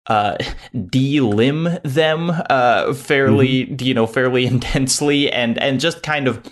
uh, 0.07 0.37
de-limb 0.89 1.69
them 1.83 2.31
uh, 2.49 2.93
fairly, 2.93 3.65
mm-hmm. 3.65 3.85
you 3.85 3.93
know, 3.93 4.07
fairly 4.07 4.45
intensely, 4.47 5.31
and 5.31 5.57
and 5.59 5.79
just 5.79 6.01
kind 6.01 6.27
of 6.27 6.43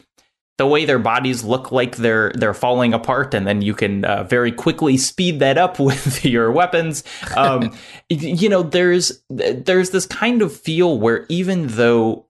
the 0.58 0.68
way 0.68 0.86
their 0.86 1.00
bodies 1.00 1.44
look 1.44 1.72
like 1.72 1.98
they're 1.98 2.32
they're 2.36 2.54
falling 2.54 2.94
apart, 2.94 3.34
and 3.34 3.46
then 3.46 3.62
you 3.62 3.74
can 3.74 4.06
uh, 4.06 4.24
very 4.24 4.52
quickly 4.52 4.98
speed 4.98 5.40
that 5.40 5.58
up 5.58 5.80
with 5.80 6.24
your 6.24 6.52
weapons. 6.52 7.04
Um, 7.36 7.76
you 8.10 8.50
know, 8.50 8.64
there's 8.64 9.22
there's 9.30 9.92
this 9.92 10.06
kind 10.06 10.42
of 10.42 10.56
feel 10.56 11.00
where 11.00 11.26
even 11.30 11.68
though 11.68 12.26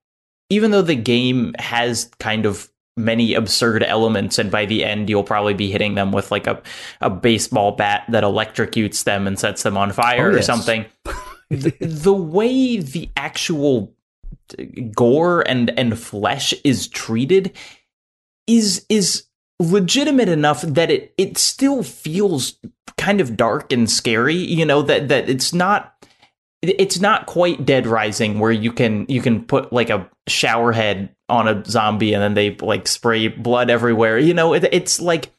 even 0.49 0.71
though 0.71 0.81
the 0.81 0.95
game 0.95 1.53
has 1.59 2.09
kind 2.19 2.45
of 2.45 2.69
many 2.97 3.33
absurd 3.33 3.83
elements 3.83 4.39
and 4.39 4.49
by 4.49 4.65
the 4.65 4.85
end 4.85 5.09
you'll 5.09 5.21
probably 5.21 5.53
be 5.53 5.69
hitting 5.69 5.95
them 5.95 6.13
with 6.13 6.31
like 6.31 6.47
a, 6.47 6.61
a 7.01 7.09
baseball 7.09 7.73
bat 7.73 8.05
that 8.07 8.23
electrocutes 8.23 9.03
them 9.03 9.27
and 9.27 9.37
sets 9.37 9.63
them 9.63 9.75
on 9.75 9.91
fire 9.91 10.31
oh, 10.31 10.35
or 10.35 10.41
something 10.41 10.85
the, 11.49 11.71
the 11.81 12.13
way 12.13 12.77
the 12.77 13.09
actual 13.17 13.93
gore 14.93 15.41
and 15.41 15.77
and 15.77 15.99
flesh 15.99 16.53
is 16.63 16.87
treated 16.87 17.51
is 18.47 18.85
is 18.89 19.25
legitimate 19.59 20.29
enough 20.29 20.61
that 20.61 20.91
it 20.91 21.13
it 21.17 21.37
still 21.37 21.83
feels 21.83 22.57
kind 22.97 23.21
of 23.21 23.37
dark 23.37 23.71
and 23.71 23.89
scary 23.89 24.35
you 24.35 24.65
know 24.65 24.81
that 24.81 25.07
that 25.07 25.29
it's 25.29 25.53
not 25.53 25.93
it's 26.61 26.99
not 26.99 27.25
quite 27.25 27.65
dead 27.65 27.85
rising 27.85 28.39
where 28.39 28.51
you 28.51 28.71
can 28.71 29.05
you 29.07 29.21
can 29.21 29.43
put 29.43 29.71
like 29.71 29.89
a 29.89 30.09
shower 30.27 30.71
head 30.71 31.15
on 31.27 31.47
a 31.47 31.63
zombie 31.65 32.13
and 32.13 32.21
then 32.21 32.33
they 32.35 32.55
like 32.57 32.87
spray 32.87 33.27
blood 33.27 33.69
everywhere 33.69 34.17
you 34.17 34.33
know? 34.33 34.53
It, 34.53 34.67
it's 34.71 34.99
like 34.99 35.31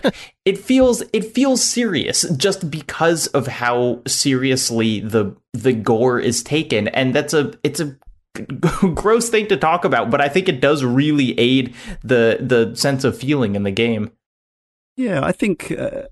it 0.44 0.58
feels 0.58 1.02
it 1.12 1.24
feels 1.24 1.62
serious 1.62 2.22
just 2.36 2.70
because 2.70 3.26
of 3.28 3.46
how 3.46 4.02
seriously 4.06 5.00
the 5.00 5.36
the 5.52 5.72
gore 5.72 6.18
is 6.18 6.42
taken. 6.42 6.88
And 6.88 7.14
that's 7.14 7.34
a 7.34 7.54
it's 7.62 7.80
a 7.80 7.96
gross 8.94 9.28
thing 9.28 9.46
to 9.48 9.56
talk 9.56 9.84
about, 9.84 10.10
but 10.10 10.20
I 10.20 10.28
think 10.28 10.48
it 10.48 10.60
does 10.60 10.84
really 10.84 11.38
aid 11.38 11.74
the 12.02 12.38
the 12.40 12.74
sense 12.74 13.04
of 13.04 13.16
feeling 13.16 13.54
in 13.54 13.62
the 13.62 13.70
game. 13.70 14.10
Yeah, 14.96 15.24
I 15.24 15.32
think 15.32 15.72
uh, 15.72 16.04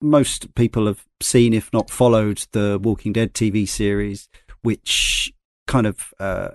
most 0.00 0.54
people 0.54 0.86
have 0.86 1.04
seen, 1.20 1.52
if 1.52 1.72
not 1.72 1.90
followed, 1.90 2.46
the 2.52 2.78
Walking 2.82 3.12
Dead 3.12 3.34
TV 3.34 3.68
series, 3.68 4.28
which 4.62 5.32
kind 5.66 5.86
of 5.86 6.12
uh, 6.18 6.50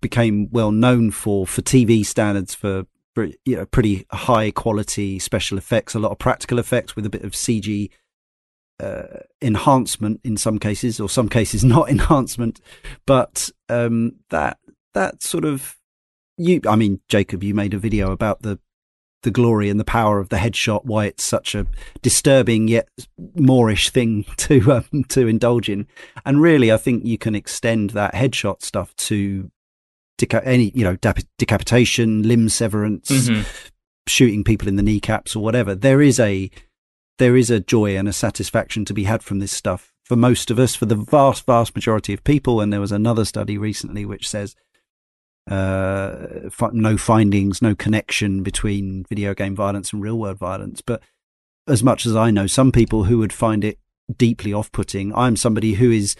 became 0.00 0.48
well 0.50 0.72
known 0.72 1.10
for 1.10 1.46
for 1.46 1.62
TV 1.62 2.04
standards 2.04 2.54
for 2.54 2.86
you 3.16 3.56
know 3.56 3.66
pretty 3.66 4.06
high 4.10 4.50
quality 4.50 5.18
special 5.18 5.58
effects, 5.58 5.94
a 5.94 5.98
lot 5.98 6.12
of 6.12 6.18
practical 6.18 6.58
effects 6.58 6.96
with 6.96 7.06
a 7.06 7.10
bit 7.10 7.24
of 7.24 7.32
CG 7.32 7.90
uh, 8.80 9.20
enhancement 9.40 10.20
in 10.24 10.36
some 10.36 10.58
cases, 10.58 11.00
or 11.00 11.08
some 11.08 11.28
cases 11.28 11.64
not 11.64 11.90
enhancement. 11.90 12.60
But 13.06 13.50
um, 13.68 14.16
that 14.30 14.58
that 14.94 15.22
sort 15.22 15.44
of 15.44 15.76
you, 16.36 16.60
I 16.68 16.76
mean, 16.76 17.00
Jacob, 17.08 17.42
you 17.42 17.54
made 17.54 17.74
a 17.74 17.78
video 17.78 18.10
about 18.10 18.42
the 18.42 18.58
the 19.22 19.30
glory 19.30 19.70
and 19.70 19.80
the 19.80 19.84
power 19.84 20.20
of 20.20 20.28
the 20.28 20.36
headshot, 20.36 20.84
why 20.84 21.06
it's 21.06 21.24
such 21.24 21.54
a 21.54 21.66
disturbing 22.02 22.68
yet 22.68 22.88
moreish 23.36 23.88
thing 23.88 24.24
to 24.36 24.72
um, 24.72 25.04
to 25.08 25.26
indulge 25.26 25.68
in. 25.68 25.86
And 26.24 26.40
really, 26.40 26.70
I 26.70 26.76
think 26.76 27.04
you 27.04 27.18
can 27.18 27.34
extend 27.34 27.90
that 27.90 28.14
headshot 28.14 28.62
stuff 28.62 28.94
to 28.96 29.50
deca- 30.18 30.42
any 30.44 30.70
you 30.74 30.84
know 30.84 30.96
decapitation, 31.38 32.22
limb 32.22 32.48
severance, 32.48 33.10
mm-hmm. 33.10 33.42
shooting 34.06 34.44
people 34.44 34.68
in 34.68 34.76
the 34.76 34.82
kneecaps 34.82 35.34
or 35.34 35.42
whatever. 35.42 35.74
There 35.74 36.02
is 36.02 36.20
a 36.20 36.50
there 37.18 37.36
is 37.36 37.50
a 37.50 37.60
joy 37.60 37.96
and 37.96 38.08
a 38.08 38.12
satisfaction 38.12 38.84
to 38.84 38.94
be 38.94 39.04
had 39.04 39.22
from 39.22 39.38
this 39.38 39.52
stuff 39.52 39.92
for 40.04 40.16
most 40.16 40.50
of 40.50 40.58
us, 40.58 40.74
for 40.74 40.86
the 40.86 40.96
vast 40.96 41.46
vast 41.46 41.74
majority 41.74 42.12
of 42.12 42.24
people. 42.24 42.60
And 42.60 42.72
there 42.72 42.80
was 42.80 42.92
another 42.92 43.24
study 43.24 43.56
recently 43.56 44.04
which 44.04 44.28
says 44.28 44.54
uh, 45.50 46.48
no 46.72 46.96
findings, 46.96 47.62
no 47.62 47.74
connection 47.74 48.42
between 48.42 49.04
video 49.08 49.34
game 49.34 49.56
violence 49.56 49.92
and 49.92 50.02
real 50.02 50.18
world 50.18 50.38
violence. 50.38 50.80
But 50.80 51.02
as 51.66 51.82
much 51.82 52.06
as 52.06 52.16
I 52.16 52.30
know, 52.30 52.46
some 52.46 52.72
people 52.72 53.04
who 53.04 53.18
would 53.18 53.32
find 53.32 53.64
it 53.64 53.78
deeply 54.14 54.52
off 54.52 54.70
putting, 54.72 55.14
I'm 55.14 55.36
somebody 55.36 55.74
who 55.74 55.90
is 55.90 56.16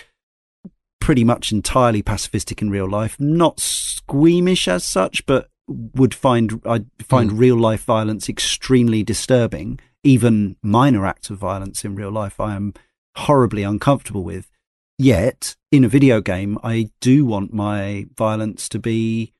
pretty 1.00 1.24
much 1.24 1.52
entirely 1.52 2.02
pacifistic 2.02 2.62
in 2.62 2.70
real 2.70 2.88
life, 2.88 3.16
not 3.20 3.60
squeamish 3.60 4.66
as 4.68 4.84
such, 4.84 5.26
but 5.26 5.50
would 5.68 6.14
find 6.14 6.60
I 6.66 6.84
find 7.02 7.30
mm. 7.30 7.38
real 7.38 7.56
life 7.56 7.84
violence 7.84 8.28
extremely 8.28 9.02
disturbing. 9.02 9.80
Even 10.04 10.56
minor 10.62 11.06
acts 11.06 11.30
of 11.30 11.38
violence 11.38 11.84
in 11.84 11.96
real 11.96 12.12
life, 12.12 12.38
I 12.38 12.54
am 12.54 12.74
horribly 13.16 13.62
uncomfortable 13.62 14.22
with. 14.22 14.50
Yet, 14.98 15.56
in 15.72 15.84
a 15.84 15.88
video 15.88 16.20
game, 16.20 16.58
I 16.62 16.90
do 17.00 17.24
want 17.24 17.52
my 17.52 18.06
violence 18.16 18.68
to 18.68 18.78
be 18.78 19.32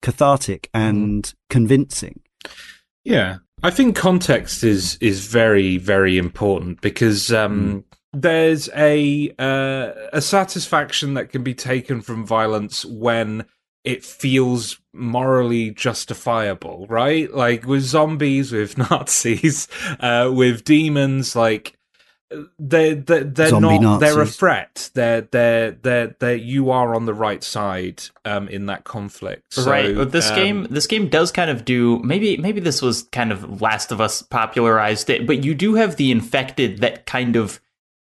cathartic 0.00 0.70
mm-hmm. 0.72 0.88
and 0.88 1.24
mm. 1.24 1.34
convincing. 1.50 2.20
Yeah, 3.04 3.38
I 3.62 3.70
think 3.70 3.96
context 3.96 4.62
is 4.64 4.96
is 5.00 5.26
very 5.26 5.78
very 5.78 6.16
important 6.16 6.80
because 6.80 7.32
um, 7.32 7.84
mm. 7.84 7.84
there's 8.12 8.68
a 8.74 9.34
uh, 9.38 9.92
a 10.12 10.20
satisfaction 10.20 11.14
that 11.14 11.30
can 11.30 11.42
be 11.42 11.54
taken 11.54 12.00
from 12.00 12.24
violence 12.24 12.84
when 12.84 13.44
it 13.84 14.04
feels 14.04 14.80
morally 14.92 15.70
justifiable, 15.70 16.86
right? 16.88 17.32
Like 17.32 17.66
with 17.66 17.82
zombies, 17.82 18.52
with 18.52 18.76
Nazis, 18.90 19.68
uh, 20.00 20.30
with 20.32 20.64
demons, 20.64 21.34
like 21.36 21.78
they 22.58 22.92
they 22.92 23.22
they're 23.22 23.48
Zombie 23.48 23.78
not 23.78 24.00
Nazis. 24.00 24.00
they're 24.00 24.22
a 24.22 24.26
threat. 24.26 24.90
They're 24.94 25.22
they're 25.22 25.70
they're 25.70 26.16
they 26.18 26.36
you 26.36 26.70
are 26.70 26.94
on 26.94 27.06
the 27.06 27.14
right 27.14 27.42
side 27.42 28.02
um 28.24 28.48
in 28.48 28.66
that 28.66 28.84
conflict. 28.84 29.54
So, 29.54 29.70
right. 29.70 29.94
But 29.94 30.12
this 30.12 30.28
um, 30.30 30.36
game 30.36 30.66
this 30.68 30.86
game 30.86 31.08
does 31.08 31.32
kind 31.32 31.50
of 31.50 31.64
do 31.64 31.98
maybe 32.00 32.36
maybe 32.36 32.60
this 32.60 32.82
was 32.82 33.04
kind 33.04 33.32
of 33.32 33.62
Last 33.62 33.92
of 33.92 34.00
Us 34.00 34.20
popularized 34.22 35.08
it, 35.08 35.26
but 35.26 35.42
you 35.42 35.54
do 35.54 35.74
have 35.74 35.96
the 35.96 36.10
infected 36.10 36.80
that 36.80 37.06
kind 37.06 37.36
of 37.36 37.60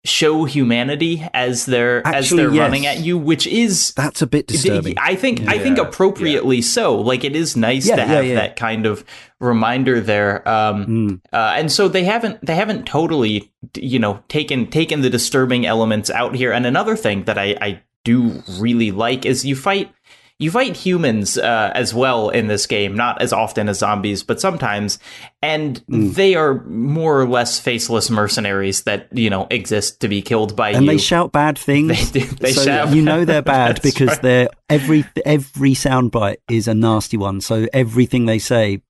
show 0.05 0.45
humanity 0.45 1.27
as 1.33 1.65
they're 1.67 2.07
Actually, 2.07 2.19
as 2.19 2.31
they're 2.31 2.55
yes. 2.55 2.61
running 2.61 2.87
at 2.87 3.01
you, 3.01 3.17
which 3.17 3.47
is 3.47 3.93
that's 3.95 4.23
a 4.23 4.27
bit 4.27 4.47
disturbing. 4.47 4.97
I 4.99 5.15
think 5.15 5.41
yeah. 5.41 5.51
I 5.51 5.59
think 5.59 5.79
appropriately 5.79 6.57
yeah. 6.57 6.63
so. 6.63 6.97
Like 6.97 7.25
it 7.25 7.35
is 7.35 7.57
nice 7.57 7.89
yeah, 7.89 7.97
to 7.97 8.05
have 8.05 8.25
that 8.27 8.57
kind 8.57 8.87
of 8.87 9.05
reminder 9.41 10.01
there. 10.01 10.47
Um, 10.49 10.87
mm. 10.87 11.21
uh, 11.33 11.55
and 11.57 11.73
so 11.73 11.89
they 11.89 12.05
haven't 12.05 12.45
they 12.45 12.55
haven't 12.55 12.85
totally 12.87 13.51
you 13.77 13.99
know 13.99 14.23
taken 14.29 14.67
taken 14.69 15.01
the 15.01 15.11
disturbing 15.11 15.67
elements 15.67 16.11
out 16.11 16.35
here. 16.35 16.53
And 16.53 16.67
another 16.67 16.97
thing 16.97 17.25
that 17.25 17.39
I, 17.39 17.57
I 17.61 17.83
do 18.05 18.43
really 18.59 18.91
like 18.91 19.25
is 19.25 19.45
you 19.45 19.57
fight 19.57 19.91
you 20.39 20.51
fight 20.51 20.77
humans 20.77 21.39
uh, 21.39 21.71
as 21.75 21.95
well 21.95 22.29
in 22.29 22.49
this 22.49 22.67
game, 22.67 22.97
not 22.97 23.23
as 23.23 23.33
often 23.33 23.69
as 23.69 23.79
zombies, 23.79 24.25
but 24.25 24.41
sometimes, 24.41 24.99
and 25.41 25.85
mm. 25.87 26.13
they 26.15 26.35
are 26.35 26.65
more 26.65 27.21
or 27.21 27.29
less 27.29 27.61
faceless 27.61 28.11
mercenaries 28.11 28.83
that 28.83 29.09
you 29.13 29.31
know 29.31 29.47
exist 29.51 30.01
to 30.01 30.09
be 30.09 30.23
killed 30.23 30.57
by 30.57 30.71
and 30.71 30.85
you. 30.85 30.91
And 30.91 30.99
they 30.99 31.03
shout 31.03 31.33
bad 31.33 31.59
things. 31.59 31.85
They, 32.15 32.21
do, 32.21 32.27
they 32.27 32.53
so 32.53 32.65
shout. 32.65 32.95
You 32.95 33.03
know 33.03 33.25
they're 33.25 33.43
bad 33.43 33.81
because 33.83 34.09
right. 34.09 34.23
they're 34.23 34.49
every 34.69 35.05
every 35.25 35.73
soundbite 35.73 36.37
is 36.51 36.67
a 36.69 36.75
nasty 36.75 37.17
one. 37.17 37.41
So 37.41 37.67
everything 37.73 38.27
they 38.27 38.39
say 38.39 38.83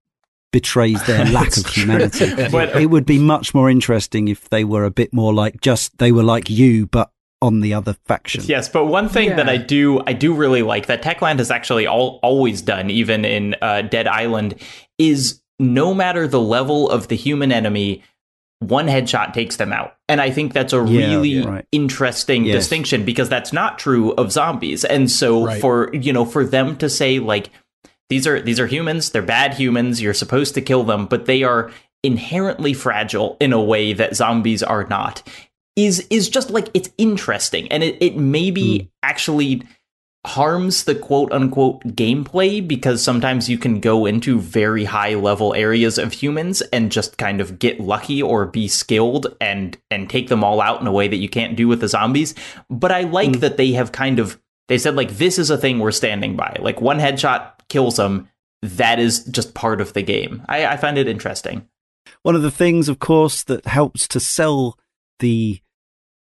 betrays 0.55 1.05
their 1.07 1.25
lack 1.33 1.57
of 1.57 1.67
humanity. 1.67 2.33
but, 2.51 2.81
it 2.81 2.87
would 2.87 3.05
be 3.05 3.19
much 3.19 3.55
more 3.55 3.69
interesting 3.69 4.29
if 4.29 4.49
they 4.51 4.65
were 4.65 4.85
a 4.85 4.91
bit 4.91 5.13
more 5.13 5.35
like 5.35 5.61
just 5.61 5.99
they 5.99 6.13
were 6.13 6.23
like 6.23 6.49
you, 6.49 6.87
but 6.87 7.11
on 7.45 7.61
the 7.61 7.75
other 7.75 7.95
faction. 8.07 8.43
Yes, 8.47 8.71
but 8.71 8.87
one 8.87 9.09
thing 9.09 9.29
yeah. 9.29 9.37
that 9.37 9.49
I 9.51 9.59
do 9.59 10.01
I 10.07 10.15
do 10.15 10.33
really 10.33 10.63
like 10.63 10.87
that 10.87 11.03
Techland 11.03 11.39
has 11.39 11.51
actually 11.51 11.87
all, 11.87 12.19
always 12.23 12.63
done, 12.63 12.89
even 12.89 13.25
in 13.27 13.55
uh, 13.61 13.83
Dead 13.83 14.07
Island, 14.07 14.55
is 14.99 15.43
no 15.59 15.93
matter 15.93 16.27
the 16.27 16.41
level 16.41 16.89
of 16.89 17.09
the 17.09 17.17
human 17.17 17.53
enemy, 17.53 18.03
one 18.61 18.87
headshot 18.87 19.35
takes 19.35 19.57
them 19.57 19.75
out. 19.75 19.95
And 20.09 20.23
I 20.23 20.31
think 20.31 20.55
that's 20.55 20.73
a 20.73 20.77
yeah, 20.77 21.07
really 21.07 21.29
yeah, 21.29 21.45
right. 21.45 21.67
interesting 21.71 22.47
yes. 22.47 22.57
distinction 22.57 23.05
because 23.05 23.29
that's 23.29 23.53
not 23.53 23.79
true 23.79 24.13
of 24.13 24.33
zombies. 24.33 24.83
And 24.83 25.11
so 25.11 25.45
right. 25.45 25.61
for 25.61 25.95
you 25.95 26.15
know 26.15 26.25
for 26.25 26.47
them 26.47 26.79
to 26.79 26.89
say 26.89 27.19
like 27.19 27.51
these 28.09 28.27
are 28.27 28.41
these 28.41 28.59
are 28.59 28.67
humans, 28.67 29.11
they're 29.11 29.21
bad 29.21 29.53
humans, 29.53 30.01
you're 30.01 30.15
supposed 30.15 30.55
to 30.55 30.63
kill 30.63 30.83
them, 30.83 31.05
but 31.05 31.27
they 31.27 31.43
are 31.43 31.71
inherently 32.03 32.73
fragile 32.73 33.37
in 33.39 33.53
a 33.53 33.63
way 33.63 33.93
that 33.93 34.17
zombies 34.17 34.63
are 34.63 34.87
not 34.89 35.23
is 35.77 36.07
is 36.11 36.29
just 36.29 36.51
like 36.51 36.68
it's 36.75 36.91
interesting 36.99 37.70
and 37.72 37.83
it, 37.83 37.97
it 38.01 38.16
maybe 38.16 38.62
mm. 38.62 38.89
actually 39.03 39.62
harms 40.27 40.85
the 40.85 40.95
quote 40.95 41.31
unquote 41.33 41.83
gameplay 41.85 42.66
because 42.66 43.03
sometimes 43.03 43.51
you 43.51 43.59
can 43.59 43.79
go 43.79 44.07
into 44.07 44.41
very 44.41 44.85
high 44.85 45.14
level 45.14 45.53
areas 45.55 45.99
of 45.99 46.12
humans 46.12 46.62
and 46.72 46.91
just 46.91 47.18
kind 47.18 47.41
of 47.41 47.59
get 47.59 47.79
lucky 47.79 48.22
or 48.22 48.47
be 48.47 48.66
skilled 48.66 49.27
and 49.41 49.77
and 49.91 50.09
take 50.09 50.29
them 50.29 50.43
all 50.43 50.61
out 50.62 50.81
in 50.81 50.87
a 50.87 50.93
way 50.93 51.09
that 51.09 51.16
you 51.16 51.29
can't 51.29 51.57
do 51.57 51.68
with 51.68 51.81
the 51.81 51.89
zombies. 51.89 52.35
But 52.70 52.91
i 52.91 53.03
like 53.03 53.31
mm. 53.31 53.41
that 53.41 53.59
they 53.59 53.72
have 53.72 53.93
kind 53.93 54.18
of 54.18 54.41
they 54.68 54.79
said 54.79 54.97
like 54.97 55.11
this 55.11 55.39
is 55.39 55.51
a 55.51 55.59
thing 55.59 55.79
we're 55.79 55.91
standing 55.91 56.37
by. 56.37 56.57
Like 56.59 56.81
one 56.81 56.99
headshot 56.99 57.53
kills 57.68 57.97
them 57.97 58.29
that 58.62 58.99
is 58.99 59.25
just 59.25 59.53
part 59.53 59.83
of 59.83 59.93
the 59.93 60.03
game. 60.03 60.43
I, 60.49 60.66
I 60.66 60.77
find 60.79 60.97
it 60.97 61.07
interesting. 61.07 61.68
One 62.22 62.35
of 62.35 62.41
the 62.41 62.51
things 62.51 62.89
of 62.89 62.99
course 62.99 63.43
that 63.45 63.66
helps 63.66 64.09
to 64.09 64.20
sell 64.20 64.79
the 65.18 65.61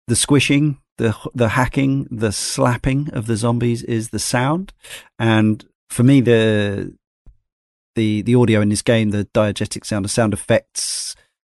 the 0.07 0.15
squishing, 0.15 0.79
the 0.97 1.15
the 1.35 1.49
hacking, 1.49 2.07
the 2.09 2.31
slapping 2.31 3.09
of 3.13 3.27
the 3.27 3.35
zombies 3.35 3.83
is 3.83 4.09
the 4.09 4.19
sound, 4.19 4.73
and 5.19 5.65
for 5.89 6.03
me 6.03 6.21
the 6.21 6.93
the 7.95 8.21
the 8.21 8.35
audio 8.35 8.61
in 8.61 8.69
this 8.69 8.81
game, 8.81 9.09
the 9.09 9.25
diegetic 9.33 9.85
sound, 9.85 10.05
the 10.05 10.09
sound 10.09 10.33
effects, 10.33 11.15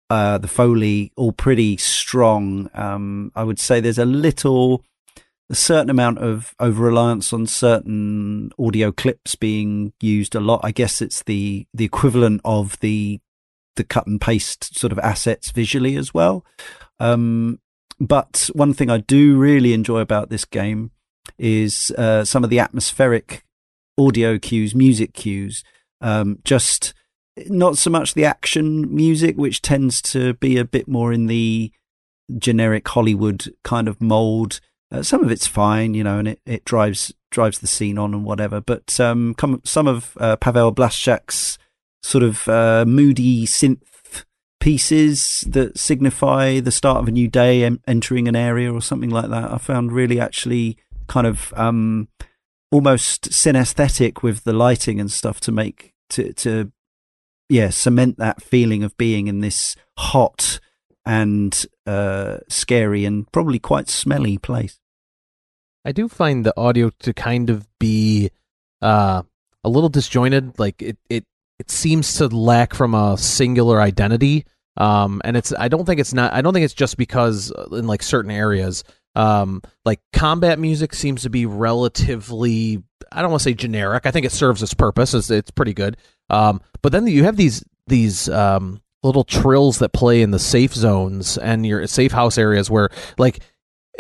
uh, 0.10 0.38
the 0.38 0.48
foley, 0.48 1.14
all 1.16 1.32
pretty 1.32 1.78
strong. 1.78 2.70
Um, 2.74 3.32
I 3.36 3.44
would 3.44 3.60
say 3.60 3.80
there's 3.80 3.98
a 3.98 4.06
little, 4.06 4.84
a 5.50 5.56
certain 5.56 5.90
amount 5.90 6.18
of 6.18 6.54
over 6.60 6.84
reliance 6.84 7.32
on 7.32 7.48
certain 7.48 8.52
audio 8.60 8.92
clips 8.92 9.36
being 9.36 9.94
used 10.02 10.36
a 10.36 10.42
lot. 10.42 10.60
I 10.64 10.72
guess 10.72 11.02
it's 11.02 11.24
the 11.24 11.66
the 11.74 11.86
equivalent 11.86 12.42
of 12.44 12.78
the 12.82 13.22
the 13.78 13.86
cut 13.86 14.06
and 14.06 14.20
paste 14.20 14.78
sort 14.78 14.92
of 14.92 15.00
assets 15.00 15.52
visually 15.52 15.96
as 15.96 16.14
well. 16.14 16.44
Um, 17.00 17.60
but 18.02 18.50
one 18.54 18.74
thing 18.74 18.90
I 18.90 18.98
do 18.98 19.38
really 19.38 19.74
enjoy 19.74 20.00
about 20.00 20.30
this 20.30 20.44
game 20.44 20.90
is 21.38 21.92
uh, 22.00 22.26
some 22.26 22.44
of 22.44 22.50
the 22.50 22.58
atmospheric 22.58 23.46
audio 23.96 24.40
cues, 24.40 24.74
music 24.74 25.14
cues. 25.14 25.64
Um, 26.02 26.40
just 26.44 26.96
not 27.48 27.78
so 27.78 27.92
much 27.92 28.16
the 28.16 28.26
action 28.26 28.94
music, 28.94 29.38
which 29.38 29.62
tends 29.62 30.02
to 30.02 30.34
be 30.36 30.58
a 30.58 30.66
bit 30.66 30.88
more 30.88 31.14
in 31.14 31.28
the 31.28 31.72
generic 32.38 32.88
Hollywood 32.88 33.54
kind 33.64 33.88
of 33.88 34.02
mold. 34.02 34.60
Uh, 34.92 35.04
some 35.04 35.24
of 35.24 35.30
it's 35.30 35.46
fine, 35.46 35.94
you 35.94 36.04
know, 36.04 36.18
and 36.18 36.28
it, 36.28 36.42
it 36.46 36.66
drives 36.66 37.14
drives 37.30 37.60
the 37.60 37.68
scene 37.68 38.00
on 38.00 38.16
and 38.16 38.26
whatever. 38.26 38.60
But 38.62 39.00
um, 39.00 39.36
come, 39.36 39.62
some 39.64 39.88
of 39.88 40.18
uh, 40.20 40.38
Pawel 40.38 40.74
Blaszczak's 40.74 41.60
sort 42.02 42.24
of 42.24 42.48
uh, 42.48 42.84
moody 42.88 43.46
synth 43.46 43.84
pieces 44.62 45.44
that 45.48 45.78
signify 45.78 46.62
the 46.62 46.72
start 46.72 47.00
of 47.00 47.10
a 47.10 47.12
new 47.12 47.28
day, 47.28 47.70
entering 47.86 48.30
an 48.30 48.36
area 48.36 48.72
or 48.72 48.82
something 48.82 49.10
like 49.10 49.30
that. 49.30 49.52
I 49.52 49.58
found 49.58 49.92
really 49.92 50.22
actually 50.22 50.78
kind 51.08 51.28
of 51.28 51.54
um, 51.58 52.08
almost 52.72 53.32
synesthetic 53.32 54.24
with 54.24 54.46
the 54.46 54.54
lighting 54.54 55.02
and 55.02 55.12
stuff 55.12 55.42
to 55.42 55.52
make 55.52 55.94
to 56.12 56.32
to 56.34 56.72
yeah 57.50 57.70
cement 57.70 58.18
that 58.18 58.42
feeling 58.42 58.84
of 58.84 58.96
being 58.98 59.28
in 59.28 59.42
this 59.42 59.76
hot 59.98 60.60
and 61.06 61.66
uh, 61.86 62.38
scary 62.48 63.04
and 63.04 63.30
probably 63.32 63.60
quite 63.60 63.90
smelly 63.90 64.38
place. 64.38 64.80
I 65.84 65.92
do 65.92 66.08
find 66.08 66.46
the 66.46 66.54
audio 66.56 66.92
to 67.00 67.14
kind 67.14 67.50
of 67.50 67.68
be 67.80 68.30
uh, 68.82 69.24
a 69.64 69.70
little 69.70 69.90
disjointed. 69.90 70.60
Like 70.60 70.82
it, 70.84 70.98
it, 71.10 71.26
it 71.62 71.70
seems 71.70 72.16
to 72.16 72.28
lack 72.28 72.74
from 72.74 72.96
a 72.96 73.16
singular 73.20 73.80
identity. 73.80 74.46
Um, 74.78 75.22
and 75.24 75.38
it's 75.38 75.54
I 75.56 75.68
don't 75.68 75.86
think 75.86 76.00
it's 76.00 76.14
not 76.14 76.34
I 76.34 76.42
don't 76.42 76.54
think 76.54 76.64
it's 76.64 76.74
just 76.74 76.98
because 76.98 77.52
uh, 77.52 77.76
in 77.76 77.86
like 77.86 78.02
certain 78.02 78.32
areas, 78.32 78.84
um, 79.16 79.62
like 79.86 80.00
combat 80.12 80.58
music 80.58 80.96
seems 80.96 81.22
to 81.22 81.30
be 81.30 81.46
relatively 81.46 82.82
I 83.12 83.22
don't 83.22 83.30
want 83.30 83.42
to 83.42 83.44
say 83.44 83.54
generic. 83.54 84.08
I 84.08 84.12
think 84.12 84.26
it 84.26 84.32
serves 84.32 84.64
its 84.64 84.74
purpose. 84.74 85.14
It's, 85.14 85.30
it's 85.30 85.52
pretty 85.52 85.76
good. 85.76 85.98
Um, 86.32 86.62
but 86.82 86.94
then 86.94 87.06
you 87.06 87.26
have 87.26 87.38
these 87.38 87.64
these 87.86 88.28
um 88.28 88.82
little 89.04 89.24
trills 89.24 89.80
that 89.80 89.94
play 89.94 90.24
in 90.24 90.32
the 90.32 90.40
safe 90.40 90.74
zones 90.74 91.38
and 91.38 91.64
your 91.64 91.86
safe 91.86 92.12
house 92.12 92.40
areas 92.40 92.72
where 92.72 92.90
like 93.20 93.44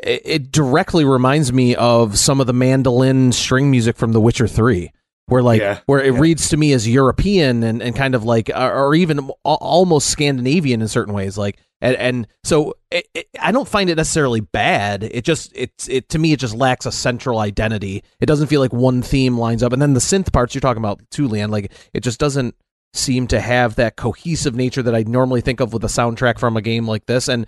it, 0.01 0.22
it 0.26 0.51
directly 0.51 1.05
reminds 1.05 1.53
me 1.53 1.76
of 1.76 2.18
some 2.18 2.41
of 2.41 2.47
the 2.47 2.53
mandolin 2.53 3.32
string 3.32 3.70
music 3.70 3.97
from 3.97 4.14
The 4.14 4.22
Witcher 4.22 4.47
Three 4.47 4.91
where 5.32 5.41
like 5.41 5.61
yeah, 5.61 5.79
where 5.86 6.01
it 6.01 6.13
yeah. 6.13 6.19
reads 6.19 6.49
to 6.49 6.57
me 6.57 6.73
as 6.73 6.86
European 6.86 7.63
and, 7.63 7.82
and 7.82 7.95
kind 7.95 8.15
of 8.15 8.25
like 8.25 8.51
or 8.53 8.93
even 8.93 9.32
almost 9.45 10.09
Scandinavian 10.09 10.82
in 10.82 10.89
certain 10.89 11.13
ways 11.13 11.38
like 11.38 11.57
and, 11.79 11.95
and 11.95 12.27
so 12.43 12.75
it, 12.91 13.07
it, 13.13 13.29
I 13.39 13.53
don't 13.53 13.67
find 13.67 13.89
it 13.89 13.95
necessarily 13.95 14.41
bad. 14.41 15.03
It 15.03 15.23
just 15.23 15.53
it's 15.55 15.88
it 15.88 16.09
to 16.09 16.19
me 16.19 16.34
it 16.34 16.39
just 16.39 16.53
lacks 16.53 16.86
a 16.86 16.91
central 16.91 17.39
identity. 17.39 18.03
It 18.19 18.25
doesn't 18.25 18.47
feel 18.47 18.59
like 18.59 18.73
one 18.73 19.01
theme 19.01 19.38
lines 19.38 19.63
up. 19.63 19.71
And 19.71 19.82
then 19.82 19.93
the 19.93 20.01
synth 20.01 20.34
parts 20.34 20.53
you're 20.53 20.59
talking 20.59 20.84
about 20.84 20.99
too 21.11 21.29
Leon 21.29 21.49
like 21.49 21.71
it 21.93 22.01
just 22.01 22.19
doesn't 22.19 22.53
seem 22.93 23.25
to 23.27 23.39
have 23.39 23.75
that 23.75 23.95
cohesive 23.95 24.53
nature 24.53 24.84
that 24.84 24.93
I 24.93 25.03
normally 25.03 25.39
think 25.39 25.61
of 25.61 25.71
with 25.71 25.86
a 25.86 25.88
soundtrack 25.88 26.39
from 26.39 26.57
a 26.57 26.61
game 26.61 26.86
like 26.86 27.05
this. 27.05 27.29
And 27.29 27.47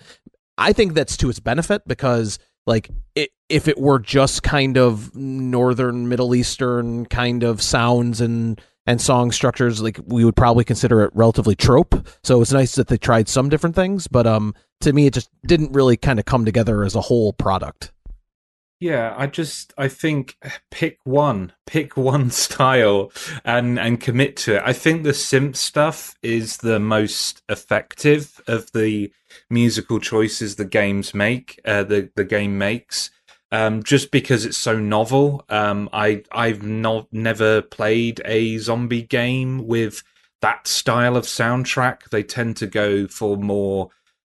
I 0.58 0.72
think 0.72 0.94
that's 0.94 1.18
to 1.18 1.30
its 1.30 1.42
benefit 1.42 1.82
because 1.86 2.40
like 2.66 2.90
it, 3.16 3.30
if 3.50 3.68
it 3.68 3.78
were 3.78 4.00
just 4.00 4.44
kind 4.44 4.78
of 4.78 5.16
northern 5.16 6.10
middle 6.10 6.36
eastern 6.36 7.06
kind 7.06 7.44
of 7.44 7.62
sounds 7.62 8.22
and 8.22 8.60
and 8.86 9.00
song 9.00 9.32
structures 9.32 9.82
like 9.82 9.98
we 10.06 10.26
would 10.26 10.36
probably 10.36 10.66
consider 10.66 11.04
it 11.04 11.12
relatively 11.14 11.56
trope. 11.56 12.06
So 12.24 12.42
it's 12.42 12.52
nice 12.52 12.76
that 12.76 12.88
they 12.88 12.98
tried 12.98 13.30
some 13.30 13.50
different 13.50 13.76
things 13.76 14.08
but 14.08 14.28
um 14.28 14.54
to 14.82 14.92
me 14.92 15.06
it 15.06 15.14
just 15.14 15.30
didn't 15.46 15.72
really 15.72 15.96
kind 15.98 16.20
of 16.20 16.26
come 16.26 16.44
together 16.44 16.84
as 16.84 16.96
a 16.96 17.02
whole 17.02 17.32
product 17.34 17.93
yeah, 18.84 19.14
I 19.18 19.28
just 19.28 19.74
I 19.78 19.88
think 19.88 20.36
pick 20.70 21.00
one, 21.06 21.54
pick 21.66 21.96
one 21.96 22.30
style 22.46 23.14
and 23.46 23.80
and 23.80 24.02
commit 24.02 24.36
to 24.38 24.58
it. 24.58 24.64
I 24.66 24.74
think 24.74 25.04
the 25.04 25.12
synth 25.12 25.56
stuff 25.56 26.16
is 26.22 26.58
the 26.58 26.82
most 26.82 27.44
effective 27.48 28.42
of 28.46 28.70
the 28.74 29.14
musical 29.50 30.02
choices 30.02 30.58
the 30.58 30.66
games 30.66 31.14
make, 31.14 31.62
uh, 31.64 31.84
the 31.84 32.10
the 32.18 32.26
game 32.26 32.58
makes. 32.58 33.10
Um, 33.54 33.84
just 33.84 34.12
because 34.12 34.46
it's 34.46 34.58
so 34.58 34.78
novel. 34.78 35.46
Um, 35.48 35.88
I 35.94 36.24
I've 36.34 36.64
not 36.64 37.08
never 37.14 37.62
played 37.62 38.22
a 38.26 38.58
zombie 38.58 39.04
game 39.04 39.66
with 39.66 40.04
that 40.42 40.68
style 40.68 41.16
of 41.16 41.24
soundtrack. 41.24 42.10
They 42.10 42.24
tend 42.24 42.58
to 42.58 42.68
go 42.68 43.08
for 43.08 43.38
more 43.38 43.92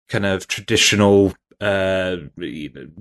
kind 0.08 0.26
of 0.26 0.48
traditional 0.48 1.34
uh, 1.62 2.18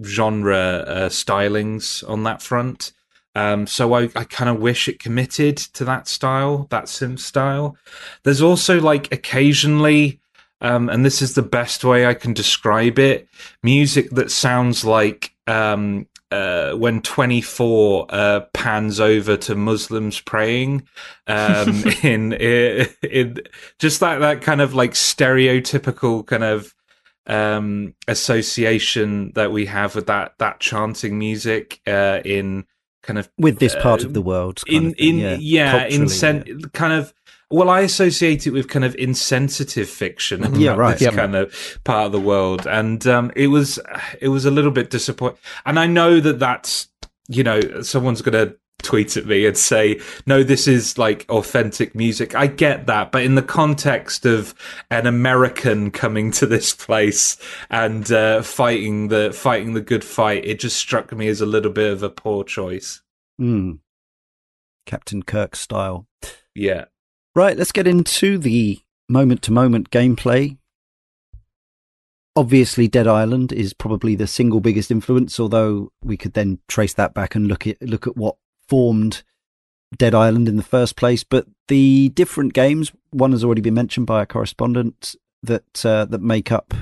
genre 0.02 0.84
uh, 0.86 1.09
stylings 1.09 2.09
on 2.09 2.22
that 2.24 2.42
front. 2.42 2.92
Um, 3.34 3.66
so 3.66 3.94
I, 3.94 4.05
I 4.14 4.24
kind 4.24 4.48
of 4.48 4.61
wish 4.61 4.88
it 4.88 5.00
committed 5.00 5.57
to 5.57 5.84
that 5.84 6.07
style, 6.07 6.66
that 6.70 6.84
synth 6.84 7.18
style. 7.18 7.76
There's 8.22 8.42
also 8.42 8.80
like 8.80 9.12
occasionally, 9.12 10.20
um, 10.61 10.88
and 10.88 11.05
this 11.05 11.20
is 11.20 11.34
the 11.34 11.42
best 11.42 11.84
way 11.84 12.07
I 12.07 12.14
can 12.14 12.32
describe 12.32 12.98
it, 12.98 13.28
music 13.62 14.11
that 14.11 14.30
sounds 14.30 14.84
like 14.84 15.34
um, 15.46 16.07
uh, 16.30 16.72
when 16.74 17.00
24 17.02 18.07
uh, 18.09 18.40
pans 18.52 19.00
over 19.00 19.36
to 19.36 19.55
Muslims 19.55 20.20
praying 20.20 20.86
um, 21.26 21.84
in, 22.02 22.32
in, 22.34 22.88
in 23.02 23.40
just 23.78 24.00
that 24.00 24.18
that 24.18 24.42
kind 24.42 24.61
of 24.61 24.74
like 24.74 24.92
stereotypical 24.92 26.26
kind 26.26 26.44
of 26.44 26.74
um, 27.27 27.95
association 28.09 29.33
that 29.35 29.53
we 29.53 29.66
have 29.66 29.95
with 29.95 30.07
that 30.07 30.35
that 30.39 30.61
chanting 30.61 31.18
music 31.18 31.81
uh, 31.87 32.20
in 32.25 32.66
kind 33.03 33.18
of 33.18 33.31
with 33.39 33.59
this 33.59 33.75
part 33.77 34.03
uh, 34.03 34.07
of 34.07 34.14
the 34.14 34.22
world. 34.22 34.62
in 34.66 34.95
in 34.95 35.18
yeah, 35.18 35.37
yeah 35.41 35.85
in 35.87 36.09
sen- 36.09 36.45
yeah. 36.47 36.57
kind 36.72 36.93
of. 36.93 37.12
Well, 37.51 37.70
I 37.70 37.81
associate 37.81 38.47
it 38.47 38.51
with 38.51 38.68
kind 38.68 38.85
of 38.85 38.97
insensitive 38.97 39.89
fiction. 39.89 40.59
Yeah, 40.59 40.75
right. 40.75 40.95
This 40.95 41.03
yep. 41.03 41.14
kind 41.14 41.37
of 41.37 41.79
part 41.85 42.07
of 42.07 42.12
the 42.12 42.18
world, 42.20 42.66
and 42.66 43.07
um, 43.07 43.31
it 43.37 43.49
was 43.49 43.79
it 44.20 44.29
was 44.29 44.45
a 44.45 44.51
little 44.51 44.70
bit 44.70 44.91
disappointing. 44.91 45.39
And 45.64 45.79
I 45.79 45.87
know 45.87 46.20
that 46.20 46.39
that's 46.39 46.89
you 47.29 47.45
know 47.45 47.83
someone's 47.83 48.22
going 48.22 48.49
to 48.49 48.57
tweet 48.85 49.16
at 49.16 49.26
me 49.26 49.47
and 49.47 49.57
say, 49.57 50.01
no, 50.26 50.43
this 50.43 50.68
is 50.68 50.99
like 50.99 51.26
authentic 51.28 51.95
music. 51.95 52.35
I 52.35 52.47
get 52.47 52.87
that. 52.87 53.11
But 53.11 53.24
in 53.24 53.35
the 53.35 53.43
context 53.43 54.26
of 54.26 54.55
an 54.91 55.07
American 55.07 55.91
coming 55.91 56.30
to 56.32 56.47
this 56.47 56.72
place 56.72 57.37
and 57.70 58.11
uh, 58.12 58.43
fighting 58.43 59.09
the 59.09 59.32
fighting 59.32 59.74
the 59.74 59.80
good 59.80 60.05
fight, 60.05 60.45
it 60.45 60.61
just 60.61 60.76
struck 60.76 61.12
me 61.12 61.28
as 61.28 61.41
a 61.41 61.47
little 61.47 61.72
bit 61.72 61.93
of 61.93 62.03
a 62.03 62.11
poor 62.11 62.45
choice. 62.45 63.03
Mm. 63.41 63.78
Captain 64.87 65.22
Kirk 65.22 65.57
style. 65.57 66.07
Yeah. 66.55 66.85
Right, 67.35 67.57
let's 67.57 67.72
get 67.72 67.87
into 67.87 68.39
the 68.39 68.78
moment 69.09 69.43
to 69.43 69.53
moment 69.53 69.91
gameplay. 69.91 70.59
Obviously, 72.37 72.89
Dead 72.89 73.07
Island 73.07 73.53
is 73.53 73.72
probably 73.72 74.16
the 74.16 74.26
single 74.26 74.61
biggest 74.61 74.91
influence, 74.91 75.39
although 75.39 75.93
we 76.03 76.16
could 76.16 76.35
then 76.35 76.59
trace 76.68 76.95
that 76.95 77.14
back 77.14 77.35
and 77.35 77.47
look 77.47 77.66
at 77.66 77.80
look 77.80 78.07
at 78.07 78.16
what 78.16 78.37
formed 78.69 79.23
Dead 79.97 80.15
Island 80.15 80.49
in 80.49 80.57
the 80.57 80.62
first 80.62 80.97
place. 80.97 81.25
But 81.25 81.47
the 81.69 82.11
different 82.11 82.53
games, 82.53 82.93
one 83.11 83.33
has 83.33 83.45
already 83.45 83.61
been 83.61 83.75
mentioned 83.75 84.07
by 84.07 84.23
a 84.23 84.27
correspondent 84.27 85.15
that 85.43 85.85
uh, 85.85 86.05
that 86.07 86.21
make 86.21 86.51
up 86.51 86.75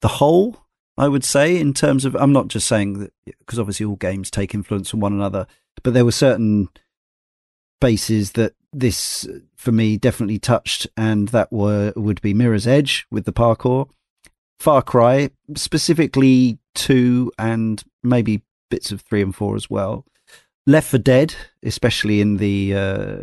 the 0.00 0.08
whole. 0.08 0.64
I 0.96 1.08
would 1.08 1.24
say 1.24 1.56
in 1.56 1.72
terms 1.72 2.04
of 2.04 2.14
I'm 2.16 2.32
not 2.32 2.48
just 2.48 2.66
saying 2.66 2.98
that 2.98 3.12
because 3.24 3.58
obviously 3.58 3.86
all 3.86 3.96
games 3.96 4.30
take 4.30 4.54
influence 4.54 4.90
from 4.90 5.00
one 5.00 5.12
another, 5.12 5.46
but 5.82 5.94
there 5.94 6.04
were 6.04 6.12
certain 6.12 6.68
bases 7.80 8.32
that 8.32 8.54
this 8.72 9.26
for 9.56 9.72
me 9.72 9.96
definitely 9.96 10.38
touched, 10.38 10.86
and 10.96 11.28
that 11.28 11.50
were 11.52 11.92
would 11.96 12.20
be 12.20 12.34
Mirror's 12.34 12.66
Edge 12.66 13.06
with 13.10 13.24
the 13.24 13.32
parkour, 13.32 13.88
Far 14.58 14.82
Cry 14.82 15.30
specifically 15.56 16.58
two, 16.74 17.32
and 17.38 17.82
maybe 18.02 18.42
bits 18.70 18.92
of 18.92 19.00
three 19.00 19.22
and 19.22 19.34
four 19.34 19.56
as 19.56 19.70
well. 19.70 20.04
Left 20.70 20.88
4 20.88 20.98
Dead, 21.00 21.34
especially 21.62 22.20
in 22.20 22.36
the 22.36 22.74
uh, 22.74 23.16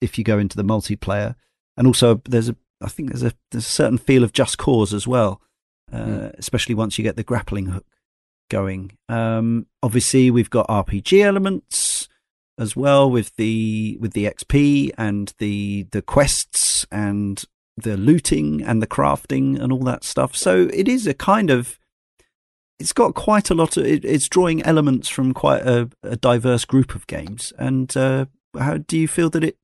if 0.00 0.18
you 0.18 0.24
go 0.24 0.38
into 0.38 0.56
the 0.56 0.64
multiplayer, 0.64 1.34
and 1.76 1.86
also 1.86 2.20
there's 2.28 2.48
a 2.48 2.56
I 2.80 2.88
think 2.88 3.10
there's 3.10 3.22
a 3.22 3.32
there's 3.50 3.66
a 3.66 3.68
certain 3.68 3.98
feel 3.98 4.24
of 4.24 4.32
Just 4.32 4.58
Cause 4.58 4.92
as 4.92 5.06
well, 5.06 5.40
uh, 5.92 5.98
mm. 5.98 6.38
especially 6.38 6.74
once 6.74 6.98
you 6.98 7.04
get 7.04 7.16
the 7.16 7.22
grappling 7.22 7.66
hook 7.66 7.86
going. 8.50 8.98
Um, 9.08 9.66
obviously, 9.82 10.30
we've 10.30 10.50
got 10.50 10.68
RPG 10.68 11.22
elements 11.22 12.08
as 12.58 12.76
well 12.76 13.10
with 13.10 13.34
the 13.36 13.96
with 14.00 14.12
the 14.12 14.26
XP 14.26 14.92
and 14.96 15.32
the 15.38 15.86
the 15.90 16.02
quests 16.02 16.86
and 16.92 17.44
the 17.76 17.96
looting 17.96 18.62
and 18.62 18.80
the 18.80 18.86
crafting 18.86 19.58
and 19.60 19.72
all 19.72 19.82
that 19.84 20.04
stuff. 20.04 20.36
So 20.36 20.68
it 20.72 20.88
is 20.88 21.06
a 21.06 21.14
kind 21.14 21.50
of 21.50 21.78
it's 22.78 22.92
got 22.92 23.14
quite 23.14 23.50
a 23.50 23.54
lot 23.54 23.76
of 23.76 23.84
it, 23.84 24.04
it's 24.04 24.28
drawing 24.28 24.62
elements 24.62 25.08
from 25.08 25.32
quite 25.32 25.62
a, 25.62 25.90
a 26.02 26.16
diverse 26.16 26.64
group 26.64 26.94
of 26.94 27.06
games. 27.06 27.52
And 27.58 27.94
uh, 27.96 28.26
how 28.58 28.78
do 28.78 28.98
you 28.98 29.08
feel 29.08 29.30
that 29.30 29.44
it 29.44 29.56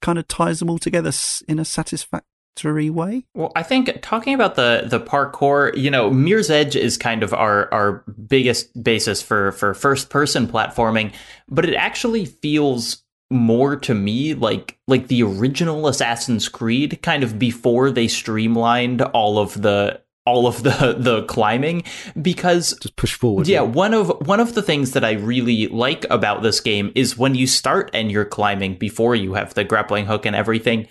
kind 0.00 0.18
of 0.18 0.28
ties 0.28 0.58
them 0.58 0.70
all 0.70 0.78
together 0.78 1.12
in 1.48 1.58
a 1.58 1.64
satisfactory 1.64 2.90
way? 2.90 3.24
Well 3.34 3.50
i 3.56 3.64
think 3.64 3.90
talking 4.00 4.32
about 4.32 4.54
the 4.54 4.84
the 4.86 5.00
parkour 5.00 5.76
you 5.76 5.90
know 5.90 6.08
mirror's 6.08 6.50
edge 6.50 6.76
is 6.76 6.96
kind 6.96 7.24
of 7.24 7.34
our 7.34 7.72
our 7.74 8.04
biggest 8.28 8.80
basis 8.80 9.20
for 9.20 9.50
for 9.50 9.74
first 9.74 10.08
person 10.08 10.46
platforming 10.46 11.12
but 11.48 11.64
it 11.64 11.74
actually 11.74 12.26
feels 12.26 13.02
more 13.30 13.74
to 13.76 13.94
me 13.94 14.34
like 14.34 14.78
like 14.86 15.08
the 15.08 15.22
original 15.22 15.88
Assassin's 15.88 16.48
Creed 16.48 17.00
kind 17.02 17.22
of 17.22 17.38
before 17.38 17.90
they 17.90 18.06
streamlined 18.06 19.02
all 19.02 19.38
of 19.38 19.60
the 19.60 20.00
all 20.26 20.46
of 20.46 20.62
the 20.62 20.94
the 20.98 21.24
climbing 21.24 21.82
because 22.20 22.76
just 22.80 22.96
push 22.96 23.14
forward. 23.14 23.46
Yeah, 23.46 23.62
yeah, 23.62 23.68
one 23.68 23.94
of 23.94 24.08
one 24.26 24.40
of 24.40 24.54
the 24.54 24.62
things 24.62 24.92
that 24.92 25.04
I 25.04 25.12
really 25.12 25.68
like 25.68 26.06
about 26.10 26.42
this 26.42 26.60
game 26.60 26.92
is 26.94 27.18
when 27.18 27.34
you 27.34 27.46
start 27.46 27.90
and 27.92 28.10
you're 28.10 28.24
climbing 28.24 28.76
before 28.76 29.14
you 29.14 29.34
have 29.34 29.54
the 29.54 29.64
grappling 29.64 30.06
hook 30.06 30.26
and 30.26 30.34
everything, 30.36 30.88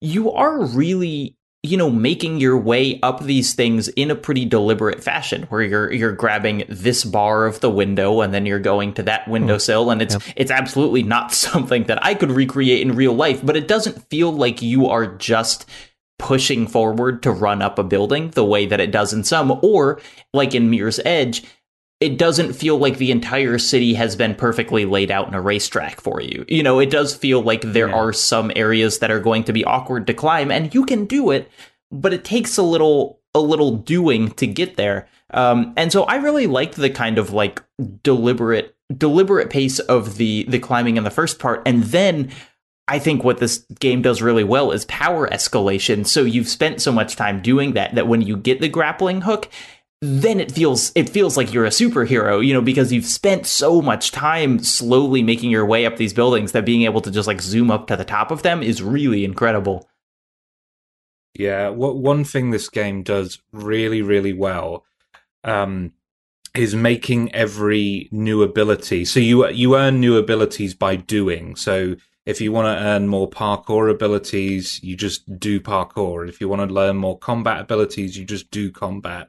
you 0.00 0.32
are 0.32 0.64
really 0.64 1.36
you 1.62 1.76
know 1.76 1.90
making 1.90 2.40
your 2.40 2.56
way 2.56 2.98
up 3.02 3.22
these 3.22 3.52
things 3.54 3.88
in 3.88 4.10
a 4.10 4.14
pretty 4.14 4.46
deliberate 4.46 5.04
fashion 5.04 5.42
where 5.44 5.62
you're 5.62 5.92
you're 5.92 6.12
grabbing 6.12 6.64
this 6.68 7.04
bar 7.04 7.44
of 7.44 7.60
the 7.60 7.70
window 7.70 8.22
and 8.22 8.32
then 8.32 8.46
you're 8.46 8.58
going 8.58 8.94
to 8.94 9.02
that 9.02 9.28
windowsill 9.28 9.84
hmm. 9.84 9.90
and 9.90 10.02
it's 10.02 10.14
yep. 10.14 10.22
it's 10.36 10.50
absolutely 10.50 11.02
not 11.02 11.32
something 11.34 11.84
that 11.84 12.02
I 12.02 12.14
could 12.14 12.30
recreate 12.30 12.80
in 12.80 12.96
real 12.96 13.12
life 13.12 13.44
but 13.44 13.56
it 13.56 13.68
doesn't 13.68 14.08
feel 14.08 14.32
like 14.32 14.62
you 14.62 14.86
are 14.86 15.06
just 15.06 15.66
pushing 16.20 16.66
forward 16.66 17.22
to 17.22 17.32
run 17.32 17.62
up 17.62 17.78
a 17.78 17.82
building 17.82 18.30
the 18.30 18.44
way 18.44 18.66
that 18.66 18.78
it 18.78 18.92
does 18.92 19.12
in 19.12 19.24
some, 19.24 19.58
or 19.62 20.00
like 20.34 20.54
in 20.54 20.70
Mirror's 20.70 21.00
Edge, 21.04 21.42
it 21.98 22.18
doesn't 22.18 22.52
feel 22.52 22.78
like 22.78 22.98
the 22.98 23.10
entire 23.10 23.58
city 23.58 23.94
has 23.94 24.16
been 24.16 24.34
perfectly 24.34 24.84
laid 24.84 25.10
out 25.10 25.28
in 25.28 25.34
a 25.34 25.40
racetrack 25.40 26.00
for 26.00 26.20
you. 26.20 26.44
You 26.46 26.62
know, 26.62 26.78
it 26.78 26.90
does 26.90 27.14
feel 27.14 27.42
like 27.42 27.62
there 27.62 27.88
yeah. 27.88 27.94
are 27.94 28.12
some 28.12 28.52
areas 28.54 28.98
that 28.98 29.10
are 29.10 29.20
going 29.20 29.44
to 29.44 29.52
be 29.52 29.64
awkward 29.64 30.06
to 30.06 30.14
climb, 30.14 30.50
and 30.50 30.74
you 30.74 30.84
can 30.84 31.06
do 31.06 31.30
it, 31.30 31.50
but 31.90 32.12
it 32.12 32.24
takes 32.24 32.56
a 32.56 32.62
little 32.62 33.20
a 33.34 33.40
little 33.40 33.76
doing 33.76 34.30
to 34.32 34.46
get 34.46 34.76
there. 34.76 35.08
Um, 35.32 35.72
and 35.76 35.92
so 35.92 36.02
I 36.02 36.16
really 36.16 36.46
liked 36.46 36.74
the 36.74 36.90
kind 36.90 37.16
of 37.18 37.32
like 37.32 37.62
deliberate 38.02 38.74
deliberate 38.96 39.50
pace 39.50 39.78
of 39.78 40.16
the 40.16 40.44
the 40.48 40.58
climbing 40.58 40.96
in 40.96 41.04
the 41.04 41.10
first 41.10 41.38
part, 41.38 41.62
and 41.66 41.84
then 41.84 42.30
I 42.90 42.98
think 42.98 43.22
what 43.22 43.38
this 43.38 43.58
game 43.78 44.02
does 44.02 44.20
really 44.20 44.42
well 44.42 44.72
is 44.72 44.84
power 44.86 45.28
escalation. 45.28 46.04
So 46.04 46.22
you've 46.22 46.48
spent 46.48 46.82
so 46.82 46.90
much 46.90 47.14
time 47.14 47.40
doing 47.40 47.74
that 47.74 47.94
that 47.94 48.08
when 48.08 48.20
you 48.20 48.36
get 48.36 48.60
the 48.60 48.68
grappling 48.68 49.20
hook, 49.20 49.48
then 50.02 50.40
it 50.40 50.50
feels 50.50 50.90
it 50.96 51.08
feels 51.08 51.36
like 51.36 51.52
you're 51.52 51.66
a 51.66 51.70
superhero, 51.70 52.44
you 52.44 52.52
know, 52.52 52.60
because 52.60 52.92
you've 52.92 53.04
spent 53.04 53.46
so 53.46 53.80
much 53.80 54.10
time 54.10 54.58
slowly 54.58 55.22
making 55.22 55.50
your 55.50 55.64
way 55.64 55.86
up 55.86 55.98
these 55.98 56.12
buildings 56.12 56.50
that 56.50 56.64
being 56.64 56.82
able 56.82 57.00
to 57.00 57.12
just 57.12 57.28
like 57.28 57.40
zoom 57.40 57.70
up 57.70 57.86
to 57.86 57.96
the 57.96 58.04
top 58.04 58.32
of 58.32 58.42
them 58.42 58.60
is 58.60 58.82
really 58.82 59.24
incredible. 59.24 59.88
Yeah, 61.38 61.68
what 61.68 61.96
one 61.96 62.24
thing 62.24 62.50
this 62.50 62.68
game 62.68 63.04
does 63.04 63.40
really 63.52 64.02
really 64.02 64.32
well 64.32 64.84
um, 65.44 65.92
is 66.56 66.74
making 66.74 67.32
every 67.32 68.08
new 68.10 68.42
ability. 68.42 69.04
So 69.04 69.20
you 69.20 69.46
you 69.48 69.76
earn 69.76 70.00
new 70.00 70.16
abilities 70.16 70.74
by 70.74 70.96
doing. 70.96 71.54
So 71.54 71.94
if 72.30 72.40
you 72.40 72.52
want 72.52 72.66
to 72.66 72.84
earn 72.84 73.08
more 73.08 73.28
parkour 73.28 73.90
abilities, 73.90 74.80
you 74.82 74.96
just 74.96 75.38
do 75.38 75.60
parkour. 75.60 76.28
If 76.28 76.40
you 76.40 76.48
want 76.48 76.66
to 76.66 76.72
learn 76.72 76.96
more 76.96 77.18
combat 77.18 77.60
abilities, 77.60 78.16
you 78.16 78.24
just 78.24 78.50
do 78.50 78.70
combat. 78.70 79.28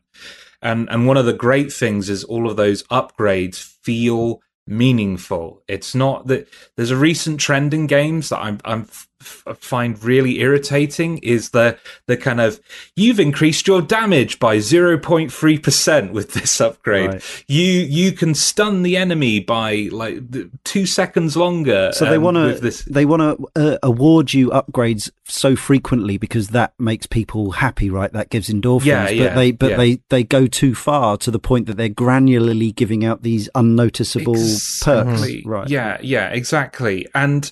And 0.62 0.88
and 0.90 1.08
one 1.08 1.18
of 1.18 1.26
the 1.26 1.34
great 1.34 1.74
things 1.74 2.10
is 2.10 2.24
all 2.24 2.50
of 2.50 2.58
those 2.58 2.84
upgrades 2.84 3.58
feel 3.58 4.42
meaningful. 4.68 5.64
It's 5.68 5.96
not 5.96 6.28
that 6.28 6.48
there's 6.76 6.92
a 6.92 6.98
recent 6.98 7.40
trend 7.40 7.74
in 7.74 7.88
games 7.88 8.30
that 8.30 8.40
I'm 8.40 8.60
I'm 8.64 8.88
find 9.22 10.02
really 10.04 10.40
irritating 10.40 11.18
is 11.20 11.52
the 11.52 11.78
the 12.08 12.18
kind 12.18 12.42
of 12.42 12.60
you've 12.96 13.20
increased 13.20 13.68
your 13.68 13.82
damage 13.82 14.40
by 14.40 14.58
0.3% 14.58 16.12
with 16.12 16.34
this 16.34 16.60
upgrade. 16.62 17.14
Right. 17.14 17.44
You 17.48 17.64
you 17.64 18.12
can 18.12 18.34
stun 18.34 18.84
the 18.84 18.98
enemy 18.98 19.40
by 19.40 19.90
like 19.92 20.20
2 20.64 20.86
seconds 20.86 21.38
longer. 21.38 21.92
So 21.94 22.06
they 22.06 22.16
um, 22.16 22.24
want 22.24 22.38
to 22.38 22.92
they 22.92 23.06
want 23.06 23.22
to 23.56 23.74
uh, 23.74 23.78
award 23.84 24.34
you 24.34 24.50
upgrades 24.50 25.12
so 25.26 25.56
frequently 25.56 26.18
because 26.18 26.50
that 26.50 26.74
makes 26.80 27.06
people 27.06 27.52
happy, 27.52 27.90
right? 27.90 28.12
That 28.12 28.30
gives 28.30 28.50
endorphins. 28.50 28.86
Yeah, 28.86 29.06
but 29.06 29.16
yeah, 29.16 29.36
they 29.36 29.52
but 29.52 29.70
yeah. 29.72 29.78
they 29.78 30.02
they 30.10 30.24
go 30.24 30.48
too 30.48 30.76
far 30.76 31.18
to 31.18 31.32
the 31.32 31.40
point 31.40 31.68
that 31.68 31.78
they're 31.78 31.90
granularly 31.90 32.76
giving 32.76 33.06
out 33.06 33.24
these 33.24 33.50
unnoticeable 33.56 34.36
exactly. 34.36 35.38
perks. 35.38 35.46
Right. 35.46 35.70
Yeah, 35.70 35.98
yeah, 36.02 36.30
exactly. 36.30 37.08
And 37.14 37.52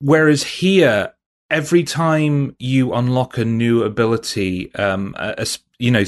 Whereas 0.00 0.42
here, 0.44 1.12
every 1.50 1.82
time 1.82 2.54
you 2.58 2.92
unlock 2.92 3.38
a 3.38 3.44
new 3.44 3.82
ability, 3.82 4.74
um, 4.74 5.14
a, 5.18 5.46
you 5.78 5.90
know, 5.90 6.04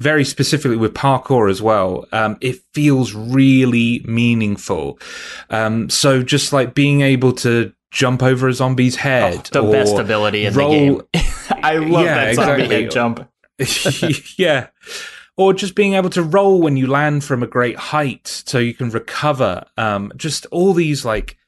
very 0.00 0.24
specifically 0.24 0.76
with 0.76 0.94
parkour 0.94 1.50
as 1.50 1.62
well, 1.62 2.06
um, 2.12 2.36
it 2.40 2.60
feels 2.74 3.14
really 3.14 4.02
meaningful. 4.04 4.98
Um, 5.50 5.88
so 5.90 6.22
just 6.22 6.52
like 6.52 6.74
being 6.74 7.00
able 7.00 7.32
to 7.34 7.72
jump 7.90 8.22
over 8.22 8.48
a 8.48 8.52
zombie's 8.52 8.96
head, 8.96 9.48
oh, 9.54 9.62
the 9.62 9.70
best 9.70 9.96
ability 9.96 10.46
in 10.46 10.54
roll, 10.54 10.70
the 10.70 10.76
game. 10.76 11.02
I 11.62 11.76
love 11.76 12.04
yeah, 12.04 12.14
that 12.14 12.34
zombie 12.34 12.62
exactly. 12.62 12.82
head 12.82 12.90
jump. 12.90 13.28
yeah. 14.38 14.68
Or 15.36 15.54
just 15.54 15.74
being 15.74 15.94
able 15.94 16.10
to 16.10 16.22
roll 16.22 16.60
when 16.60 16.76
you 16.76 16.86
land 16.86 17.24
from 17.24 17.42
a 17.42 17.46
great 17.46 17.76
height 17.76 18.26
so 18.26 18.58
you 18.58 18.74
can 18.74 18.90
recover. 18.90 19.64
Um, 19.78 20.12
just 20.16 20.46
all 20.46 20.74
these 20.74 21.04
like 21.04 21.38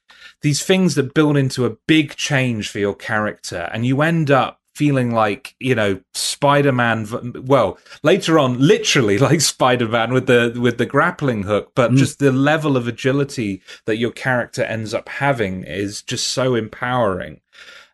these 0.44 0.62
things 0.62 0.94
that 0.94 1.14
build 1.14 1.38
into 1.38 1.64
a 1.64 1.76
big 1.88 2.16
change 2.16 2.68
for 2.68 2.78
your 2.78 2.94
character, 2.94 3.70
and 3.72 3.86
you 3.86 4.02
end 4.02 4.30
up 4.30 4.60
feeling 4.74 5.10
like 5.12 5.54
you 5.60 5.74
know 5.74 6.00
spider-man 6.14 7.06
well 7.46 7.78
later 8.02 8.38
on 8.38 8.58
literally 8.58 9.18
like 9.28 9.40
spider-man 9.40 10.12
with 10.12 10.26
the 10.26 10.52
with 10.60 10.78
the 10.78 10.86
grappling 10.86 11.44
hook 11.44 11.70
but 11.76 11.92
mm. 11.92 11.96
just 11.96 12.18
the 12.18 12.32
level 12.32 12.76
of 12.76 12.88
agility 12.88 13.62
that 13.86 13.98
your 13.98 14.10
character 14.10 14.64
ends 14.64 14.92
up 14.92 15.08
having 15.08 15.62
is 15.62 16.02
just 16.02 16.26
so 16.26 16.56
empowering 16.56 17.40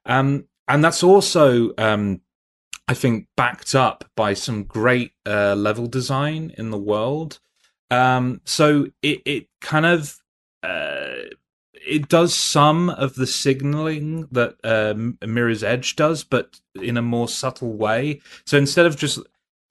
um 0.07 0.45
and 0.69 0.83
that's 0.83 1.03
also 1.03 1.75
um 1.77 2.19
i 2.89 2.95
think 2.95 3.27
backed 3.37 3.75
up 3.75 4.03
by 4.17 4.33
some 4.33 4.65
great 4.65 5.13
uh 5.27 5.55
level 5.55 5.87
design 5.87 6.51
in 6.57 6.71
the 6.71 6.79
world 6.79 7.41
um 7.91 8.41
so 8.47 8.87
it 9.03 9.21
it 9.27 9.49
kind 9.61 9.85
of 9.85 10.17
uh 10.63 11.29
it 11.91 12.09
does 12.09 12.33
some 12.33 12.89
of 12.89 13.17
the 13.17 13.27
signaling 13.27 14.29
that 14.31 14.55
um, 14.63 15.19
Mirror's 15.27 15.65
Edge 15.65 15.97
does, 15.97 16.23
but 16.23 16.61
in 16.81 16.97
a 16.97 17.03
more 17.03 17.29
subtle 17.29 17.73
way. 17.73 18.21
So 18.47 18.57
instead 18.57 18.87
of 18.87 18.97
just 18.97 19.19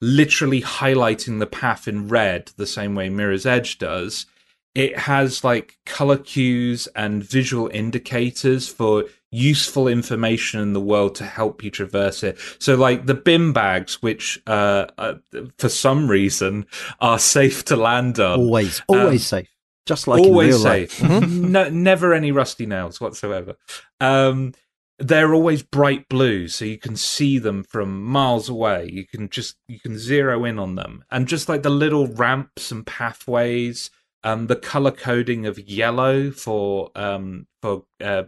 literally 0.02 0.60
highlighting 0.60 1.38
the 1.38 1.46
path 1.46 1.88
in 1.88 2.08
red 2.08 2.52
the 2.56 2.66
same 2.66 2.94
way 2.94 3.08
Mirror's 3.08 3.46
Edge 3.46 3.78
does, 3.78 4.26
it 4.74 4.98
has 4.98 5.42
like 5.42 5.78
color 5.86 6.18
cues 6.18 6.86
and 6.94 7.24
visual 7.24 7.70
indicators 7.72 8.68
for 8.68 9.06
useful 9.32 9.88
information 9.88 10.60
in 10.60 10.74
the 10.74 10.80
world 10.80 11.14
to 11.14 11.24
help 11.24 11.64
you 11.64 11.70
traverse 11.70 12.22
it. 12.22 12.38
So, 12.58 12.76
like 12.76 13.06
the 13.06 13.14
bin 13.14 13.52
bags, 13.52 14.02
which 14.02 14.40
uh, 14.46 14.86
uh 14.98 15.14
for 15.58 15.70
some 15.70 16.08
reason 16.08 16.66
are 17.00 17.18
safe 17.18 17.64
to 17.66 17.76
land 17.76 18.20
on. 18.20 18.40
Always, 18.40 18.82
always 18.88 19.32
um, 19.32 19.38
safe 19.38 19.49
just 19.86 20.06
like 20.06 20.22
always 20.22 20.62
safe. 20.62 20.98
Mm-hmm. 20.98 21.52
no, 21.52 21.68
never 21.68 22.14
any 22.14 22.32
rusty 22.32 22.66
nails 22.66 23.00
whatsoever. 23.00 23.56
Um, 24.00 24.52
they're 24.98 25.34
always 25.34 25.62
bright 25.62 26.08
blue, 26.08 26.46
so 26.48 26.64
you 26.64 26.78
can 26.78 26.94
see 26.94 27.38
them 27.38 27.62
from 27.62 28.04
miles 28.04 28.48
away. 28.48 28.88
You 28.92 29.06
can 29.06 29.30
just 29.30 29.56
you 29.66 29.80
can 29.80 29.98
zero 29.98 30.44
in 30.44 30.58
on 30.58 30.74
them, 30.74 31.04
and 31.10 31.26
just 31.26 31.48
like 31.48 31.62
the 31.62 31.70
little 31.70 32.06
ramps 32.06 32.70
and 32.70 32.86
pathways, 32.86 33.90
um, 34.24 34.46
the 34.46 34.56
color 34.56 34.90
coding 34.90 35.46
of 35.46 35.58
yellow 35.58 36.30
for 36.30 36.90
um 36.94 37.46
for 37.62 37.84
uh, 38.02 38.24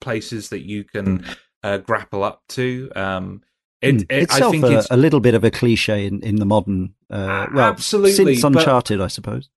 places 0.00 0.48
that 0.48 0.62
you 0.62 0.84
can 0.84 1.24
uh, 1.62 1.78
grapple 1.78 2.24
up 2.24 2.42
to. 2.50 2.90
Um, 2.96 3.42
it, 3.82 3.96
mm. 3.96 4.02
it, 4.08 4.22
itself 4.22 4.54
I 4.54 4.60
think 4.60 4.64
a, 4.90 4.94
a, 4.94 4.96
little 4.96 5.20
bit 5.20 5.34
of 5.34 5.44
a 5.44 5.50
cliche 5.50 6.06
in, 6.06 6.22
in 6.22 6.36
the 6.36 6.46
modern 6.46 6.94
uh, 7.10 7.48
well 7.52 7.68
absolutely 7.68 8.36
since 8.36 8.44
Uncharted, 8.44 8.98
but, 8.98 9.04
I 9.04 9.08
suppose. 9.08 9.50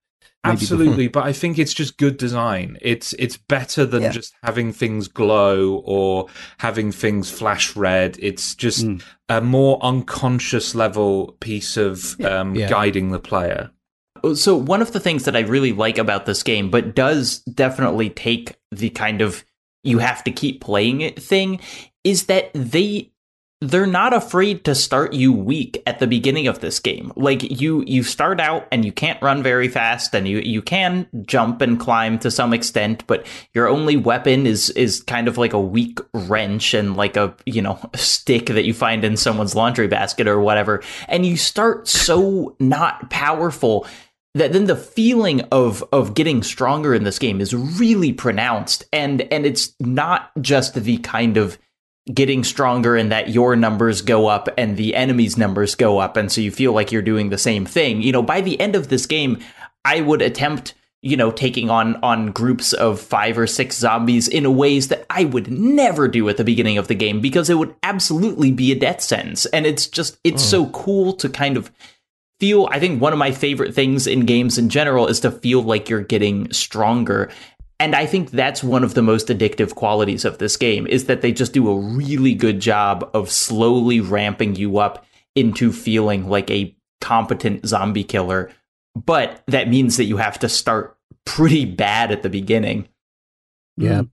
Absolutely, 0.43 1.07
but 1.07 1.23
I 1.25 1.33
think 1.33 1.59
it's 1.59 1.73
just 1.73 1.97
good 1.97 2.17
design. 2.17 2.77
It's 2.81 3.13
it's 3.13 3.37
better 3.37 3.85
than 3.85 4.03
yeah. 4.03 4.11
just 4.11 4.33
having 4.43 4.71
things 4.71 5.07
glow 5.07 5.81
or 5.83 6.27
having 6.59 6.91
things 6.91 7.29
flash 7.29 7.75
red. 7.75 8.17
It's 8.19 8.55
just 8.55 8.85
mm. 8.85 9.03
a 9.29 9.41
more 9.41 9.79
unconscious 9.81 10.73
level 10.73 11.35
piece 11.39 11.75
of 11.75 12.15
yeah. 12.19 12.39
Um, 12.39 12.55
yeah. 12.55 12.69
guiding 12.69 13.11
the 13.11 13.19
player. 13.19 13.71
So 14.35 14.55
one 14.55 14.81
of 14.81 14.93
the 14.93 14.99
things 14.99 15.25
that 15.25 15.35
I 15.35 15.41
really 15.41 15.73
like 15.73 15.97
about 15.97 16.25
this 16.25 16.43
game, 16.43 16.71
but 16.71 16.95
does 16.95 17.39
definitely 17.39 18.09
take 18.09 18.55
the 18.71 18.89
kind 18.89 19.21
of 19.21 19.43
you 19.83 19.99
have 19.99 20.23
to 20.23 20.31
keep 20.31 20.61
playing 20.61 21.01
it 21.01 21.21
thing, 21.21 21.59
is 22.03 22.25
that 22.25 22.51
they 22.53 23.11
they're 23.59 23.87
not 23.87 24.13
afraid 24.13 24.63
to 24.65 24.75
start 24.75 25.13
you 25.13 25.33
weak 25.33 25.81
at 25.87 25.97
the 25.97 26.05
beginning 26.05 26.45
of 26.47 26.59
this 26.59 26.79
game. 26.79 27.11
Like 27.15 27.59
you 27.59 27.83
you 27.87 28.03
start 28.03 28.39
out 28.39 28.67
and 28.71 28.85
you 28.85 28.91
can't 28.91 29.21
run 29.21 29.41
very 29.41 29.67
fast 29.67 30.13
and 30.13 30.27
you 30.27 30.39
you 30.39 30.61
can 30.61 31.07
jump 31.23 31.61
and 31.61 31.79
climb 31.79 32.19
to 32.19 32.29
some 32.29 32.53
extent, 32.53 33.03
but 33.07 33.25
your 33.55 33.67
only 33.67 33.97
weapon 33.97 34.45
is 34.45 34.69
is 34.71 35.01
kind 35.01 35.27
of 35.27 35.39
like 35.39 35.53
a 35.53 35.59
weak 35.59 35.97
wrench 36.13 36.75
and 36.75 36.95
like 36.95 37.17
a, 37.17 37.35
you 37.47 37.63
know, 37.63 37.79
stick 37.95 38.45
that 38.47 38.65
you 38.65 38.75
find 38.75 39.03
in 39.03 39.17
someone's 39.17 39.55
laundry 39.55 39.87
basket 39.87 40.27
or 40.27 40.39
whatever. 40.39 40.83
And 41.07 41.25
you 41.25 41.35
start 41.35 41.87
so 41.87 42.55
not 42.59 43.09
powerful 43.09 43.87
that 44.35 44.53
then 44.53 44.65
the 44.65 44.75
feeling 44.75 45.41
of 45.51 45.83
of 45.91 46.13
getting 46.13 46.43
stronger 46.43 46.93
in 46.93 47.05
this 47.05 47.17
game 47.17 47.41
is 47.41 47.55
really 47.55 48.13
pronounced 48.13 48.83
and 48.93 49.21
and 49.33 49.47
it's 49.47 49.73
not 49.79 50.29
just 50.41 50.75
the 50.75 50.99
kind 50.99 51.37
of 51.37 51.57
getting 52.13 52.43
stronger 52.43 52.95
and 52.95 53.11
that 53.11 53.29
your 53.29 53.55
numbers 53.55 54.01
go 54.01 54.27
up 54.27 54.47
and 54.57 54.77
the 54.77 54.95
enemy's 54.95 55.37
numbers 55.37 55.75
go 55.75 55.99
up 55.99 56.15
and 56.15 56.31
so 56.31 56.41
you 56.41 56.51
feel 56.51 56.71
like 56.71 56.91
you're 56.91 57.01
doing 57.01 57.29
the 57.29 57.37
same 57.37 57.65
thing. 57.65 58.01
You 58.01 58.11
know 58.11 58.21
by 58.21 58.41
the 58.41 58.59
end 58.59 58.75
of 58.75 58.87
this 58.87 59.05
game 59.05 59.39
i 59.83 60.01
would 60.01 60.21
attempt 60.21 60.73
you 61.01 61.17
know 61.17 61.31
taking 61.31 61.69
on 61.69 61.95
on 61.97 62.31
groups 62.31 62.73
of 62.73 62.99
5 62.99 63.37
or 63.39 63.47
6 63.47 63.75
zombies 63.75 64.27
in 64.27 64.55
ways 64.55 64.89
that 64.89 65.05
i 65.09 65.25
would 65.25 65.49
never 65.51 66.07
do 66.07 66.27
at 66.29 66.37
the 66.37 66.43
beginning 66.43 66.77
of 66.77 66.87
the 66.87 66.95
game 66.95 67.21
because 67.21 67.49
it 67.49 67.55
would 67.55 67.75
absolutely 67.83 68.51
be 68.51 68.71
a 68.71 68.79
death 68.79 69.01
sentence. 69.01 69.45
And 69.47 69.65
it's 69.65 69.87
just 69.87 70.17
it's 70.23 70.43
oh. 70.53 70.65
so 70.65 70.69
cool 70.71 71.13
to 71.13 71.29
kind 71.29 71.57
of 71.57 71.71
feel 72.39 72.67
i 72.71 72.79
think 72.79 73.01
one 73.01 73.13
of 73.13 73.19
my 73.19 73.31
favorite 73.31 73.73
things 73.73 74.05
in 74.05 74.25
games 74.25 74.57
in 74.57 74.69
general 74.69 75.07
is 75.07 75.19
to 75.21 75.31
feel 75.31 75.61
like 75.61 75.89
you're 75.89 76.01
getting 76.01 76.51
stronger 76.53 77.31
and 77.79 77.95
I 77.95 78.05
think 78.05 78.31
that's 78.31 78.63
one 78.63 78.83
of 78.83 78.95
the 78.95 79.01
most 79.01 79.27
addictive 79.27 79.75
qualities 79.75 80.25
of 80.25 80.39
this 80.39 80.57
game 80.57 80.87
is 80.87 81.05
that 81.05 81.21
they 81.21 81.31
just 81.31 81.53
do 81.53 81.69
a 81.69 81.79
really 81.79 82.33
good 82.33 82.59
job 82.59 83.09
of 83.13 83.29
slowly 83.29 84.01
ramping 84.01 84.55
you 84.55 84.79
up 84.79 85.05
into 85.35 85.71
feeling 85.71 86.27
like 86.27 86.49
a 86.49 86.75
competent 87.01 87.65
zombie 87.67 88.03
killer. 88.03 88.49
But 88.95 89.43
that 89.47 89.69
means 89.69 89.97
that 89.97 90.05
you 90.05 90.17
have 90.17 90.39
to 90.39 90.49
start 90.49 90.97
pretty 91.25 91.65
bad 91.65 92.11
at 92.11 92.23
the 92.23 92.29
beginning. 92.29 92.87
Yeah. 93.77 94.03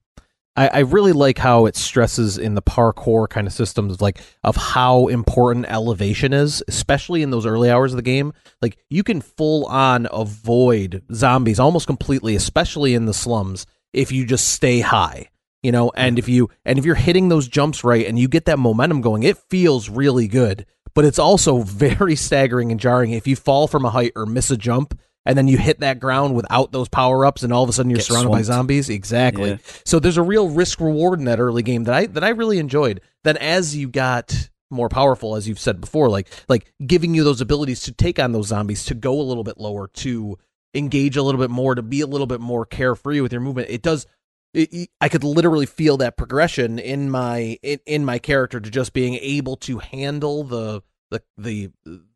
I, 0.55 0.67
I 0.67 0.79
really 0.79 1.11
like 1.11 1.37
how 1.37 1.65
it 1.65 1.75
stresses 1.75 2.37
in 2.37 2.55
the 2.55 2.61
parkour 2.61 3.27
kind 3.29 3.47
of 3.47 3.53
systems 3.53 4.01
like 4.01 4.19
of 4.43 4.55
how 4.55 5.07
important 5.07 5.65
elevation 5.67 6.33
is, 6.33 6.63
especially 6.67 7.21
in 7.21 7.29
those 7.29 7.45
early 7.45 7.69
hours 7.69 7.91
of 7.91 7.97
the 7.97 8.03
game. 8.03 8.33
Like 8.61 8.77
you 8.89 9.03
can 9.03 9.21
full 9.21 9.65
on 9.65 10.07
avoid 10.11 11.03
zombies 11.13 11.59
almost 11.59 11.87
completely, 11.87 12.35
especially 12.35 12.93
in 12.93 13.05
the 13.05 13.13
slums, 13.13 13.65
if 13.93 14.11
you 14.11 14.25
just 14.25 14.49
stay 14.49 14.79
high. 14.79 15.29
You 15.61 15.71
know, 15.71 15.91
and 15.95 16.19
if 16.19 16.29
you 16.29 16.49
and 16.63 16.77
if 16.77 16.85
you're 16.85 16.93
hitting 16.93 17.29
those 17.29 17.47
jumps 17.47 17.83
right 17.83 18.05
and 18.05 18.19
you 18.19 18.27
get 18.27 18.45
that 18.45 18.59
momentum 18.59 19.01
going, 19.01 19.23
it 19.23 19.37
feels 19.49 19.89
really 19.89 20.27
good. 20.27 20.65
But 20.93 21.05
it's 21.05 21.19
also 21.19 21.61
very 21.63 22.15
staggering 22.15 22.71
and 22.71 22.79
jarring 22.79 23.11
if 23.11 23.25
you 23.25 23.35
fall 23.35 23.67
from 23.67 23.83
a 23.83 23.89
height 23.89 24.11
or 24.15 24.25
miss 24.25 24.51
a 24.51 24.57
jump 24.57 24.97
and 25.25 25.37
then 25.37 25.47
you 25.47 25.57
hit 25.57 25.79
that 25.79 25.99
ground 25.99 26.35
without 26.35 26.71
those 26.71 26.87
power 26.87 27.25
ups, 27.25 27.43
and 27.43 27.51
all 27.51 27.63
of 27.63 27.69
a 27.69 27.73
sudden 27.73 27.89
you're 27.89 27.97
Get 27.97 28.05
surrounded 28.05 28.29
swamped. 28.29 28.47
by 28.47 28.53
zombies. 28.53 28.89
Exactly. 28.89 29.51
Yeah. 29.51 29.57
So 29.85 29.99
there's 29.99 30.17
a 30.17 30.23
real 30.23 30.49
risk 30.49 30.79
reward 30.79 31.19
in 31.19 31.25
that 31.25 31.39
early 31.39 31.63
game 31.63 31.83
that 31.85 31.93
I 31.93 32.05
that 32.07 32.23
I 32.23 32.29
really 32.29 32.59
enjoyed. 32.59 33.01
Then 33.23 33.37
as 33.37 33.75
you 33.75 33.89
got 33.89 34.49
more 34.71 34.89
powerful, 34.89 35.35
as 35.35 35.47
you've 35.47 35.59
said 35.59 35.81
before, 35.81 36.09
like 36.09 36.29
like 36.47 36.71
giving 36.85 37.13
you 37.13 37.23
those 37.23 37.41
abilities 37.41 37.81
to 37.81 37.91
take 37.91 38.19
on 38.19 38.31
those 38.31 38.47
zombies, 38.47 38.85
to 38.85 38.93
go 38.93 39.19
a 39.19 39.23
little 39.23 39.43
bit 39.43 39.57
lower, 39.57 39.87
to 39.87 40.37
engage 40.73 41.17
a 41.17 41.23
little 41.23 41.39
bit 41.39 41.49
more, 41.49 41.73
to 41.75 41.81
be 41.81 42.01
a 42.01 42.07
little 42.07 42.27
bit 42.27 42.41
more 42.41 42.65
carefree 42.65 43.21
with 43.21 43.31
your 43.31 43.41
movement. 43.41 43.69
It 43.69 43.81
does. 43.81 44.05
It, 44.53 44.89
I 45.01 45.09
could 45.09 45.23
literally 45.25 45.65
feel 45.65 45.97
that 45.97 46.15
progression 46.17 46.79
in 46.79 47.09
my 47.09 47.57
in, 47.61 47.79
in 47.85 48.05
my 48.05 48.19
character 48.19 48.59
to 48.59 48.69
just 48.69 48.93
being 48.93 49.15
able 49.15 49.57
to 49.57 49.79
handle 49.79 50.43
the 50.43 50.81
the 51.11 51.21
the 51.37 51.71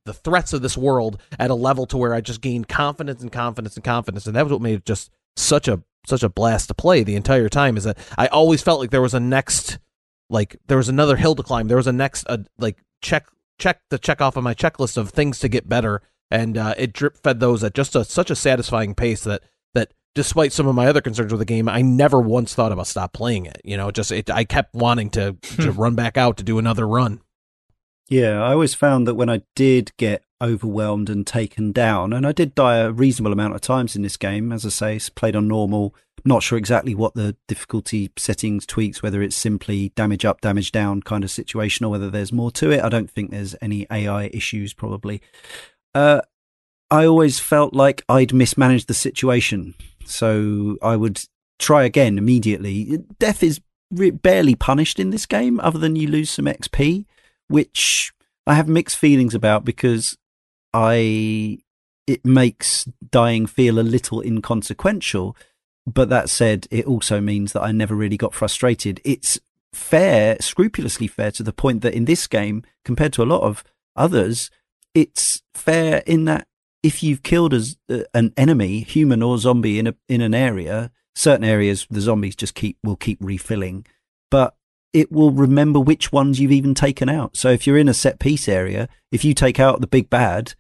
the 0.10 0.14
threats 0.14 0.54
of 0.54 0.64
this 0.64 0.76
world 0.76 1.22
at 1.38 1.52
a 1.52 1.56
level 1.56 1.86
to 1.86 1.98
where 1.98 2.16
I 2.16 2.22
just 2.22 2.42
gained 2.42 2.68
confidence 2.68 3.22
and 3.22 3.32
confidence 3.32 3.76
and 3.76 3.84
confidence, 3.84 4.26
and 4.26 4.36
that 4.36 4.44
was 4.44 4.52
what 4.52 4.62
made 4.62 4.74
it 4.74 4.86
just 4.86 5.12
such 5.36 5.68
a 5.68 5.84
such 6.08 6.24
a 6.24 6.30
blast 6.30 6.70
to 6.70 6.74
play 6.74 7.04
the 7.04 7.16
entire 7.16 7.48
time. 7.48 7.78
Is 7.78 7.84
that 7.84 8.00
I 8.18 8.26
always 8.28 8.64
felt 8.64 8.80
like 8.80 8.90
there 8.90 9.04
was 9.04 9.14
a 9.14 9.20
next, 9.20 9.78
like 10.32 10.58
there 10.66 10.78
was 10.78 10.90
another 10.90 11.16
hill 11.16 11.36
to 11.36 11.44
climb. 11.44 11.68
There 11.68 11.78
was 11.78 11.86
a 11.86 11.94
next, 11.94 12.26
uh, 12.28 12.40
like 12.58 12.78
check 13.04 13.28
check 13.60 13.82
the 13.92 14.00
check 14.00 14.20
off 14.20 14.36
of 14.36 14.44
my 14.44 14.56
checklist 14.56 14.98
of 14.98 15.12
things 15.12 15.38
to 15.40 15.48
get 15.48 15.70
better, 15.70 16.02
and 16.32 16.58
uh, 16.58 16.74
it 16.76 16.92
drip 16.92 17.16
fed 17.22 17.40
those 17.40 17.64
at 17.64 17.76
just 17.76 17.96
a, 17.96 18.04
such 18.04 18.32
a 18.32 18.36
satisfying 18.36 18.96
pace 18.96 19.24
that 19.26 19.44
that 19.76 19.94
despite 20.16 20.54
some 20.54 20.66
of 20.66 20.74
my 20.74 20.88
other 20.88 21.02
concerns 21.02 21.32
with 21.32 21.40
the 21.40 21.46
game, 21.46 21.70
I 21.70 21.84
never 21.84 22.20
once 22.20 22.56
thought 22.56 22.72
about 22.72 22.88
stop 22.88 23.14
playing 23.14 23.46
it. 23.46 23.62
You 23.64 23.78
know, 23.78 23.92
just 23.92 24.12
it, 24.12 24.32
I 24.32 24.46
kept 24.46 24.74
wanting 24.74 25.12
to 25.12 25.34
to 25.58 25.72
run 25.72 25.94
back 25.94 26.18
out 26.18 26.38
to 26.38 26.44
do 26.44 26.58
another 26.58 26.88
run. 26.88 27.22
Yeah, 28.10 28.42
I 28.42 28.54
always 28.54 28.74
found 28.74 29.08
that 29.08 29.14
when 29.14 29.30
I 29.30 29.44
did 29.56 29.96
get 29.98 30.24
overwhelmed 30.42 31.12
and 31.12 31.28
taken 31.28 31.72
down, 31.72 32.12
and 32.12 32.26
I 32.26 32.32
did 32.32 32.56
die 32.56 32.78
a 32.78 32.92
reasonable 32.92 33.32
amount 33.32 33.54
of 33.54 33.62
times 33.62 33.96
in 33.96 34.02
this 34.02 34.18
game, 34.18 34.52
as 34.52 34.66
I 34.66 34.70
say, 34.70 34.96
it's 34.96 35.10
played 35.10 35.36
on 35.36 35.48
normal. 35.48 35.94
Not 36.26 36.42
sure 36.42 36.58
exactly 36.58 36.96
what 36.96 37.14
the 37.14 37.38
difficulty 37.48 38.12
settings 38.18 38.66
tweaks, 38.66 39.04
whether 39.04 39.22
it's 39.22 39.36
simply 39.36 39.90
damage 39.90 40.26
up, 40.26 40.42
damage 40.42 40.72
down 40.72 41.02
kind 41.04 41.24
of 41.24 41.30
situation, 41.30 41.86
or 41.86 41.90
whether 41.90 42.10
there's 42.10 42.34
more 42.34 42.50
to 42.54 42.72
it. 42.72 42.84
I 42.84 42.90
don't 42.90 43.12
think 43.12 43.30
there's 43.30 43.56
any 43.62 43.86
AI 43.92 44.26
issues, 44.34 44.74
probably. 44.74 45.22
Uh, 45.94 46.22
I 46.90 47.06
always 47.06 47.40
felt 47.40 47.76
like 47.76 48.04
I'd 48.10 48.34
mismanaged 48.34 48.88
the 48.88 48.96
situation. 48.96 49.76
So 50.06 50.78
I 50.82 50.96
would 50.96 51.22
try 51.60 51.84
again 51.84 52.18
immediately. 52.18 53.04
Death 53.20 53.44
is 53.44 53.62
barely 53.92 54.56
punished 54.56 55.00
in 55.00 55.12
this 55.12 55.28
game, 55.28 55.60
other 55.60 55.78
than 55.78 55.96
you 55.96 56.08
lose 56.08 56.32
some 56.32 56.46
XP 56.46 57.06
which 57.50 58.14
I 58.48 58.54
have 58.54 58.68
mixed 58.68 58.98
feelings 58.98 59.36
about 59.36 59.66
because 59.66 60.18
I 60.74 61.60
it 62.08 62.26
makes 62.26 62.88
dying 63.12 63.46
feel 63.46 63.78
a 63.78 63.82
little 63.82 64.22
inconsequential. 64.22 65.36
But 65.86 66.10
that 66.10 66.30
said, 66.30 66.68
it 66.72 66.86
also 66.86 67.22
means 67.22 67.54
that 67.54 67.62
I 67.62 67.72
never 67.72 67.96
really 67.96 68.18
got 68.18 68.34
frustrated. 68.34 69.02
It's 69.04 69.40
fair, 69.74 70.38
scrupulously 70.40 71.08
fair 71.08 71.32
to 71.32 71.44
the 71.44 71.54
point 71.54 71.82
that 71.82 71.94
in 71.94 72.06
this 72.06 72.26
game, 72.28 72.64
compared 72.84 73.14
to 73.14 73.24
a 73.24 73.26
lot 73.26 73.42
of 73.42 73.64
others, 73.96 74.50
it's 74.94 75.44
fair 75.54 76.02
in 76.06 76.26
that 76.26 76.48
if 76.82 77.04
you've 77.04 77.24
killed 77.24 77.54
as 77.54 77.78
uh, 77.90 78.00
an 78.14 78.34
enemy, 78.38 78.82
human 78.82 79.22
or 79.22 79.38
zombie, 79.38 79.80
in 79.80 79.88
a 79.88 79.96
in 80.08 80.22
an 80.22 80.34
area, 80.34 80.92
certain 81.16 81.44
areas 81.44 81.86
the 81.90 82.02
zombies 82.02 82.36
just 82.36 82.56
keep 82.56 82.78
will 82.84 82.96
keep 82.96 83.20
refilling. 83.22 83.86
But 84.32 84.56
it 84.94 85.12
will 85.12 85.32
remember 85.32 85.80
which 85.80 86.12
ones 86.12 86.40
you've 86.40 86.52
even 86.52 86.74
taken 86.74 87.10
out. 87.10 87.38
So 87.38 87.50
if 87.50 87.68
you're 87.68 87.78
in 87.78 87.90
a 87.90 87.94
set 87.94 88.20
piece 88.20 88.48
area, 88.48 88.90
if 89.12 89.24
you 89.24 89.34
take 89.34 89.60
out 89.60 89.82
the 89.82 89.88
big 89.88 90.10
bad 90.10 90.54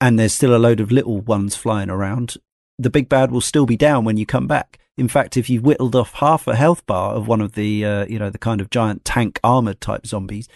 and 0.00 0.18
there's 0.18 0.32
still 0.32 0.54
a 0.54 0.58
load 0.58 0.80
of 0.80 0.90
little 0.90 1.20
ones 1.20 1.56
flying 1.56 1.90
around, 1.90 2.36
the 2.78 2.90
big 2.90 3.08
bad 3.08 3.30
will 3.30 3.42
still 3.42 3.66
be 3.66 3.76
down 3.76 4.04
when 4.04 4.16
you 4.16 4.24
come 4.24 4.46
back. 4.46 4.78
In 4.96 5.08
fact, 5.08 5.36
if 5.36 5.50
you've 5.50 5.64
whittled 5.64 5.94
off 5.94 6.14
half 6.14 6.46
a 6.46 6.56
health 6.56 6.84
bar 6.86 7.14
of 7.14 7.28
one 7.28 7.40
of 7.40 7.52
the, 7.52 7.84
uh, 7.84 8.06
you 8.06 8.18
know, 8.18 8.30
the 8.30 8.38
kind 8.38 8.60
of 8.60 8.70
giant 8.70 9.04
tank 9.04 9.38
armored 9.44 9.80
type 9.80 10.06
zombies, 10.06 10.48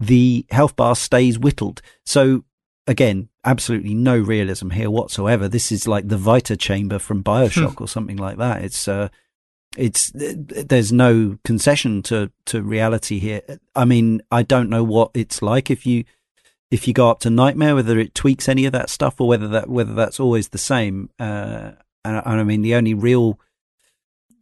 the 0.00 0.46
health 0.50 0.76
bar 0.76 0.96
stays 0.96 1.38
whittled. 1.38 1.82
So 2.04 2.44
again, 2.86 3.28
absolutely 3.44 3.94
no 3.94 4.18
realism 4.18 4.70
here 4.70 4.90
whatsoever. 4.90 5.48
This 5.48 5.70
is 5.70 5.86
like 5.86 6.08
the 6.08 6.18
Vita 6.18 6.56
chamber 6.56 6.98
from 6.98 7.22
Bioshock 7.22 7.80
or 7.80 7.88
something 7.88 8.16
like 8.16 8.38
that. 8.38 8.62
It's, 8.64 8.88
uh, 8.88 9.08
it's 9.76 10.10
there's 10.14 10.92
no 10.92 11.38
concession 11.44 12.02
to 12.04 12.30
to 12.46 12.62
reality 12.62 13.18
here. 13.18 13.42
I 13.74 13.84
mean, 13.84 14.22
I 14.30 14.42
don't 14.42 14.70
know 14.70 14.84
what 14.84 15.10
it's 15.14 15.42
like 15.42 15.70
if 15.70 15.86
you 15.86 16.04
if 16.70 16.88
you 16.88 16.94
go 16.94 17.10
up 17.10 17.20
to 17.20 17.30
Nightmare, 17.30 17.74
whether 17.74 17.98
it 17.98 18.14
tweaks 18.14 18.48
any 18.48 18.64
of 18.66 18.72
that 18.72 18.90
stuff 18.90 19.20
or 19.20 19.28
whether 19.28 19.48
that 19.48 19.68
whether 19.68 19.94
that's 19.94 20.20
always 20.20 20.48
the 20.48 20.58
same. 20.58 21.10
Uh, 21.18 21.72
and, 22.04 22.22
and 22.24 22.40
I 22.40 22.42
mean, 22.42 22.62
the 22.62 22.74
only 22.74 22.94
real 22.94 23.38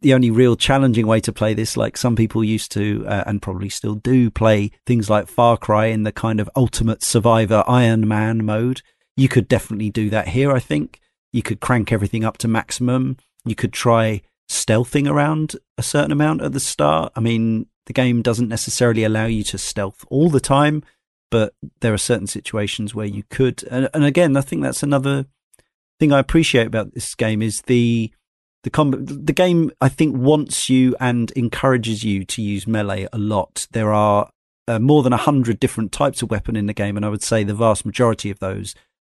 the 0.01 0.13
only 0.13 0.29
real 0.29 0.55
challenging 0.55 1.07
way 1.07 1.19
to 1.19 1.33
play 1.33 1.53
this, 1.53 1.75
like 1.75 1.97
some 1.97 2.15
people 2.15 2.43
used 2.43 2.71
to 2.73 3.05
uh, 3.07 3.23
and 3.25 3.41
probably 3.41 3.69
still 3.69 3.95
do, 3.95 4.29
play 4.29 4.71
things 4.85 5.09
like 5.09 5.27
Far 5.27 5.57
Cry 5.57 5.87
in 5.87 6.03
the 6.03 6.11
kind 6.11 6.39
of 6.39 6.49
ultimate 6.55 7.03
survivor 7.03 7.63
Iron 7.67 8.07
Man 8.07 8.45
mode. 8.45 8.81
You 9.17 9.27
could 9.27 9.47
definitely 9.47 9.89
do 9.89 10.09
that 10.09 10.27
here. 10.27 10.51
I 10.51 10.59
think 10.59 10.99
you 11.31 11.41
could 11.41 11.59
crank 11.59 11.91
everything 11.91 12.23
up 12.23 12.37
to 12.39 12.47
maximum. 12.47 13.17
You 13.45 13.55
could 13.55 13.73
try 13.73 14.21
stealthing 14.49 15.09
around 15.09 15.55
a 15.77 15.83
certain 15.83 16.11
amount 16.11 16.41
at 16.41 16.53
the 16.53 16.59
start. 16.59 17.11
I 17.15 17.19
mean, 17.19 17.67
the 17.85 17.93
game 17.93 18.21
doesn't 18.21 18.49
necessarily 18.49 19.03
allow 19.03 19.25
you 19.25 19.43
to 19.43 19.57
stealth 19.57 20.05
all 20.09 20.29
the 20.29 20.39
time, 20.39 20.83
but 21.31 21.53
there 21.81 21.93
are 21.93 21.97
certain 21.97 22.27
situations 22.27 22.93
where 22.93 23.05
you 23.05 23.23
could. 23.29 23.63
And, 23.69 23.89
and 23.93 24.03
again, 24.03 24.37
I 24.37 24.41
think 24.41 24.61
that's 24.61 24.83
another 24.83 25.25
thing 25.99 26.11
I 26.11 26.19
appreciate 26.19 26.67
about 26.67 26.93
this 26.93 27.15
game 27.15 27.41
is 27.41 27.61
the 27.63 28.11
the 28.63 28.69
com- 28.71 29.05
the 29.05 29.33
game 29.33 29.71
I 29.79 29.89
think 29.89 30.17
wants 30.17 30.69
you 30.69 30.95
and 30.99 31.29
encourages 31.31 32.03
you 32.03 32.25
to 32.25 32.41
use 32.41 32.65
melee 32.65 33.07
a 33.13 33.17
lot. 33.17 33.67
There 33.71 33.93
are 33.93 34.29
uh, 34.67 34.79
more 34.79 35.03
than 35.03 35.13
a 35.13 35.17
hundred 35.17 35.59
different 35.59 35.91
types 35.91 36.23
of 36.23 36.31
weapon 36.31 36.55
in 36.55 36.65
the 36.65 36.73
game, 36.73 36.97
and 36.97 37.05
I 37.05 37.09
would 37.09 37.21
say 37.21 37.43
the 37.43 37.53
vast 37.53 37.85
majority 37.85 38.31
of 38.31 38.39
those 38.39 38.73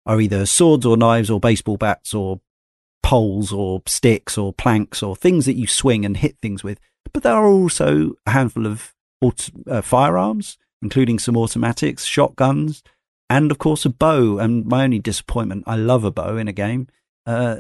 are 0.06 0.20
either 0.20 0.46
swords 0.46 0.86
or 0.86 0.98
knives 0.98 1.30
or 1.30 1.40
baseball 1.40 1.78
bats 1.78 2.14
or 2.14 2.42
poles 3.08 3.54
or 3.54 3.82
sticks 3.86 4.38
or 4.38 4.52
planks 4.52 5.02
or 5.02 5.16
things 5.16 5.46
that 5.46 5.56
you 5.56 5.66
swing 5.66 6.04
and 6.04 6.18
hit 6.18 6.36
things 6.42 6.62
with. 6.62 6.78
But 7.14 7.24
there 7.24 7.36
are 7.36 7.48
also 7.48 8.16
a 8.26 8.32
handful 8.32 8.68
of 8.68 8.94
auto, 9.22 9.54
uh, 9.66 9.82
firearms, 9.82 10.58
including 10.82 11.18
some 11.18 11.38
automatics, 11.38 12.04
shotguns, 12.04 12.84
and 13.30 13.50
of 13.50 13.60
course 13.60 13.86
a 13.86 13.90
bow. 13.90 14.40
And 14.40 14.66
my 14.66 14.84
only 14.84 15.00
disappointment, 15.00 15.64
I 15.66 15.78
love 15.78 16.04
a 16.04 16.12
bow 16.12 16.36
in 16.36 16.50
a 16.50 16.52
game. 16.52 16.90
Uh, 17.26 17.60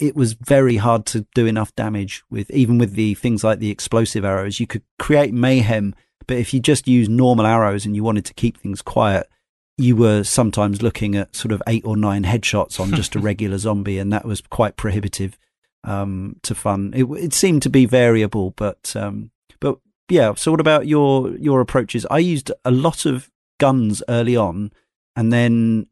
it 0.00 0.16
was 0.16 0.32
very 0.32 0.78
hard 0.78 1.06
to 1.06 1.28
do 1.32 1.46
enough 1.46 1.72
damage 1.76 2.24
with, 2.28 2.50
even 2.50 2.76
with 2.76 2.94
the 2.94 3.14
things 3.14 3.44
like 3.44 3.60
the 3.60 3.70
explosive 3.70 4.24
arrows. 4.24 4.58
You 4.58 4.66
could 4.66 4.82
create 4.98 5.32
mayhem, 5.32 5.94
but 6.26 6.38
if 6.38 6.52
you 6.52 6.58
just 6.58 6.88
use 6.88 7.08
normal 7.08 7.46
arrows 7.46 7.86
and 7.86 7.94
you 7.94 8.02
wanted 8.02 8.24
to 8.24 8.34
keep 8.34 8.58
things 8.58 8.82
quiet, 8.82 9.28
you 9.78 9.96
were 9.96 10.22
sometimes 10.22 10.82
looking 10.82 11.16
at 11.16 11.34
sort 11.34 11.52
of 11.52 11.62
eight 11.66 11.84
or 11.84 11.96
nine 11.96 12.24
headshots 12.24 12.78
on 12.78 12.94
just 12.94 13.14
a 13.14 13.18
regular 13.20 13.58
zombie, 13.58 13.98
and 13.98 14.12
that 14.12 14.24
was 14.24 14.40
quite 14.40 14.76
prohibitive 14.76 15.38
um, 15.84 16.36
to 16.42 16.54
fun. 16.54 16.92
It, 16.94 17.04
it, 17.04 17.32
seemed 17.32 17.62
to 17.62 17.70
be 17.70 17.86
variable, 17.86 18.52
but 18.56 18.94
um, 18.96 19.30
but 19.60 19.78
yeah. 20.08 20.34
So, 20.34 20.50
what 20.50 20.60
about 20.60 20.86
your 20.86 21.30
your 21.36 21.60
approaches? 21.60 22.06
I 22.10 22.18
used 22.18 22.52
a 22.64 22.70
lot 22.70 23.06
of 23.06 23.30
guns 23.58 24.02
early 24.08 24.36
on, 24.36 24.72
and 25.16 25.32
then 25.32 25.86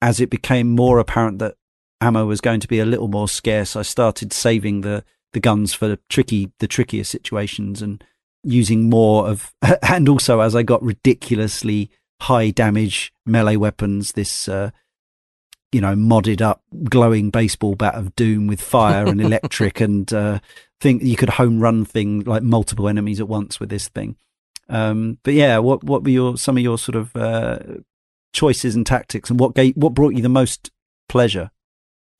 as 0.00 0.20
it 0.20 0.30
became 0.30 0.68
more 0.68 0.98
apparent 0.98 1.38
that 1.40 1.56
ammo 2.00 2.24
was 2.24 2.40
going 2.40 2.60
to 2.60 2.68
be 2.68 2.78
a 2.78 2.86
little 2.86 3.08
more 3.08 3.28
scarce, 3.28 3.76
I 3.76 3.82
started 3.82 4.32
saving 4.32 4.82
the 4.82 5.04
the 5.32 5.40
guns 5.40 5.74
for 5.74 5.88
the 5.88 5.98
tricky 6.08 6.52
the 6.58 6.68
trickier 6.68 7.04
situations 7.04 7.82
and 7.82 8.02
using 8.44 8.88
more 8.88 9.28
of 9.28 9.52
and 9.82 10.08
also 10.08 10.40
as 10.40 10.54
I 10.54 10.62
got 10.62 10.82
ridiculously 10.82 11.90
high 12.20 12.50
damage 12.50 13.12
melee 13.26 13.56
weapons, 13.56 14.12
this, 14.12 14.48
uh, 14.48 14.70
you 15.72 15.80
know, 15.80 15.94
modded 15.94 16.40
up 16.40 16.62
glowing 16.84 17.30
baseball 17.30 17.74
bat 17.74 17.94
of 17.94 18.14
doom 18.16 18.46
with 18.46 18.60
fire 18.60 19.06
and 19.06 19.20
electric 19.20 19.80
and, 19.80 20.12
uh, 20.12 20.38
think 20.80 21.02
you 21.02 21.16
could 21.16 21.30
home 21.30 21.60
run 21.60 21.84
thing 21.84 22.20
like 22.20 22.42
multiple 22.42 22.88
enemies 22.88 23.20
at 23.20 23.28
once 23.28 23.58
with 23.58 23.68
this 23.68 23.88
thing. 23.88 24.16
Um, 24.68 25.18
but 25.22 25.34
yeah, 25.34 25.58
what 25.58 25.82
what 25.82 26.04
were 26.04 26.10
your 26.10 26.36
some 26.36 26.56
of 26.56 26.62
your 26.62 26.78
sort 26.78 26.96
of 26.96 27.16
uh, 27.16 27.58
choices 28.32 28.74
and 28.74 28.86
tactics, 28.86 29.30
and 29.30 29.40
what 29.40 29.54
gave, 29.54 29.74
what 29.76 29.94
brought 29.94 30.14
you 30.14 30.22
the 30.22 30.28
most 30.28 30.70
pleasure? 31.08 31.50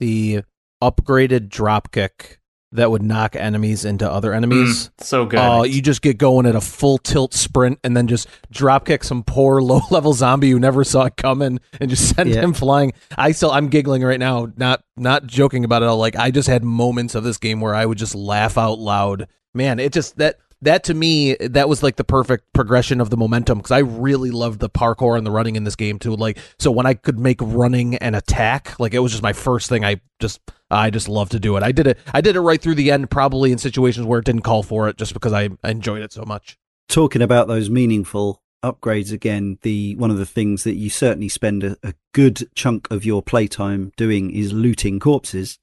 The 0.01 0.43
upgraded 0.83 1.49
dropkick 1.49 2.37
that 2.73 2.91
would 2.91 3.03
knock 3.03 3.35
enemies 3.35 3.85
into 3.85 4.11
other 4.11 4.35
enemies. 4.35 4.89
Mm, 4.99 5.05
so 5.05 5.27
good. 5.27 5.41
Oh, 5.41 5.63
you 5.63 5.81
just 5.81 6.03
get 6.03 6.19
going 6.19 6.47
at 6.47 6.55
a 6.55 6.61
full 6.61 6.99
tilt 6.99 7.33
sprint 7.33 7.79
and 7.83 7.97
then 7.97 8.07
just 8.07 8.29
drop 8.51 8.87
kick 8.87 9.05
some 9.05 9.23
poor 9.23 9.61
low 9.63 9.81
level 9.91 10.13
zombie 10.13 10.51
who 10.51 10.59
never 10.59 10.85
saw 10.85 11.05
it 11.05 11.17
coming 11.17 11.61
and 11.81 11.91
just 11.91 12.09
send 12.17 12.31
yeah. 12.31 12.41
him 12.41 12.53
flying. 12.53 12.93
I 13.17 13.33
still 13.33 13.51
I'm 13.51 13.69
giggling 13.69 14.03
right 14.03 14.21
now, 14.21 14.53
not 14.57 14.85
not 14.97 15.27
joking 15.27 15.65
about 15.65 15.83
it 15.83 15.87
all. 15.87 15.99
Like 15.99 16.17
I 16.17 16.31
just 16.31 16.49
had 16.49 16.63
moments 16.63 17.15
of 17.15 17.25
this 17.25 17.39
game 17.39 17.61
where 17.61 17.75
I 17.75 17.87
would 17.87 17.99
just 17.99 18.15
laugh 18.15 18.59
out 18.59 18.79
loud. 18.79 19.29
Man, 19.55 19.79
it 19.79 19.93
just 19.93 20.19
that 20.19 20.39
that 20.61 20.85
to 20.85 20.95
me 20.95 21.37
that 21.37 21.69
was 21.69 21.83
like 21.83 21.97
the 21.97 22.05
perfect 22.05 22.53
progression 22.53 23.01
of 23.01 23.11
the 23.11 23.17
momentum 23.17 23.59
because 23.59 23.71
I 23.71 23.79
really 23.79 24.31
loved 24.31 24.61
the 24.61 24.69
parkour 24.69 25.17
and 25.17 25.27
the 25.27 25.31
running 25.31 25.57
in 25.57 25.65
this 25.65 25.77
game 25.77 25.99
too. 25.99 26.15
Like 26.17 26.39
so 26.59 26.71
when 26.71 26.85
I 26.85 26.95
could 26.95 27.19
make 27.19 27.39
running 27.41 27.95
and 27.97 28.15
attack, 28.15 28.79
like 28.79 28.93
it 28.93 28.99
was 28.99 29.13
just 29.13 29.23
my 29.23 29.33
first 29.33 29.69
thing. 29.69 29.85
I 29.85 30.01
just 30.19 30.41
I 30.71 30.91
just 30.91 31.09
love 31.09 31.31
to 31.31 31.41
do 31.41 31.57
it. 31.57 31.63
I 31.63 31.73
did 31.73 31.87
it. 31.87 31.99
I 32.13 32.21
did 32.21 32.37
it 32.37 32.41
right 32.41 32.61
through 32.61 32.75
the 32.75 32.91
end, 32.91 33.11
probably 33.11 33.53
in 33.53 33.59
situations 33.59 34.07
where 34.07 34.19
it 34.19 34.25
didn't 34.25 34.43
call 34.43 34.63
for 34.63 34.89
it, 34.89 34.97
just 34.97 35.15
because 35.15 35.33
I, 35.33 35.51
enjoyed 35.65 36.03
it 36.03 36.13
so 36.13 36.25
much. 36.25 36.59
Talking 36.89 37.23
about 37.23 37.49
those 37.49 37.71
meaningful 37.71 38.43
upgrades 38.63 39.13
again, 39.13 39.59
the 39.63 39.95
one 39.97 40.11
of 40.11 40.19
the 40.19 40.27
things 40.27 40.65
that 40.65 40.75
you 40.75 40.91
certainly 40.91 41.29
spend 41.29 41.65
a, 41.65 41.77
a 41.83 41.95
good 42.13 42.49
chunk 42.55 42.91
of 42.91 43.05
your 43.05 43.23
playtime 43.23 43.93
doing 43.97 44.31
is 44.31 44.53
looting 44.53 44.99
corpses, 44.99 45.59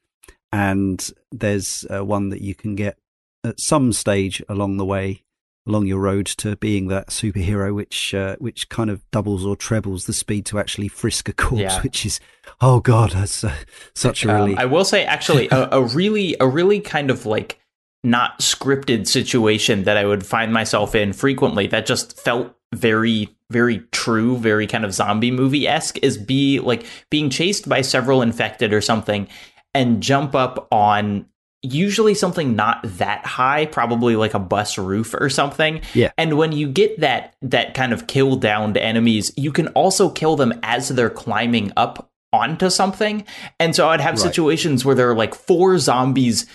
and 0.52 1.12
there's 1.32 1.86
uh, 1.94 2.04
one 2.04 2.30
that 2.30 2.42
you 2.42 2.56
can 2.56 2.76
get 2.76 2.98
at 3.44 3.60
some 3.60 3.94
stage 3.94 4.42
along 4.50 4.78
the 4.78 4.86
way 4.86 5.25
along 5.68 5.88
your 5.88 6.00
road 6.00 6.26
to 6.28 6.56
being 6.58 6.88
that 6.88 7.08
superhero, 7.08 7.74
which 7.74 8.14
uh, 8.14 8.36
which 8.40 8.70
kind 8.70 8.90
of 8.90 9.10
doubles 9.12 9.46
or 9.46 9.56
trebles 9.56 10.06
the 10.06 10.14
speed 10.14 10.46
to 10.48 10.60
actually 10.60 10.88
frisk 10.88 11.30
a 11.30 11.34
corpse, 11.34 11.62
yeah. 11.62 11.82
which 11.82 12.06
is 12.06 12.20
oh 12.62 12.80
god, 12.80 13.12
that's 13.12 13.44
uh, 13.44 13.56
such 13.94 14.26
a 14.26 14.30
um, 14.30 14.36
relief. 14.36 14.58
I 14.60 14.66
will 14.66 14.86
say, 14.86 15.06
actually, 15.06 15.50
a, 15.50 15.70
a 15.72 15.84
really 15.84 16.36
a 16.40 16.48
really 16.48 16.80
kind 16.80 17.10
of 17.10 17.26
like 17.26 17.60
not 18.04 18.40
scripted 18.40 19.08
situation 19.08 19.84
that 19.84 19.98
I 19.98 20.06
would 20.06 20.26
find 20.26 20.54
myself 20.54 20.94
in 20.94 21.12
frequently 21.12 21.68
that 21.68 21.86
just 21.86 22.20
felt 22.20 22.56
very 22.74 23.30
very 23.52 23.80
true 23.92 24.38
very 24.38 24.68
kind 24.68 24.84
of 24.84 24.94
zombie 24.94 25.32
movie 25.32 25.68
esque 25.68 25.98
is 26.02 26.18
be 26.18 26.60
like 26.60 26.86
being 27.10 27.30
chased 27.30 27.70
by 27.70 27.82
several 27.82 28.22
infected 28.22 28.74
or 28.74 28.82
something 28.82 29.28
and 29.74 30.02
jump 30.02 30.36
up 30.36 30.68
on 30.72 31.26
usually 31.62 32.14
something 32.14 32.56
not 32.56 32.80
that 32.84 33.26
high, 33.26 33.66
probably 33.66 34.16
like 34.16 34.34
a 34.34 34.40
bus 34.40 34.78
roof 34.78 35.14
or 35.14 35.30
something. 35.30 35.82
Yeah. 35.94 36.12
And 36.18 36.38
when 36.38 36.52
you 36.52 36.68
get 36.68 37.00
that 37.00 37.36
that 37.42 37.74
kind 37.74 37.94
of 37.94 38.08
kill 38.08 38.36
downed 38.36 38.78
enemies, 38.78 39.32
you 39.36 39.52
can 39.52 39.70
also 39.70 40.10
kill 40.10 40.36
them 40.36 40.54
as 40.64 40.90
they're 40.90 41.10
climbing 41.10 41.72
up 41.76 42.12
onto 42.32 42.70
something. 42.70 43.26
And 43.60 43.76
so 43.76 43.90
I'd 43.90 44.02
have 44.02 44.16
right. 44.16 44.22
situations 44.24 44.84
where 44.84 44.96
there 44.96 45.10
are 45.10 45.16
like 45.16 45.34
four 45.34 45.78
zombies 45.80 46.46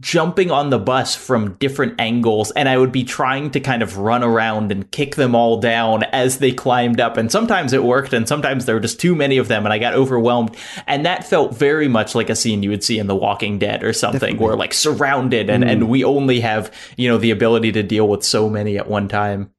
jumping 0.00 0.50
on 0.50 0.70
the 0.70 0.78
bus 0.78 1.14
from 1.14 1.54
different 1.54 2.00
angles 2.00 2.50
and 2.52 2.68
I 2.68 2.78
would 2.78 2.92
be 2.92 3.04
trying 3.04 3.50
to 3.52 3.60
kind 3.60 3.82
of 3.82 3.98
run 3.98 4.22
around 4.22 4.72
and 4.72 4.90
kick 4.90 5.16
them 5.16 5.34
all 5.34 5.60
down 5.60 6.02
as 6.04 6.38
they 6.38 6.52
climbed 6.52 7.00
up 7.00 7.16
and 7.16 7.30
sometimes 7.30 7.72
it 7.72 7.84
worked 7.84 8.12
and 8.12 8.26
sometimes 8.26 8.64
there 8.64 8.74
were 8.74 8.80
just 8.80 9.00
too 9.00 9.14
many 9.14 9.38
of 9.38 9.48
them 9.48 9.64
and 9.64 9.72
I 9.72 9.78
got 9.78 9.94
overwhelmed 9.94 10.56
and 10.86 11.06
that 11.06 11.26
felt 11.26 11.54
very 11.54 11.88
much 11.88 12.14
like 12.14 12.30
a 12.30 12.36
scene 12.36 12.62
you 12.62 12.70
would 12.70 12.84
see 12.84 12.98
in 12.98 13.06
The 13.06 13.16
Walking 13.16 13.58
Dead 13.58 13.82
or 13.84 13.92
something 13.92 14.20
Definitely. 14.20 14.46
where 14.46 14.56
like 14.56 14.74
surrounded 14.74 15.50
and 15.50 15.64
mm. 15.64 15.70
and 15.70 15.88
we 15.88 16.04
only 16.04 16.40
have 16.40 16.72
you 16.96 17.08
know 17.08 17.18
the 17.18 17.30
ability 17.30 17.72
to 17.72 17.82
deal 17.82 18.08
with 18.08 18.24
so 18.24 18.48
many 18.48 18.78
at 18.78 18.88
one 18.88 19.08
time 19.08 19.52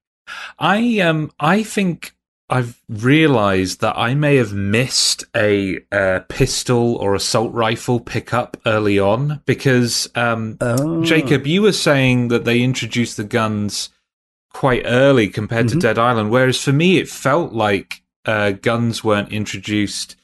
I 0.59 0.99
um 0.99 1.31
I 1.39 1.63
think 1.63 2.15
I've 2.51 2.81
realized 2.89 3.79
that 3.79 3.97
I 3.97 4.13
may 4.13 4.35
have 4.35 4.51
missed 4.53 5.23
a 5.33 5.79
uh, 5.89 6.19
pistol 6.27 6.97
or 6.97 7.15
assault 7.15 7.53
rifle 7.53 8.01
pickup 8.01 8.57
early 8.65 8.99
on 8.99 9.41
because, 9.45 10.09
um, 10.15 10.57
oh. 10.59 11.01
Jacob, 11.01 11.47
you 11.47 11.61
were 11.61 11.71
saying 11.71 12.27
that 12.27 12.43
they 12.43 12.61
introduced 12.61 13.15
the 13.15 13.23
guns 13.23 13.89
quite 14.53 14.83
early 14.85 15.29
compared 15.29 15.67
mm-hmm. 15.67 15.79
to 15.79 15.87
Dead 15.87 15.97
Island, 15.97 16.29
whereas 16.29 16.61
for 16.61 16.73
me 16.73 16.97
it 16.97 17.07
felt 17.07 17.53
like 17.53 18.03
uh, 18.25 18.51
guns 18.51 19.01
weren't 19.01 19.31
introduced 19.31 20.17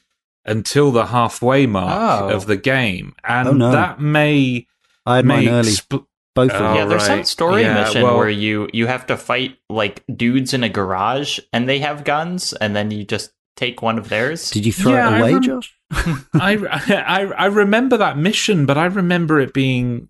until 0.44 0.90
the 0.90 1.06
halfway 1.06 1.66
mark 1.66 2.22
oh. 2.22 2.28
of 2.28 2.44
the 2.44 2.58
game, 2.58 3.14
and 3.24 3.48
oh, 3.48 3.52
no. 3.52 3.70
that 3.70 4.00
may 4.00 4.66
I 5.06 5.16
had 5.16 5.24
mine 5.24 5.48
early. 5.48 5.70
Expl- 5.70 6.06
both 6.46 6.52
of 6.52 6.58
them. 6.58 6.74
Yeah, 6.76 6.84
there's 6.84 7.08
right. 7.08 7.18
some 7.18 7.24
story 7.24 7.62
yeah, 7.62 7.82
mission 7.82 8.02
well, 8.02 8.16
where 8.16 8.28
you 8.28 8.68
you 8.72 8.86
have 8.86 9.06
to 9.06 9.16
fight 9.16 9.58
like 9.68 10.04
dudes 10.14 10.54
in 10.54 10.62
a 10.62 10.68
garage 10.68 11.38
and 11.52 11.68
they 11.68 11.80
have 11.80 12.04
guns, 12.04 12.52
and 12.52 12.76
then 12.76 12.90
you 12.90 13.04
just 13.04 13.32
take 13.56 13.82
one 13.82 13.98
of 13.98 14.08
theirs. 14.08 14.50
Did 14.50 14.64
you 14.64 14.72
throw 14.72 14.92
yeah, 14.92 15.16
it 15.16 15.20
away, 15.20 15.32
rem- 15.34 15.42
Josh? 15.42 15.74
I, 16.34 16.58
I 16.70 17.32
I 17.36 17.46
remember 17.46 17.96
that 17.96 18.18
mission, 18.18 18.66
but 18.66 18.78
I 18.78 18.86
remember 18.86 19.40
it 19.40 19.52
being 19.52 20.08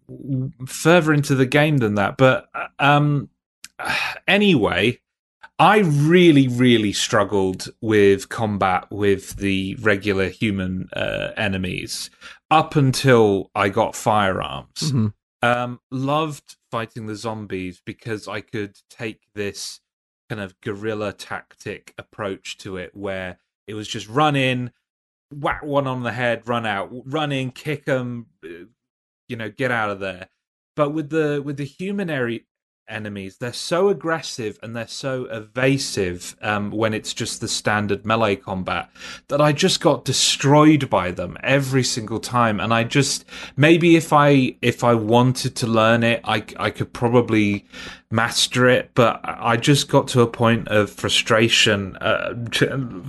further 0.66 1.12
into 1.12 1.34
the 1.34 1.46
game 1.46 1.78
than 1.78 1.94
that. 1.94 2.16
But 2.18 2.48
um, 2.78 3.30
anyway, 4.26 4.98
I 5.58 5.78
really, 5.78 6.46
really 6.46 6.92
struggled 6.92 7.68
with 7.80 8.28
combat 8.28 8.86
with 8.90 9.36
the 9.36 9.76
regular 9.80 10.28
human 10.28 10.88
uh, 10.92 11.32
enemies 11.36 12.10
up 12.50 12.76
until 12.76 13.50
I 13.54 13.68
got 13.68 13.96
firearms. 13.96 14.80
Mm-hmm. 14.80 15.08
Um, 15.40 15.80
loved 15.90 16.56
fighting 16.70 17.06
the 17.06 17.14
zombies 17.14 17.80
because 17.84 18.26
I 18.26 18.40
could 18.40 18.76
take 18.90 19.22
this 19.34 19.80
kind 20.28 20.40
of 20.40 20.60
guerrilla 20.60 21.12
tactic 21.12 21.94
approach 21.96 22.58
to 22.58 22.76
it 22.76 22.94
where 22.94 23.38
it 23.66 23.74
was 23.74 23.86
just 23.86 24.08
run 24.08 24.34
in, 24.34 24.72
whack 25.32 25.62
one 25.62 25.86
on 25.86 26.02
the 26.02 26.12
head, 26.12 26.48
run 26.48 26.66
out, 26.66 26.90
run 26.92 27.32
in, 27.32 27.50
kick 27.50 27.84
them, 27.84 28.26
uh, 28.44 28.66
you 29.28 29.36
know, 29.36 29.48
get 29.48 29.70
out 29.70 29.90
of 29.90 30.00
there. 30.00 30.28
But 30.74 30.90
with 30.90 31.10
the 31.10 31.42
with 31.44 31.56
the 31.56 31.64
human 31.64 32.10
enemies. 32.88 33.36
They're 33.36 33.52
so 33.52 33.88
aggressive 33.88 34.58
and 34.62 34.74
they're 34.74 34.86
so 34.88 35.24
evasive 35.24 36.36
um, 36.42 36.70
when 36.70 36.94
it's 36.94 37.14
just 37.14 37.40
the 37.40 37.48
standard 37.48 38.04
melee 38.04 38.36
combat 38.36 38.90
that 39.28 39.40
I 39.40 39.52
just 39.52 39.80
got 39.80 40.04
destroyed 40.04 40.90
by 40.90 41.10
them 41.10 41.36
every 41.42 41.84
single 41.84 42.20
time. 42.20 42.60
And 42.60 42.72
I 42.72 42.84
just 42.84 43.24
maybe 43.56 43.96
if 43.96 44.12
I 44.12 44.56
if 44.62 44.84
I 44.84 44.94
wanted 44.94 45.56
to 45.56 45.66
learn 45.66 46.02
it, 46.02 46.20
I 46.24 46.44
I 46.58 46.70
could 46.70 46.92
probably 46.92 47.66
master 48.10 48.68
it, 48.68 48.90
but 48.94 49.20
I 49.22 49.56
just 49.56 49.88
got 49.88 50.08
to 50.08 50.22
a 50.22 50.26
point 50.26 50.68
of 50.68 50.90
frustration. 50.90 51.96
Uh, 51.96 52.34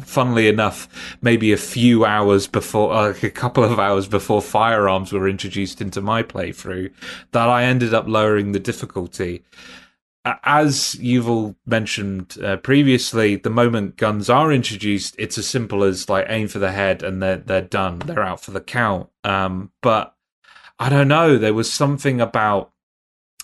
funnily 0.01 0.47
enough, 0.47 1.17
maybe 1.21 1.53
a 1.53 1.57
few 1.57 2.05
hours 2.05 2.47
before, 2.47 2.93
like 2.93 3.23
a 3.23 3.31
couple 3.31 3.63
of 3.63 3.79
hours 3.79 4.07
before 4.07 4.41
firearms 4.41 5.13
were 5.13 5.29
introduced 5.29 5.81
into 5.81 6.01
my 6.01 6.23
playthrough, 6.23 6.91
that 7.31 7.47
I 7.47 7.63
ended 7.63 7.93
up 7.93 8.07
lowering 8.07 8.51
the 8.51 8.59
difficulty. 8.59 9.43
As 10.43 10.95
you've 10.95 11.29
all 11.29 11.55
mentioned 11.65 12.37
uh, 12.43 12.57
previously, 12.57 13.37
the 13.37 13.49
moment 13.49 13.95
guns 13.95 14.29
are 14.29 14.51
introduced, 14.51 15.15
it's 15.17 15.37
as 15.37 15.47
simple 15.47 15.83
as 15.83 16.09
like 16.09 16.25
aim 16.27 16.49
for 16.49 16.59
the 16.59 16.73
head 16.73 17.03
and 17.03 17.23
they're 17.23 17.37
they're 17.37 17.61
done. 17.61 17.99
They're 17.99 18.21
out 18.21 18.41
for 18.41 18.51
the 18.51 18.61
count. 18.61 19.09
Um, 19.23 19.71
but 19.81 20.13
I 20.77 20.89
don't 20.89 21.07
know. 21.07 21.37
There 21.37 21.53
was 21.53 21.71
something 21.71 22.19
about 22.19 22.71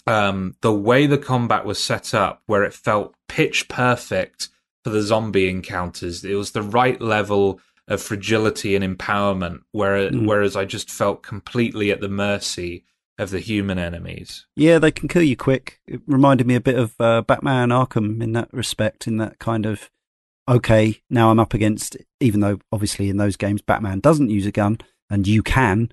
um, 0.07 0.55
the 0.61 0.73
way 0.73 1.07
the 1.07 1.17
combat 1.17 1.65
was 1.65 1.83
set 1.83 2.13
up, 2.13 2.41
where 2.45 2.63
it 2.63 2.73
felt 2.73 3.15
pitch 3.27 3.67
perfect 3.67 4.49
for 4.83 4.89
the 4.91 5.01
zombie 5.01 5.49
encounters. 5.49 6.23
It 6.23 6.35
was 6.35 6.51
the 6.51 6.61
right 6.61 6.99
level 7.01 7.59
of 7.87 8.01
fragility 8.01 8.75
and 8.75 8.83
empowerment, 8.83 9.61
whereas, 9.71 10.11
mm. 10.11 10.27
whereas 10.27 10.55
I 10.55 10.65
just 10.65 10.89
felt 10.89 11.23
completely 11.23 11.91
at 11.91 12.01
the 12.01 12.09
mercy 12.09 12.83
of 13.17 13.29
the 13.29 13.39
human 13.39 13.79
enemies. 13.79 14.45
Yeah, 14.55 14.79
they 14.79 14.91
can 14.91 15.07
kill 15.07 15.21
you 15.21 15.37
quick. 15.37 15.79
It 15.87 16.01
reminded 16.05 16.47
me 16.47 16.55
a 16.55 16.61
bit 16.61 16.77
of 16.77 16.95
uh, 16.99 17.21
Batman 17.21 17.69
Arkham 17.69 18.21
in 18.21 18.33
that 18.33 18.51
respect, 18.51 19.07
in 19.07 19.17
that 19.17 19.39
kind 19.39 19.65
of, 19.65 19.89
okay, 20.47 21.01
now 21.09 21.31
I'm 21.31 21.39
up 21.39 21.53
against, 21.53 21.97
even 22.19 22.41
though 22.41 22.59
obviously 22.71 23.09
in 23.09 23.17
those 23.17 23.37
games 23.37 23.61
Batman 23.61 23.99
doesn't 23.99 24.29
use 24.29 24.45
a 24.45 24.51
gun 24.51 24.79
and 25.09 25.27
you 25.27 25.43
can, 25.43 25.91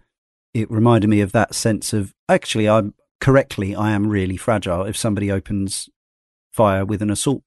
it 0.52 0.70
reminded 0.70 1.09
me 1.09 1.20
of 1.20 1.32
that 1.32 1.55
sense 1.55 1.93
of 1.93 2.14
actually 2.28 2.68
I'm 2.68 2.94
correctly, 3.23 3.74
I 3.77 3.93
am 3.93 4.09
really 4.09 4.36
fragile 4.36 4.82
if 4.82 4.97
somebody 4.97 5.31
opens 5.31 5.89
fire 6.53 6.85
with 6.85 7.01
an 7.03 7.11
assault 7.11 7.43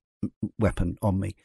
weapon 0.58 0.98
on 1.02 1.20
me. 1.20 1.36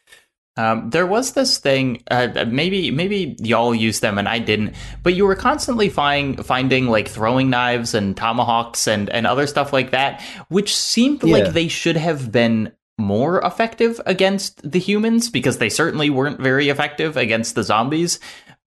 Um, 0.57 0.91
there 0.91 1.07
was 1.07 1.33
this 1.33 1.59
thing, 1.59 2.03
uh, 2.11 2.45
maybe 2.47 2.91
maybe 2.91 3.37
y'all 3.41 3.75
used 3.75 4.03
them 4.03 4.19
and 4.19 4.29
I 4.29 4.39
didn't, 4.39 4.77
but 5.03 5.15
you 5.15 5.27
were 5.27 5.35
constantly 5.35 5.89
find, 5.89 6.45
finding 6.47 6.87
like 6.87 7.09
throwing 7.09 7.51
knives 7.51 7.93
and 7.93 8.17
tomahawks 8.17 8.87
and, 8.87 9.11
and 9.11 9.27
other 9.27 9.47
stuff 9.47 9.73
like 9.73 9.91
that, 9.91 10.23
which 10.49 10.77
seemed 10.77 11.23
yeah. 11.25 11.37
like 11.37 11.53
they 11.53 11.69
should 11.69 11.97
have 11.97 12.31
been 12.31 12.73
more 12.99 13.41
effective 13.41 14.01
against 14.07 14.71
the 14.71 14.79
humans 14.79 15.29
because 15.29 15.59
they 15.59 15.71
certainly 15.71 16.09
weren't 16.11 16.41
very 16.41 16.69
effective 16.69 17.17
against 17.17 17.57
the 17.57 17.65
zombies. 17.65 18.21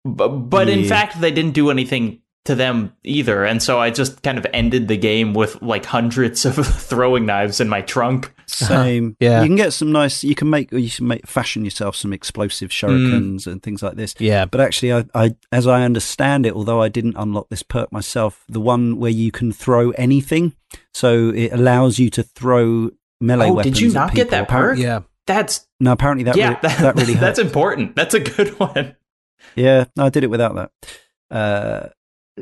But, 0.05 0.29
but 0.29 0.69
yeah. 0.69 0.75
in 0.75 0.85
fact, 0.85 1.21
they 1.21 1.31
didn't 1.31 1.53
do 1.53 1.71
anything 1.71 2.20
to 2.47 2.55
them 2.55 2.93
either. 3.05 3.45
And 3.45 3.63
so 3.63 3.79
I 3.79 3.91
just 3.91 4.23
kind 4.23 4.39
of 4.39 4.47
ended 4.53 4.89
the 4.89 4.97
game 4.97 5.35
with 5.35 5.61
like 5.63 5.85
hundreds 5.85 6.45
of 6.47 6.55
throwing 6.67 7.27
knives 7.27 7.61
in 7.61 7.69
my 7.69 7.83
trunk. 7.83 8.33
Same. 8.47 9.17
Yeah. 9.21 9.43
You 9.43 9.49
can 9.49 9.57
get 9.57 9.73
some 9.73 9.93
nice. 9.93 10.25
You 10.25 10.35
can 10.35 10.51
make. 10.51 10.73
You 10.73 10.91
can 10.91 11.07
make 11.07 11.27
fashion 11.27 11.65
yourself 11.65 11.95
some 11.97 12.13
explosive 12.13 12.71
shurikens 12.71 13.47
and 13.47 13.63
things 13.63 13.83
like 13.83 13.95
this. 13.95 14.15
Yeah. 14.19 14.45
But 14.47 14.61
actually, 14.61 14.93
I, 14.93 15.05
I, 15.15 15.37
as 15.53 15.67
I 15.67 15.83
understand 15.85 16.47
it, 16.47 16.55
although 16.55 16.83
I 16.83 16.89
didn't 16.89 17.17
unlock 17.17 17.49
this 17.49 17.63
perk 17.63 17.93
myself, 17.93 18.45
the 18.49 18.61
one 18.61 18.99
where 18.99 19.11
you 19.11 19.31
can 19.31 19.53
throw 19.53 19.91
anything, 19.93 20.55
so 20.93 21.29
it 21.31 21.53
allows 21.53 21.99
you 21.99 22.11
to 22.11 22.23
throw 22.23 22.91
melee 23.21 23.51
Oh, 23.51 23.53
weapons. 23.55 23.77
did 23.77 23.83
you 23.83 23.89
at 23.91 23.95
not 23.95 24.15
get 24.15 24.31
that 24.31 24.49
Appar- 24.49 24.51
perk? 24.51 24.79
Yeah. 24.79 25.01
That's 25.27 25.69
No, 25.79 25.93
apparently 25.93 26.25
that 26.25 26.37
yeah, 26.37 26.55
re- 26.55 26.59
that, 26.63 26.95
really 26.97 27.15
that's 27.15 27.39
important. 27.39 27.95
That's 27.95 28.15
a 28.15 28.21
good 28.21 28.49
one. 28.59 28.97
Yeah, 29.55 29.85
no, 29.95 30.07
I 30.07 30.09
did 30.09 30.25
it 30.25 30.31
without 30.31 30.55
that. 30.57 30.71
Uh, 31.31 31.89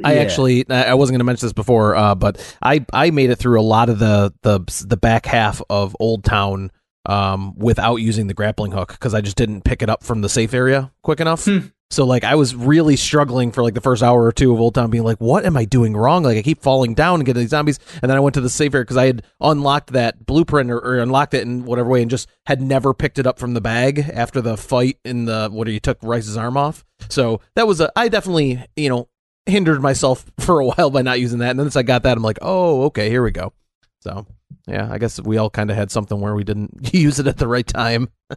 I 0.05 0.15
yeah. 0.15 0.21
actually 0.21 0.71
I 0.71 0.95
wasn't 0.95 1.15
going 1.15 1.21
to 1.21 1.25
mention 1.25 1.47
this 1.47 1.53
before, 1.53 1.95
uh, 1.97 2.15
but 2.15 2.57
I 2.63 2.85
I 2.93 3.11
made 3.11 3.31
it 3.31 3.37
through 3.37 3.61
a 3.61 3.63
lot 3.63 3.89
of 3.89 3.99
the 3.99 4.33
the 4.43 4.61
the 4.87 4.97
back 4.97 5.27
half 5.27 5.63
of 5.69 5.97
Old 6.01 6.25
Town 6.25 6.71
um, 7.07 7.55
without 7.57 7.97
using 7.97 8.27
the 8.27 8.35
grappling 8.35 8.73
hook 8.73 8.93
because 8.93 9.15
I 9.15 9.21
just 9.21 9.37
didn't 9.37 9.63
pick 9.63 9.83
it 9.83 9.89
up 9.89 10.03
from 10.03 10.21
the 10.21 10.29
safe 10.29 10.55
area 10.55 10.93
quick 11.03 11.21
enough. 11.21 11.45
Hmm. 11.45 11.59
So 11.91 12.05
like 12.05 12.23
I 12.23 12.35
was 12.35 12.55
really 12.55 12.97
struggling 12.97 13.51
for 13.51 13.63
like 13.63 13.73
the 13.73 13.81
first 13.81 14.03
hour 14.03 14.23
or 14.23 14.31
two 14.31 14.53
of 14.53 14.61
Old 14.61 14.75
Town, 14.75 14.91
being 14.91 15.05
like, 15.05 15.19
"What 15.19 15.47
am 15.47 15.57
I 15.57 15.65
doing 15.65 15.97
wrong?" 15.97 16.23
Like 16.23 16.37
I 16.37 16.43
keep 16.43 16.61
falling 16.61 16.93
down 16.93 17.21
and 17.21 17.25
getting 17.25 17.41
these 17.41 17.51
zombies, 17.51 17.79
and 18.03 18.11
then 18.11 18.17
I 18.17 18.21
went 18.21 18.35
to 18.35 18.43
the 18.43 18.51
safe 18.51 18.75
area 18.75 18.85
because 18.85 18.99
I 18.99 19.07
had 19.07 19.23
unlocked 19.41 19.93
that 19.93 20.27
blueprint 20.27 20.71
or, 20.71 20.79
or 20.79 20.99
unlocked 20.99 21.33
it 21.33 21.43
in 21.43 21.65
whatever 21.65 21.89
way, 21.89 22.03
and 22.03 22.11
just 22.11 22.29
had 22.45 22.61
never 22.61 22.93
picked 22.93 23.19
it 23.19 23.27
up 23.27 23.39
from 23.39 23.55
the 23.55 23.63
bag 23.63 24.01
after 24.13 24.43
the 24.43 24.59
fight 24.59 24.99
in 25.03 25.25
the 25.25 25.49
what 25.51 25.67
you 25.69 25.81
took 25.81 25.99
Rais's 26.03 26.37
arm 26.37 26.59
off. 26.59 26.85
So 27.09 27.41
that 27.55 27.67
was 27.67 27.81
a 27.81 27.91
I 27.97 28.09
definitely 28.09 28.63
you 28.77 28.91
know 28.91 29.09
hindered 29.49 29.83
myself 29.83 30.25
for 30.39 30.61
a 30.61 30.67
while 30.67 30.91
by 30.91 31.03
not 31.03 31.21
using 31.21 31.39
that, 31.41 31.51
and 31.51 31.59
then 31.59 31.67
once 31.67 31.77
I 31.77 31.83
got 31.83 32.03
that, 32.05 32.17
I'm 32.17 32.23
like, 32.23 32.39
"Oh, 32.43 32.85
okay, 32.85 33.09
here 33.11 33.23
we 33.23 33.31
go." 33.31 33.53
So 34.01 34.27
yeah, 34.67 34.89
I 34.91 34.99
guess 34.99 35.21
we 35.21 35.39
all 35.39 35.51
kind 35.51 35.71
of 35.71 35.77
had 35.77 35.91
something 35.91 36.21
where 36.21 36.35
we 36.35 36.45
didn't 36.45 36.91
use 36.95 37.19
it 37.19 37.27
at 37.27 37.39
the 37.39 37.49
right 37.49 37.67
time. 37.67 38.11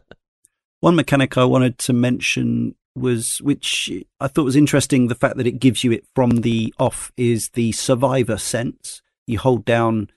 One 0.80 0.96
mechanic 0.96 1.36
I 1.36 1.44
wanted 1.44 1.78
to 1.78 1.92
mention 1.92 2.74
was, 2.94 3.38
which 3.38 3.90
I 4.20 4.28
thought 4.28 4.44
was 4.44 4.56
interesting, 4.56 5.06
the 5.06 5.14
fact 5.14 5.36
that 5.36 5.46
it 5.46 5.60
gives 5.60 5.84
you 5.84 5.92
it 5.92 6.04
from 6.14 6.40
the 6.40 6.74
off 6.78 7.12
is 7.16 7.50
the 7.50 7.72
survivor 7.72 8.36
sense. 8.36 9.00
You 9.26 9.38
hold 9.38 9.64
down 9.64 10.10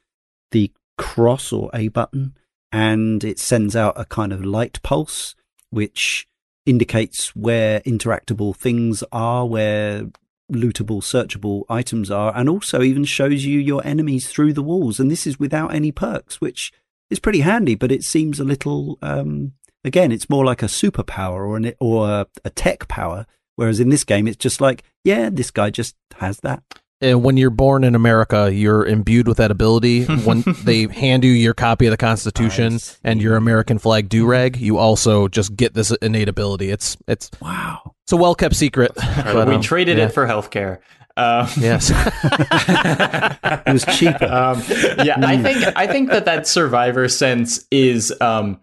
the 0.52 0.72
cross 0.98 1.54
or 1.54 1.70
A 1.74 1.90
button 1.90 2.36
and 2.72 3.24
it 3.24 3.38
sends 3.40 3.76
out 3.76 4.00
a 4.00 4.06
kind 4.06 4.34
of 4.34 4.44
light 4.44 4.82
pulse, 4.82 5.36
which 5.70 6.28
indicates 6.66 7.36
where 7.36 7.80
interactable 7.82 8.56
things 8.56 9.04
are, 9.12 9.46
where 9.46 10.08
lootable, 10.52 11.02
searchable 11.02 11.64
items 11.70 12.12
are, 12.12 12.36
and 12.36 12.48
also 12.50 12.82
even 12.82 13.06
shows 13.06 13.46
you 13.46 13.60
your 13.60 13.86
enemies 13.86 14.28
through 14.28 14.54
the 14.54 14.64
walls. 14.64 15.00
And 15.00 15.10
this 15.10 15.26
is 15.26 15.40
without 15.40 15.74
any 15.74 15.92
perks, 15.92 16.40
which 16.40 16.72
is 17.10 17.20
pretty 17.20 17.42
handy, 17.42 17.76
but 17.76 17.92
it 17.92 18.04
seems 18.04 18.40
a 18.40 18.44
little, 18.44 18.98
um, 19.02 19.54
again, 19.84 20.12
it's 20.12 20.30
more 20.30 20.46
like 20.46 20.64
a 20.64 20.68
superpower 20.68 21.48
or 21.48 21.58
an, 21.58 21.74
or 21.80 22.10
a, 22.10 22.28
a 22.44 22.50
tech 22.50 22.88
power. 22.88 23.26
Whereas 23.56 23.80
in 23.80 23.90
this 23.90 24.04
game, 24.04 24.28
it's 24.28 24.38
just 24.38 24.60
like, 24.60 24.84
yeah, 25.04 25.30
this 25.32 25.50
guy 25.50 25.70
just 25.70 25.96
has 26.18 26.40
that. 26.42 26.62
And 27.02 27.24
when 27.24 27.38
you're 27.38 27.50
born 27.50 27.84
in 27.84 27.94
America, 27.94 28.52
you're 28.54 28.86
imbued 28.86 29.28
with 29.28 29.38
that 29.38 29.52
ability. 29.52 30.06
when 30.26 30.44
they 30.64 30.88
hand 30.88 31.24
you 31.24 31.32
your 31.32 31.54
copy 31.54 31.86
of 31.88 31.92
the 31.92 31.98
Constitution 31.98 32.74
Nice. 32.74 33.00
and 33.04 33.22
your 33.22 33.36
American 33.36 33.80
flag 33.80 34.10
do 34.10 34.26
rag, 34.26 34.58
you 34.58 34.78
also 34.78 35.28
just 35.28 35.56
get 35.56 35.74
this 35.74 35.92
innate 36.02 36.30
ability. 36.30 36.70
It's 36.72 36.98
it's 37.08 37.30
Wow. 37.42 37.95
It's 38.06 38.12
a 38.12 38.18
well 38.18 38.36
kept 38.36 38.56
secret. 38.56 38.92
But, 38.96 39.48
we 39.48 39.56
um, 39.56 39.62
traded 39.62 39.98
yeah. 39.98 40.06
it 40.06 40.14
for 40.14 40.28
healthcare. 40.28 40.78
Um, 41.18 41.48
yes. 41.58 41.92
It 43.68 43.74
was 43.74 43.86
cheap. 43.98 44.22
um, 44.22 44.62
yeah, 45.04 45.16
I 45.24 45.42
think 45.42 45.76
I 45.76 45.88
think 45.88 46.10
that 46.10 46.26
that 46.26 46.46
survivor 46.46 47.08
sense 47.08 47.66
is 47.72 48.14
um, 48.22 48.60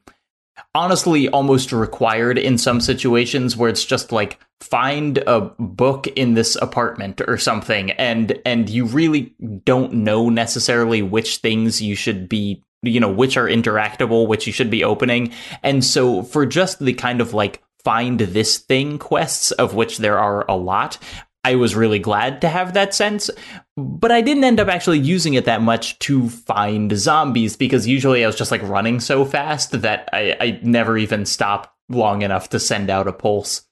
honestly 0.75 1.29
almost 1.29 1.73
required 1.73 2.39
in 2.39 2.59
some 2.59 2.81
situations 2.81 3.57
where 3.57 3.69
it's 3.69 3.85
just 3.85 4.13
like 4.13 4.39
find 4.61 5.19
a 5.27 5.41
book 5.59 6.07
in 6.09 6.35
this 6.35 6.57
apartment 6.57 7.21
or 7.27 7.37
something, 7.37 7.91
and 7.93 8.39
and 8.47 8.71
you 8.71 8.85
really 8.85 9.35
don't 9.65 9.93
know 9.93 10.29
necessarily 10.29 11.03
which 11.03 11.39
things 11.39 11.83
you 11.83 11.97
should 11.97 12.29
be 12.29 12.63
you 12.83 13.01
know 13.01 13.11
which 13.11 13.37
are 13.37 13.47
interactable, 13.47 14.29
which 14.29 14.47
you 14.47 14.53
should 14.53 14.71
be 14.71 14.85
opening, 14.85 15.33
and 15.65 15.85
so 15.85 16.23
for 16.23 16.47
just 16.47 16.79
the 16.79 16.93
kind 16.93 17.21
of 17.21 17.35
like 17.35 17.61
find 17.85 18.21
this 18.21 18.59
thing 18.59 18.99
quests 18.99 19.51
of 19.53 19.75
which 19.75 19.99
there 19.99 20.19
are 20.19 20.45
a 20.49 20.57
lot 20.57 20.99
I 21.45 21.57
was 21.57 21.75
really 21.75 21.99
glad 21.99 22.41
to 22.43 22.49
have 22.49 22.75
that 22.75 22.95
sense, 22.95 23.29
but 23.77 24.13
I 24.13 24.21
didn't 24.21 24.45
end 24.45 24.61
up 24.61 24.69
actually 24.69 25.01
using 25.01 25.35
it 25.35 25.45
that 25.47 25.61
much 25.61 25.99
to 26.01 26.29
find 26.29 26.97
zombies 26.97 27.57
because 27.57 27.87
usually 27.87 28.23
I 28.23 28.29
was 28.29 28.37
just 28.37 28.53
like 28.53 28.63
running 28.63 29.01
so 29.01 29.25
fast 29.25 29.73
that 29.83 30.09
I, 30.13 30.37
I 30.41 30.61
never 30.63 30.97
even 30.97 31.27
stopped 31.27 31.71
long 31.89 32.23
enough 32.23 32.51
to 32.51 32.61
send 32.61 32.91
out 32.91 33.09
a 33.09 33.13
pulse. 33.13 33.63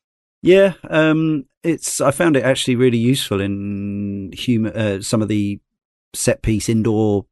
Yeah, 0.43 0.73
um, 0.89 1.47
it's. 1.63 2.01
I 2.01 2.11
found 2.11 2.37
it 2.37 2.45
actually 2.45 2.75
really 2.75 2.99
useful 2.99 3.41
in 3.41 4.33
human 4.33 4.77
uh, 4.77 5.03
some 5.03 5.23
of 5.23 5.29
the 5.29 5.61
set 6.15 6.43
piece 6.43 6.69
indoor 6.69 7.27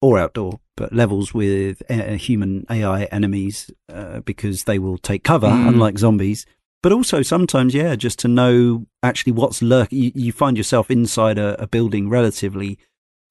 or 0.00 0.18
outdoor, 0.18 0.60
levels 0.90 1.32
with 1.34 1.82
uh, 1.90 2.14
human 2.14 2.66
AI 2.70 3.04
enemies 3.04 3.70
uh, 3.88 4.20
because 4.20 4.64
they 4.64 4.78
will 4.78 4.98
take 4.98 5.22
cover, 5.24 5.48
Mm. 5.48 5.68
unlike 5.68 5.98
zombies. 5.98 6.46
But 6.82 6.92
also 6.92 7.22
sometimes, 7.22 7.74
yeah, 7.74 7.94
just 7.94 8.18
to 8.20 8.28
know 8.28 8.86
actually 9.02 9.32
what's 9.32 9.62
lurk. 9.62 9.92
You, 9.92 10.10
you 10.14 10.32
find 10.32 10.56
yourself 10.56 10.90
inside 10.90 11.38
a, 11.38 11.60
a 11.62 11.66
building 11.66 12.08
relatively 12.08 12.76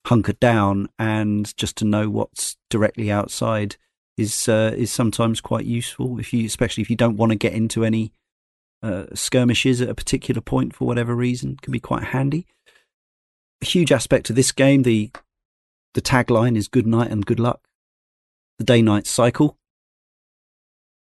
hunkered 0.08 0.40
down, 0.40 0.88
and 0.98 1.56
just 1.58 1.76
to 1.78 1.86
know 1.86 2.10
what's 2.10 2.56
directly 2.70 3.12
outside 3.12 3.76
is 4.18 4.48
uh, 4.48 4.74
is 4.78 4.92
sometimes 4.92 5.42
quite 5.42 5.66
useful. 5.66 6.18
If 6.20 6.32
you, 6.34 6.46
especially 6.46 6.82
if 6.82 6.90
you 6.90 6.96
don't 6.96 7.18
want 7.18 7.32
to 7.32 7.38
get 7.38 7.54
into 7.54 7.84
any 7.84 8.14
uh, 8.82 9.06
skirmishes 9.14 9.82
at 9.82 9.90
a 9.90 9.96
particular 9.96 10.42
point 10.42 10.74
for 10.76 10.86
whatever 10.86 11.14
reason 11.16 11.58
can 11.62 11.72
be 11.72 11.80
quite 11.80 12.06
handy. 12.06 12.48
A 13.62 13.66
huge 13.66 13.92
aspect 13.92 14.30
of 14.30 14.36
this 14.36 14.52
game, 14.52 14.84
the 14.84 15.12
the 15.94 16.02
tagline 16.02 16.56
is 16.56 16.68
good 16.68 16.88
night 16.88 17.12
and 17.12 17.26
good 17.26 17.40
luck. 17.40 17.68
The 18.60 18.66
day 18.66 18.82
night 18.82 19.08
cycle. 19.08 19.58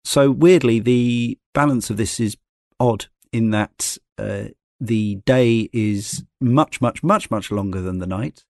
So 0.04 0.32
weirdly, 0.32 0.80
the 0.80 1.38
balance 1.54 1.90
of 1.90 1.98
this 1.98 2.20
is 2.20 2.38
odd 2.80 3.08
in 3.32 3.52
that 3.52 3.98
uh, 4.18 4.46
the 4.80 5.16
day 5.26 5.70
is 5.74 6.24
much, 6.40 6.82
much, 6.82 7.04
much, 7.04 7.30
much 7.30 7.52
longer 7.52 7.82
than 7.82 8.00
the 8.00 8.08
night. 8.08 8.46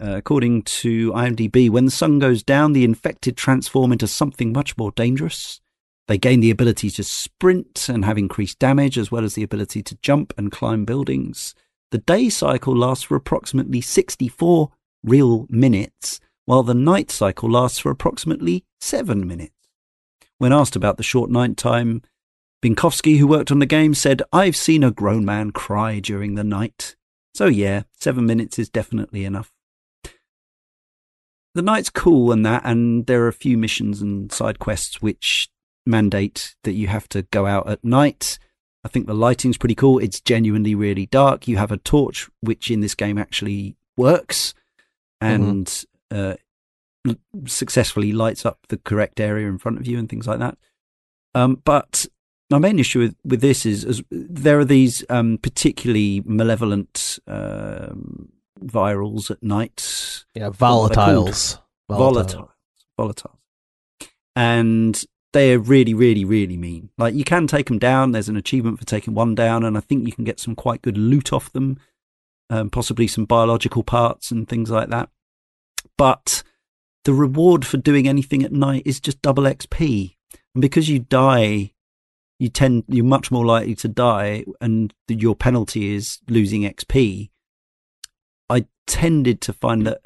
Uh, 0.00 0.16
according 0.16 0.62
to 0.62 1.12
IMDb, 1.12 1.68
when 1.68 1.86
the 1.86 1.90
sun 1.90 2.18
goes 2.18 2.42
down, 2.42 2.72
the 2.72 2.84
infected 2.84 3.36
transform 3.36 3.90
into 3.92 4.06
something 4.06 4.52
much 4.52 4.76
more 4.76 4.92
dangerous. 4.92 5.60
They 6.06 6.18
gain 6.18 6.40
the 6.40 6.50
ability 6.50 6.90
to 6.92 7.04
sprint 7.04 7.88
and 7.88 8.04
have 8.04 8.16
increased 8.16 8.58
damage, 8.58 8.96
as 8.96 9.10
well 9.10 9.24
as 9.24 9.34
the 9.34 9.42
ability 9.42 9.82
to 9.82 9.98
jump 10.00 10.32
and 10.38 10.52
climb 10.52 10.84
buildings. 10.84 11.54
The 11.90 11.98
day 11.98 12.28
cycle 12.28 12.76
lasts 12.76 13.04
for 13.04 13.16
approximately 13.16 13.80
64 13.80 14.70
real 15.02 15.46
minutes, 15.48 16.20
while 16.44 16.62
the 16.62 16.74
night 16.74 17.10
cycle 17.10 17.50
lasts 17.50 17.78
for 17.78 17.90
approximately 17.90 18.64
7 18.80 19.26
minutes. 19.26 19.54
When 20.38 20.52
asked 20.52 20.76
about 20.76 20.96
the 20.96 21.02
short 21.02 21.30
night 21.30 21.56
time, 21.56 22.02
Binkowski, 22.62 23.18
who 23.18 23.26
worked 23.26 23.50
on 23.50 23.58
the 23.58 23.66
game, 23.66 23.94
said, 23.94 24.22
I've 24.32 24.56
seen 24.56 24.82
a 24.82 24.90
grown 24.90 25.24
man 25.24 25.50
cry 25.50 26.00
during 26.00 26.34
the 26.34 26.44
night. 26.44 26.96
So, 27.34 27.46
yeah, 27.46 27.82
7 28.00 28.24
minutes 28.24 28.58
is 28.58 28.68
definitely 28.68 29.24
enough. 29.24 29.52
The 31.54 31.62
night's 31.62 31.90
cool 31.90 32.30
and 32.32 32.44
that, 32.46 32.62
and 32.64 33.06
there 33.06 33.22
are 33.24 33.28
a 33.28 33.32
few 33.32 33.58
missions 33.58 34.00
and 34.00 34.30
side 34.30 34.58
quests 34.58 35.02
which 35.02 35.48
mandate 35.86 36.54
that 36.64 36.72
you 36.72 36.86
have 36.88 37.08
to 37.10 37.22
go 37.22 37.46
out 37.46 37.68
at 37.68 37.82
night. 37.84 38.38
I 38.84 38.88
think 38.88 39.06
the 39.06 39.14
lighting's 39.14 39.58
pretty 39.58 39.74
cool. 39.74 39.98
It's 39.98 40.20
genuinely 40.20 40.74
really 40.74 41.06
dark. 41.06 41.48
You 41.48 41.56
have 41.56 41.72
a 41.72 41.78
torch, 41.78 42.28
which 42.40 42.70
in 42.70 42.80
this 42.80 42.94
game 42.94 43.18
actually 43.18 43.76
works 43.96 44.54
and 45.20 45.84
uh, 46.10 46.34
successfully 47.46 48.12
lights 48.12 48.44
up 48.46 48.58
the 48.68 48.78
correct 48.78 49.20
area 49.20 49.48
in 49.48 49.58
front 49.58 49.78
of 49.78 49.86
you 49.86 49.98
and 49.98 50.08
things 50.08 50.26
like 50.26 50.38
that. 50.38 50.56
Um, 51.34 51.60
but 51.64 52.06
my 52.50 52.58
main 52.58 52.78
issue 52.78 53.00
with, 53.00 53.16
with 53.24 53.40
this 53.40 53.66
is, 53.66 53.84
is 53.84 54.02
there 54.10 54.58
are 54.58 54.64
these 54.64 55.04
um, 55.10 55.38
particularly 55.38 56.22
malevolent 56.24 57.18
um, 57.26 58.30
virals 58.64 59.30
at 59.30 59.42
night 59.42 60.24
yeah, 60.34 60.48
What 60.48 60.72
are 60.72 60.88
they 60.88 60.94
called? 60.94 61.28
volatiles. 61.28 61.58
volatile, 61.88 62.50
volatile, 62.96 63.38
and 64.34 65.04
they're 65.32 65.58
really, 65.58 65.92
really, 65.94 66.24
really 66.24 66.56
mean. 66.56 66.88
Like 66.96 67.14
you 67.14 67.24
can 67.24 67.46
take 67.46 67.66
them 67.66 67.78
down. 67.78 68.12
There's 68.12 68.30
an 68.30 68.36
achievement 68.36 68.78
for 68.78 68.86
taking 68.86 69.14
one 69.14 69.34
down, 69.34 69.64
and 69.64 69.76
I 69.76 69.80
think 69.80 70.06
you 70.06 70.12
can 70.12 70.24
get 70.24 70.40
some 70.40 70.54
quite 70.54 70.82
good 70.82 70.96
loot 70.96 71.32
off 71.32 71.52
them, 71.52 71.78
um, 72.50 72.70
possibly 72.70 73.06
some 73.06 73.24
biological 73.24 73.82
parts 73.82 74.30
and 74.30 74.48
things 74.48 74.70
like 74.70 74.88
that. 74.88 75.10
But 75.96 76.42
the 77.04 77.12
reward 77.12 77.66
for 77.66 77.76
doing 77.76 78.08
anything 78.08 78.42
at 78.42 78.52
night 78.52 78.82
is 78.84 79.00
just 79.00 79.22
double 79.22 79.44
XP, 79.44 80.14
and 80.54 80.62
because 80.62 80.88
you 80.88 80.98
die. 81.00 81.72
You 82.40 82.48
tend 82.48 82.84
you're 82.86 83.04
much 83.04 83.32
more 83.32 83.44
likely 83.44 83.74
to 83.74 83.88
die, 83.88 84.44
and 84.60 84.94
your 85.08 85.34
penalty 85.34 85.96
is 85.96 86.20
losing 86.28 86.62
XP 86.62 87.30
I 88.50 88.66
tended 88.86 89.40
to 89.42 89.52
find 89.52 89.86
that 89.86 90.02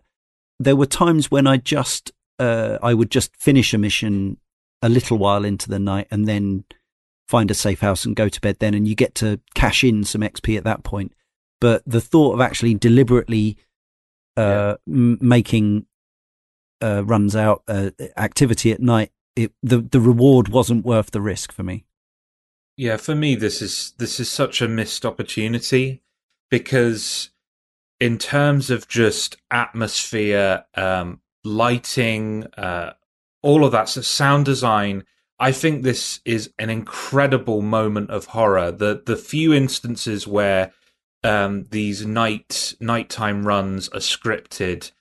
there 0.58 0.76
were 0.76 0.86
times 0.86 1.30
when 1.30 1.46
I 1.46 1.56
just 1.56 2.12
uh, 2.38 2.78
I 2.82 2.94
would 2.94 3.10
just 3.10 3.36
finish 3.36 3.72
a 3.72 3.78
mission 3.78 4.38
a 4.80 4.88
little 4.88 5.18
while 5.18 5.44
into 5.44 5.68
the 5.68 5.78
night 5.78 6.08
and 6.10 6.26
then 6.26 6.64
find 7.28 7.50
a 7.50 7.54
safe 7.54 7.80
house 7.80 8.04
and 8.04 8.16
go 8.16 8.28
to 8.28 8.40
bed 8.40 8.56
then 8.58 8.74
and 8.74 8.88
you 8.88 8.94
get 8.94 9.14
to 9.16 9.40
cash 9.54 9.84
in 9.84 10.04
some 10.04 10.22
XP 10.22 10.56
at 10.58 10.64
that 10.64 10.82
point. 10.82 11.12
But 11.62 11.84
the 11.86 12.00
thought 12.00 12.34
of 12.34 12.40
actually 12.40 12.74
deliberately 12.74 13.56
uh, 14.36 14.76
yeah. 14.84 14.92
m- 14.92 15.18
making 15.20 15.86
uh, 16.82 17.04
runs 17.04 17.36
out 17.36 17.62
uh, 17.68 17.90
activity 18.16 18.72
at 18.72 18.80
night, 18.80 19.12
it, 19.36 19.52
the 19.62 19.78
the 19.78 20.00
reward 20.00 20.48
wasn't 20.48 20.84
worth 20.84 21.12
the 21.12 21.20
risk 21.20 21.52
for 21.52 21.62
me. 21.62 21.84
Yeah, 22.76 22.96
for 22.96 23.14
me, 23.14 23.36
this 23.36 23.62
is 23.62 23.94
this 23.98 24.18
is 24.18 24.28
such 24.28 24.60
a 24.60 24.66
missed 24.66 25.06
opportunity 25.06 26.02
because, 26.50 27.30
in 28.00 28.18
terms 28.18 28.68
of 28.68 28.88
just 28.88 29.36
atmosphere, 29.50 30.64
um, 30.74 31.20
lighting, 31.44 32.46
uh, 32.56 32.94
all 33.40 33.64
of 33.64 33.70
that, 33.70 33.88
so 33.88 34.00
sound 34.00 34.46
design, 34.46 35.04
I 35.38 35.52
think 35.52 35.82
this 35.84 36.20
is 36.24 36.52
an 36.58 36.70
incredible 36.70 37.62
moment 37.62 38.10
of 38.10 38.26
horror. 38.26 38.72
The 38.72 39.00
the 39.06 39.16
few 39.16 39.52
instances 39.52 40.26
where 40.26 40.72
um, 41.24 41.64
these 41.70 42.04
night 42.06 42.74
nighttime 42.80 43.46
runs 43.46 43.88
are 43.88 44.00
scripted, 44.00 44.92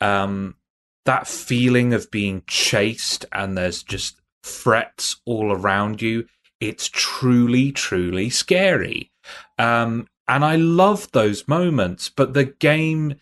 um, 0.00 0.56
that 1.04 1.26
feeling 1.26 1.92
of 1.92 2.10
being 2.10 2.42
chased 2.46 3.24
and 3.32 3.56
there's 3.56 3.82
just 3.82 4.20
threats 4.42 5.20
all 5.26 5.52
around 5.52 6.00
you 6.00 6.26
it's 6.60 6.88
truly, 6.88 7.72
truly 7.72 8.30
scary. 8.30 9.10
Um, 9.58 10.06
and 10.28 10.44
I 10.44 10.56
love 10.56 11.10
those 11.10 11.48
moments, 11.48 12.08
but 12.08 12.34
the 12.34 12.44
game 12.44 13.16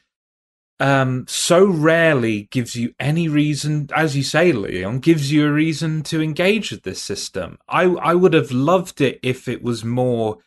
um, 0.81 1.25
so 1.29 1.65
rarely 1.65 2.49
gives 2.51 2.77
you 2.77 2.95
any 3.01 3.29
reason, 3.29 3.89
as 3.95 4.17
you 4.17 4.23
say, 4.23 4.53
Leon, 4.53 4.99
gives 4.99 5.33
you 5.33 5.47
a 5.47 5.53
reason 5.53 6.03
to 6.05 6.21
engage 6.21 6.71
with 6.71 6.83
this 6.83 7.03
system. 7.03 7.59
I, 7.69 7.85
I 7.85 8.15
would 8.15 8.35
have 8.35 8.53
loved 8.53 9.01
it 9.01 9.19
if 9.23 9.49
it 9.49 9.63
was 9.63 9.85
more 9.85 10.39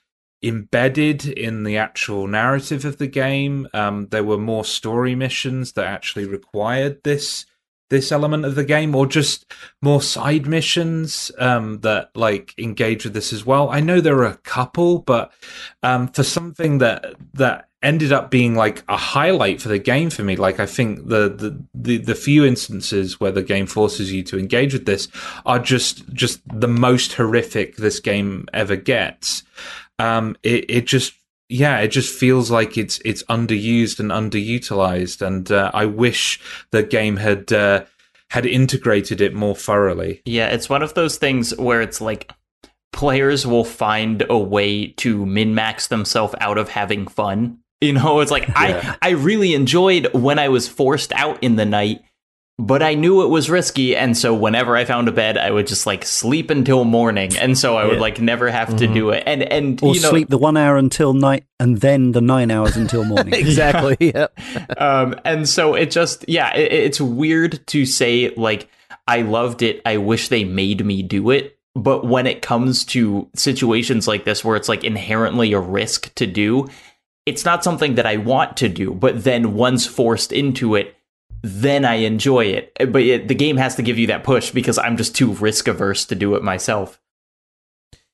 embedded 0.43 1.25
in 1.25 1.63
the 1.63 1.77
actual 1.77 2.27
narrative 2.27 2.85
of 2.85 2.97
the 2.97 3.07
game. 3.07 3.67
Um, 3.73 4.07
there 4.07 4.23
were 4.23 4.37
more 4.37 4.65
story 4.65 5.15
missions 5.15 5.73
that 5.73 5.85
actually 5.85 6.25
required 6.25 7.03
this 7.03 7.45
this 7.91 8.11
element 8.11 8.45
of 8.45 8.55
the 8.55 8.63
game 8.63 8.95
or 8.95 9.05
just 9.05 9.53
more 9.81 10.01
side 10.01 10.47
missions 10.47 11.29
um, 11.37 11.81
that 11.81 12.09
like 12.15 12.55
engage 12.57 13.03
with 13.03 13.13
this 13.13 13.33
as 13.33 13.45
well 13.45 13.69
i 13.69 13.81
know 13.81 13.99
there 13.99 14.17
are 14.17 14.23
a 14.23 14.37
couple 14.37 14.99
but 14.99 15.31
um, 15.83 16.07
for 16.07 16.23
something 16.23 16.77
that 16.77 17.13
that 17.33 17.67
ended 17.83 18.13
up 18.13 18.31
being 18.31 18.55
like 18.55 18.83
a 18.87 18.95
highlight 18.95 19.59
for 19.61 19.67
the 19.67 19.77
game 19.77 20.09
for 20.09 20.23
me 20.23 20.37
like 20.37 20.59
i 20.59 20.65
think 20.65 21.07
the, 21.07 21.27
the 21.29 21.61
the 21.73 21.97
the 21.97 22.15
few 22.15 22.45
instances 22.45 23.19
where 23.19 23.31
the 23.31 23.43
game 23.43 23.67
forces 23.67 24.11
you 24.11 24.23
to 24.23 24.39
engage 24.39 24.71
with 24.71 24.85
this 24.85 25.09
are 25.45 25.59
just 25.59 26.07
just 26.13 26.39
the 26.47 26.67
most 26.67 27.13
horrific 27.13 27.75
this 27.75 27.99
game 27.99 28.45
ever 28.53 28.77
gets 28.77 29.43
um, 30.01 30.35
it, 30.43 30.65
it 30.69 30.87
just 30.87 31.13
yeah, 31.47 31.79
it 31.79 31.89
just 31.89 32.17
feels 32.17 32.49
like 32.49 32.77
it's 32.77 32.99
it's 33.05 33.23
underused 33.23 33.99
and 33.99 34.09
underutilized, 34.09 35.25
and 35.25 35.51
uh, 35.51 35.69
I 35.73 35.85
wish 35.85 36.39
the 36.71 36.81
game 36.81 37.17
had 37.17 37.51
uh, 37.51 37.85
had 38.29 38.45
integrated 38.45 39.21
it 39.21 39.33
more 39.33 39.55
thoroughly. 39.55 40.21
Yeah, 40.25 40.47
it's 40.47 40.69
one 40.69 40.81
of 40.81 40.93
those 40.93 41.17
things 41.17 41.55
where 41.57 41.81
it's 41.81 42.01
like 42.01 42.31
players 42.93 43.45
will 43.45 43.65
find 43.65 44.23
a 44.29 44.37
way 44.37 44.87
to 44.87 45.25
min 45.25 45.53
max 45.53 45.87
themselves 45.87 46.33
out 46.39 46.57
of 46.57 46.69
having 46.69 47.07
fun. 47.07 47.59
You 47.81 47.93
know, 47.93 48.21
it's 48.21 48.31
like 48.31 48.47
yeah. 48.47 48.95
I 49.01 49.09
I 49.09 49.09
really 49.11 49.53
enjoyed 49.53 50.07
when 50.13 50.39
I 50.39 50.49
was 50.49 50.67
forced 50.67 51.11
out 51.13 51.43
in 51.43 51.57
the 51.57 51.65
night 51.65 52.01
but 52.61 52.83
I 52.83 52.93
knew 52.93 53.23
it 53.23 53.27
was 53.29 53.49
risky, 53.49 53.95
and 53.95 54.15
so 54.15 54.35
whenever 54.35 54.77
I 54.77 54.85
found 54.85 55.07
a 55.07 55.11
bed, 55.11 55.35
I 55.35 55.49
would 55.49 55.65
just 55.65 55.87
like 55.87 56.05
sleep 56.05 56.51
until 56.51 56.83
morning, 56.83 57.35
and 57.35 57.57
so 57.57 57.75
I 57.75 57.85
would 57.85 57.99
like 57.99 58.21
never 58.21 58.51
have 58.51 58.67
mm-hmm. 58.67 58.77
to 58.77 58.87
do 58.87 59.09
it, 59.09 59.23
and 59.25 59.41
and 59.41 59.81
or 59.81 59.95
you 59.95 60.01
know, 60.01 60.09
sleep 60.09 60.29
the 60.29 60.37
one 60.37 60.55
hour 60.57 60.77
until 60.77 61.13
night, 61.15 61.43
and 61.59 61.81
then 61.81 62.11
the 62.11 62.21
nine 62.21 62.51
hours 62.51 62.77
until 62.77 63.03
morning. 63.05 63.33
exactly. 63.33 63.97
Yeah. 64.11 64.27
um, 64.77 65.15
and 65.23 65.47
so 65.47 65.73
it 65.73 65.89
just 65.89 66.25
yeah, 66.27 66.53
it, 66.53 66.71
it's 66.71 67.01
weird 67.01 67.65
to 67.67 67.85
say 67.85 68.29
like 68.35 68.69
I 69.07 69.21
loved 69.21 69.61
it. 69.61 69.81
I 69.85 69.97
wish 69.97 70.27
they 70.27 70.43
made 70.43 70.85
me 70.85 71.01
do 71.01 71.31
it, 71.31 71.57
but 71.73 72.05
when 72.05 72.27
it 72.27 72.41
comes 72.41 72.85
to 72.85 73.29
situations 73.35 74.07
like 74.07 74.25
this 74.25 74.43
where 74.43 74.55
it's 74.55 74.69
like 74.69 74.83
inherently 74.83 75.53
a 75.53 75.59
risk 75.59 76.13
to 76.15 76.27
do, 76.27 76.67
it's 77.25 77.45
not 77.45 77.63
something 77.63 77.95
that 77.95 78.05
I 78.05 78.17
want 78.17 78.57
to 78.57 78.69
do. 78.69 78.93
But 78.93 79.23
then 79.23 79.53
once 79.53 79.87
forced 79.87 80.31
into 80.31 80.75
it 80.75 80.95
then 81.41 81.85
I 81.85 81.95
enjoy 81.95 82.45
it. 82.45 82.71
Eh, 82.79 82.85
but 82.85 83.01
it, 83.01 83.27
the 83.27 83.35
game 83.35 83.57
has 83.57 83.75
to 83.75 83.81
give 83.81 83.97
you 83.97 84.07
that 84.07 84.23
push 84.23 84.51
because 84.51 84.77
I'm 84.77 84.97
just 84.97 85.15
too 85.15 85.33
risk 85.33 85.67
averse 85.67 86.05
to 86.05 86.15
do 86.15 86.35
it 86.35 86.43
myself. 86.43 86.99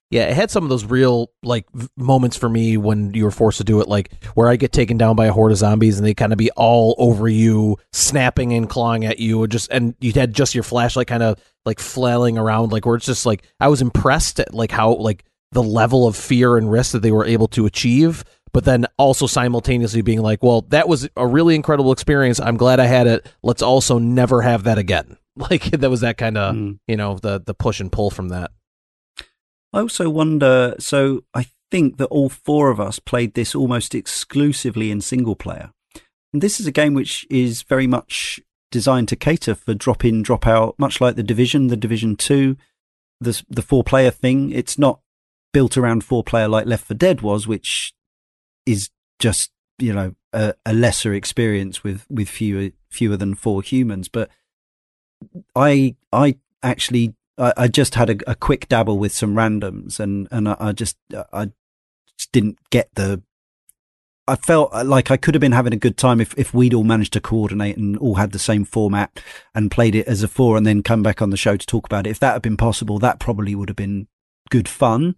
Yeah, 0.09 0.23
it 0.23 0.35
had 0.35 0.49
some 0.49 0.63
of 0.63 0.69
those 0.69 0.85
real 0.85 1.31
like 1.43 1.65
moments 1.97 2.37
for 2.37 2.47
me 2.47 2.77
when 2.77 3.13
you 3.13 3.25
were 3.25 3.31
forced 3.31 3.57
to 3.57 3.65
do 3.65 3.81
it, 3.81 3.89
like 3.89 4.13
where 4.35 4.47
I 4.47 4.55
get 4.55 4.71
taken 4.71 4.97
down 4.97 5.17
by 5.17 5.25
a 5.25 5.33
horde 5.33 5.51
of 5.51 5.57
zombies 5.57 5.97
and 5.97 6.07
they 6.07 6.13
kind 6.13 6.31
of 6.31 6.37
be 6.37 6.49
all 6.51 6.95
over 6.97 7.27
you, 7.27 7.77
snapping 7.91 8.53
and 8.53 8.69
clawing 8.69 9.03
at 9.03 9.19
you, 9.19 9.43
and 9.43 9.51
just 9.51 9.69
and 9.69 9.95
you 9.99 10.13
had 10.13 10.33
just 10.33 10.55
your 10.55 10.63
flashlight 10.63 11.07
kind 11.07 11.23
of 11.23 11.37
like 11.65 11.79
flailing 11.79 12.37
around, 12.37 12.71
like 12.71 12.85
where 12.85 12.95
it's 12.95 13.05
just 13.05 13.25
like 13.25 13.43
I 13.59 13.67
was 13.67 13.81
impressed 13.81 14.39
at 14.39 14.53
like 14.53 14.71
how 14.71 14.93
like 14.93 15.25
the 15.51 15.63
level 15.63 16.07
of 16.07 16.15
fear 16.15 16.55
and 16.55 16.71
risk 16.71 16.93
that 16.93 17.01
they 17.01 17.11
were 17.11 17.25
able 17.25 17.49
to 17.49 17.65
achieve 17.65 18.23
but 18.53 18.65
then 18.65 18.85
also 18.97 19.27
simultaneously 19.27 20.01
being 20.01 20.21
like, 20.21 20.43
well, 20.43 20.61
that 20.69 20.87
was 20.87 21.07
a 21.15 21.27
really 21.27 21.55
incredible 21.55 21.91
experience. 21.91 22.39
I'm 22.39 22.57
glad 22.57 22.79
I 22.79 22.85
had 22.85 23.07
it. 23.07 23.27
Let's 23.43 23.61
also 23.61 23.99
never 23.99 24.41
have 24.41 24.63
that 24.63 24.77
again. 24.77 25.17
Like 25.39 25.65
that 25.69 25.91
was 25.91 26.01
that 26.01 26.17
kind 26.17 26.35
of, 26.35 26.55
mm. 26.55 26.79
you 26.87 26.97
know, 26.97 27.19
the 27.19 27.39
the 27.39 27.53
push 27.53 27.79
and 27.79 27.91
pull 27.91 28.09
from 28.09 28.29
that. 28.29 28.49
I 29.71 29.81
also 29.81 30.09
wonder, 30.09 30.73
so 30.79 31.25
I 31.31 31.45
think 31.69 31.97
that 31.97 32.07
all 32.07 32.29
four 32.29 32.71
of 32.71 32.79
us 32.79 32.97
played 32.97 33.35
this 33.35 33.53
almost 33.53 33.93
exclusively 33.93 34.89
in 34.89 34.99
single 35.01 35.35
player. 35.35 35.71
And 36.33 36.41
this 36.41 36.59
is 36.59 36.67
a 36.67 36.71
game 36.71 36.95
which 36.95 37.25
is 37.29 37.61
very 37.61 37.85
much 37.85 38.39
designed 38.71 39.07
to 39.09 39.15
cater 39.15 39.55
for 39.55 39.73
drop 39.73 40.03
in, 40.03 40.23
drop 40.23 40.47
out, 40.47 40.75
much 40.77 40.99
like 40.99 41.15
the 41.15 41.23
Division, 41.23 41.67
the 41.67 41.77
Division 41.77 42.15
2, 42.15 42.57
the, 43.19 43.43
the 43.49 43.61
four 43.61 43.83
player 43.83 44.11
thing. 44.11 44.51
It's 44.51 44.77
not 44.77 44.99
built 45.53 45.77
around 45.77 46.03
four 46.03 46.23
player 46.23 46.47
like 46.47 46.65
Left 46.65 46.85
4 46.85 46.95
Dead 46.95 47.21
was, 47.21 47.47
which 47.47 47.93
is 48.67 48.89
just 49.19 49.51
you 49.79 49.93
know 49.93 50.15
a, 50.33 50.53
a, 50.65 50.73
lesser 50.73 51.13
experience 51.13 51.83
with 51.83 52.05
with 52.09 52.29
fewer 52.29 52.69
fewer 52.89 53.17
than 53.17 53.33
four 53.33 53.61
humans. 53.61 54.07
But 54.07 54.29
I 55.55 55.95
I 56.11 56.37
actually 56.61 57.15
I, 57.37 57.53
I 57.57 57.67
just 57.67 57.95
had 57.95 58.09
a, 58.09 58.31
a, 58.31 58.35
quick 58.35 58.67
dabble 58.67 58.99
with 58.99 59.13
some 59.13 59.35
randoms, 59.35 59.99
and 59.99 60.27
and 60.31 60.49
I, 60.49 60.57
I 60.59 60.71
just 60.71 60.97
I 61.33 61.51
just 62.17 62.31
didn't 62.31 62.59
get 62.69 62.89
the. 62.95 63.21
I 64.29 64.35
felt 64.35 64.73
like 64.85 65.09
I 65.09 65.15
could 65.15 65.35
have 65.35 65.41
been 65.41 65.53
having 65.53 65.71
a 65.71 65.77
good 65.77 65.95
time 65.95 66.19
if, 66.19 66.37
if 66.37 66.53
we'd 66.53 66.73
all 66.73 66.83
managed 66.83 67.13
to 67.13 67.21
coordinate 67.21 67.77
and 67.77 67.97
all 67.97 68.15
had 68.15 68.33
the 68.33 68.39
same 68.39 68.65
format 68.65 69.21
and 69.55 69.71
played 69.71 69.95
it 69.95 70.05
as 70.05 70.21
a 70.21 70.27
four 70.27 70.57
and 70.57 70.67
then 70.67 70.83
come 70.83 71.01
back 71.01 71.21
on 71.21 71.29
the 71.29 71.37
show 71.37 71.55
to 71.55 71.65
talk 71.65 71.85
about 71.85 72.05
it. 72.05 72.09
If 72.09 72.19
that 72.19 72.33
had 72.33 72.41
been 72.41 72.57
possible, 72.57 72.99
that 72.99 73.21
probably 73.21 73.55
would 73.55 73.69
have 73.69 73.77
been 73.77 74.09
good 74.49 74.67
fun. 74.67 75.15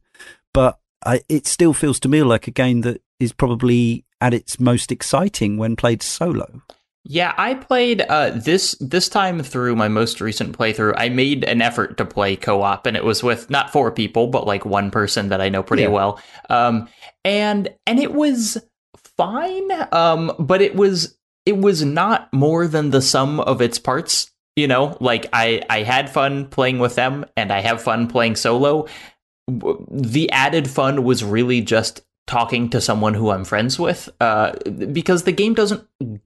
But 0.54 0.78
I, 1.04 1.22
it 1.28 1.48
still 1.48 1.74
feels 1.74 2.00
to 2.02 2.08
me 2.08 2.22
like 2.22 2.48
a 2.48 2.52
game 2.52 2.82
that 2.82 3.02
is 3.20 3.34
probably 3.34 4.06
at 4.22 4.34
its 4.34 4.60
most 4.60 4.92
exciting 4.92 5.58
when 5.58 5.76
played 5.76 6.02
solo. 6.02 6.62
Yeah, 7.06 7.34
I 7.38 7.56
played 7.56 8.02
uh, 8.02 8.32
this 8.32 8.76
this 8.80 9.08
time 9.08 9.42
through 9.42 9.76
my 9.76 9.88
most 9.88 10.20
recent 10.20 10.58
playthrough. 10.58 10.96
I 10.98 11.10
made 11.10 11.44
an 11.46 11.62
effort 11.62 11.98
to 11.98 12.06
play 12.06 12.36
co-op, 12.36 12.86
and 12.86 12.98
it 12.98 13.06
was 13.06 13.24
with 13.24 13.50
not 13.50 13.72
four 13.72 13.90
people, 13.92 14.28
but 14.28 14.46
like 14.46 14.66
one 14.66 14.92
person 14.92 15.30
that 15.30 15.42
I 15.42 15.50
know 15.50 15.64
pretty 15.64 15.84
yeah. 15.84 15.90
well. 15.90 16.22
Um, 16.50 16.90
and 17.24 17.70
and 17.88 18.00
it 18.00 18.14
was 18.14 18.58
fine, 19.18 19.70
um, 19.94 20.34
but 20.38 20.62
it 20.62 20.76
was 20.76 21.18
it 21.46 21.58
was 21.58 21.84
not 21.84 22.32
more 22.34 22.68
than 22.68 22.90
the 22.90 23.02
sum 23.02 23.40
of 23.40 23.62
its 23.62 23.80
parts. 23.80 24.30
You 24.58 24.68
know, 24.68 24.98
like 25.00 25.28
I 25.32 25.62
I 25.70 25.84
had 25.84 26.10
fun 26.10 26.48
playing 26.48 26.80
with 26.80 26.96
them, 26.96 27.26
and 27.38 27.52
I 27.52 27.62
have 27.62 27.82
fun 27.82 28.08
playing 28.08 28.36
solo. 28.36 28.88
The 29.48 30.30
added 30.32 30.70
fun 30.70 31.06
was 31.06 31.24
really 31.24 31.62
just 31.62 32.04
talking 32.30 32.70
to 32.70 32.80
someone 32.80 33.16
who 33.16 33.32
I'm 33.32 33.44
friends 33.44 33.80
with, 33.80 34.08
uh, 34.22 34.52
because 34.94 35.24
the 35.24 35.32
game 35.32 35.56
doesn't 35.56 35.84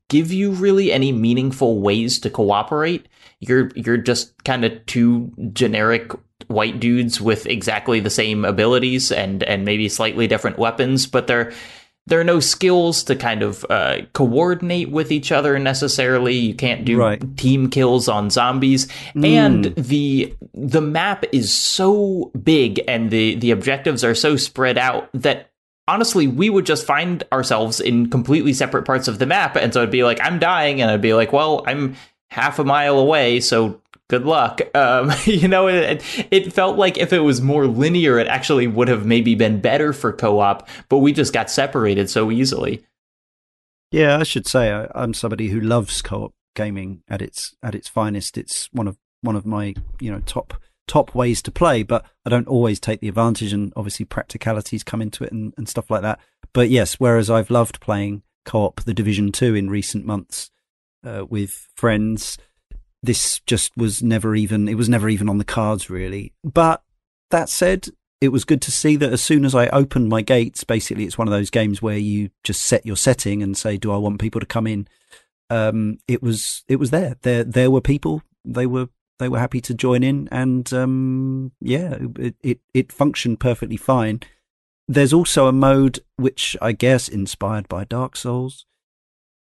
give 0.10 0.34
you 0.34 0.52
really 0.52 0.92
any 0.92 1.14
meaningful 1.14 1.80
ways 1.80 2.20
to 2.20 2.30
cooperate. 2.30 3.08
You're 3.40 3.72
you're 3.74 3.96
just 3.96 4.44
kind 4.44 4.66
of 4.66 4.86
two 4.86 5.32
generic 5.54 6.12
white 6.48 6.82
dudes 6.82 7.22
with 7.22 7.46
exactly 7.46 8.02
the 8.02 8.10
same 8.10 8.44
abilities 8.44 9.14
and 9.14 9.44
and 9.44 9.64
maybe 9.64 9.88
slightly 9.88 10.28
different 10.28 10.58
weapons, 10.60 11.08
but 11.08 11.28
there 11.28 11.54
there 12.06 12.20
are 12.20 12.26
no 12.26 12.42
skills 12.42 13.02
to 13.06 13.16
kind 13.16 13.42
of 13.42 13.66
uh, 13.70 14.00
coordinate 14.12 14.92
with 14.92 15.10
each 15.10 15.32
other 15.32 15.58
necessarily. 15.58 16.36
You 16.36 16.54
can't 16.54 16.84
do 16.84 16.98
right. 16.98 17.38
team 17.38 17.70
kills 17.70 18.10
on 18.10 18.30
zombies, 18.30 18.88
mm. 19.16 19.26
and 19.26 19.66
the 19.78 20.36
the 20.54 20.82
map 20.82 21.24
is 21.32 21.54
so 21.54 22.30
big 22.44 22.82
and 22.90 23.10
the 23.10 23.36
the 23.36 23.52
objectives 23.52 24.04
are 24.04 24.16
so 24.16 24.36
spread 24.36 24.78
out 24.78 25.10
that 25.14 25.53
honestly, 25.88 26.28
we 26.28 26.50
would 26.50 26.66
just 26.66 26.86
find 26.86 27.24
ourselves 27.32 27.80
in 27.80 28.10
completely 28.10 28.54
separate 28.54 28.86
parts 28.86 29.08
of 29.08 29.20
the 29.20 29.26
map. 29.26 29.56
And 29.56 29.74
so 29.74 29.82
it'd 29.82 29.92
be 29.92 30.04
like, 30.04 30.20
I'm 30.22 30.40
dying. 30.40 30.82
And 30.82 30.90
I'd 30.90 31.02
be 31.02 31.14
like, 31.14 31.34
well, 31.34 31.64
I'm 31.68 31.96
half 32.30 32.60
a 32.60 32.64
mile 32.64 32.98
away. 32.98 33.40
So 33.40 33.82
good 34.10 34.26
luck. 34.26 34.62
Um, 34.76 35.12
you 35.26 35.48
know, 35.48 35.68
it, 35.68 36.04
it 36.32 36.52
felt 36.52 36.78
like 36.78 36.98
if 36.98 37.14
it 37.14 37.20
was 37.20 37.42
more 37.42 37.68
linear, 37.68 38.18
it 38.18 38.28
actually 38.28 38.68
would 38.68 38.88
have 38.88 39.06
maybe 39.06 39.36
been 39.36 39.62
better 39.62 39.94
for 39.94 40.12
co 40.12 40.40
op, 40.40 40.68
but 40.90 40.98
we 40.98 41.14
just 41.14 41.32
got 41.32 41.50
separated 41.50 42.10
so 42.10 42.32
easily. 42.32 42.84
Yeah, 43.94 44.18
I 44.18 44.24
should 44.24 44.48
say 44.48 44.72
I, 44.72 44.88
I'm 44.96 45.14
somebody 45.14 45.50
who 45.50 45.62
loves 45.62 46.02
co-op 46.02 46.34
gaming 46.56 47.04
at 47.08 47.22
its 47.22 47.56
at 47.62 47.76
its 47.76 47.88
finest. 47.88 48.40
It's 48.40 48.68
one 48.74 48.88
of 48.88 48.98
one 49.22 49.36
of 49.36 49.46
my 49.46 49.76
you 50.00 50.12
know 50.12 50.20
top 50.22 50.56
top 50.88 51.16
ways 51.16 51.42
to 51.44 51.52
play, 51.52 51.84
but 51.84 52.06
I 52.26 52.30
don't 52.30 52.48
always 52.48 52.80
take 52.80 53.00
the 53.00 53.08
advantage 53.08 53.54
and 53.54 53.74
obviously 53.76 54.06
practicalities 54.06 54.84
come 54.84 55.02
into 55.02 55.24
it 55.24 55.32
and, 55.32 55.54
and 55.58 55.68
stuff 55.68 55.90
like 55.90 56.02
that. 56.02 56.20
But 56.54 56.70
yes, 56.70 56.96
whereas 56.96 57.30
I've 57.30 57.50
loved 57.50 57.80
playing 57.80 58.24
co-op 58.46 58.82
the 58.84 58.94
Division 58.94 59.32
2 59.32 59.56
in 59.56 59.70
recent 59.70 60.06
months 60.06 60.52
uh, 61.06 61.26
with 61.28 61.68
friends, 61.76 62.38
this 63.02 63.40
just 63.42 63.76
was 63.78 64.04
never 64.04 64.36
even, 64.36 64.68
it 64.68 64.76
was 64.76 64.90
never 64.90 65.10
even 65.10 65.30
on 65.30 65.38
the 65.38 65.44
cards 65.44 65.90
really. 65.90 66.34
But 66.44 66.84
that 67.32 67.50
said, 67.50 67.88
it 68.22 68.30
was 68.30 68.46
good 68.46 68.62
to 68.62 68.72
see 68.72 68.96
that 68.96 69.12
as 69.12 69.22
soon 69.22 69.44
as 69.44 69.56
I 69.56 69.68
opened 69.68 70.10
my 70.10 70.22
gates, 70.22 70.64
basically 70.64 71.04
it's 71.04 71.18
one 71.18 71.28
of 71.28 71.34
those 71.34 71.50
games 71.50 71.82
where 71.82 71.98
you 71.98 72.30
just 72.44 72.62
set 72.62 72.86
your 72.86 72.96
setting 72.96 73.44
and 73.44 73.58
say, 73.58 73.78
do 73.78 73.92
I 73.92 73.98
want 73.98 74.22
people 74.22 74.40
to 74.40 74.46
come 74.46 74.68
in? 74.68 74.88
Um, 75.50 75.98
it 76.08 76.24
was, 76.24 76.64
it 76.68 76.78
was 76.78 76.92
there. 76.92 77.18
There, 77.22 77.44
there 77.44 77.72
were 77.72 77.82
people. 77.82 78.22
They 78.46 78.66
were 78.66 78.88
they 79.20 79.30
were 79.30 79.40
happy 79.40 79.62
to 79.62 79.74
join 79.74 80.04
in, 80.04 80.28
and 80.32 80.72
um, 80.74 81.52
yeah, 81.62 81.98
it, 82.18 82.36
it, 82.42 82.60
it 82.74 82.92
functioned 82.92 83.40
perfectly 83.40 83.78
fine. 83.78 84.22
There's 84.88 85.14
also 85.14 85.48
a 85.48 85.54
mode 85.54 86.00
which 86.18 86.58
I 86.62 86.74
guess 86.74 87.08
inspired 87.08 87.70
by 87.70 87.86
Dark 87.86 88.16
Souls 88.16 88.66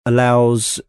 allows 0.04 0.80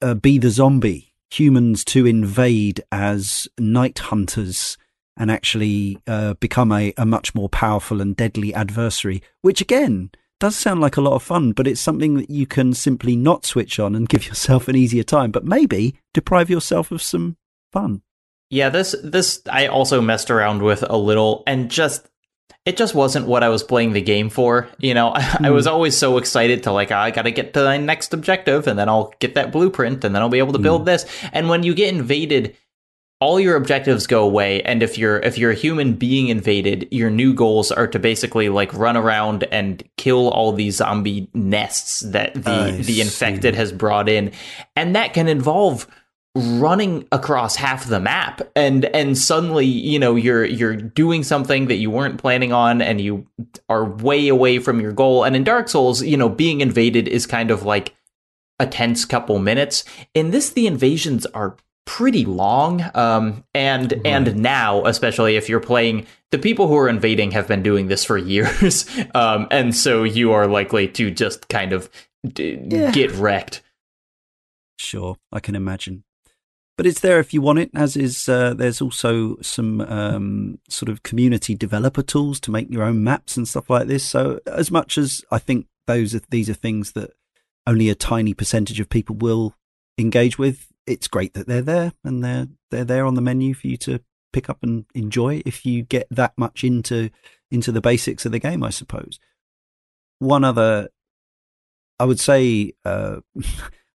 uh, 0.00 0.14
be 0.14 0.38
the 0.38 0.50
zombie 0.50 1.14
humans 1.30 1.84
to 1.84 2.06
invade 2.06 2.82
as 2.92 3.48
night 3.58 3.98
hunters 3.98 4.78
and 5.16 5.30
actually 5.30 5.98
uh, 6.06 6.34
become 6.34 6.72
a, 6.72 6.92
a 6.96 7.06
much 7.06 7.34
more 7.34 7.48
powerful 7.48 8.00
and 8.00 8.16
deadly 8.16 8.54
adversary, 8.54 9.22
which 9.42 9.60
again 9.60 10.10
does 10.40 10.56
sound 10.56 10.80
like 10.80 10.96
a 10.96 11.00
lot 11.00 11.14
of 11.14 11.22
fun, 11.22 11.52
but 11.52 11.66
it's 11.66 11.80
something 11.80 12.14
that 12.14 12.30
you 12.30 12.46
can 12.46 12.74
simply 12.74 13.16
not 13.16 13.44
switch 13.44 13.78
on 13.78 13.94
and 13.94 14.08
give 14.08 14.26
yourself 14.26 14.68
an 14.68 14.76
easier 14.76 15.04
time, 15.04 15.30
but 15.30 15.44
maybe 15.44 15.98
deprive 16.12 16.50
yourself 16.50 16.90
of 16.90 17.02
some 17.02 17.36
fun. 17.74 18.00
Yeah, 18.48 18.70
this 18.70 18.94
this 19.02 19.42
I 19.50 19.66
also 19.66 20.00
messed 20.00 20.30
around 20.30 20.62
with 20.62 20.82
a 20.88 20.96
little 20.96 21.42
and 21.46 21.70
just 21.70 22.08
it 22.64 22.78
just 22.78 22.94
wasn't 22.94 23.26
what 23.26 23.42
I 23.42 23.50
was 23.50 23.62
playing 23.62 23.92
the 23.92 24.00
game 24.00 24.30
for. 24.30 24.68
You 24.78 24.94
know, 24.94 25.12
mm. 25.12 25.40
I 25.46 25.50
was 25.50 25.66
hmm. 25.66 25.72
always 25.72 25.96
so 25.96 26.16
excited 26.16 26.62
to 26.62 26.72
like, 26.72 26.90
oh, 26.90 26.96
I 26.96 27.10
got 27.10 27.22
to 27.22 27.30
get 27.30 27.52
to 27.54 27.64
my 27.64 27.76
next 27.76 28.14
objective 28.14 28.66
and 28.66 28.78
then 28.78 28.88
I'll 28.88 29.12
get 29.18 29.34
that 29.34 29.52
blueprint 29.52 30.04
and 30.04 30.14
then 30.14 30.22
I'll 30.22 30.28
be 30.28 30.38
able 30.38 30.54
to 30.54 30.58
build 30.58 30.82
mm. 30.82 30.86
this. 30.86 31.06
And 31.32 31.48
when 31.48 31.62
you 31.62 31.74
get 31.74 31.92
invaded, 31.92 32.56
all 33.20 33.40
your 33.40 33.56
objectives 33.56 34.06
go 34.06 34.24
away 34.24 34.60
and 34.62 34.82
if 34.82 34.98
you're 34.98 35.18
if 35.20 35.38
you're 35.38 35.52
a 35.52 35.54
human 35.54 35.94
being 35.94 36.28
invaded 36.28 36.86
your 36.90 37.08
new 37.08 37.32
goals 37.32 37.72
are 37.72 37.86
to 37.86 37.98
basically 37.98 38.48
like 38.48 38.74
run 38.74 38.96
around 38.98 39.44
and 39.44 39.82
kill 39.96 40.28
all 40.28 40.52
these 40.52 40.76
zombie 40.76 41.30
nests 41.32 42.00
that 42.00 42.34
the 42.34 42.50
I 42.50 42.70
the 42.72 43.00
infected 43.00 43.54
see. 43.54 43.58
has 43.58 43.72
brought 43.72 44.08
in 44.08 44.32
and 44.76 44.96
that 44.96 45.14
can 45.14 45.28
involve 45.28 45.86
running 46.36 47.06
across 47.12 47.54
half 47.54 47.86
the 47.86 48.00
map 48.00 48.42
and 48.56 48.86
and 48.86 49.16
suddenly 49.16 49.64
you 49.64 50.00
know 50.00 50.16
you're 50.16 50.44
you're 50.44 50.74
doing 50.74 51.22
something 51.22 51.68
that 51.68 51.76
you 51.76 51.90
weren't 51.90 52.18
planning 52.18 52.52
on 52.52 52.82
and 52.82 53.00
you 53.00 53.24
are 53.68 53.84
way 53.84 54.26
away 54.26 54.58
from 54.58 54.80
your 54.80 54.90
goal. 54.90 55.22
And 55.22 55.36
in 55.36 55.44
dark 55.44 55.68
souls 55.68 56.02
you 56.02 56.16
know 56.16 56.28
being 56.28 56.60
invaded 56.60 57.06
is 57.06 57.24
kind 57.26 57.52
of 57.52 57.62
like 57.62 57.94
a 58.58 58.66
tense 58.66 59.04
couple 59.04 59.38
minutes. 59.38 59.84
In 60.12 60.32
this 60.32 60.50
the 60.50 60.66
invasions 60.66 61.24
are 61.26 61.56
pretty 61.86 62.24
long 62.24 62.82
um 62.94 63.44
and 63.54 64.00
and 64.06 64.36
now 64.36 64.86
especially 64.86 65.36
if 65.36 65.50
you're 65.50 65.60
playing 65.60 66.06
the 66.30 66.38
people 66.38 66.66
who 66.66 66.76
are 66.78 66.88
invading 66.88 67.30
have 67.30 67.46
been 67.46 67.62
doing 67.62 67.88
this 67.88 68.02
for 68.02 68.16
years 68.34 68.86
um 69.14 69.46
and 69.50 69.76
so 69.76 70.02
you 70.02 70.32
are 70.32 70.46
likely 70.46 70.88
to 70.88 71.10
just 71.10 71.46
kind 71.50 71.74
of 71.74 71.90
d- 72.26 72.58
yeah. 72.68 72.90
get 72.90 73.12
wrecked. 73.12 73.62
Sure, 74.78 75.16
I 75.30 75.40
can 75.40 75.54
imagine 75.54 76.04
but 76.76 76.86
it's 76.86 77.00
there 77.00 77.20
if 77.20 77.32
you 77.32 77.40
want 77.40 77.60
it. 77.60 77.70
As 77.74 77.96
is, 77.96 78.28
uh, 78.28 78.54
there's 78.54 78.80
also 78.80 79.36
some 79.40 79.80
um, 79.82 80.58
sort 80.68 80.88
of 80.88 81.02
community 81.02 81.54
developer 81.54 82.02
tools 82.02 82.40
to 82.40 82.50
make 82.50 82.70
your 82.70 82.82
own 82.82 83.04
maps 83.04 83.36
and 83.36 83.46
stuff 83.46 83.70
like 83.70 83.86
this. 83.86 84.04
So, 84.04 84.40
as 84.46 84.70
much 84.70 84.98
as 84.98 85.22
I 85.30 85.38
think 85.38 85.66
those 85.86 86.14
are, 86.14 86.20
these 86.30 86.50
are 86.50 86.54
things 86.54 86.92
that 86.92 87.12
only 87.66 87.88
a 87.88 87.94
tiny 87.94 88.34
percentage 88.34 88.80
of 88.80 88.88
people 88.88 89.16
will 89.16 89.54
engage 89.98 90.38
with, 90.38 90.72
it's 90.86 91.08
great 91.08 91.34
that 91.34 91.46
they're 91.46 91.62
there 91.62 91.92
and 92.02 92.22
they're 92.22 92.48
they're 92.70 92.84
there 92.84 93.06
on 93.06 93.14
the 93.14 93.22
menu 93.22 93.54
for 93.54 93.68
you 93.68 93.76
to 93.78 94.00
pick 94.32 94.50
up 94.50 94.58
and 94.62 94.84
enjoy 94.94 95.42
if 95.46 95.64
you 95.64 95.82
get 95.82 96.06
that 96.10 96.34
much 96.36 96.64
into 96.64 97.10
into 97.50 97.70
the 97.70 97.80
basics 97.80 98.26
of 98.26 98.32
the 98.32 98.38
game, 98.38 98.62
I 98.62 98.70
suppose. 98.70 99.18
One 100.18 100.44
other, 100.44 100.88
I 102.00 102.04
would 102.04 102.20
say. 102.20 102.72
Uh, 102.84 103.20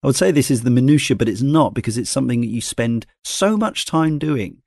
I 0.01 0.07
would 0.07 0.15
say 0.15 0.31
this 0.31 0.49
is 0.49 0.63
the 0.63 0.69
minutia, 0.69 1.15
but 1.15 1.27
it's 1.27 1.41
not 1.41 1.73
because 1.73 1.97
it's 1.97 2.09
something 2.09 2.41
that 2.41 2.47
you 2.47 2.61
spend 2.61 3.05
so 3.23 3.57
much 3.57 3.85
time 3.85 4.17
doing. 4.17 4.61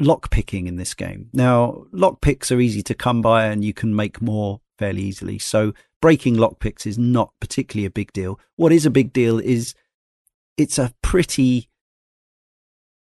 Lock 0.00 0.30
picking 0.30 0.66
in 0.66 0.76
this 0.76 0.94
game. 0.94 1.30
Now, 1.32 1.86
lock 1.92 2.20
picks 2.20 2.52
are 2.52 2.60
easy 2.60 2.82
to 2.82 2.94
come 2.94 3.22
by 3.22 3.46
and 3.46 3.64
you 3.64 3.72
can 3.72 3.94
make 3.96 4.20
more 4.20 4.60
fairly 4.78 5.02
easily. 5.02 5.38
So 5.38 5.72
breaking 6.00 6.36
lock 6.36 6.58
picks 6.58 6.86
is 6.86 6.98
not 6.98 7.32
particularly 7.40 7.86
a 7.86 7.90
big 7.90 8.12
deal. 8.12 8.38
What 8.56 8.72
is 8.72 8.84
a 8.84 8.90
big 8.90 9.12
deal 9.12 9.38
is 9.38 9.74
it's 10.58 10.78
a 10.78 10.92
pretty 11.02 11.70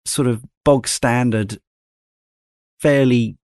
sort 0.06 0.28
of 0.28 0.44
bog 0.64 0.88
standard, 0.88 1.60
fairly 2.80 3.38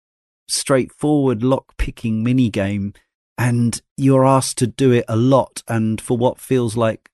straightforward 0.48 1.43
lock 1.43 1.77
picking 1.77 2.23
mini 2.23 2.48
game 2.48 2.94
and 3.36 3.81
you're 3.97 4.27
asked 4.27 4.59
to 4.59 4.66
do 4.66 4.93
it 4.93 5.05
a 5.09 5.16
lot 5.16 5.62
and 5.66 6.01
for 6.01 6.16
what 6.16 6.39
feels 6.39 6.77
like 6.77 7.10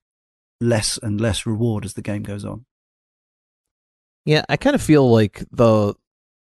less 0.59 0.97
and 1.01 1.19
less 1.19 1.45
reward 1.45 1.85
as 1.85 1.93
the 1.93 2.01
game 2.01 2.23
goes 2.23 2.45
on. 2.45 2.65
Yeah, 4.25 4.43
I 4.49 4.57
kind 4.57 4.75
of 4.75 4.81
feel 4.81 5.09
like 5.09 5.43
the 5.51 5.95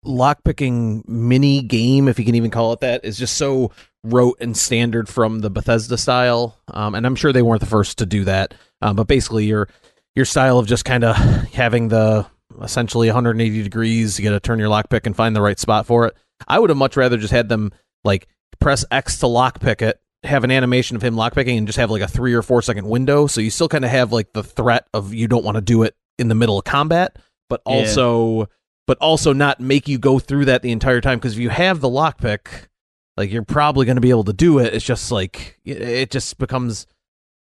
lockpicking 0.05 1.07
mini 1.09 1.63
game, 1.63 2.09
if 2.09 2.19
you 2.19 2.25
can 2.25 2.35
even 2.35 2.51
call 2.51 2.73
it 2.73 2.81
that, 2.81 3.05
is 3.05 3.19
just 3.19 3.37
so 3.37 3.73
rote 4.03 4.37
and 4.41 4.57
standard 4.57 5.09
from 5.09 5.41
the 5.41 5.51
Bethesda 5.51 5.99
style. 5.99 6.57
Um, 6.69 6.95
and 6.95 7.07
I'm 7.07 7.17
sure 7.17 7.33
they 7.33 7.43
weren't 7.43 7.61
the 7.61 7.67
first 7.67 7.99
to 7.99 8.07
do 8.07 8.25
that. 8.25 8.55
Um, 8.81 8.97
but 8.97 9.07
basically, 9.07 9.47
your 9.47 9.69
your 10.15 10.25
style 10.25 10.59
of 10.59 10.67
just 10.67 10.85
kind 10.85 11.05
of 11.05 11.17
having 11.17 11.89
the 11.89 12.27
essentially 12.63 13.09
180 13.09 13.63
degrees, 13.63 14.19
you 14.19 14.25
got 14.25 14.33
to 14.33 14.41
turn 14.41 14.59
your 14.59 14.71
lockpick 14.71 15.07
and 15.07 15.15
find 15.15 15.37
the 15.37 15.43
right 15.43 15.59
spot 15.59 15.87
for 15.87 16.07
it. 16.07 16.17
I 16.49 16.59
would 16.59 16.71
have 16.71 16.77
much 16.77 16.97
rather 16.97 17.17
just 17.17 17.33
had 17.33 17.49
them 17.49 17.73
like 18.05 18.29
press 18.61 18.85
X 18.91 19.19
to 19.19 19.27
lockpick 19.27 19.83
it, 19.83 20.01
have 20.27 20.45
an 20.45 20.51
animation 20.51 20.97
of 20.97 21.03
him 21.03 21.15
lockpicking 21.15 21.59
and 21.59 21.67
just 21.67 21.79
have 21.79 21.91
like 21.91 22.03
a 22.03 22.09
three 22.09 22.35
or 22.35 22.43
four 22.43 22.63
second 22.63 22.89
window. 22.89 23.27
So 23.27 23.41
you 23.41 23.51
still 23.51 23.69
kind 23.69 23.85
of 23.85 23.91
have 23.91 24.13
like 24.13 24.33
the 24.33 24.43
threat 24.43 24.87
of 24.93 25.15
you 25.15 25.29
don't 25.29 25.45
want 25.45 25.57
to 25.57 25.61
do 25.61 25.83
it 25.83 25.97
in 26.19 26.29
the 26.29 26.35
middle 26.35 26.59
of 26.59 26.65
combat, 26.65 27.19
but 27.49 27.61
also, 27.65 28.41
yeah. 28.41 28.45
but 28.87 28.99
also 28.99 29.33
not 29.33 29.61
make 29.61 29.89
you 29.89 29.99
go 29.99 30.19
through 30.19 30.47
that 30.47 30.63
the 30.63 30.73
entire 30.73 31.01
time. 31.01 31.19
Because 31.19 31.35
if 31.35 31.39
you 31.39 31.51
have 31.51 31.81
the 31.81 31.89
lockpick, 31.89 32.69
like 33.17 33.31
you're 33.31 33.45
probably 33.45 33.87
going 33.87 33.97
to 33.97 34.03
be 34.03 34.11
able 34.11 34.25
to 34.25 34.33
do 34.33 34.59
it. 34.59 34.75
It's 34.75 34.85
just 34.85 35.11
like 35.11 35.59
it 35.65 36.11
just 36.11 36.39
becomes, 36.39 36.87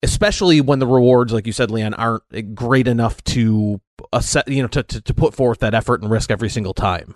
especially 0.04 0.62
when 0.62 0.80
the 0.80 0.88
rewards, 0.88 1.34
like 1.34 1.48
you 1.48 1.54
said, 1.54 1.72
Leon, 1.72 1.94
aren't 1.96 2.24
eh, 2.34 2.42
great 2.42 2.88
enough 2.88 3.24
to 3.26 3.82
uh, 4.14 4.20
set, 4.20 4.48
you 4.48 4.62
know, 4.62 4.68
to, 4.70 4.84
to 4.84 5.02
to 5.02 5.14
put 5.14 5.34
forth 5.34 5.60
that 5.60 5.74
effort 5.74 6.02
and 6.02 6.12
risk 6.12 6.30
every 6.32 6.50
single 6.50 6.74
time. 6.74 7.16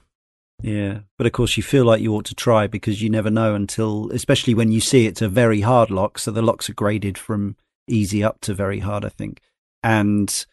Yeah, 0.62 1.00
but 1.18 1.26
of 1.26 1.34
course 1.34 1.56
you 1.56 1.64
feel 1.64 1.86
like 1.86 2.02
you 2.02 2.14
ought 2.14 2.26
to 2.26 2.36
try 2.36 2.68
because 2.68 3.02
you 3.02 3.10
never 3.10 3.30
know 3.30 3.56
until, 3.56 4.12
especially 4.12 4.54
when 4.54 4.72
you 4.72 4.82
see 4.82 5.06
it's 5.06 5.22
a 5.22 5.30
very 5.30 5.62
hard 5.62 5.90
lock. 5.90 6.20
So 6.20 6.32
the 6.32 6.42
locks 6.42 6.70
are 6.70 6.74
graded 6.74 7.18
from 7.18 7.56
easy 7.88 8.24
up 8.24 8.42
to 8.42 8.54
very 8.54 8.80
hard, 8.80 9.06
I 9.06 9.10
think. 9.10 9.40
And 9.84 10.46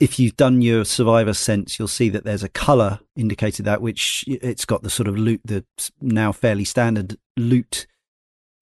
if 0.00 0.18
you've 0.18 0.36
done 0.36 0.62
your 0.62 0.84
survivor 0.84 1.34
sense, 1.34 1.78
you'll 1.78 1.88
see 1.88 2.08
that 2.08 2.24
there's 2.24 2.42
a 2.42 2.48
color 2.48 3.00
indicated 3.14 3.64
that, 3.66 3.82
which 3.82 4.24
it's 4.26 4.64
got 4.64 4.82
the 4.82 4.90
sort 4.90 5.08
of 5.08 5.16
loot, 5.16 5.40
the 5.44 5.64
now 6.00 6.32
fairly 6.32 6.64
standard 6.64 7.18
loot 7.36 7.86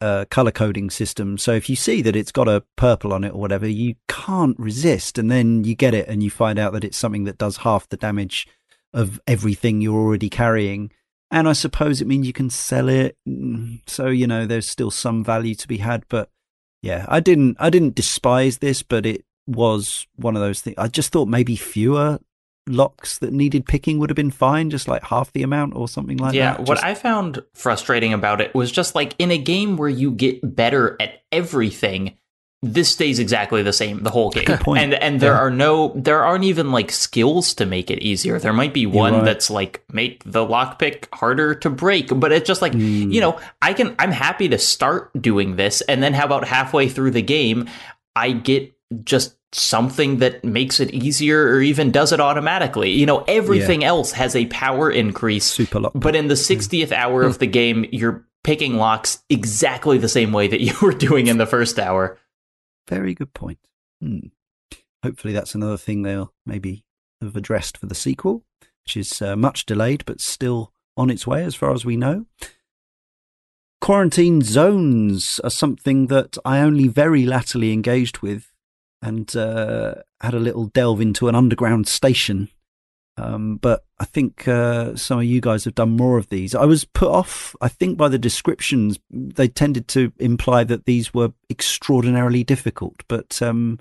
uh, 0.00 0.24
color 0.30 0.50
coding 0.50 0.90
system. 0.90 1.38
So 1.38 1.52
if 1.52 1.70
you 1.70 1.76
see 1.76 2.02
that 2.02 2.16
it's 2.16 2.32
got 2.32 2.48
a 2.48 2.64
purple 2.76 3.12
on 3.12 3.22
it 3.22 3.30
or 3.34 3.40
whatever, 3.40 3.68
you 3.68 3.94
can't 4.08 4.58
resist. 4.58 5.16
And 5.16 5.30
then 5.30 5.64
you 5.64 5.74
get 5.74 5.94
it 5.94 6.08
and 6.08 6.22
you 6.22 6.30
find 6.30 6.58
out 6.58 6.72
that 6.72 6.84
it's 6.84 6.96
something 6.96 7.24
that 7.24 7.38
does 7.38 7.58
half 7.58 7.88
the 7.88 7.96
damage 7.96 8.48
of 8.92 9.20
everything 9.26 9.80
you're 9.80 9.98
already 9.98 10.30
carrying. 10.30 10.92
And 11.30 11.48
I 11.48 11.52
suppose 11.52 12.00
it 12.00 12.08
means 12.08 12.26
you 12.26 12.32
can 12.32 12.50
sell 12.50 12.88
it. 12.88 13.16
So, 13.86 14.08
you 14.08 14.26
know, 14.26 14.46
there's 14.46 14.68
still 14.68 14.90
some 14.90 15.22
value 15.22 15.54
to 15.56 15.68
be 15.68 15.78
had. 15.78 16.04
But 16.08 16.28
yeah, 16.82 17.06
I 17.08 17.20
didn't, 17.20 17.56
I 17.60 17.70
didn't 17.70 17.94
despise 17.94 18.58
this, 18.58 18.82
but 18.82 19.06
it 19.06 19.24
was 19.46 20.06
one 20.16 20.34
of 20.34 20.42
those 20.42 20.60
things. 20.60 20.76
I 20.78 20.88
just 20.88 21.12
thought 21.12 21.28
maybe 21.28 21.56
fewer 21.56 22.18
locks 22.66 23.18
that 23.18 23.32
needed 23.32 23.66
picking 23.66 23.98
would 23.98 24.10
have 24.10 24.16
been 24.16 24.30
fine, 24.30 24.70
just 24.70 24.88
like 24.88 25.04
half 25.04 25.32
the 25.32 25.42
amount 25.42 25.74
or 25.74 25.88
something 25.88 26.16
like 26.18 26.34
yeah, 26.34 26.52
that. 26.52 26.60
Yeah, 26.60 26.64
what 26.66 26.76
Just- 26.76 26.84
I 26.84 26.94
found 26.94 27.42
frustrating 27.54 28.12
about 28.12 28.40
it 28.40 28.54
was 28.54 28.70
just 28.70 28.94
like 28.94 29.14
in 29.18 29.30
a 29.30 29.38
game 29.38 29.76
where 29.76 29.88
you 29.88 30.12
get 30.12 30.54
better 30.54 30.96
at 31.00 31.22
everything, 31.32 32.16
this 32.62 32.90
stays 32.90 33.18
exactly 33.18 33.62
the 33.62 33.72
same 33.72 34.02
the 34.02 34.10
whole 34.10 34.30
game. 34.30 34.44
And 34.66 34.92
and 34.94 35.18
there 35.18 35.34
are 35.34 35.50
no 35.50 35.92
there 35.96 36.22
aren't 36.22 36.44
even 36.44 36.70
like 36.72 36.90
skills 36.92 37.54
to 37.54 37.64
make 37.66 37.90
it 37.90 38.02
easier. 38.02 38.38
There 38.38 38.52
might 38.52 38.74
be 38.74 38.84
one 38.84 39.14
right. 39.14 39.24
that's 39.24 39.48
like 39.50 39.82
make 39.92 40.22
the 40.24 40.46
lockpick 40.46 41.06
harder 41.14 41.54
to 41.54 41.70
break, 41.70 42.08
but 42.14 42.32
it's 42.32 42.46
just 42.46 42.60
like, 42.60 42.72
Hmm. 42.72 43.10
you 43.10 43.20
know, 43.20 43.40
I 43.62 43.72
can 43.72 43.94
I'm 43.98 44.12
happy 44.12 44.48
to 44.50 44.58
start 44.58 45.10
doing 45.20 45.56
this 45.56 45.80
and 45.82 46.02
then 46.02 46.12
how 46.12 46.26
about 46.26 46.46
halfway 46.46 46.88
through 46.88 47.12
the 47.12 47.22
game 47.22 47.68
I 48.14 48.32
get 48.32 48.74
just 49.04 49.36
something 49.52 50.18
that 50.18 50.44
makes 50.44 50.80
it 50.80 50.90
easier 50.92 51.42
or 51.48 51.60
even 51.60 51.90
does 51.90 52.12
it 52.12 52.20
automatically. 52.20 52.90
You 52.90 53.06
know, 53.06 53.24
everything 53.26 53.82
else 53.84 54.12
has 54.12 54.36
a 54.36 54.46
power 54.46 54.90
increase. 54.90 55.44
super 55.44 55.80
lock. 55.80 55.92
But 55.94 56.14
in 56.14 56.28
the 56.28 56.34
60th 56.34 56.92
hour 56.92 57.22
of 57.22 57.38
the 57.38 57.46
game, 57.46 57.84
you're 57.90 58.24
picking 58.44 58.76
locks 58.76 59.22
exactly 59.28 59.98
the 59.98 60.08
same 60.08 60.32
way 60.32 60.46
that 60.48 60.60
you 60.60 60.72
were 60.82 60.92
doing 60.92 61.26
in 61.26 61.38
the 61.38 61.46
first 61.46 61.78
hour. 61.78 62.16
Very 62.90 63.14
good 63.14 63.32
point. 63.32 63.58
Hmm. 64.02 64.18
Hopefully, 65.02 65.32
that's 65.32 65.54
another 65.54 65.78
thing 65.78 66.02
they'll 66.02 66.34
maybe 66.44 66.84
have 67.22 67.36
addressed 67.36 67.78
for 67.78 67.86
the 67.86 67.94
sequel, 67.94 68.44
which 68.84 68.96
is 68.96 69.22
uh, 69.22 69.36
much 69.36 69.64
delayed 69.64 70.04
but 70.04 70.20
still 70.20 70.72
on 70.96 71.08
its 71.08 71.26
way, 71.26 71.44
as 71.44 71.54
far 71.54 71.72
as 71.72 71.84
we 71.84 71.96
know. 71.96 72.26
Quarantine 73.80 74.42
zones 74.42 75.40
are 75.42 75.50
something 75.50 76.08
that 76.08 76.36
I 76.44 76.60
only 76.60 76.88
very 76.88 77.24
latterly 77.24 77.72
engaged 77.72 78.18
with 78.18 78.52
and 79.00 79.34
uh, 79.34 79.94
had 80.20 80.34
a 80.34 80.40
little 80.40 80.66
delve 80.66 81.00
into 81.00 81.28
an 81.28 81.34
underground 81.34 81.88
station. 81.88 82.50
Um, 83.20 83.56
but 83.56 83.84
I 83.98 84.04
think 84.06 84.48
uh, 84.48 84.96
some 84.96 85.18
of 85.18 85.24
you 85.24 85.40
guys 85.40 85.64
have 85.64 85.74
done 85.74 85.90
more 85.90 86.16
of 86.16 86.28
these. 86.28 86.54
I 86.54 86.64
was 86.64 86.84
put 86.84 87.08
off, 87.08 87.54
I 87.60 87.68
think, 87.68 87.98
by 87.98 88.08
the 88.08 88.18
descriptions. 88.18 88.98
They 89.10 89.48
tended 89.48 89.88
to 89.88 90.12
imply 90.18 90.64
that 90.64 90.86
these 90.86 91.12
were 91.12 91.32
extraordinarily 91.50 92.44
difficult, 92.44 93.02
but 93.08 93.40
um, 93.42 93.78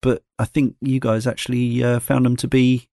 but 0.00 0.24
I 0.38 0.46
think 0.46 0.74
you 0.80 0.98
guys 0.98 1.26
actually 1.26 1.84
uh, 1.84 2.00
found 2.00 2.26
them 2.26 2.36
to 2.36 2.48
be 2.48 2.88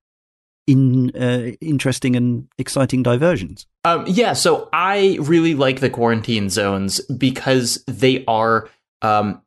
in 0.67 1.09
uh, 1.15 1.55
interesting 1.59 2.15
and 2.15 2.47
exciting 2.59 3.01
diversions. 3.01 3.65
Um, 3.83 4.05
yeah, 4.07 4.33
so 4.33 4.69
I 4.71 5.17
really 5.19 5.55
like 5.55 5.79
the 5.79 5.89
quarantine 5.89 6.49
zones 6.51 7.01
because 7.05 7.83
they 7.87 8.23
are 8.27 8.69
um, 9.01 9.41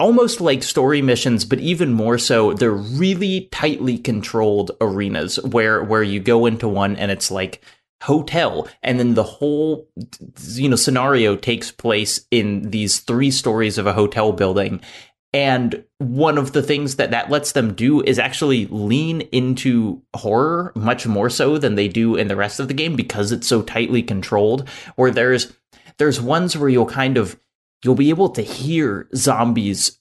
almost 0.00 0.40
like 0.40 0.62
story 0.62 1.02
missions, 1.02 1.44
but 1.44 1.60
even 1.60 1.92
more 1.92 2.18
so, 2.18 2.52
they're 2.52 2.70
really 2.72 3.48
tightly 3.52 3.98
controlled 3.98 4.72
arenas 4.80 5.40
where 5.42 5.82
where 5.82 6.02
you 6.02 6.20
go 6.20 6.46
into 6.46 6.68
one 6.68 6.96
and 6.96 7.10
it's 7.10 7.30
like 7.30 7.62
hotel 8.02 8.68
and 8.84 9.00
then 9.00 9.14
the 9.14 9.24
whole 9.24 9.88
you 10.52 10.68
know 10.68 10.76
scenario 10.76 11.34
takes 11.34 11.72
place 11.72 12.20
in 12.30 12.70
these 12.70 13.00
three 13.00 13.28
stories 13.28 13.76
of 13.76 13.88
a 13.88 13.92
hotel 13.92 14.30
building 14.30 14.80
and 15.34 15.84
one 15.98 16.38
of 16.38 16.52
the 16.52 16.62
things 16.62 16.96
that 16.96 17.10
that 17.10 17.30
lets 17.30 17.52
them 17.52 17.74
do 17.74 18.00
is 18.02 18.18
actually 18.18 18.66
lean 18.66 19.20
into 19.32 20.02
horror 20.16 20.72
much 20.74 21.06
more 21.06 21.28
so 21.28 21.58
than 21.58 21.74
they 21.74 21.88
do 21.88 22.16
in 22.16 22.28
the 22.28 22.36
rest 22.36 22.60
of 22.60 22.68
the 22.68 22.74
game 22.74 22.96
because 22.96 23.30
it's 23.30 23.46
so 23.46 23.60
tightly 23.60 24.02
controlled. 24.02 24.66
Where 24.96 25.10
there's 25.10 25.52
there's 25.98 26.20
ones 26.20 26.56
where 26.56 26.70
you'll 26.70 26.86
kind 26.86 27.18
of 27.18 27.38
you'll 27.84 27.94
be 27.94 28.10
able 28.10 28.28
to 28.30 28.42
hear 28.42 29.08
zombies 29.14 29.98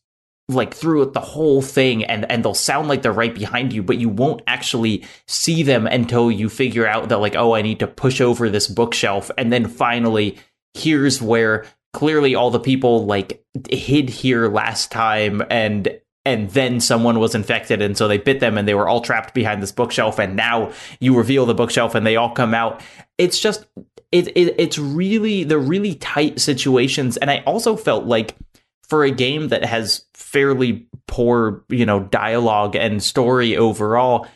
like 0.50 0.74
throughout 0.74 1.14
the 1.14 1.20
whole 1.20 1.62
thing 1.62 2.06
and 2.06 2.30
and 2.32 2.44
they'll 2.44 2.54
sound 2.54 2.88
like 2.88 3.02
they're 3.02 3.12
right 3.12 3.36
behind 3.36 3.74
you 3.74 3.84
but 3.84 3.98
you 3.98 4.08
won't 4.08 4.42
actually 4.48 5.06
see 5.28 5.62
them 5.62 5.86
until 5.86 6.32
you 6.32 6.48
figure 6.48 6.88
out 6.88 7.10
that 7.10 7.18
like 7.18 7.36
oh 7.36 7.54
I 7.54 7.62
need 7.62 7.80
to 7.80 7.88
push 7.88 8.22
over 8.22 8.50
this 8.50 8.68
bookshelf 8.68 9.30
and 9.38 9.52
then 9.52 9.68
finally 9.68 10.38
here's 10.74 11.22
where 11.22 11.66
clearly 11.94 12.34
all 12.34 12.50
the 12.50 12.60
people 12.60 13.06
like 13.06 13.44
hid 13.70 14.10
here 14.10 14.48
last 14.48 14.92
time 14.92 15.44
and 15.50 16.00
and 16.28 16.50
then 16.50 16.82
someone 16.82 17.20
was 17.20 17.34
infected 17.36 17.82
and 17.82 17.98
so 17.98 18.10
they 18.10 18.18
bit 18.18 18.42
them 18.42 18.58
and 18.58 18.68
they 18.68 18.74
were 18.74 18.90
all 18.90 19.00
trapped 19.00 19.34
behind 19.34 19.64
this 19.64 19.72
bookshelf 19.72 20.20
and 20.20 20.36
now 20.36 20.74
you 21.00 21.16
reveal 21.16 21.46
the 21.46 21.54
bookshelf 21.54 21.96
and 21.96 22.06
they 22.06 22.18
all 22.18 22.32
come 22.32 22.54
out. 22.54 22.82
It's 23.18 23.40
just 23.40 23.66
it, 24.12 24.28
it 24.30 24.56
it's 24.58 24.78
really 24.78 25.44
the 25.44 25.60
really 25.60 25.96
tight 25.96 26.40
situations 26.40 27.18
and 27.18 27.30
i 27.30 27.40
also 27.46 27.76
felt 27.76 28.06
like 28.06 28.36
for 28.84 29.04
a 29.04 29.12
game 29.12 29.50
that 29.50 29.66
has 29.66 30.06
fairly 30.14 30.88
poor 31.08 31.64
you 31.70 31.86
know 31.86 32.02
dialogue 32.06 32.76
and 32.76 33.04
story 33.04 33.58
overall 33.58 34.28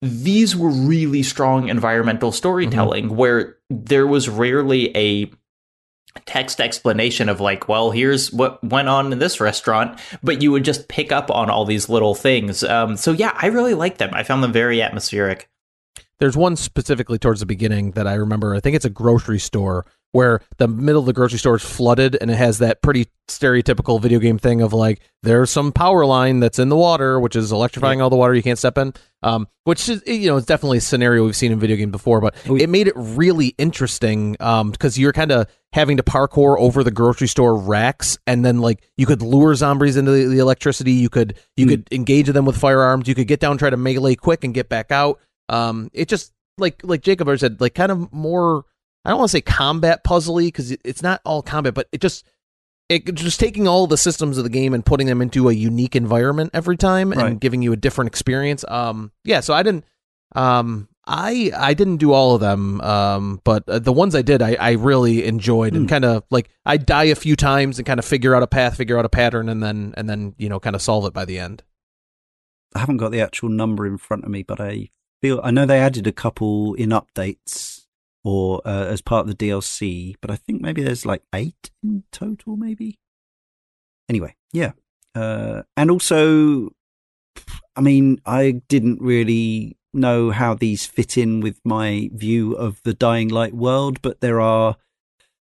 these 0.00 0.56
were 0.56 0.70
really 0.70 1.22
strong 1.22 1.68
environmental 1.68 2.30
storytelling 2.30 3.16
where 3.16 3.56
there 3.68 4.06
was 4.06 4.28
rarely 4.28 4.96
a 4.96 5.30
text 6.24 6.60
explanation 6.60 7.28
of 7.28 7.40
like, 7.40 7.68
well, 7.68 7.90
here's 7.90 8.32
what 8.32 8.62
went 8.64 8.88
on 8.88 9.12
in 9.12 9.18
this 9.18 9.40
restaurant, 9.40 9.98
but 10.22 10.42
you 10.42 10.52
would 10.52 10.64
just 10.64 10.88
pick 10.88 11.12
up 11.12 11.30
on 11.30 11.50
all 11.50 11.64
these 11.64 11.88
little 11.88 12.14
things. 12.14 12.62
Um, 12.64 12.96
so 12.96 13.12
yeah, 13.12 13.32
I 13.34 13.46
really 13.46 13.74
like 13.74 13.98
them. 13.98 14.10
I 14.12 14.22
found 14.22 14.42
them 14.42 14.52
very 14.52 14.82
atmospheric. 14.82 15.48
There's 16.20 16.36
one 16.36 16.56
specifically 16.56 17.18
towards 17.18 17.40
the 17.40 17.46
beginning 17.46 17.92
that 17.92 18.06
I 18.06 18.14
remember. 18.14 18.54
I 18.54 18.60
think 18.60 18.74
it's 18.76 18.84
a 18.84 18.90
grocery 18.90 19.38
store 19.38 19.86
where 20.12 20.40
the 20.56 20.66
middle 20.66 21.00
of 21.00 21.06
the 21.06 21.12
grocery 21.12 21.38
store 21.38 21.56
is 21.56 21.62
flooded 21.62 22.16
and 22.20 22.30
it 22.30 22.34
has 22.36 22.58
that 22.58 22.80
pretty 22.82 23.06
stereotypical 23.28 24.00
video 24.00 24.18
game 24.18 24.38
thing 24.38 24.62
of 24.62 24.72
like 24.72 25.00
there's 25.22 25.50
some 25.50 25.70
power 25.70 26.06
line 26.06 26.40
that's 26.40 26.58
in 26.58 26.70
the 26.70 26.76
water 26.76 27.20
which 27.20 27.36
is 27.36 27.52
electrifying 27.52 28.00
all 28.00 28.08
the 28.08 28.16
water 28.16 28.34
you 28.34 28.42
can't 28.42 28.58
step 28.58 28.78
in 28.78 28.92
um, 29.22 29.46
which 29.64 29.86
is 29.86 30.02
you 30.06 30.26
know 30.30 30.38
it's 30.38 30.46
definitely 30.46 30.78
a 30.78 30.80
scenario 30.80 31.24
we've 31.26 31.36
seen 31.36 31.52
in 31.52 31.60
video 31.60 31.76
game 31.76 31.90
before 31.90 32.22
but 32.22 32.34
Oh, 32.48 32.56
it 32.56 32.70
made 32.70 32.88
it 32.88 32.94
really 32.96 33.48
interesting 33.58 34.32
because 34.32 34.98
you're 34.98 35.12
kind 35.12 35.30
of 35.30 35.46
having 35.74 35.98
to 35.98 36.02
parkour 36.02 36.58
over 36.58 36.82
the 36.82 36.90
grocery 36.90 37.28
store 37.28 37.54
racks 37.54 38.16
and 38.26 38.42
then 38.46 38.60
like 38.62 38.82
you 38.96 39.04
could 39.04 39.20
lure 39.20 39.54
zombies 39.54 39.98
into 39.98 40.10
the, 40.10 40.24
the 40.24 40.38
electricity 40.38 40.92
you 40.92 41.10
could 41.10 41.34
you 41.58 41.66
Hmm. 41.66 41.70
could 41.70 41.88
engage 41.92 42.28
them 42.28 42.46
with 42.46 42.56
firearms 42.56 43.06
you 43.08 43.14
could 43.14 43.28
get 43.28 43.40
down 43.40 43.58
try 43.58 43.68
to 43.68 43.76
melee 43.76 44.14
quick 44.14 44.42
and 44.42 44.54
get 44.54 44.70
back 44.70 44.90
out 44.90 45.20
um, 45.48 45.90
it 45.92 46.08
just 46.08 46.32
like 46.58 46.80
like 46.84 47.02
Jacob 47.02 47.28
already 47.28 47.40
said, 47.40 47.60
like 47.60 47.74
kind 47.74 47.92
of 47.92 48.12
more. 48.12 48.64
I 49.04 49.10
don't 49.10 49.18
want 49.18 49.30
to 49.30 49.36
say 49.36 49.40
combat 49.40 50.04
puzzly 50.04 50.46
because 50.48 50.70
it, 50.72 50.80
it's 50.84 51.02
not 51.02 51.20
all 51.24 51.40
combat, 51.42 51.74
but 51.74 51.88
it 51.92 52.00
just 52.00 52.26
it 52.88 53.14
just 53.14 53.38
taking 53.40 53.68
all 53.68 53.86
the 53.86 53.96
systems 53.98 54.38
of 54.38 54.44
the 54.44 54.50
game 54.50 54.74
and 54.74 54.84
putting 54.84 55.06
them 55.06 55.22
into 55.22 55.48
a 55.48 55.52
unique 55.52 55.94
environment 55.96 56.50
every 56.54 56.76
time 56.76 57.10
Right. 57.10 57.26
and 57.26 57.40
giving 57.40 57.62
you 57.62 57.72
a 57.72 57.76
different 57.76 58.08
experience. 58.08 58.64
Um, 58.68 59.12
yeah. 59.24 59.40
So 59.40 59.54
I 59.54 59.62
didn't. 59.62 59.84
Um, 60.34 60.88
I 61.06 61.50
I 61.56 61.72
didn't 61.74 61.98
do 61.98 62.12
all 62.12 62.34
of 62.34 62.40
them. 62.42 62.80
Um, 62.82 63.40
but 63.44 63.66
uh, 63.68 63.78
the 63.78 63.92
ones 63.92 64.14
I 64.14 64.20
did, 64.22 64.42
I 64.42 64.56
I 64.60 64.72
really 64.72 65.24
enjoyed 65.24 65.74
and 65.74 65.84
Hmm. 65.84 65.88
kind 65.88 66.04
of 66.04 66.24
like 66.30 66.50
I 66.66 66.76
die 66.76 67.04
a 67.04 67.14
few 67.14 67.34
times 67.36 67.78
and 67.78 67.86
kind 67.86 67.98
of 67.98 68.04
figure 68.04 68.34
out 68.34 68.42
a 68.42 68.46
path, 68.46 68.76
figure 68.76 68.98
out 68.98 69.06
a 69.06 69.08
pattern, 69.10 69.48
and 69.48 69.62
then 69.62 69.94
and 69.96 70.08
then 70.08 70.34
you 70.38 70.48
know 70.50 70.60
kind 70.60 70.76
of 70.76 70.82
solve 70.82 71.06
it 71.06 71.14
by 71.14 71.24
the 71.24 71.38
end. 71.38 71.62
I 72.74 72.80
haven't 72.80 72.98
got 72.98 73.10
the 73.12 73.22
actual 73.22 73.48
number 73.48 73.86
in 73.86 73.96
front 73.96 74.24
of 74.24 74.30
me, 74.30 74.42
but 74.42 74.60
I 74.60 74.90
feel 75.20 75.40
I 75.42 75.50
know 75.50 75.66
they 75.66 75.80
added 75.80 76.06
a 76.06 76.12
couple 76.12 76.74
in 76.74 76.90
updates 76.90 77.86
or 78.24 78.60
uh, 78.64 78.86
as 78.86 79.00
part 79.00 79.28
of 79.28 79.36
the 79.36 79.48
DLC, 79.48 80.14
but 80.20 80.30
I 80.30 80.36
think 80.36 80.60
maybe 80.60 80.82
there's 80.82 81.06
like 81.06 81.22
eight 81.34 81.70
in 81.82 82.04
total, 82.12 82.56
maybe. 82.56 82.98
Anyway, 84.08 84.34
yeah, 84.52 84.72
uh, 85.14 85.62
and 85.76 85.90
also, 85.90 86.70
I 87.76 87.80
mean, 87.80 88.20
I 88.24 88.62
didn't 88.68 89.00
really 89.00 89.76
know 89.92 90.30
how 90.30 90.54
these 90.54 90.86
fit 90.86 91.16
in 91.16 91.40
with 91.40 91.60
my 91.64 92.10
view 92.12 92.52
of 92.52 92.80
the 92.84 92.94
Dying 92.94 93.28
Light 93.28 93.54
world, 93.54 94.00
but 94.02 94.20
there 94.20 94.40
are 94.40 94.76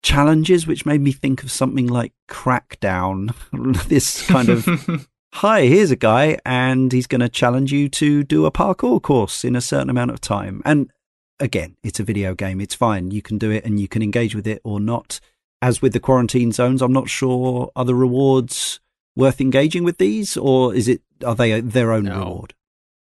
challenges 0.03 0.65
which 0.65 0.85
made 0.85 1.02
me 1.02 1.11
think 1.11 1.43
of 1.43 1.52
something 1.52 1.88
like 1.88 2.14
Crackdown. 2.30 3.34
this 3.88 4.26
kind 4.27 4.49
of 4.49 4.65
hi, 5.34 5.62
here's 5.66 5.91
a 5.91 5.95
guy, 5.95 6.38
and 6.45 6.91
he's 6.91 7.08
going 7.08 7.22
to 7.22 7.30
challenge 7.30 7.72
you 7.72 7.90
to 7.90 8.24
do 8.24 8.45
a 8.45 8.52
parkour 8.52 9.02
course 9.02 9.44
in 9.44 9.56
a 9.56 9.62
certain 9.62 9.90
amount 9.90 10.12
of 10.12 10.22
time. 10.22 10.62
And 10.66 10.91
again, 11.40 11.76
it's 11.84 11.99
a 11.99 12.03
video 12.03 12.36
game. 12.36 12.62
It's 12.62 12.76
fine. 12.76 13.12
You 13.12 13.22
can 13.22 13.38
do 13.38 13.52
it 13.52 13.66
and 13.66 13.80
you 13.80 13.88
can 13.88 14.02
engage 14.02 14.36
with 14.36 14.48
it 14.48 14.62
or 14.64 14.80
not. 14.80 15.20
As 15.62 15.82
with 15.82 15.94
the 15.94 15.99
quarantine 15.99 16.52
zones, 16.52 16.82
I'm 16.82 16.94
not 16.94 17.08
sure 17.10 17.72
are 17.76 17.86
the 17.86 17.94
rewards 17.95 18.80
worth 19.16 19.40
engaging 19.40 19.84
with 19.84 19.99
these, 19.99 20.36
or 20.36 20.74
is 20.74 20.88
it 20.88 21.02
are 21.24 21.36
they 21.36 21.62
their 21.62 21.91
own 21.91 22.06
No. 22.06 22.20
reward? 22.20 22.53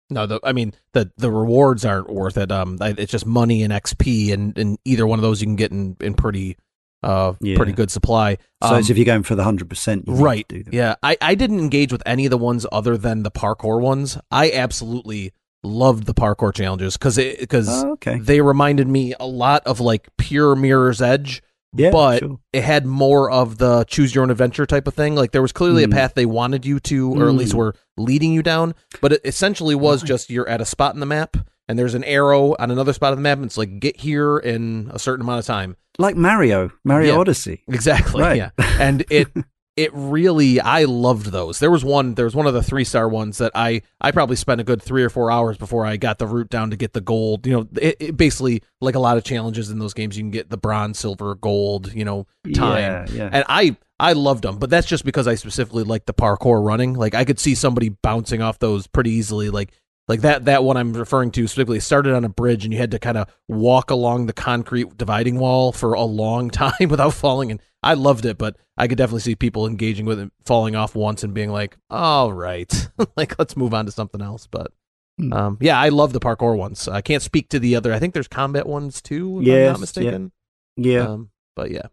No, 0.09 0.25
the 0.27 0.41
I 0.43 0.55
mean 0.55 0.73
the 0.93 1.13
the 1.19 1.31
rewards 1.31 1.85
aren't 1.85 2.09
worth 2.09 2.39
it. 2.39 2.51
Um, 2.51 2.79
it's 2.81 3.13
just 3.13 3.27
money 3.27 3.63
and 3.63 3.71
XP, 3.73 4.33
and, 4.33 4.57
and 4.57 4.79
either 4.87 5.07
one 5.07 5.19
of 5.19 5.23
those 5.23 5.43
you 5.43 5.47
can 5.47 5.57
get 5.57 5.73
in 5.73 5.97
in 6.01 6.15
pretty 6.15 6.57
uh 7.03 7.35
Yeah. 7.41 7.57
pretty 7.57 7.73
good 7.73 7.91
supply. 7.91 8.39
So 8.63 8.71
Um, 8.71 8.75
as 8.77 8.91
if 8.91 8.97
you're 8.99 9.05
going 9.07 9.23
for 9.23 9.35
the 9.35 9.45
hundred 9.45 9.69
percent, 9.71 10.05
right? 10.07 10.45
Yeah, 10.73 10.97
I 11.03 11.17
I 11.21 11.35
didn't 11.35 11.61
engage 11.61 11.93
with 11.93 12.03
any 12.07 12.27
of 12.27 12.31
the 12.31 12.39
ones 12.39 12.67
other 12.73 12.97
than 12.97 13.23
the 13.23 13.31
parkour 13.31 13.81
ones. 13.81 14.19
I 14.31 14.51
absolutely 14.51 15.33
loved 15.65 16.07
the 16.07 16.15
parkour 16.15 16.53
challenges 16.55 16.97
because 16.97 17.17
because 17.17 17.69
Oh, 17.69 17.93
okay. 17.93 18.19
they 18.19 18.41
reminded 18.41 18.89
me 18.89 19.15
a 19.19 19.27
lot 19.27 19.63
of 19.67 19.81
like 19.81 20.09
pure 20.17 20.55
Mirror's 20.57 21.03
Edge, 21.03 21.43
Yeah, 21.77 21.91
but 21.91 22.21
sure. 22.21 22.39
it 22.53 22.63
had 22.65 22.87
more 22.87 23.31
of 23.31 23.59
the 23.59 23.85
choose 23.89 24.15
your 24.15 24.23
own 24.25 24.31
adventure 24.31 24.67
type 24.67 24.87
of 24.89 24.95
thing. 24.95 25.15
Like 25.17 25.33
there 25.33 25.43
was 25.43 25.53
clearly 25.53 25.83
Mm. 25.85 25.93
a 25.93 25.95
path 25.97 26.15
they 26.15 26.27
wanted 26.27 26.65
you 26.65 26.79
to, 26.81 27.13
or 27.15 27.29
at 27.29 27.35
least 27.35 27.53
Mm. 27.53 27.59
were 27.59 27.75
leading 27.97 28.33
you 28.33 28.43
down, 28.43 28.75
but 29.01 29.13
it 29.13 29.21
essentially 29.25 29.75
was 29.75 30.03
Right. 30.03 30.09
just 30.09 30.31
you're 30.31 30.49
at 30.49 30.61
a 30.61 30.65
spot 30.65 30.95
in 30.95 31.01
the 31.01 31.07
map. 31.07 31.37
And 31.69 31.79
there's 31.79 31.95
an 31.95 32.05
arrow 32.05 32.57
on 32.59 32.71
another 32.71 32.93
spot 32.93 33.13
of 33.13 33.19
the 33.19 33.23
map, 33.23 33.39
and 33.39 33.47
it's 33.47 33.59
like 33.59 33.79
get 33.81 34.01
here 34.01 34.39
in 34.39 34.91
a 34.93 34.99
certain 34.99 35.23
amount 35.23 35.41
of 35.41 35.47
time. 35.47 35.77
Like 35.99 36.17
Mario, 36.17 36.71
Mario 36.85 37.15
Yeah. 37.15 37.19
Odyssey. 37.21 37.63
Exactly. 37.69 38.23
Right. 38.23 38.37
Yeah. 38.37 38.51
And 38.81 39.05
it 39.11 39.29
it 39.77 39.91
really 39.93 40.61
I 40.61 40.85
loved 40.85 41.27
those. 41.27 41.59
There 41.59 41.71
was 41.71 41.85
one 41.85 42.15
there 42.15 42.25
was 42.25 42.35
one 42.37 42.47
of 42.47 42.55
the 42.55 42.63
three 42.63 42.85
star 42.85 43.09
ones 43.09 43.39
that 43.39 43.53
I 43.55 43.83
I 44.01 44.13
probably 44.13 44.37
spent 44.37 44.61
a 44.61 44.65
good 44.65 44.81
three 44.83 45.03
or 45.03 45.11
four 45.11 45.31
hours 45.31 45.57
before 45.59 45.85
I 45.85 45.97
got 45.97 46.19
the 46.19 46.27
route 46.27 46.51
down 46.51 46.71
to 46.71 46.77
get 46.77 46.93
the 46.93 47.01
gold. 47.01 47.47
You 47.47 47.53
know, 47.53 47.69
it, 47.81 47.97
it 48.01 48.17
basically 48.17 48.63
like 48.81 48.95
a 48.95 49.01
lot 49.01 49.17
of 49.19 49.25
challenges 49.25 49.71
in 49.71 49.79
those 49.81 49.93
games, 49.95 50.17
you 50.17 50.23
can 50.23 50.31
get 50.31 50.51
the 50.51 50.57
bronze, 50.57 50.99
silver, 51.01 51.35
gold. 51.35 51.93
You 51.93 52.05
know, 52.05 52.27
time. 52.55 52.79
Yeah, 52.81 53.07
yeah. 53.13 53.31
And 53.33 53.45
I 53.49 53.77
I 54.01 54.13
loved 54.13 54.43
them, 54.45 54.59
but 54.59 54.71
that's 54.71 54.87
just 54.87 55.05
because 55.05 55.27
I 55.27 55.35
specifically 55.35 55.83
like 55.83 56.07
the 56.07 56.15
parkour 56.15 56.65
running. 56.65 56.95
Like 56.95 57.15
I 57.17 57.25
could 57.25 57.41
see 57.41 57.57
somebody 57.57 57.89
bouncing 57.89 58.41
off 58.41 58.61
those 58.61 58.87
pretty 58.87 59.11
easily. 59.11 59.51
Like 59.51 59.73
like 60.09 60.23
that 60.23 60.47
that 60.47 60.65
one 60.65 60.77
I'm 60.77 60.93
referring 60.95 61.31
to 61.33 61.47
specifically 61.47 61.81
started 61.81 62.15
on 62.15 62.25
a 62.25 62.29
bridge 62.29 62.65
and 62.65 62.73
you 62.73 62.79
had 62.81 62.91
to 62.93 62.99
kind 62.99 63.17
of 63.19 63.29
walk 63.47 63.91
along 63.91 64.27
the 64.27 64.33
concrete 64.33 64.97
dividing 64.97 65.39
wall 65.39 65.73
for 65.73 65.93
a 65.93 66.03
long 66.03 66.51
time 66.63 66.89
without 66.89 67.15
falling. 67.15 67.51
And 67.51 67.61
I 67.83 67.95
loved 67.95 68.25
it, 68.25 68.39
but 68.39 68.57
I 68.77 68.89
could 68.89 68.99
definitely 68.99 69.21
see 69.21 69.37
people 69.37 69.67
engaging 69.67 70.07
with 70.07 70.19
it, 70.19 70.33
falling 70.45 70.75
off 70.75 70.95
once 70.95 71.23
and 71.23 71.33
being 71.35 71.51
like, 71.51 71.77
"All 71.91 72.33
right, 72.33 72.89
like 73.17 73.39
let's 73.39 73.57
move 73.57 73.75
on 73.75 73.87
to 73.87 73.93
something 73.93 74.23
else." 74.23 74.47
But 74.47 74.73
Hmm. 75.19 75.33
um, 75.33 75.59
yeah, 75.61 75.77
I 75.81 75.89
love 75.89 76.13
the 76.13 76.21
parkour 76.21 76.57
ones. 76.57 76.87
I 76.87 77.01
can't 77.01 77.23
speak 77.23 77.49
to 77.49 77.59
the 77.59 77.75
other. 77.75 77.93
I 77.93 77.99
think 77.99 78.15
there's 78.15 78.29
combat 78.29 78.67
ones 78.69 79.03
too. 79.03 79.41
If 79.43 79.49
I'm 79.49 79.73
not 79.73 79.81
mistaken. 79.81 80.33
yeah. 80.77 81.09
Um, 81.09 81.31
but 81.57 81.71
yeah. 81.73 81.87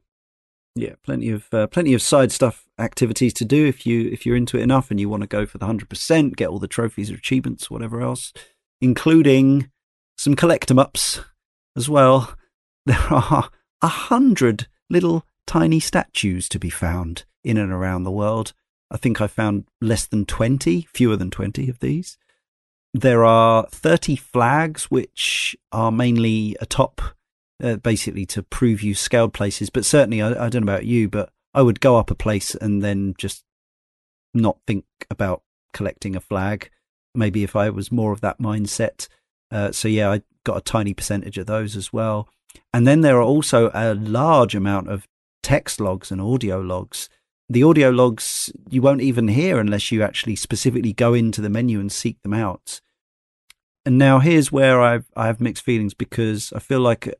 Yeah, 0.75 0.93
plenty 1.03 1.29
of 1.31 1.47
uh, 1.51 1.65
plenty 1.67 1.93
of 1.95 2.01
side 2.03 2.31
stuff 2.31 2.64
activities 2.77 3.33
to 3.33 3.45
do 3.45 3.65
if 3.65 3.85
you 3.85 4.09
if 4.09 4.25
you're 4.25 4.35
into 4.35 4.57
it 4.57 4.63
enough 4.63 4.91
and 4.91 4.99
you 4.99 5.09
want 5.09 5.21
to 5.21 5.27
go 5.27 5.45
for 5.45 5.57
the 5.57 5.65
hundred 5.65 5.89
percent, 5.89 6.35
get 6.35 6.49
all 6.49 6.59
the 6.59 6.67
trophies 6.67 7.11
or 7.11 7.15
achievements, 7.15 7.69
whatever 7.69 8.01
else, 8.01 8.33
including 8.81 9.69
some 10.17 10.35
collect 10.35 10.71
ups 10.71 11.21
as 11.75 11.89
well. 11.89 12.35
There 12.87 13.07
are 13.09 13.49
a 13.81 13.87
hundred 13.87 14.67
little 14.91 15.25
tiny 15.47 15.79
statues 15.79 16.47
to 16.49 16.59
be 16.59 16.69
found 16.69 17.25
in 17.43 17.57
and 17.57 17.71
around 17.71 18.03
the 18.03 18.11
world. 18.11 18.53
I 18.91 18.97
think 18.97 19.19
I 19.19 19.25
found 19.25 19.65
less 19.81 20.05
than 20.05 20.25
twenty, 20.25 20.87
fewer 20.93 21.15
than 21.15 21.31
twenty 21.31 21.67
of 21.67 21.79
these. 21.79 22.19
There 22.93 23.25
are 23.25 23.65
thirty 23.71 24.15
flags, 24.15 24.91
which 24.91 25.55
are 25.71 25.91
mainly 25.91 26.55
atop 26.61 27.01
uh, 27.63 27.77
basically 27.77 28.25
to 28.27 28.43
prove 28.43 28.83
you 28.83 28.93
scaled 28.93 29.33
places. 29.33 29.69
But 29.69 29.85
certainly, 29.85 30.21
I, 30.21 30.45
I 30.45 30.49
don't 30.49 30.65
know 30.65 30.73
about 30.73 30.85
you, 30.85 31.09
but 31.09 31.29
I 31.55 31.61
would 31.61 31.79
go 31.79 31.95
up 31.95 32.11
a 32.11 32.15
place 32.15 32.53
and 32.53 32.83
then 32.83 33.15
just 33.17 33.45
not 34.33 34.57
think 34.67 34.83
about 35.09 35.41
collecting 35.73 36.15
a 36.15 36.19
flag. 36.19 36.69
Maybe 37.15 37.43
if 37.43 37.55
I 37.55 37.69
was 37.69 37.93
more 37.93 38.11
of 38.11 38.19
that 38.21 38.39
mindset. 38.39 39.07
Uh, 39.49 39.71
so 39.71 39.87
yeah, 39.87 40.11
I 40.11 40.21
got 40.43 40.57
a 40.57 40.61
tiny 40.61 40.93
percentage 40.93 41.37
of 41.37 41.47
those 41.47 41.77
as 41.77 41.93
well. 41.93 42.27
And 42.73 42.85
then 42.85 43.01
there 43.01 43.17
are 43.17 43.23
also 43.23 43.71
a 43.73 43.95
large 43.95 44.53
amount 44.53 44.89
of 44.89 45.07
text 45.41 45.79
logs 45.79 46.11
and 46.11 46.19
audio 46.19 46.59
logs. 46.59 47.09
The 47.49 47.63
audio 47.63 47.89
logs 47.89 48.51
you 48.69 48.81
won't 48.81 49.01
even 49.01 49.29
hear 49.29 49.57
unless 49.57 49.91
you 49.93 50.03
actually 50.03 50.35
specifically 50.35 50.91
go 50.91 51.13
into 51.13 51.39
the 51.39 51.49
menu 51.49 51.79
and 51.79 51.91
seek 51.91 52.21
them 52.21 52.33
out. 52.33 52.81
And 53.85 53.97
now 53.97 54.19
here's 54.19 54.51
where 54.51 54.81
I've 54.81 55.05
I 55.15 55.27
have 55.27 55.39
mixed 55.39 55.63
feelings 55.63 55.93
because 55.93 56.51
I 56.53 56.59
feel 56.59 56.81
like 56.81 57.13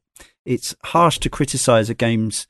it's 0.45 0.75
harsh 0.85 1.19
to 1.19 1.29
criticize 1.29 1.89
a 1.89 1.93
game's 1.93 2.47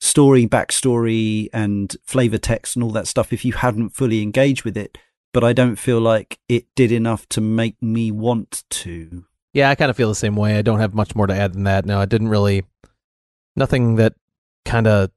story, 0.00 0.46
backstory, 0.46 1.48
and 1.52 1.96
flavor 2.04 2.38
text 2.38 2.76
and 2.76 2.82
all 2.82 2.90
that 2.90 3.06
stuff 3.06 3.32
if 3.32 3.44
you 3.44 3.52
hadn't 3.52 3.90
fully 3.90 4.22
engaged 4.22 4.64
with 4.64 4.76
it. 4.76 4.98
But 5.32 5.44
I 5.44 5.52
don't 5.52 5.76
feel 5.76 6.00
like 6.00 6.40
it 6.48 6.66
did 6.74 6.90
enough 6.90 7.28
to 7.30 7.40
make 7.40 7.80
me 7.80 8.10
want 8.10 8.64
to. 8.70 9.24
Yeah, 9.52 9.70
I 9.70 9.74
kind 9.74 9.90
of 9.90 9.96
feel 9.96 10.08
the 10.08 10.14
same 10.14 10.36
way. 10.36 10.58
I 10.58 10.62
don't 10.62 10.80
have 10.80 10.94
much 10.94 11.14
more 11.14 11.26
to 11.26 11.34
add 11.34 11.52
than 11.52 11.64
that. 11.64 11.84
No, 11.84 12.00
I 12.00 12.04
didn't 12.04 12.28
really. 12.28 12.64
Nothing 13.56 13.96
that 13.96 14.14
kind 14.64 14.86
of 14.86 15.10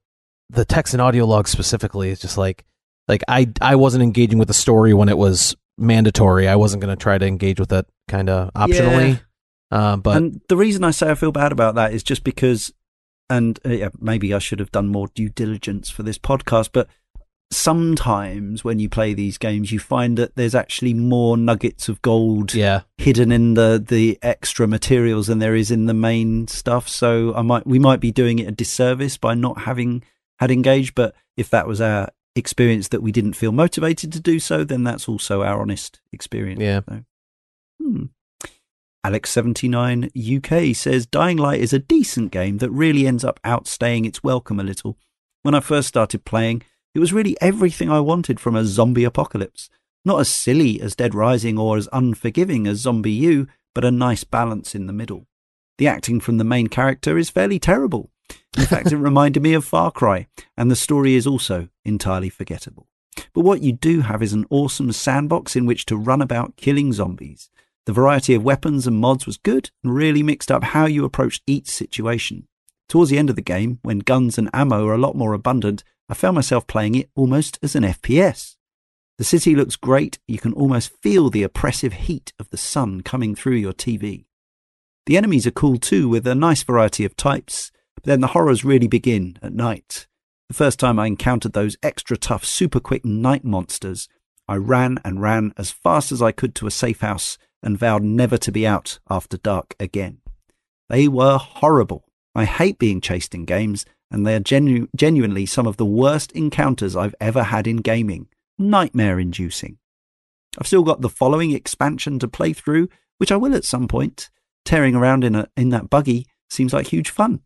the 0.50 0.64
text 0.64 0.94
and 0.94 1.00
audio 1.00 1.24
log 1.24 1.48
specifically 1.48 2.10
is 2.10 2.20
just 2.20 2.38
like 2.38 2.64
like 3.08 3.22
I 3.28 3.48
I 3.60 3.76
wasn't 3.76 4.02
engaging 4.02 4.38
with 4.38 4.48
the 4.48 4.54
story 4.54 4.94
when 4.94 5.08
it 5.08 5.18
was 5.18 5.56
mandatory. 5.78 6.48
I 6.48 6.56
wasn't 6.56 6.82
going 6.82 6.96
to 6.96 7.02
try 7.02 7.18
to 7.18 7.26
engage 7.26 7.58
with 7.58 7.72
it 7.72 7.86
kind 8.08 8.30
of 8.30 8.52
optionally. 8.54 9.20
Uh, 9.70 9.96
but 9.96 10.16
and 10.16 10.40
the 10.48 10.56
reason 10.56 10.84
I 10.84 10.90
say 10.90 11.10
I 11.10 11.14
feel 11.14 11.32
bad 11.32 11.52
about 11.52 11.74
that 11.74 11.92
is 11.92 12.02
just 12.02 12.22
because, 12.22 12.72
and 13.30 13.58
uh, 13.64 13.70
yeah, 13.70 13.88
maybe 13.98 14.34
I 14.34 14.38
should 14.38 14.60
have 14.60 14.72
done 14.72 14.88
more 14.88 15.08
due 15.08 15.28
diligence 15.28 15.90
for 15.90 16.02
this 16.02 16.18
podcast, 16.18 16.70
but 16.72 16.88
sometimes 17.50 18.64
when 18.64 18.78
you 18.78 18.88
play 18.88 19.14
these 19.14 19.38
games, 19.38 19.72
you 19.72 19.78
find 19.78 20.18
that 20.18 20.34
there's 20.34 20.54
actually 20.54 20.94
more 20.94 21.36
nuggets 21.36 21.88
of 21.88 22.02
gold 22.02 22.54
yeah, 22.54 22.82
hidden 22.98 23.32
in 23.32 23.54
the 23.54 23.82
the 23.86 24.18
extra 24.22 24.66
materials 24.66 25.28
than 25.28 25.38
there 25.38 25.54
is 25.54 25.70
in 25.70 25.86
the 25.86 25.94
main 25.94 26.48
stuff. 26.48 26.88
So 26.88 27.34
I 27.34 27.42
might 27.42 27.66
we 27.66 27.78
might 27.78 28.00
be 28.00 28.12
doing 28.12 28.38
it 28.38 28.48
a 28.48 28.52
disservice 28.52 29.16
by 29.16 29.34
not 29.34 29.62
having 29.62 30.02
had 30.38 30.50
engaged. 30.50 30.94
But 30.94 31.14
if 31.36 31.50
that 31.50 31.66
was 31.66 31.80
our 31.80 32.10
experience 32.36 32.88
that 32.88 33.02
we 33.02 33.12
didn't 33.12 33.34
feel 33.34 33.52
motivated 33.52 34.12
to 34.12 34.20
do 34.20 34.40
so, 34.40 34.64
then 34.64 34.84
that's 34.84 35.08
also 35.08 35.42
our 35.42 35.60
honest 35.60 36.00
experience. 36.12 36.60
Yeah. 36.60 36.80
So, 36.88 37.04
hmm. 37.80 38.04
Alex79 39.04 40.08
UK 40.16 40.74
says 40.74 41.04
Dying 41.04 41.36
Light 41.36 41.60
is 41.60 41.74
a 41.74 41.78
decent 41.78 42.32
game 42.32 42.56
that 42.58 42.70
really 42.70 43.06
ends 43.06 43.22
up 43.22 43.38
outstaying 43.44 44.06
its 44.06 44.24
welcome 44.24 44.58
a 44.58 44.64
little. 44.64 44.96
When 45.42 45.54
I 45.54 45.60
first 45.60 45.88
started 45.88 46.24
playing, 46.24 46.62
it 46.94 47.00
was 47.00 47.12
really 47.12 47.36
everything 47.38 47.90
I 47.90 48.00
wanted 48.00 48.40
from 48.40 48.56
a 48.56 48.64
zombie 48.64 49.04
apocalypse. 49.04 49.68
Not 50.06 50.20
as 50.20 50.30
silly 50.30 50.80
as 50.80 50.96
Dead 50.96 51.14
Rising 51.14 51.58
or 51.58 51.76
as 51.76 51.88
unforgiving 51.92 52.66
as 52.66 52.82
ZombiU, 52.82 53.46
but 53.74 53.84
a 53.84 53.90
nice 53.90 54.24
balance 54.24 54.74
in 54.74 54.86
the 54.86 54.92
middle. 54.94 55.26
The 55.76 55.88
acting 55.88 56.18
from 56.18 56.38
the 56.38 56.44
main 56.44 56.68
character 56.68 57.18
is 57.18 57.28
fairly 57.28 57.58
terrible. 57.58 58.10
In 58.56 58.64
fact, 58.64 58.90
it 58.90 58.96
reminded 58.98 59.42
me 59.42 59.52
of 59.52 59.66
Far 59.66 59.90
Cry, 59.90 60.28
and 60.56 60.70
the 60.70 60.76
story 60.76 61.14
is 61.14 61.26
also 61.26 61.68
entirely 61.84 62.30
forgettable. 62.30 62.88
But 63.34 63.42
what 63.42 63.60
you 63.60 63.72
do 63.72 64.00
have 64.00 64.22
is 64.22 64.32
an 64.32 64.46
awesome 64.48 64.92
sandbox 64.92 65.56
in 65.56 65.66
which 65.66 65.84
to 65.86 65.96
run 65.96 66.22
about 66.22 66.56
killing 66.56 66.92
zombies. 66.94 67.50
The 67.86 67.92
variety 67.92 68.34
of 68.34 68.42
weapons 68.42 68.86
and 68.86 68.96
mods 68.96 69.26
was 69.26 69.36
good 69.36 69.70
and 69.82 69.94
really 69.94 70.22
mixed 70.22 70.50
up 70.50 70.64
how 70.64 70.86
you 70.86 71.04
approached 71.04 71.42
each 71.46 71.68
situation. 71.68 72.48
Towards 72.88 73.10
the 73.10 73.18
end 73.18 73.30
of 73.30 73.36
the 73.36 73.42
game, 73.42 73.78
when 73.82 73.98
guns 73.98 74.38
and 74.38 74.48
ammo 74.54 74.86
are 74.86 74.94
a 74.94 74.98
lot 74.98 75.16
more 75.16 75.34
abundant, 75.34 75.84
I 76.08 76.14
found 76.14 76.34
myself 76.34 76.66
playing 76.66 76.94
it 76.94 77.10
almost 77.14 77.58
as 77.62 77.74
an 77.74 77.82
FPS. 77.82 78.56
The 79.18 79.24
city 79.24 79.54
looks 79.54 79.76
great, 79.76 80.18
you 80.26 80.38
can 80.38 80.52
almost 80.54 80.92
feel 81.02 81.30
the 81.30 81.42
oppressive 81.42 81.92
heat 81.92 82.32
of 82.38 82.50
the 82.50 82.56
sun 82.56 83.02
coming 83.02 83.34
through 83.34 83.56
your 83.56 83.72
TV. 83.72 84.24
The 85.06 85.16
enemies 85.16 85.46
are 85.46 85.52
cool 85.52 85.78
too, 85.78 86.08
with 86.08 86.26
a 86.26 86.34
nice 86.34 86.62
variety 86.62 87.04
of 87.04 87.16
types, 87.16 87.70
but 87.94 88.04
then 88.04 88.20
the 88.20 88.28
horrors 88.28 88.64
really 88.64 88.88
begin 88.88 89.38
at 89.42 89.52
night. 89.52 90.06
The 90.48 90.54
first 90.54 90.80
time 90.80 90.98
I 90.98 91.06
encountered 91.06 91.52
those 91.52 91.76
extra 91.82 92.16
tough, 92.16 92.44
super 92.44 92.80
quick 92.80 93.04
night 93.04 93.44
monsters, 93.44 94.08
I 94.48 94.56
ran 94.56 94.98
and 95.04 95.22
ran 95.22 95.54
as 95.56 95.70
fast 95.70 96.12
as 96.12 96.20
I 96.20 96.32
could 96.32 96.54
to 96.56 96.66
a 96.66 96.70
safe 96.70 97.00
house 97.00 97.38
and 97.64 97.78
vowed 97.78 98.04
never 98.04 98.36
to 98.38 98.52
be 98.52 98.66
out 98.66 99.00
after 99.10 99.36
dark 99.36 99.74
again. 99.80 100.18
They 100.88 101.08
were 101.08 101.38
horrible. 101.38 102.04
I 102.34 102.44
hate 102.44 102.78
being 102.78 103.00
chased 103.00 103.34
in 103.34 103.46
games, 103.46 103.86
and 104.10 104.26
they 104.26 104.34
are 104.34 104.40
genu- 104.40 104.88
genuinely 104.94 105.46
some 105.46 105.66
of 105.66 105.76
the 105.76 105.84
worst 105.84 106.30
encounters 106.32 106.94
I've 106.94 107.14
ever 107.20 107.44
had 107.44 107.66
in 107.66 107.78
gaming. 107.78 108.28
Nightmare 108.58 109.18
inducing. 109.18 109.78
I've 110.58 110.66
still 110.66 110.84
got 110.84 111.00
the 111.00 111.08
following 111.08 111.50
expansion 111.50 112.18
to 112.20 112.28
play 112.28 112.52
through, 112.52 112.88
which 113.18 113.32
I 113.32 113.36
will 113.36 113.54
at 113.56 113.64
some 113.64 113.88
point. 113.88 114.30
Tearing 114.64 114.94
around 114.94 115.24
in, 115.24 115.34
a, 115.34 115.48
in 115.56 115.70
that 115.70 115.90
buggy 115.90 116.26
seems 116.48 116.72
like 116.72 116.88
huge 116.88 117.10
fun. 117.10 117.40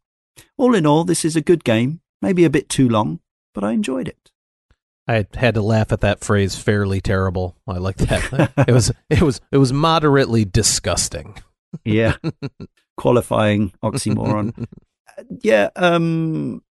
All 0.57 0.75
in 0.75 0.87
all, 0.87 1.05
this 1.05 1.25
is 1.25 1.37
a 1.37 1.41
good 1.41 1.65
game, 1.65 2.01
maybe 2.21 2.45
a 2.45 2.51
bit 2.51 2.69
too 2.69 2.89
long, 2.89 3.21
but 3.55 3.65
I 3.65 3.73
enjoyed 3.73 4.09
it. 4.09 4.31
I 5.09 5.27
had 5.35 5.55
to 5.55 5.63
laugh 5.63 5.91
at 5.91 6.03
that 6.03 6.21
phrase. 6.21 6.57
Fairly 6.57 7.01
terrible. 7.01 7.57
I 7.67 7.79
like 7.79 7.97
that. 7.97 8.53
it 8.69 8.73
was 8.73 8.93
it 9.11 9.23
was 9.23 9.41
it 9.51 9.57
was 9.57 9.73
moderately 9.73 10.45
disgusting. 10.45 11.39
Yeah. 11.85 12.17
Qualifying 12.99 13.73
oxymoron. 13.83 14.67
yeah, 15.43 15.71
um 15.77 16.63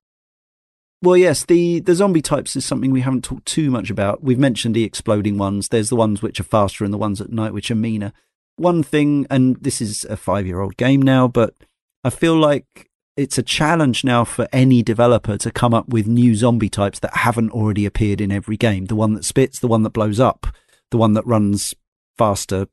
well 1.01 1.17
yes, 1.17 1.45
the 1.45 1.79
the 1.79 1.95
zombie 1.95 2.21
types 2.21 2.55
is 2.55 2.65
something 2.65 2.91
we 2.91 3.01
haven't 3.01 3.23
talked 3.23 3.45
too 3.45 3.71
much 3.71 3.89
about. 3.89 4.23
We've 4.23 4.39
mentioned 4.39 4.75
the 4.75 4.83
exploding 4.83 5.37
ones. 5.37 5.69
There's 5.69 5.89
the 5.89 5.95
ones 5.95 6.21
which 6.21 6.39
are 6.39 6.43
faster 6.43 6.83
and 6.83 6.93
the 6.93 6.97
ones 6.97 7.19
at 7.19 7.31
night 7.31 7.53
which 7.53 7.71
are 7.71 7.75
meaner. 7.75 8.13
One 8.57 8.83
thing 8.83 9.25
and 9.29 9.55
this 9.57 9.81
is 9.81 10.05
a 10.09 10.17
5-year-old 10.17 10.77
game 10.77 11.01
now, 11.01 11.27
but 11.27 11.55
I 12.03 12.09
feel 12.09 12.35
like 12.35 12.86
it's 13.17 13.37
a 13.37 13.43
challenge 13.43 14.03
now 14.03 14.23
for 14.23 14.47
any 14.53 14.81
developer 14.83 15.37
to 15.39 15.51
come 15.51 15.73
up 15.73 15.89
with 15.89 16.07
new 16.07 16.35
zombie 16.35 16.69
types 16.69 16.99
that 16.99 17.15
haven't 17.17 17.51
already 17.51 17.85
appeared 17.85 18.21
in 18.21 18.31
every 18.31 18.55
game. 18.57 18.85
The 18.85 18.95
one 18.95 19.13
that 19.15 19.25
spits, 19.25 19.59
the 19.59 19.67
one 19.67 19.83
that 19.83 19.89
blows 19.89 20.19
up, 20.19 20.47
the 20.91 20.97
one 20.97 21.13
that 21.13 21.25
runs 21.25 21.73
faster 22.17 22.67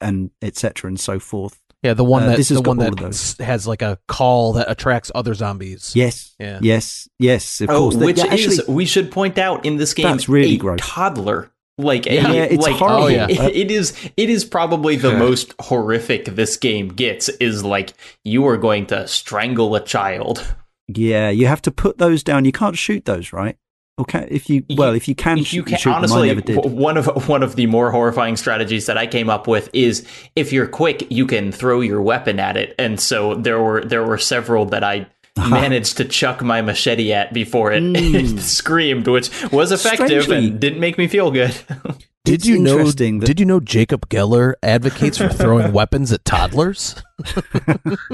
and 0.00 0.30
etc 0.42 0.88
and 0.88 0.98
so 0.98 1.18
forth. 1.18 1.60
Yeah, 1.82 1.92
the 1.94 2.02
one 2.04 2.22
Uh, 2.22 2.26
that 2.28 2.36
this 2.38 2.48
has 2.48 2.56
the 2.62 2.68
one 2.68 2.78
that 2.78 2.96
those. 2.96 3.36
has 3.38 3.66
like 3.66 3.82
a 3.82 3.98
call 4.08 4.54
that 4.54 4.70
attracts 4.70 5.10
other 5.14 5.34
zombies. 5.34 5.92
Yes. 5.94 6.34
Yeah. 6.38 6.58
Yes. 6.62 7.08
Yes. 7.18 7.60
Of 7.60 7.68
Oh, 7.70 7.90
course. 7.90 7.96
Which 7.96 8.18
yeah, 8.18 8.32
is 8.34 8.62
we 8.66 8.86
should 8.86 9.10
point 9.10 9.36
out 9.38 9.66
in 9.66 9.76
this 9.76 9.92
game 9.92 10.06
That's 10.06 10.28
really 10.28 10.54
a 10.54 10.56
gross. 10.56 10.78
toddler 10.80 11.50
Like, 11.76 12.06
Yeah, 12.06 12.30
a, 12.30 12.34
it's 12.44 12.62
like 12.62 12.76
horrible. 12.76 13.04
Oh, 13.04 13.06
yeah. 13.08 13.26
it- 13.28 13.56
it 13.56 13.70
is. 13.70 13.92
It 14.16 14.30
is 14.30 14.44
probably 14.44 14.96
the 14.96 15.16
most 15.16 15.54
horrific 15.60 16.26
this 16.26 16.56
game 16.56 16.88
gets. 16.88 17.28
Is 17.28 17.64
like 17.64 17.94
you 18.24 18.46
are 18.46 18.56
going 18.56 18.86
to 18.86 19.06
strangle 19.08 19.74
a 19.74 19.80
child. 19.84 20.54
Yeah, 20.88 21.30
you 21.30 21.46
have 21.46 21.62
to 21.62 21.70
put 21.70 21.98
those 21.98 22.22
down. 22.22 22.44
You 22.44 22.52
can't 22.52 22.76
shoot 22.78 23.04
those, 23.06 23.32
right? 23.32 23.56
Okay, 23.98 24.26
if 24.30 24.50
you 24.50 24.64
You- 24.68 24.76
well, 24.76 24.92
if 24.92 25.06
you 25.08 25.14
can, 25.14 25.38
you 25.38 25.44
shoot, 25.44 25.66
can 25.66 25.78
shoot 25.78 25.84
them, 25.90 25.94
I 25.94 25.98
honestly 25.98 26.28
never 26.28 26.40
did. 26.40 26.56
one 26.64 26.96
of 26.96 27.28
one 27.28 27.42
of 27.44 27.54
the 27.56 27.66
more 27.66 27.90
horrifying 27.92 28.36
strategies 28.36 28.86
that 28.86 28.98
I 28.98 29.06
came 29.06 29.30
up 29.30 29.46
with 29.46 29.70
is 29.72 30.04
if 30.34 30.52
you're 30.52 30.66
quick, 30.66 31.06
you 31.10 31.26
can 31.26 31.52
throw 31.52 31.80
your 31.80 32.02
weapon 32.02 32.38
at 32.40 32.56
it. 32.56 32.74
And 32.78 32.98
so 33.00 33.34
there 33.36 33.60
were 33.62 33.84
there 33.84 34.02
were 34.04 34.18
several 34.18 34.64
that 34.66 34.82
I 34.84 35.06
managed 35.36 35.96
to 35.96 36.04
chuck 36.04 36.42
my 36.42 36.62
machete 36.62 37.12
at 37.12 37.32
before 37.32 37.72
it, 37.72 37.82
Mm. 37.82 38.38
screamed, 38.38 39.06
which 39.08 39.30
was 39.52 39.72
effective 39.72 40.24
Strangely- 40.24 40.48
and 40.48 40.60
didn't 40.60 40.80
make 40.80 40.98
me 40.98 41.08
feel 41.08 41.30
good. 41.30 41.54
Did 42.24 42.36
It's 42.36 42.46
you 42.46 42.58
know? 42.58 42.82
that- 42.84 43.20
Did 43.26 43.38
you 43.38 43.44
know 43.44 43.60
Jacob 43.60 44.08
Geller 44.08 44.54
advocates 44.62 45.18
for 45.18 45.28
throwing 45.28 45.72
weapons 45.80 46.10
at 46.10 46.24
toddlers? 46.24 46.94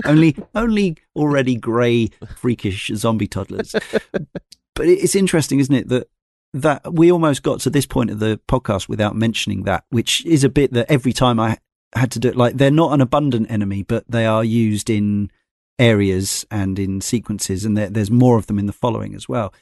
only 0.05 0.37
only 0.55 0.97
already 1.15 1.55
grey 1.57 2.09
freakish 2.37 2.91
zombie 2.95 3.27
toddlers 3.29 3.73
but 4.75 4.87
it's 4.87 5.15
interesting 5.15 5.59
isn't 5.61 5.75
it 5.75 5.89
that 5.89 6.09
that 6.53 6.93
we 6.93 7.11
almost 7.13 7.43
got 7.43 7.61
to 7.61 7.71
this 7.71 7.87
point 7.87 8.11
of 8.11 8.19
the 8.19 8.41
podcast 8.49 8.89
without 8.89 9.15
mentioning 9.17 9.63
that 9.65 9.85
which 9.91 10.25
is 10.27 10.43
a 10.45 10.49
bit 10.49 10.73
that 10.73 10.91
every 10.91 11.13
time 11.13 11.39
i 11.41 11.57
had 11.95 12.11
to 12.11 12.19
do 12.19 12.29
it 12.29 12.37
like 12.37 12.57
they're 12.57 12.71
not 12.71 12.93
an 12.93 13.01
abundant 13.01 13.51
enemy 13.51 13.83
but 13.83 14.05
they 14.09 14.27
are 14.27 14.45
used 14.45 14.91
in 14.91 15.31
areas 15.81 16.45
and 16.51 16.79
in 16.79 17.01
sequences 17.01 17.65
and 17.65 17.77
there, 17.77 17.89
there's 17.91 18.11
more 18.11 18.37
of 18.39 18.47
them 18.47 18.59
in 18.59 18.67
the 18.67 18.73
following 18.73 19.15
as 19.15 19.29
well 19.29 19.53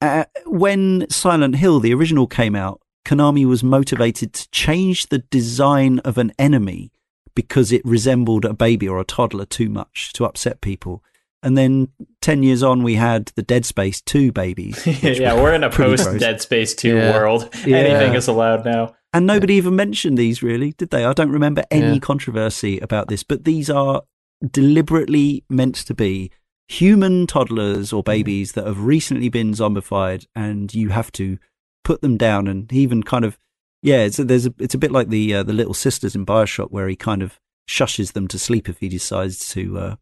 uh, 0.00 0.24
when 0.46 1.06
silent 1.10 1.56
hill 1.56 1.80
the 1.80 1.94
original 1.94 2.26
came 2.26 2.54
out 2.54 2.80
konami 3.04 3.44
was 3.44 3.64
motivated 3.64 4.32
to 4.32 4.48
change 4.50 5.06
the 5.08 5.18
design 5.18 5.98
of 6.00 6.18
an 6.18 6.32
enemy 6.38 6.92
because 7.34 7.72
it 7.72 7.82
resembled 7.84 8.44
a 8.44 8.52
baby 8.52 8.88
or 8.88 9.00
a 9.00 9.04
toddler 9.04 9.46
too 9.46 9.68
much 9.68 10.12
to 10.12 10.24
upset 10.24 10.60
people. 10.60 11.02
And 11.42 11.56
then 11.58 11.88
10 12.20 12.42
years 12.44 12.62
on, 12.62 12.82
we 12.84 12.94
had 12.94 13.32
the 13.34 13.42
Dead 13.42 13.64
Space 13.64 14.00
2 14.02 14.30
babies. 14.30 14.86
yeah, 15.02 15.32
were 15.34 15.42
we're 15.42 15.54
in 15.54 15.64
a 15.64 15.70
post 15.70 16.04
gross. 16.04 16.20
Dead 16.20 16.40
Space 16.40 16.74
2 16.74 16.94
Yeah. 16.96 17.12
world. 17.12 17.48
Yeah. 17.66 17.78
Anything 17.78 18.14
is 18.14 18.28
allowed 18.28 18.64
now. 18.64 18.94
And 19.12 19.26
nobody 19.26 19.54
even 19.54 19.74
mentioned 19.74 20.16
these, 20.16 20.42
really, 20.42 20.72
did 20.72 20.90
they? 20.90 21.04
I 21.04 21.12
don't 21.12 21.32
remember 21.32 21.64
any 21.70 21.94
Yeah. 21.94 21.98
controversy 21.98 22.78
about 22.78 23.08
this, 23.08 23.24
but 23.24 23.44
these 23.44 23.68
are 23.68 24.02
deliberately 24.50 25.44
meant 25.48 25.74
to 25.76 25.94
be 25.94 26.30
human 26.68 27.26
toddlers 27.26 27.92
or 27.92 28.02
babies 28.02 28.52
that 28.52 28.66
have 28.66 28.84
recently 28.84 29.28
been 29.28 29.52
zombified, 29.52 30.26
and 30.34 30.74
you 30.74 30.90
have 30.90 31.12
to 31.12 31.38
put 31.84 32.00
them 32.00 32.16
down 32.16 32.46
and 32.46 32.72
even 32.72 33.02
kind 33.02 33.24
of. 33.24 33.38
Yeah, 33.84 34.02
it's 34.02 34.20
a, 34.20 34.24
there's 34.24 34.46
a, 34.46 34.54
it's 34.60 34.74
a 34.74 34.78
bit 34.78 34.92
like 34.92 35.08
the 35.08 35.34
uh, 35.34 35.42
the 35.42 35.52
little 35.52 35.74
sisters 35.74 36.14
in 36.14 36.24
Bioshock, 36.24 36.70
where 36.70 36.88
he 36.88 36.96
kind 36.96 37.22
of 37.22 37.40
shushes 37.68 38.12
them 38.12 38.28
to 38.28 38.38
sleep 38.38 38.68
if 38.68 38.78
he 38.78 38.88
decides 38.88 39.48
to 39.50 39.78
uh, 39.78 39.96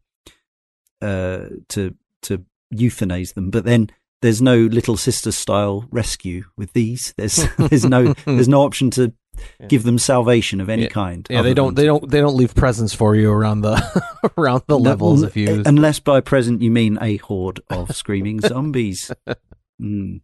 uh, 1.01 1.45
to 1.69 1.95
to 2.23 2.45
euthanize 2.73 3.33
them. 3.33 3.49
But 3.49 3.65
then 3.65 3.89
there's 4.21 4.41
no 4.41 4.55
little 4.55 4.97
sister 4.97 5.31
style 5.31 5.85
rescue 5.89 6.45
with 6.55 6.73
these. 6.73 7.13
There's 7.17 7.47
there's 7.57 7.85
no 7.85 8.13
there's 8.25 8.47
no 8.47 8.61
option 8.61 8.91
to 8.91 9.13
give 9.67 9.83
them 9.83 9.97
salvation 9.99 10.61
of 10.61 10.69
any 10.69 10.83
Yeah. 10.83 10.89
kind. 10.89 11.27
Yeah, 11.29 11.41
they 11.41 11.53
don't. 11.53 11.75
They 11.75 11.85
don't. 11.85 12.09
They 12.09 12.19
don't 12.19 12.35
leave 12.35 12.55
presents 12.55 12.93
for 12.93 13.15
you 13.15 13.31
around 13.31 13.61
the 13.61 13.75
around 14.37 14.63
the 14.67 14.77
levels. 14.79 15.23
If 15.23 15.35
you 15.37 15.63
unless 15.65 15.99
by 15.99 16.21
present 16.21 16.61
you 16.61 16.71
mean 16.71 16.97
a 17.01 17.17
horde 17.17 17.59
of 17.69 17.95
screaming 17.95 18.39
zombies. 18.41 19.11
Mm. 19.81 20.21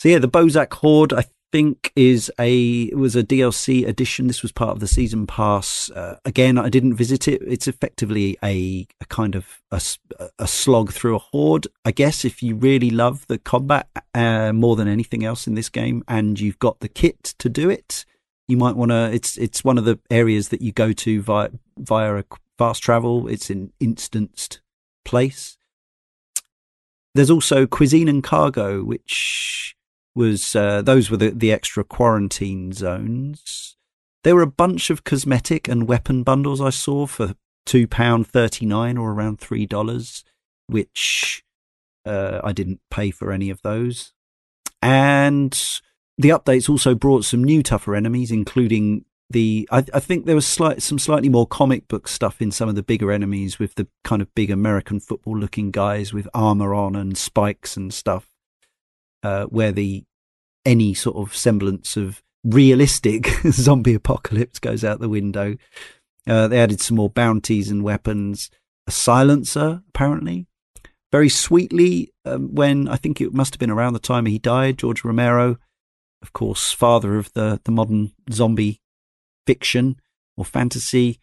So 0.00 0.08
yeah, 0.08 0.18
the 0.18 0.28
Bozak 0.28 0.72
Horde, 0.74 1.12
I 1.14 1.24
think, 1.54 1.92
is 1.94 2.32
a 2.36 2.92
was 2.94 3.14
a 3.14 3.22
DLC 3.22 3.86
edition. 3.86 4.26
This 4.26 4.42
was 4.42 4.50
part 4.50 4.70
of 4.70 4.80
the 4.80 4.88
season 4.88 5.24
pass. 5.24 5.88
Uh, 5.88 6.16
again, 6.24 6.58
I 6.58 6.68
didn't 6.68 6.94
visit 6.94 7.28
it. 7.28 7.40
It's 7.46 7.68
effectively 7.68 8.36
a, 8.42 8.88
a 9.00 9.04
kind 9.04 9.36
of 9.36 9.62
a 9.70 10.48
slog 10.48 10.92
through 10.92 11.14
a 11.14 11.20
horde. 11.20 11.68
I 11.84 11.92
guess 11.92 12.24
if 12.24 12.42
you 12.42 12.56
really 12.56 12.90
love 12.90 13.24
the 13.28 13.38
combat 13.38 13.86
uh, 14.16 14.52
more 14.52 14.74
than 14.74 14.88
anything 14.88 15.24
else 15.24 15.46
in 15.46 15.54
this 15.54 15.68
game, 15.68 16.02
and 16.08 16.40
you've 16.40 16.58
got 16.58 16.80
the 16.80 16.88
kit 16.88 17.22
to 17.38 17.48
do 17.48 17.70
it, 17.70 18.04
you 18.48 18.56
might 18.56 18.74
want 18.74 18.90
to. 18.90 19.12
It's 19.12 19.36
it's 19.36 19.62
one 19.62 19.78
of 19.78 19.84
the 19.84 20.00
areas 20.10 20.48
that 20.48 20.60
you 20.60 20.72
go 20.72 20.92
to 20.92 21.22
via 21.22 21.50
via 21.78 22.16
a 22.16 22.24
fast 22.58 22.82
travel. 22.82 23.28
It's 23.28 23.48
an 23.48 23.72
instanced 23.78 24.60
place. 25.04 25.56
There's 27.14 27.30
also 27.30 27.64
cuisine 27.68 28.08
and 28.08 28.24
cargo, 28.24 28.82
which 28.82 29.76
was 30.14 30.54
uh, 30.54 30.82
those 30.82 31.10
were 31.10 31.16
the, 31.16 31.30
the 31.30 31.52
extra 31.52 31.84
quarantine 31.84 32.72
zones. 32.72 33.76
There 34.22 34.34
were 34.34 34.42
a 34.42 34.46
bunch 34.46 34.90
of 34.90 35.04
cosmetic 35.04 35.68
and 35.68 35.88
weapon 35.88 36.22
bundles 36.22 36.60
I 36.60 36.70
saw 36.70 37.06
for 37.06 37.34
two 37.66 37.86
pound 37.86 38.26
thirty 38.26 38.66
nine 38.66 38.96
or 38.96 39.12
around 39.12 39.40
three 39.40 39.66
dollars, 39.66 40.24
which 40.66 41.44
uh, 42.06 42.40
I 42.42 42.52
didn't 42.52 42.80
pay 42.90 43.10
for 43.10 43.32
any 43.32 43.50
of 43.50 43.62
those. 43.62 44.12
And 44.82 45.52
the 46.18 46.28
updates 46.28 46.68
also 46.68 46.94
brought 46.94 47.24
some 47.24 47.42
new 47.42 47.62
tougher 47.62 47.94
enemies, 47.94 48.30
including 48.30 49.04
the 49.30 49.68
I, 49.72 49.84
I 49.92 50.00
think 50.00 50.26
there 50.26 50.34
was 50.34 50.46
slight, 50.46 50.82
some 50.82 50.98
slightly 50.98 51.28
more 51.28 51.46
comic 51.46 51.88
book 51.88 52.06
stuff 52.08 52.40
in 52.40 52.50
some 52.50 52.68
of 52.68 52.74
the 52.74 52.82
bigger 52.82 53.10
enemies 53.10 53.58
with 53.58 53.74
the 53.74 53.88
kind 54.04 54.22
of 54.22 54.34
big 54.34 54.50
American 54.50 55.00
football 55.00 55.36
looking 55.36 55.70
guys 55.70 56.12
with 56.12 56.28
armor 56.34 56.74
on 56.74 56.94
and 56.94 57.16
spikes 57.16 57.76
and 57.76 57.92
stuff, 57.92 58.28
uh, 59.24 59.46
where 59.46 59.72
the 59.72 60.04
any 60.64 60.94
sort 60.94 61.16
of 61.16 61.34
semblance 61.34 61.96
of 61.96 62.22
realistic 62.44 63.26
zombie 63.50 63.94
apocalypse 63.94 64.60
goes 64.60 64.84
out 64.84 65.00
the 65.00 65.08
window. 65.08 65.56
Uh, 66.26 66.46
they 66.46 66.60
added 66.60 66.80
some 66.80 66.96
more 66.96 67.10
bounties 67.10 67.70
and 67.70 67.82
weapons, 67.82 68.50
a 68.86 68.90
silencer 68.90 69.82
apparently. 69.88 70.46
Very 71.10 71.28
sweetly, 71.28 72.12
um, 72.24 72.54
when 72.54 72.88
I 72.88 72.96
think 72.96 73.20
it 73.20 73.32
must 73.32 73.54
have 73.54 73.60
been 73.60 73.70
around 73.70 73.92
the 73.92 73.98
time 73.98 74.26
he 74.26 74.38
died, 74.38 74.78
George 74.78 75.04
Romero, 75.04 75.56
of 76.22 76.32
course, 76.32 76.72
father 76.72 77.16
of 77.16 77.32
the 77.34 77.60
the 77.64 77.70
modern 77.70 78.12
zombie 78.30 78.80
fiction 79.46 79.96
or 80.36 80.44
fantasy. 80.44 81.20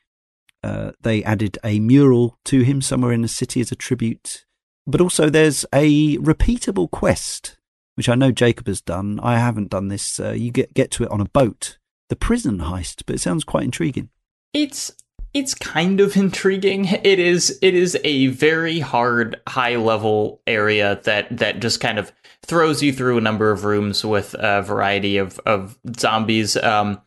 Uh, 0.64 0.92
they 1.02 1.24
added 1.24 1.58
a 1.64 1.80
mural 1.80 2.38
to 2.46 2.62
him 2.62 2.82
somewhere 2.82 3.12
in 3.12 3.24
the 3.24 3.28
city 3.28 3.60
as 3.62 3.72
a 3.72 3.76
tribute. 3.76 4.46
But 4.88 5.02
also, 5.02 5.30
there's 5.30 5.66
a 5.74 6.18
repeatable 6.18 6.90
quest, 6.90 7.58
which 8.02 8.10
I 8.10 8.16
know 8.16 8.32
Jacob 8.32 8.66
has 8.66 8.82
done. 8.82 9.20
I 9.22 9.38
haven't 9.38 9.70
done 9.70 9.90
this. 9.90 10.20
Uh, 10.20 10.32
you 10.32 10.50
get 10.50 10.74
get 10.74 10.90
to 10.94 11.04
it 11.04 11.12
on 11.12 11.22
a 11.22 11.26
boat, 11.26 11.78
the 12.10 12.16
prison 12.16 12.58
heist, 12.58 13.04
but 13.06 13.14
it 13.14 13.20
sounds 13.20 13.44
quite 13.44 13.64
intriguing. 13.64 14.10
It's 14.56 14.92
it's 15.36 15.54
kind 15.54 16.00
of 16.00 16.18
intriguing. 16.18 16.86
It 16.86 17.20
is 17.20 17.60
it 17.62 17.76
is 17.76 17.96
a 18.04 18.26
very 18.28 18.80
hard 18.80 19.40
high 19.48 19.76
level 19.76 20.42
area 20.48 21.00
that 21.04 21.38
that 21.38 21.60
just 21.60 21.80
kind 21.80 22.00
of 22.00 22.12
throws 22.42 22.82
you 22.82 22.92
through 22.92 23.20
a 23.20 23.22
number 23.22 23.52
of 23.52 23.66
rooms 23.66 24.04
with 24.04 24.34
a 24.40 24.64
variety 24.64 25.18
of 25.18 25.40
of 25.46 25.78
zombies. 26.00 26.58
Um, 26.58 27.00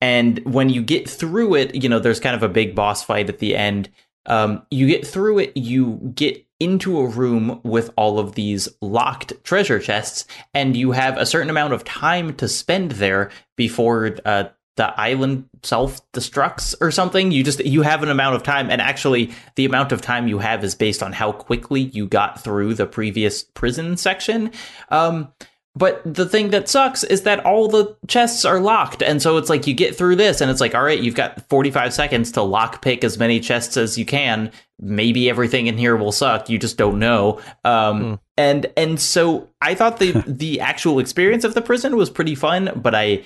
and 0.00 0.38
when 0.44 0.68
you 0.68 0.80
get 0.80 1.10
through 1.10 1.56
it, 1.56 1.74
you 1.74 1.88
know 1.88 1.98
there's 1.98 2.20
kind 2.20 2.36
of 2.36 2.44
a 2.44 2.48
big 2.48 2.76
boss 2.76 3.02
fight 3.02 3.28
at 3.28 3.40
the 3.40 3.56
end. 3.56 3.90
Um, 4.26 4.64
you 4.70 4.86
get 4.86 5.04
through 5.04 5.40
it, 5.40 5.56
you 5.56 6.12
get 6.14 6.45
into 6.58 6.98
a 6.98 7.06
room 7.06 7.60
with 7.62 7.90
all 7.96 8.18
of 8.18 8.34
these 8.34 8.68
locked 8.80 9.32
treasure 9.44 9.78
chests, 9.78 10.24
and 10.54 10.76
you 10.76 10.92
have 10.92 11.18
a 11.18 11.26
certain 11.26 11.50
amount 11.50 11.72
of 11.72 11.84
time 11.84 12.34
to 12.36 12.48
spend 12.48 12.92
there 12.92 13.30
before 13.56 14.16
uh, 14.24 14.44
the 14.76 15.00
island 15.00 15.48
self 15.62 16.00
destructs 16.12 16.74
or 16.80 16.90
something. 16.90 17.30
You 17.30 17.42
just 17.42 17.64
you 17.64 17.82
have 17.82 18.02
an 18.02 18.08
amount 18.08 18.36
of 18.36 18.42
time, 18.42 18.70
and 18.70 18.80
actually, 18.80 19.32
the 19.56 19.64
amount 19.64 19.92
of 19.92 20.00
time 20.00 20.28
you 20.28 20.38
have 20.38 20.62
is 20.62 20.74
based 20.74 21.02
on 21.02 21.12
how 21.12 21.32
quickly 21.32 21.80
you 21.80 22.06
got 22.06 22.42
through 22.42 22.74
the 22.74 22.86
previous 22.86 23.42
prison 23.42 23.96
section. 23.96 24.52
Um, 24.90 25.32
but 25.76 26.00
the 26.04 26.26
thing 26.26 26.50
that 26.50 26.68
sucks 26.70 27.04
is 27.04 27.22
that 27.22 27.44
all 27.44 27.68
the 27.68 27.94
chests 28.08 28.44
are 28.46 28.58
locked. 28.58 29.02
And 29.02 29.20
so 29.20 29.36
it's 29.36 29.50
like 29.50 29.66
you 29.66 29.74
get 29.74 29.94
through 29.94 30.16
this 30.16 30.40
and 30.40 30.50
it's 30.50 30.60
like, 30.60 30.74
all 30.74 30.82
right, 30.82 30.98
you've 30.98 31.14
got 31.14 31.46
45 31.50 31.92
seconds 31.92 32.32
to 32.32 32.42
lock 32.42 32.80
pick 32.80 33.04
as 33.04 33.18
many 33.18 33.40
chests 33.40 33.76
as 33.76 33.98
you 33.98 34.06
can. 34.06 34.50
Maybe 34.80 35.28
everything 35.28 35.66
in 35.66 35.76
here 35.76 35.94
will 35.94 36.12
suck. 36.12 36.48
You 36.48 36.58
just 36.58 36.78
don't 36.78 36.98
know. 36.98 37.40
Um, 37.64 38.00
Hmm. 38.02 38.14
and, 38.38 38.66
and 38.76 38.98
so 38.98 39.50
I 39.60 39.74
thought 39.74 39.98
the, 39.98 40.12
the 40.26 40.60
actual 40.60 40.98
experience 40.98 41.44
of 41.44 41.52
the 41.52 41.62
prison 41.62 41.96
was 41.96 42.08
pretty 42.08 42.34
fun, 42.34 42.70
but 42.74 42.94
I 42.94 43.24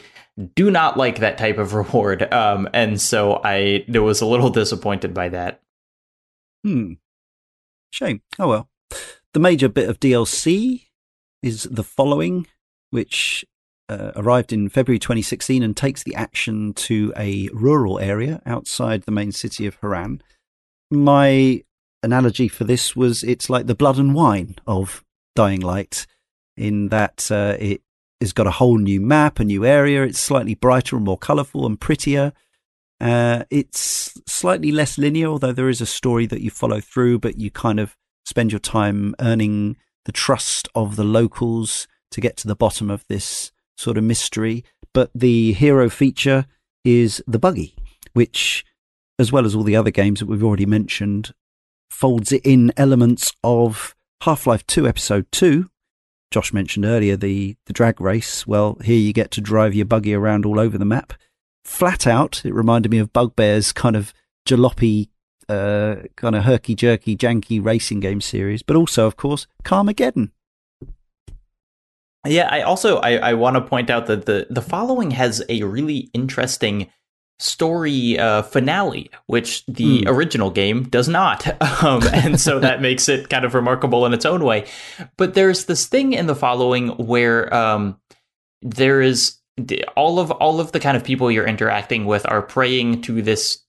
do 0.56 0.70
not 0.72 0.97
like 0.97 1.20
that 1.20 1.39
type 1.39 1.59
of 1.59 1.72
reward. 1.74 2.32
Um, 2.32 2.68
and 2.74 3.01
so 3.01 3.40
I 3.44 3.85
was 3.89 4.20
a 4.20 4.27
little 4.27 4.51
disappointed 4.51 5.14
by 5.14 5.28
that. 5.28 5.60
Hmm. 6.64 6.94
Shame. 7.93 8.22
Oh 8.40 8.48
well. 8.48 8.68
The 9.35 9.40
major 9.40 9.68
bit 9.68 9.89
of 9.89 10.01
DLC 10.01 10.86
is 11.43 11.65
the 11.65 11.85
following, 11.85 12.47
which 12.91 13.45
uh, 13.89 14.12
arrived 14.17 14.53
in 14.53 14.69
February 14.69 14.99
2016 14.99 15.62
and 15.62 15.77
takes 15.77 16.03
the 16.03 16.15
action 16.15 16.73
to 16.75 17.12
a 17.17 17.49
rural 17.53 17.99
area 17.99 18.41
outside 18.47 19.03
the 19.03 19.11
main 19.11 19.33
city 19.33 19.67
of 19.67 19.77
Harran. 19.81 20.23
My 20.91 21.62
analogy 22.03 22.49
for 22.49 22.65
this 22.65 22.95
was 22.95 23.23
it's 23.23 23.51
like 23.51 23.67
the 23.67 23.75
blood 23.75 23.99
and 23.99 24.15
wine 24.15 24.57
of 24.67 25.05
Dying 25.35 25.61
Light, 25.61 26.07
in 26.57 26.89
that 26.89 27.31
uh, 27.31 27.57
it 27.59 27.83
has 28.21 28.33
got 28.33 28.47
a 28.47 28.53
whole 28.53 28.79
new 28.79 29.01
map, 29.01 29.41
a 29.41 29.45
new 29.45 29.65
area. 29.65 30.05
It's 30.05 30.19
slightly 30.19 30.55
brighter 30.55 30.97
and 30.97 31.05
more 31.05 31.19
colourful 31.19 31.67
and 31.67 31.81
prettier. 31.81 32.33
Uh, 33.01 33.45
it's 33.51 34.21
slightly 34.27 34.71
less 34.71 34.99
linear, 34.99 35.29
although 35.29 35.53
there 35.53 35.71
is 35.71 35.81
a 35.81 35.87
story 35.87 36.27
that 36.27 36.43
you 36.43 36.51
follow 36.51 36.81
through, 36.81 37.19
but 37.19 37.39
you 37.39 37.51
kind 37.51 37.81
of 37.81 37.97
spend 38.27 38.53
your 38.53 38.59
time 38.59 39.15
earning 39.21 39.77
the 40.05 40.12
trust 40.12 40.68
of 40.74 40.97
the 40.97 41.05
locals 41.05 41.86
to 42.10 42.20
get 42.20 42.36
to 42.39 42.48
the 42.48 42.56
bottom 42.56 42.90
of 42.90 43.05
this 43.09 43.52
sort 43.77 43.98
of 43.98 44.05
mystery. 44.05 44.64
But 44.93 45.10
the 45.14 45.52
hero 45.52 45.89
feature 45.89 46.47
is 46.85 47.22
the 47.27 47.39
buggy, 47.39 47.74
which, 48.12 48.64
as 49.18 49.31
well 49.31 49.44
as 49.44 49.55
all 49.55 49.62
the 49.62 49.77
other 49.77 49.90
games 49.90 50.20
that 50.20 50.27
we've 50.27 50.44
already 50.44 50.66
mentioned, 50.66 51.32
folds 51.90 52.32
it 52.32 52.43
in 52.44 52.72
elements 52.77 53.32
of 53.44 53.94
Half 54.22 54.47
Life 54.47 54.66
2 54.66 54.86
Episode 54.86 55.27
2. 55.32 55.68
Josh 56.31 56.52
mentioned 56.52 56.85
earlier 56.85 57.16
the, 57.16 57.56
the 57.66 57.72
drag 57.72 58.01
race. 58.01 58.47
Well, 58.47 58.78
here 58.85 58.98
you 58.98 59.12
get 59.12 59.31
to 59.32 59.40
drive 59.40 59.74
your 59.74 59.86
buggy 59.86 60.14
around 60.14 60.47
all 60.47 60.60
over 60.60 60.78
the 60.78 60.85
map. 60.85 61.12
Flat 61.64 62.06
out, 62.06 62.44
it 62.44 62.55
reminded 62.55 62.90
me 62.90 62.98
of 62.98 63.12
Bugbear's 63.12 63.72
kind 63.72 63.97
of 63.97 64.14
jalopy, 64.47 65.09
uh, 65.49 65.97
kind 66.17 66.37
of 66.37 66.45
herky 66.45 66.75
jerky, 66.75 67.17
janky 67.17 67.65
racing 67.65 68.01
game 68.01 68.21
series, 68.21 68.62
but 68.62 68.77
also, 68.77 69.07
of 69.07 69.17
course, 69.17 69.47
Carmageddon. 69.65 70.31
Yeah, 72.27 72.49
I 72.51 72.62
also 72.62 72.99
I, 72.99 73.17
I 73.17 73.35
want 73.35 73.57
to 73.57 73.62
point 73.62 73.89
out 73.89 74.07
that 74.07 74.27
the 74.27 74.47
the 74.51 74.61
following 74.61 75.12
has 75.12 75.43
a 75.49 75.62
really 75.62 76.11
interesting 76.12 76.91
story 77.39 78.19
uh, 78.19 78.43
finale, 78.43 79.11
which 79.27 79.65
the 79.67 80.03
mm. 80.03 80.07
original 80.07 80.51
game 80.51 80.85
does 80.85 81.09
not. 81.09 81.47
Um, 81.83 82.03
and 82.12 82.39
so 82.39 82.59
that 82.59 82.83
makes 82.83 83.09
it 83.09 83.31
kind 83.31 83.47
of 83.47 83.55
remarkable 83.55 84.05
in 84.05 84.12
its 84.12 84.27
own 84.27 84.45
way. 84.45 84.67
But 85.17 85.33
there's 85.33 85.65
this 85.65 85.87
thing 85.87 86.12
in 86.12 86.27
the 86.27 86.35
following 86.35 86.89
where 86.89 87.53
um, 87.55 87.99
there 88.61 89.01
is 89.01 89.39
all 89.97 90.19
of 90.21 90.31
all 90.31 90.61
of 90.61 90.73
the 90.73 90.81
kind 90.81 90.95
of 90.95 91.05
people 91.05 91.31
you're 91.31 91.47
interacting 91.47 92.05
with 92.05 92.27
are 92.29 92.43
praying 92.43 93.01
to 93.03 93.23
this 93.23 93.65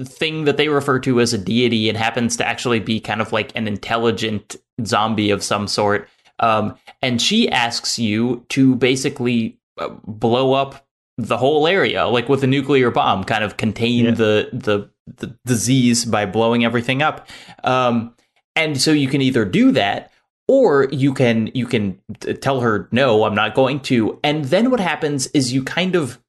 thing 0.00 0.44
that 0.44 0.56
they 0.56 0.68
refer 0.68 0.98
to 1.00 1.20
as 1.20 1.32
a 1.32 1.38
deity 1.38 1.88
and 1.88 1.98
happens 1.98 2.36
to 2.36 2.46
actually 2.46 2.80
be 2.80 3.00
kind 3.00 3.20
of 3.20 3.32
like 3.32 3.54
an 3.54 3.68
intelligent 3.68 4.56
zombie 4.84 5.30
of 5.30 5.42
some 5.42 5.68
sort. 5.68 6.08
Um, 6.38 6.76
and 7.00 7.20
she 7.20 7.48
asks 7.48 7.98
you 7.98 8.44
to 8.48 8.74
basically 8.74 9.58
uh, 9.78 9.90
blow 10.06 10.54
up 10.54 10.86
the 11.18 11.36
whole 11.36 11.66
area, 11.66 12.06
like 12.06 12.28
with 12.28 12.42
a 12.42 12.46
nuclear 12.46 12.90
bomb, 12.90 13.24
kind 13.24 13.44
of 13.44 13.56
contain 13.56 14.06
yeah. 14.06 14.10
the, 14.12 14.48
the 14.52 14.90
the 15.18 15.36
disease 15.44 16.04
by 16.04 16.24
blowing 16.24 16.64
everything 16.64 17.02
up. 17.02 17.28
Um, 17.64 18.14
and 18.54 18.80
so 18.80 18.92
you 18.92 19.08
can 19.08 19.20
either 19.20 19.44
do 19.44 19.72
that, 19.72 20.12
or 20.48 20.88
you 20.90 21.12
can 21.12 21.50
you 21.54 21.66
can 21.66 21.98
tell 22.40 22.60
her 22.60 22.88
no, 22.92 23.24
I'm 23.24 23.34
not 23.34 23.54
going 23.54 23.80
to. 23.80 24.18
And 24.22 24.46
then 24.46 24.70
what 24.70 24.80
happens 24.80 25.26
is 25.28 25.52
you 25.52 25.62
kind 25.62 25.94
of 25.94 26.21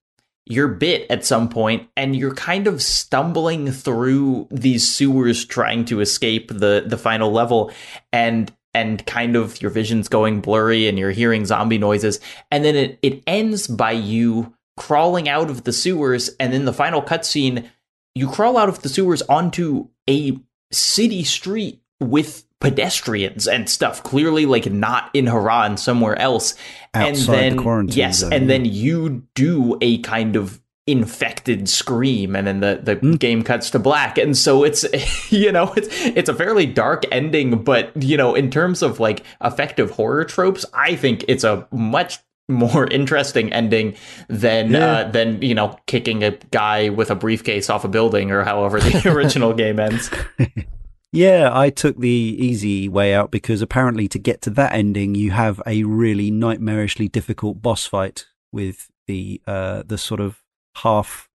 you're 0.46 0.68
bit 0.68 1.10
at 1.10 1.26
some 1.26 1.48
point 1.50 1.88
and 1.96 2.16
you're 2.16 2.34
kind 2.34 2.68
of 2.68 2.82
stumbling 2.82 3.72
through 3.72 4.48
these 4.52 4.90
sewers 4.90 5.46
trying 5.46 5.86
to 5.86 6.00
escape 6.00 6.50
the 6.50 6.84
the 6.86 6.98
final 6.98 7.32
level 7.32 7.72
and 8.12 8.52
and 8.74 9.06
kind 9.06 9.36
of 9.36 9.62
your 9.62 9.72
vision's 9.72 10.08
going 10.08 10.42
blurry 10.42 10.88
and 10.88 11.00
you're 11.00 11.12
hearing 11.12 11.46
zombie 11.46 11.78
noises 11.78 12.20
and 12.52 12.66
then 12.66 12.76
it, 12.76 13.00
it 13.02 13.24
ends 13.28 13.68
by 13.68 13.92
you 13.92 14.54
crawling 14.78 15.30
out 15.30 15.50
of 15.50 15.64
the 15.64 15.74
sewers, 15.74 16.30
and 16.40 16.54
in 16.54 16.66
the 16.66 16.74
final 16.74 17.02
cutscene, 17.02 17.70
you 18.16 18.30
crawl 18.30 18.58
out 18.58 18.70
of 18.70 18.82
the 18.82 18.90
sewers 18.90 19.22
onto 19.24 19.90
a 20.10 20.38
city 20.72 21.24
street 21.24 21.82
with 22.00 22.46
pedestrians 22.64 23.48
and 23.48 23.70
stuff 23.70 24.02
clearly 24.04 24.46
like 24.46 24.72
not 24.72 25.10
in 25.14 25.28
Harran 25.28 25.78
somewhere 25.78 26.18
else 26.18 26.56
Outside 26.94 27.54
and 27.54 27.60
then 27.60 27.88
the 27.88 27.94
yes 27.94 28.20
zone. 28.20 28.34
and 28.34 28.50
then 28.50 28.66
you 28.66 29.28
do 29.36 29.78
a 29.82 30.00
kind 30.00 30.36
of 30.36 30.62
infected 30.88 31.70
scream 31.70 32.36
and 32.36 32.48
then 32.48 32.60
the, 32.60 32.80
the 32.84 32.96
mm. 32.98 33.20
game 33.20 33.44
cuts 33.44 33.70
to 33.70 33.80
black 33.80 34.18
and 34.18 34.38
so 34.38 34.64
it's 34.64 34.86
you 35.32 35.52
know 35.52 35.72
it's 35.78 35.88
it's 36.08 36.28
a 36.28 36.34
fairly 36.34 36.66
dark 36.66 37.04
ending 37.12 37.64
but 37.64 37.92
you 38.02 38.18
know 38.18 38.36
in 38.36 38.52
terms 38.52 38.82
of 38.82 39.00
like 39.00 39.24
effective 39.42 39.92
horror 39.92 40.26
tropes 40.26 40.66
i 40.74 40.94
think 40.94 41.24
it's 41.30 41.46
a 41.46 41.66
much 41.72 42.20
more 42.50 42.86
interesting 42.88 43.52
ending 43.54 43.96
than 44.28 44.72
yeah. 44.72 44.86
uh, 44.86 45.12
than 45.12 45.42
you 45.42 45.56
know 45.56 45.78
kicking 45.86 46.24
a 46.24 46.32
guy 46.52 46.90
with 46.90 47.10
a 47.10 47.16
briefcase 47.16 47.70
off 47.70 47.86
a 47.86 47.88
building 47.88 48.32
or 48.32 48.44
however 48.44 48.80
the 48.80 49.10
original 49.14 49.54
game 49.54 49.80
ends. 49.80 50.10
Yeah, 51.14 51.52
I 51.54 51.70
took 51.70 52.00
the 52.00 52.10
easy 52.10 52.90
way 52.90 53.14
out 53.14 53.30
because 53.30 53.62
apparently 53.62 54.08
to 54.08 54.18
get 54.18 54.42
to 54.42 54.50
that 54.50 54.74
ending, 54.74 55.14
you 55.14 55.30
have 55.30 55.62
a 55.68 55.84
really 55.84 56.32
nightmarishly 56.32 57.12
difficult 57.12 57.62
boss 57.62 57.86
fight 57.86 58.26
with 58.52 58.90
the 59.06 59.40
uh, 59.46 59.84
the 59.86 60.00
sort 60.00 60.20
of 60.20 60.42
half 60.78 61.30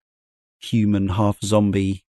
human, 0.59 1.11
half 1.11 1.41
zombie 1.43 2.05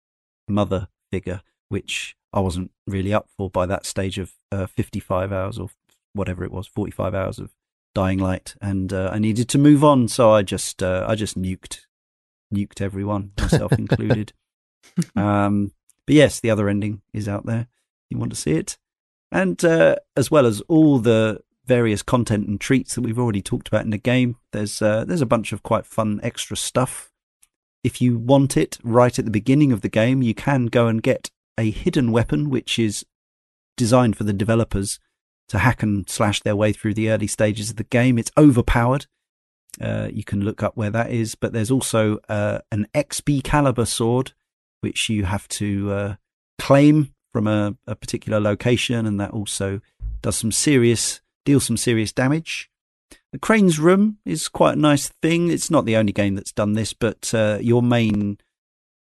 mother 0.48 0.88
figure, 1.12 1.41
which 1.68 2.16
I 2.34 2.40
wasn't 2.40 2.72
really 2.88 3.14
up 3.14 3.30
for 3.38 3.52
by 3.52 3.68
that 3.68 3.86
stage 3.86 4.18
of 4.18 4.32
uh, 4.52 4.66
55 4.66 5.32
hours 5.32 5.60
or 5.60 5.70
whatever 6.14 6.44
it 6.44 6.52
was, 6.52 6.66
45 6.66 7.14
hours 7.14 7.38
of 7.38 7.52
Dying 7.94 8.18
Light, 8.18 8.56
and 8.60 8.91
uh, 8.91 9.12
I 9.14 9.20
needed 9.20 9.48
to 9.50 9.60
move 9.60 9.84
on, 9.84 10.08
so 10.08 10.32
I 10.32 10.41
just 10.41 10.82
uh, 10.82 11.06
I 11.08 11.14
just 11.14 11.40
nuked 11.40 11.82
nuked 12.52 12.82
everyone, 12.82 13.34
myself 13.40 13.72
included. 13.78 14.34
Um, 15.16 15.72
but 16.10 16.15
yes, 16.15 16.40
the 16.40 16.49
other 16.49 16.68
ending 16.68 17.03
is 17.14 17.27
out 17.27 17.45
there. 17.45 17.68
You 18.10 18.18
want 18.18 18.31
to 18.31 18.36
see 18.36 18.53
it, 18.53 18.80
and 19.31 19.64
uh, 19.64 19.98
as 20.18 20.31
well 20.31 20.48
as 20.48 20.60
all 20.61 20.98
the 20.98 21.41
various 21.68 22.02
content 22.02 22.48
and 22.48 22.60
treats 22.60 22.95
that 22.95 23.02
we've 23.02 23.19
already 23.19 23.44
talked 23.44 23.68
about 23.68 23.84
in 23.84 23.91
the 23.91 23.99
game, 23.99 24.38
there's 24.52 24.81
uh, 24.81 25.06
there's 25.06 25.22
a 25.22 25.27
bunch 25.27 25.53
of 25.53 25.61
quite 25.61 25.86
fun 25.86 26.19
extra 26.23 26.57
stuff. 26.57 27.11
If 27.84 28.02
you 28.02 28.18
want 28.18 28.57
it 28.57 28.80
right 28.84 29.19
at 29.19 29.26
the 29.26 29.30
beginning 29.30 29.72
of 29.72 29.81
the 29.81 29.88
game, 29.88 30.23
you 30.23 30.34
can 30.34 30.65
go 30.65 30.88
and 30.88 31.03
get 31.03 31.30
a 31.60 31.69
hidden 31.69 32.11
weapon, 32.11 32.49
which 32.49 32.80
is 32.80 33.06
designed 33.77 34.18
for 34.18 34.23
the 34.23 34.34
developers 34.34 34.99
to 35.49 35.60
hack 35.60 35.84
and 35.84 36.10
slash 36.10 36.40
their 36.40 36.56
way 36.56 36.73
through 36.73 36.95
the 36.95 37.11
early 37.11 37.27
stages 37.27 37.69
of 37.69 37.76
the 37.76 37.84
game. 37.84 38.18
It's 38.18 38.31
overpowered. 38.36 39.06
Uh, 39.80 40.07
you 40.11 40.23
can 40.23 40.44
look 40.44 40.64
up 40.64 40.76
where 40.76 40.90
that 40.90 41.11
is, 41.11 41.36
but 41.36 41.53
there's 41.53 41.69
also 41.69 42.18
uh, 42.27 42.61
an 42.72 42.88
caliber 43.44 43.86
sword, 43.86 44.34
which 44.81 45.10
you 45.10 45.26
have 45.26 45.47
to 45.49 45.91
uh, 45.91 46.15
claim 46.57 47.14
from 47.31 47.47
a, 47.47 47.76
a, 47.85 47.95
particular 47.95 48.39
location, 48.39 49.06
and 49.06 49.19
that 49.19 49.31
also 49.31 49.81
does 50.22 50.35
some 50.35 50.51
serious, 50.51 51.22
deals 51.45 51.65
some 51.65 51.77
serious 51.77 52.11
damage. 52.11 52.69
The 53.31 53.39
Crane's 53.39 53.80
Room 53.80 54.18
is 54.26 54.47
quite 54.47 54.73
a 54.73 54.80
nice 54.80 55.10
thing. 55.22 55.49
It's 55.51 55.69
not 55.69 55.85
the 55.85 55.95
only 55.95 56.11
game 56.11 56.35
that's 56.35 56.51
done 56.51 56.73
this, 56.73 56.93
but 56.93 57.31
uh, 57.34 57.60
your 57.61 57.84
main 57.84 58.39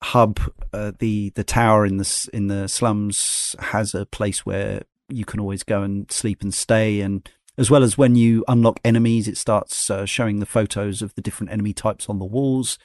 hub, 0.01 0.39
uh, 0.73 0.91
the 0.99 1.31
the 1.31 1.43
tower 1.43 1.85
in 1.85 1.97
the 1.97 2.29
in 2.33 2.47
the 2.47 2.67
slums, 2.67 3.55
has 3.59 3.93
a 3.93 4.05
place 4.05 4.45
where 4.45 4.81
you 5.09 5.25
can 5.25 5.39
always 5.39 5.63
go 5.63 5.83
and 5.83 6.11
sleep 6.11 6.41
and 6.41 6.53
stay. 6.53 7.01
And 7.01 7.29
as 7.57 7.71
well 7.71 7.83
as 7.83 7.97
when 7.97 8.15
you 8.15 8.43
unlock 8.47 8.79
enemies, 8.83 9.27
it 9.27 9.37
starts 9.37 9.89
uh, 9.89 10.05
showing 10.05 10.39
the 10.39 10.45
photos 10.45 11.01
of 11.01 11.15
the 11.15 11.21
different 11.21 11.51
enemy 11.51 11.73
types 11.73 12.09
on 12.09 12.19
the 12.19 12.25
walls. 12.25 12.77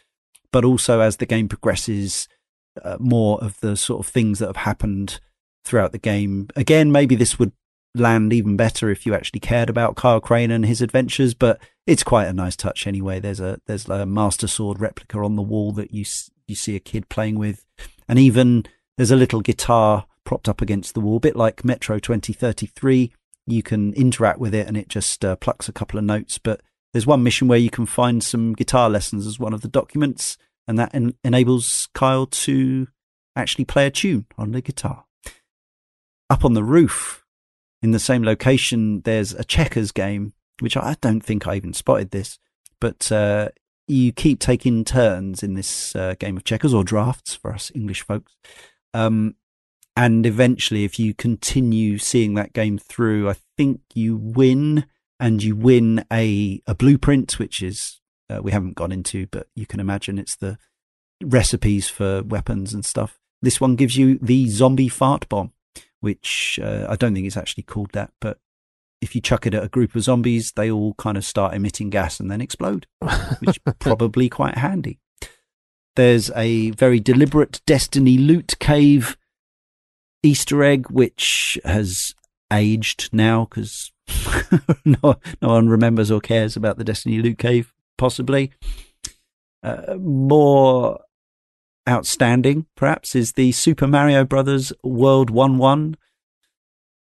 But 0.52 0.64
also 0.64 1.00
as 1.00 1.16
the 1.16 1.26
game 1.26 1.48
progresses, 1.48 2.28
uh, 2.82 2.96
more 2.98 3.42
of 3.42 3.58
the 3.60 3.76
sort 3.76 4.04
of 4.04 4.10
things 4.10 4.38
that 4.38 4.46
have 4.46 4.56
happened 4.56 5.20
throughout 5.64 5.92
the 5.92 5.98
game. 5.98 6.48
Again, 6.56 6.92
maybe 6.92 7.14
this 7.14 7.38
would 7.38 7.52
land 7.94 8.32
even 8.32 8.56
better 8.56 8.90
if 8.90 9.06
you 9.06 9.14
actually 9.14 9.40
cared 9.40 9.70
about 9.70 9.96
Kyle 9.96 10.20
Crane 10.20 10.50
and 10.50 10.66
his 10.66 10.82
adventures, 10.82 11.34
but 11.34 11.60
it's 11.86 12.02
quite 12.02 12.26
a 12.26 12.32
nice 12.32 12.56
touch 12.56 12.86
anyway. 12.86 13.20
There's 13.20 13.40
a 13.40 13.60
there's 13.66 13.88
a 13.88 14.06
Master 14.06 14.46
Sword 14.46 14.80
replica 14.80 15.18
on 15.18 15.36
the 15.36 15.42
wall 15.42 15.72
that 15.72 15.92
you 15.92 16.04
you 16.46 16.54
see 16.54 16.76
a 16.76 16.80
kid 16.80 17.08
playing 17.08 17.38
with, 17.38 17.64
and 18.08 18.18
even 18.18 18.66
there's 18.96 19.10
a 19.10 19.16
little 19.16 19.40
guitar 19.40 20.06
propped 20.24 20.48
up 20.48 20.60
against 20.60 20.94
the 20.94 21.00
wall, 21.00 21.16
a 21.16 21.20
bit 21.20 21.36
like 21.36 21.64
Metro 21.64 21.98
2033. 21.98 23.12
You 23.46 23.62
can 23.62 23.92
interact 23.94 24.38
with 24.38 24.54
it 24.54 24.66
and 24.66 24.76
it 24.76 24.88
just 24.88 25.24
uh, 25.24 25.36
plucks 25.36 25.68
a 25.68 25.72
couple 25.72 25.98
of 25.98 26.04
notes. 26.04 26.38
But 26.38 26.62
there's 26.92 27.06
one 27.06 27.22
mission 27.22 27.46
where 27.46 27.58
you 27.58 27.70
can 27.70 27.86
find 27.86 28.24
some 28.24 28.54
guitar 28.54 28.88
lessons 28.88 29.26
as 29.26 29.38
one 29.38 29.52
of 29.52 29.60
the 29.60 29.68
documents, 29.68 30.38
and 30.66 30.78
that 30.78 30.94
en- 30.94 31.14
enables 31.22 31.88
Kyle 31.94 32.26
to 32.26 32.88
actually 33.36 33.64
play 33.64 33.86
a 33.86 33.90
tune 33.90 34.26
on 34.38 34.52
the 34.52 34.60
guitar. 34.60 35.04
Up 36.30 36.44
on 36.44 36.54
the 36.54 36.64
roof, 36.64 37.24
in 37.82 37.90
the 37.90 37.98
same 37.98 38.24
location, 38.24 39.02
there's 39.02 39.32
a 39.32 39.44
checkers 39.44 39.92
game, 39.92 40.32
which 40.60 40.76
I 40.76 40.96
don't 41.00 41.20
think 41.20 41.46
I 41.46 41.56
even 41.56 41.74
spotted 41.74 42.10
this, 42.10 42.38
but 42.80 43.12
uh, 43.12 43.50
you 43.86 44.12
keep 44.12 44.40
taking 44.40 44.84
turns 44.84 45.42
in 45.42 45.54
this 45.54 45.94
uh, 45.94 46.14
game 46.18 46.36
of 46.36 46.44
checkers 46.44 46.72
or 46.72 46.84
drafts 46.84 47.34
for 47.34 47.52
us 47.52 47.70
English 47.74 48.02
folks. 48.02 48.36
Um, 48.94 49.34
and 49.96 50.26
eventually, 50.26 50.84
if 50.84 50.98
you 50.98 51.14
continue 51.14 51.98
seeing 51.98 52.34
that 52.34 52.52
game 52.52 52.78
through, 52.78 53.28
I 53.28 53.36
think 53.56 53.80
you 53.94 54.16
win 54.16 54.86
and 55.20 55.42
you 55.42 55.54
win 55.54 56.04
a, 56.12 56.62
a 56.66 56.74
blueprint, 56.74 57.38
which 57.38 57.62
is, 57.62 58.00
uh, 58.30 58.40
we 58.42 58.52
haven't 58.52 58.74
gone 58.74 58.92
into, 58.92 59.26
but 59.26 59.48
you 59.54 59.66
can 59.66 59.80
imagine 59.80 60.18
it's 60.18 60.36
the 60.36 60.58
recipes 61.22 61.88
for 61.88 62.22
weapons 62.22 62.74
and 62.74 62.84
stuff. 62.84 63.18
This 63.42 63.60
one 63.60 63.76
gives 63.76 63.96
you 63.96 64.18
the 64.20 64.48
zombie 64.48 64.88
fart 64.88 65.28
bomb, 65.28 65.52
which 66.00 66.58
uh, 66.62 66.86
I 66.88 66.96
don't 66.96 67.14
think 67.14 67.26
it's 67.26 67.36
actually 67.36 67.64
called 67.64 67.92
that, 67.92 68.12
but 68.20 68.38
if 69.00 69.14
you 69.14 69.20
chuck 69.20 69.46
it 69.46 69.54
at 69.54 69.62
a 69.62 69.68
group 69.68 69.94
of 69.94 70.02
zombies, 70.02 70.52
they 70.52 70.70
all 70.70 70.94
kind 70.94 71.16
of 71.16 71.24
start 71.24 71.54
emitting 71.54 71.90
gas 71.90 72.18
and 72.18 72.30
then 72.30 72.40
explode, 72.40 72.86
which 73.40 73.50
is 73.50 73.58
probably 73.78 74.30
quite 74.30 74.56
handy. 74.56 74.98
There's 75.94 76.30
a 76.30 76.70
very 76.70 77.00
deliberate 77.00 77.60
Destiny 77.66 78.16
loot 78.18 78.58
cave 78.58 79.16
Easter 80.22 80.64
egg, 80.64 80.90
which 80.90 81.58
has 81.64 82.14
aged 82.50 83.10
now 83.12 83.44
because 83.44 83.92
no, 84.84 85.16
no 85.42 85.48
one 85.48 85.68
remembers 85.68 86.10
or 86.10 86.20
cares 86.20 86.56
about 86.56 86.78
the 86.78 86.84
Destiny 86.84 87.18
loot 87.18 87.38
cave, 87.38 87.73
possibly. 87.96 88.52
Uh, 89.62 89.96
more 89.98 91.00
outstanding, 91.88 92.66
perhaps, 92.76 93.14
is 93.14 93.32
the 93.32 93.52
Super 93.52 93.86
Mario 93.86 94.24
Brothers 94.24 94.72
World 94.82 95.30
1 95.30 95.58
1. 95.58 95.96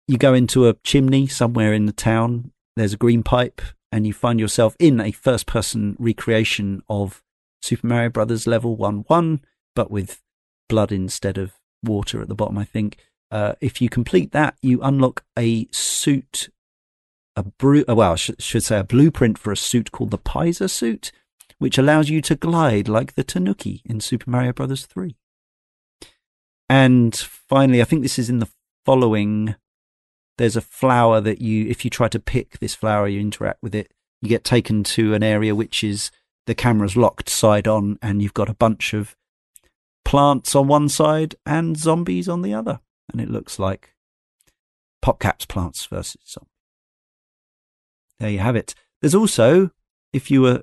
You 0.06 0.16
go 0.16 0.32
into 0.32 0.68
a 0.68 0.74
chimney 0.84 1.26
somewhere 1.26 1.72
in 1.74 1.86
the 1.86 1.92
town, 1.92 2.52
there's 2.76 2.94
a 2.94 2.98
green 2.98 3.22
pipe, 3.22 3.60
and 3.92 4.06
you 4.06 4.12
find 4.12 4.40
yourself 4.40 4.76
in 4.78 5.00
a 5.00 5.12
first 5.12 5.46
person 5.46 5.96
recreation 5.98 6.82
of 6.88 7.22
Super 7.60 7.86
Mario 7.86 8.08
Brothers 8.10 8.46
level 8.46 8.76
1 8.76 9.04
1, 9.08 9.40
but 9.74 9.90
with 9.90 10.22
blood 10.68 10.92
instead 10.92 11.38
of 11.38 11.54
water 11.82 12.22
at 12.22 12.28
the 12.28 12.34
bottom, 12.34 12.58
I 12.58 12.64
think. 12.64 12.98
Uh, 13.30 13.54
if 13.60 13.82
you 13.82 13.88
complete 13.88 14.32
that, 14.32 14.56
you 14.62 14.80
unlock 14.82 15.24
a 15.38 15.66
suit, 15.70 16.48
a 17.38 17.42
bru- 17.44 17.84
uh, 17.88 17.94
well, 17.94 18.12
I 18.12 18.16
sh- 18.16 18.30
should 18.38 18.64
say 18.64 18.78
a 18.78 18.84
blueprint 18.84 19.38
for 19.38 19.52
a 19.52 19.56
suit 19.56 19.92
called 19.92 20.10
the 20.10 20.18
Pizer 20.18 20.68
suit, 20.68 21.12
which 21.58 21.78
allows 21.78 22.10
you 22.10 22.20
to 22.22 22.34
glide 22.34 22.88
like 22.88 23.14
the 23.14 23.24
Tanooki 23.24 23.82
in 23.84 24.00
Super 24.00 24.30
Mario 24.30 24.52
Bros. 24.52 24.86
3. 24.86 25.16
And 26.68 27.16
finally, 27.16 27.80
I 27.80 27.84
think 27.84 28.02
this 28.02 28.18
is 28.18 28.28
in 28.28 28.40
the 28.40 28.48
following. 28.84 29.54
There's 30.36 30.56
a 30.56 30.60
flower 30.60 31.20
that 31.20 31.40
you, 31.40 31.66
if 31.66 31.84
you 31.84 31.90
try 31.90 32.08
to 32.08 32.18
pick 32.18 32.58
this 32.58 32.74
flower, 32.74 33.08
you 33.08 33.20
interact 33.20 33.62
with 33.62 33.74
it, 33.74 33.92
you 34.20 34.28
get 34.28 34.44
taken 34.44 34.84
to 34.84 35.14
an 35.14 35.22
area 35.22 35.54
which 35.54 35.82
is 35.82 36.10
the 36.46 36.54
camera's 36.54 36.96
locked 36.96 37.28
side 37.28 37.68
on, 37.68 37.98
and 38.02 38.20
you've 38.20 38.34
got 38.34 38.48
a 38.48 38.54
bunch 38.54 38.94
of 38.94 39.16
plants 40.04 40.54
on 40.54 40.66
one 40.66 40.88
side 40.88 41.34
and 41.46 41.76
zombies 41.76 42.28
on 42.28 42.42
the 42.42 42.54
other. 42.54 42.80
And 43.10 43.20
it 43.20 43.30
looks 43.30 43.58
like 43.58 43.94
PopCap's 45.04 45.46
plants 45.46 45.86
versus 45.86 46.22
zombies. 46.26 46.57
There 48.20 48.30
you 48.30 48.38
have 48.38 48.56
it. 48.56 48.74
There's 49.00 49.14
also, 49.14 49.70
if 50.12 50.30
you 50.30 50.42
were 50.42 50.62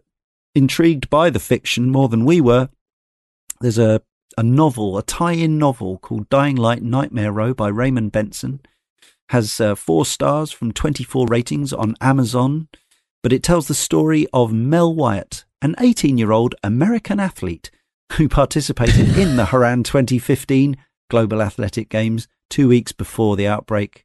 intrigued 0.53 1.09
by 1.09 1.29
the 1.29 1.39
fiction 1.39 1.89
more 1.89 2.09
than 2.09 2.25
we 2.25 2.41
were, 2.41 2.69
there's 3.61 3.77
a, 3.77 4.01
a 4.37 4.43
novel, 4.43 4.97
a 4.97 5.03
tie 5.03 5.33
in 5.33 5.57
novel 5.57 5.97
called 5.97 6.29
Dying 6.29 6.55
Light 6.55 6.83
Nightmare 6.83 7.31
Row 7.31 7.53
by 7.53 7.69
Raymond 7.69 8.11
Benson. 8.11 8.61
Has 9.29 9.59
uh, 9.59 9.75
four 9.75 10.05
stars 10.05 10.51
from 10.51 10.71
24 10.71 11.27
ratings 11.27 11.73
on 11.73 11.95
Amazon, 11.99 12.67
but 13.23 13.33
it 13.33 13.41
tells 13.41 13.67
the 13.67 13.73
story 13.73 14.27
of 14.33 14.53
Mel 14.53 14.93
Wyatt, 14.93 15.45
an 15.61 15.75
18 15.79 16.17
year 16.17 16.31
old 16.31 16.53
American 16.63 17.19
athlete 17.19 17.71
who 18.13 18.29
participated 18.29 19.17
in 19.17 19.35
the 19.35 19.45
Harran 19.51 19.83
2015 19.83 20.77
Global 21.09 21.41
Athletic 21.41 21.89
Games 21.89 22.27
two 22.49 22.67
weeks 22.67 22.91
before 22.91 23.35
the 23.35 23.47
outbreak. 23.47 24.04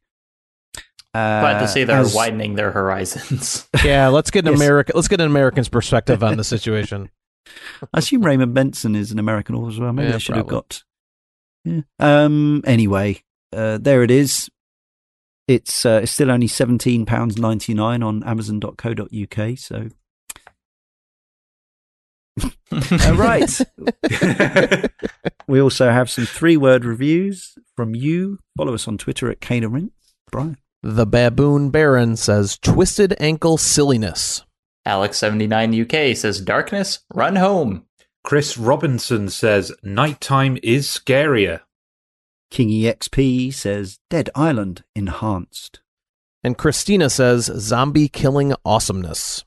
Uh, 1.13 1.41
Glad 1.41 1.59
to 1.59 1.67
see 1.67 1.83
they're 1.83 1.97
as, 1.97 2.15
widening 2.15 2.55
their 2.55 2.71
horizons. 2.71 3.67
yeah, 3.83 4.07
let's 4.07 4.31
get 4.31 4.45
an 4.45 4.53
yes. 4.53 4.61
American. 4.61 4.93
Let's 4.95 5.09
get 5.09 5.19
an 5.19 5.27
American's 5.27 5.67
perspective 5.67 6.23
on 6.23 6.37
the 6.37 6.43
situation. 6.43 7.09
I 7.93 7.99
assume 7.99 8.25
Raymond 8.25 8.53
Benson 8.53 8.95
is 8.95 9.11
an 9.11 9.19
American 9.19 9.55
author 9.55 9.71
as 9.71 9.79
well. 9.79 9.91
Maybe 9.91 10.07
yeah, 10.07 10.13
they 10.13 10.19
should 10.19 10.35
probably. 10.35 10.55
have 10.55 10.63
got. 10.69 10.83
Yeah. 11.65 11.81
Um. 11.99 12.61
Anyway, 12.65 13.23
uh, 13.51 13.77
there 13.77 14.03
it 14.03 14.11
is. 14.11 14.49
It's 15.49 15.85
uh, 15.85 15.99
it's 16.03 16.13
still 16.13 16.31
only 16.31 16.47
seventeen 16.47 17.05
pounds 17.05 17.37
ninety 17.37 17.73
nine 17.73 18.03
on 18.03 18.23
Amazon.co.uk. 18.23 19.57
So 19.57 19.89
uh, 22.71 23.15
right. 23.15 23.59
we 25.47 25.61
also 25.61 25.89
have 25.89 26.09
some 26.09 26.25
three 26.25 26.55
word 26.55 26.85
reviews 26.85 27.55
from 27.75 27.95
you. 27.95 28.39
Follow 28.55 28.73
us 28.73 28.87
on 28.87 28.97
Twitter 28.97 29.29
at 29.29 29.41
Cane 29.41 29.91
Brian. 30.31 30.57
The 30.83 31.05
Baboon 31.05 31.69
Baron 31.69 32.15
says 32.15 32.57
Twisted 32.57 33.15
Ankle 33.19 33.57
Silliness. 33.57 34.43
Alex79UK 34.87 36.17
says 36.17 36.41
Darkness, 36.41 37.01
Run 37.13 37.35
Home. 37.35 37.85
Chris 38.23 38.57
Robinson 38.57 39.29
says 39.29 39.71
Nighttime 39.83 40.57
is 40.63 40.87
scarier. 40.87 41.61
King 42.49 42.69
EXP 42.69 43.53
says 43.53 43.99
Dead 44.09 44.31
Island 44.33 44.83
Enhanced. 44.95 45.81
And 46.43 46.57
Christina 46.57 47.11
says 47.11 47.45
Zombie 47.45 48.09
Killing 48.09 48.55
Awesomeness. 48.65 49.45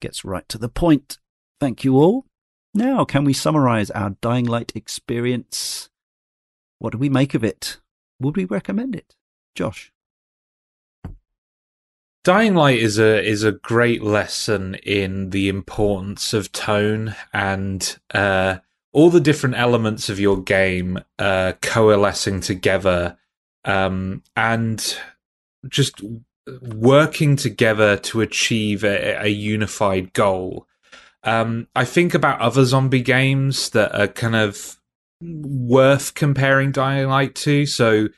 Gets 0.00 0.24
right 0.24 0.48
to 0.48 0.58
the 0.58 0.68
point. 0.68 1.18
Thank 1.60 1.84
you 1.84 1.96
all. 1.96 2.26
Now, 2.74 3.04
can 3.04 3.24
we 3.24 3.32
summarize 3.32 3.92
our 3.92 4.16
Dying 4.20 4.46
Light 4.46 4.72
experience? 4.74 5.88
What 6.80 6.90
do 6.90 6.98
we 6.98 7.08
make 7.08 7.34
of 7.34 7.44
it? 7.44 7.78
Would 8.20 8.36
we 8.36 8.44
recommend 8.44 8.96
it? 8.96 9.14
Josh. 9.54 9.92
Dying 12.26 12.56
Light 12.56 12.80
is 12.80 12.98
a 12.98 13.24
is 13.24 13.44
a 13.44 13.52
great 13.52 14.02
lesson 14.02 14.74
in 14.82 15.30
the 15.30 15.48
importance 15.48 16.32
of 16.32 16.50
tone 16.50 17.14
and 17.32 17.96
uh, 18.12 18.56
all 18.92 19.10
the 19.10 19.20
different 19.20 19.54
elements 19.54 20.08
of 20.08 20.18
your 20.18 20.42
game 20.42 20.98
uh, 21.20 21.52
coalescing 21.62 22.40
together 22.40 23.16
um, 23.64 24.24
and 24.36 24.98
just 25.68 26.02
working 26.62 27.36
together 27.36 27.96
to 27.98 28.22
achieve 28.22 28.82
a, 28.82 29.22
a 29.22 29.28
unified 29.28 30.12
goal. 30.12 30.66
Um, 31.22 31.68
I 31.76 31.84
think 31.84 32.12
about 32.12 32.40
other 32.40 32.64
zombie 32.64 33.02
games 33.02 33.70
that 33.70 33.94
are 33.94 34.08
kind 34.08 34.34
of 34.34 34.80
worth 35.20 36.14
comparing 36.14 36.72
Dying 36.72 37.06
Light 37.06 37.36
to. 37.36 37.66
So, 37.66 38.08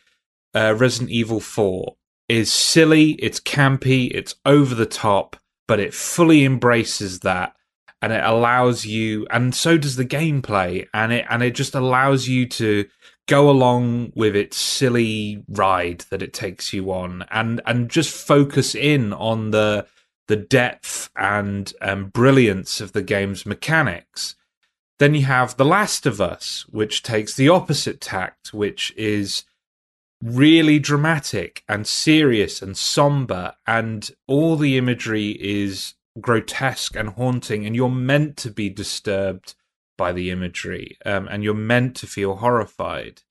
uh, 0.55 0.75
Resident 0.79 1.11
Evil 1.11 1.41
4 1.41 1.98
is 2.29 2.53
silly, 2.53 3.13
it's 3.13 3.41
campy, 3.41 4.11
it's 4.13 4.35
over 4.45 4.75
the 4.75 4.87
top, 4.87 5.37
but 5.67 5.81
it 5.81 5.95
fully 5.95 6.45
embraces 6.45 7.21
that 7.21 7.55
and 8.01 8.13
it 8.13 8.23
allows 8.23 8.87
you 8.87 9.27
and 9.31 9.55
so 9.55 9.77
does 9.77 9.97
the 9.97 10.05
gameplay 10.05 10.87
and 10.95 11.13
it 11.13 11.27
and 11.29 11.43
it 11.43 11.55
just 11.55 11.75
allows 11.75 12.29
you 12.29 12.47
to 12.47 12.87
go 13.27 13.51
along 13.51 14.13
with 14.15 14.37
its 14.37 14.57
silly 14.57 15.43
ride 15.49 16.05
that 16.11 16.23
it 16.23 16.33
takes 16.33 16.73
you 16.73 16.93
on 16.93 17.25
and 17.31 17.61
and 17.67 17.91
just 17.91 18.15
focus 18.15 18.75
in 18.75 19.13
on 19.13 19.51
the 19.51 19.85
the 20.29 20.37
depth 20.37 21.11
and 21.17 21.73
um, 21.81 22.07
brilliance 22.09 22.81
of 22.81 22.93
the 22.93 23.03
game's 23.03 23.45
mechanics. 23.45 24.37
Then 24.99 25.15
you 25.15 25.25
have 25.25 25.57
The 25.57 25.65
Last 25.65 26.07
of 26.07 26.21
Us, 26.21 26.67
which 26.69 27.03
takes 27.03 27.35
the 27.35 27.49
opposite 27.49 28.01
tact, 28.01 28.53
which 28.53 28.93
is 28.97 29.45
really 30.23 30.79
dramatic 30.79 31.63
and 31.69 31.87
serious 31.87 32.63
and 32.63 32.77
somber, 32.77 33.55
and 33.67 34.11
all 34.27 34.57
the 34.57 34.77
imagery 34.77 35.31
is 35.41 35.95
grotesque 36.21 36.97
and 36.97 37.11
haunting, 37.11 37.65
and 37.65 37.77
you're 37.77 37.89
meant 37.89 38.37
to 38.39 38.51
be 38.51 38.69
disturbed 38.69 39.55
by 39.97 40.13
the 40.13 40.31
imagery, 40.31 40.97
um, 41.05 41.29
and 41.29 41.45
you're 41.45 41.55
meant 41.55 41.97
to 41.97 42.07
feel 42.07 42.37
horrified. 42.37 43.23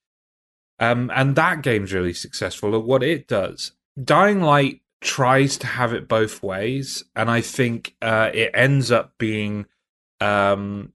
Um, 0.79 1.11
and 1.15 1.35
that 1.35 1.63
game's 1.63 1.93
really 1.93 2.13
successful 2.13 2.75
at 2.75 2.83
what 2.83 3.03
it 3.03 3.27
does. 3.27 3.71
Dying 4.01 4.41
Light 4.41 4.81
tries 5.01 5.57
to 5.57 5.67
have 5.67 5.93
it 5.93 6.07
both 6.07 6.43
ways, 6.43 7.03
and 7.15 7.31
I 7.31 7.41
think 7.41 7.95
uh, 8.01 8.29
it 8.33 8.51
ends 8.53 8.91
up 8.91 9.13
being 9.17 9.65
um, 10.19 10.93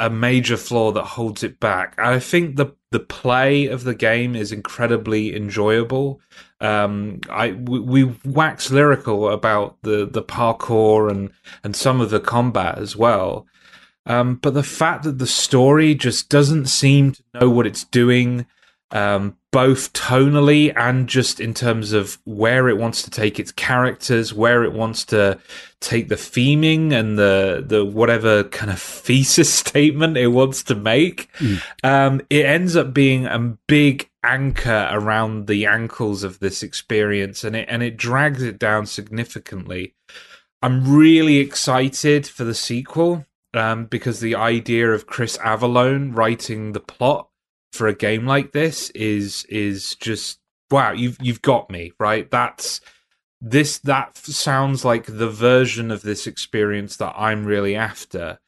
a 0.00 0.08
major 0.08 0.56
flaw 0.56 0.90
that 0.92 1.04
holds 1.04 1.44
it 1.44 1.60
back. 1.60 1.94
I 1.98 2.18
think 2.18 2.56
the 2.56 2.74
the 2.90 3.00
play 3.00 3.66
of 3.66 3.84
the 3.84 3.94
game 3.94 4.34
is 4.34 4.50
incredibly 4.50 5.36
enjoyable. 5.36 6.20
Um, 6.60 7.20
I 7.28 7.52
we, 7.52 7.78
we 7.78 8.16
wax 8.24 8.70
lyrical 8.70 9.28
about 9.28 9.76
the 9.82 10.08
the 10.10 10.22
parkour 10.22 11.10
and 11.10 11.30
and 11.62 11.76
some 11.76 12.00
of 12.00 12.10
the 12.10 12.18
combat 12.18 12.78
as 12.78 12.96
well. 12.96 13.46
Um, 14.06 14.36
but 14.36 14.54
the 14.54 14.62
fact 14.62 15.04
that 15.04 15.18
the 15.18 15.26
story 15.26 15.94
just 15.94 16.30
doesn't 16.30 16.66
seem 16.66 17.12
to 17.12 17.22
know 17.34 17.50
what 17.50 17.66
it's 17.66 17.84
doing, 17.84 18.46
um, 18.92 19.36
both 19.52 19.92
tonally 19.92 20.72
and 20.76 21.08
just 21.08 21.40
in 21.40 21.54
terms 21.54 21.92
of 21.92 22.18
where 22.24 22.68
it 22.68 22.78
wants 22.78 23.02
to 23.02 23.10
take 23.10 23.38
its 23.38 23.52
characters, 23.52 24.34
where 24.34 24.64
it 24.64 24.72
wants 24.72 25.04
to 25.06 25.38
take 25.80 26.08
the 26.08 26.14
theming 26.16 26.92
and 26.92 27.18
the 27.18 27.64
the 27.66 27.84
whatever 27.84 28.44
kind 28.44 28.70
of 28.70 28.80
thesis 28.82 29.52
statement 29.52 30.16
it 30.16 30.28
wants 30.28 30.62
to 30.64 30.74
make. 30.74 31.32
Mm. 31.38 31.62
Um, 31.82 32.20
it 32.30 32.44
ends 32.44 32.76
up 32.76 32.92
being 32.92 33.26
a 33.26 33.38
big 33.66 34.08
anchor 34.22 34.88
around 34.92 35.46
the 35.46 35.66
ankles 35.66 36.22
of 36.22 36.40
this 36.40 36.62
experience, 36.62 37.44
and 37.44 37.56
it 37.56 37.66
and 37.68 37.82
it 37.82 37.96
drags 37.96 38.42
it 38.42 38.58
down 38.58 38.86
significantly. 38.86 39.94
I'm 40.62 40.94
really 40.94 41.38
excited 41.38 42.26
for 42.26 42.44
the 42.44 42.54
sequel 42.54 43.24
um, 43.54 43.86
because 43.86 44.20
the 44.20 44.34
idea 44.34 44.92
of 44.92 45.06
Chris 45.06 45.38
Avellone 45.38 46.14
writing 46.14 46.72
the 46.72 46.80
plot 46.80 47.29
for 47.72 47.86
a 47.86 47.94
game 47.94 48.26
like 48.26 48.52
this 48.52 48.90
is 48.90 49.44
is 49.48 49.94
just 49.96 50.38
wow 50.70 50.92
you've 50.92 51.16
you've 51.20 51.42
got 51.42 51.70
me 51.70 51.92
right 51.98 52.30
that's 52.30 52.80
this 53.40 53.78
that 53.78 54.16
sounds 54.16 54.84
like 54.84 55.06
the 55.06 55.30
version 55.30 55.90
of 55.90 56.02
this 56.02 56.26
experience 56.26 56.96
that 56.96 57.14
I'm 57.16 57.44
really 57.44 57.74
after. 57.74 58.38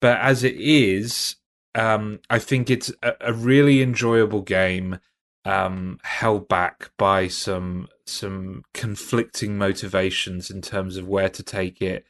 But 0.00 0.18
as 0.20 0.42
it 0.42 0.56
is, 0.56 1.36
um, 1.74 2.20
I 2.28 2.38
think 2.38 2.68
it's 2.68 2.92
a, 3.02 3.14
a 3.20 3.32
really 3.32 3.82
enjoyable 3.82 4.42
game, 4.42 4.98
um, 5.44 6.00
held 6.02 6.48
back 6.48 6.90
by 6.98 7.28
some 7.28 7.88
some 8.06 8.64
conflicting 8.74 9.56
motivations 9.58 10.50
in 10.50 10.60
terms 10.60 10.96
of 10.96 11.06
where 11.06 11.28
to 11.28 11.42
take 11.42 11.80
it, 11.80 12.04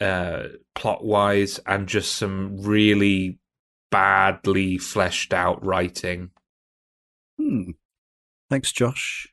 uh, 0.00 0.44
plot 0.74 1.04
wise, 1.04 1.60
and 1.66 1.86
just 1.86 2.14
some 2.14 2.62
really 2.62 3.38
badly 3.94 4.76
fleshed 4.76 5.32
out 5.32 5.64
writing. 5.64 6.30
Hmm. 7.38 7.70
Thanks, 8.50 8.72
Josh. 8.72 9.28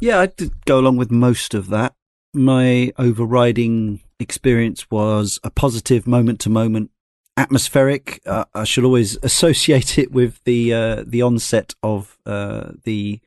Yeah, 0.00 0.20
I 0.20 0.26
did 0.26 0.64
go 0.64 0.78
along 0.78 0.96
with 0.96 1.10
most 1.10 1.52
of 1.52 1.68
that. 1.68 1.94
My 2.32 2.92
overriding 2.96 4.00
experience 4.18 4.90
was 4.90 5.38
a 5.44 5.50
positive 5.50 6.06
moment 6.06 6.40
to 6.40 6.48
moment 6.48 6.92
atmospheric. 7.36 8.22
Uh, 8.24 8.46
I 8.54 8.64
shall 8.64 8.86
always 8.86 9.18
associate 9.22 9.98
it 9.98 10.10
with 10.10 10.42
the 10.44 10.72
uh, 10.72 11.04
the 11.06 11.20
onset 11.20 11.74
of 11.82 12.16
uh, 12.24 12.70
the, 12.84 13.20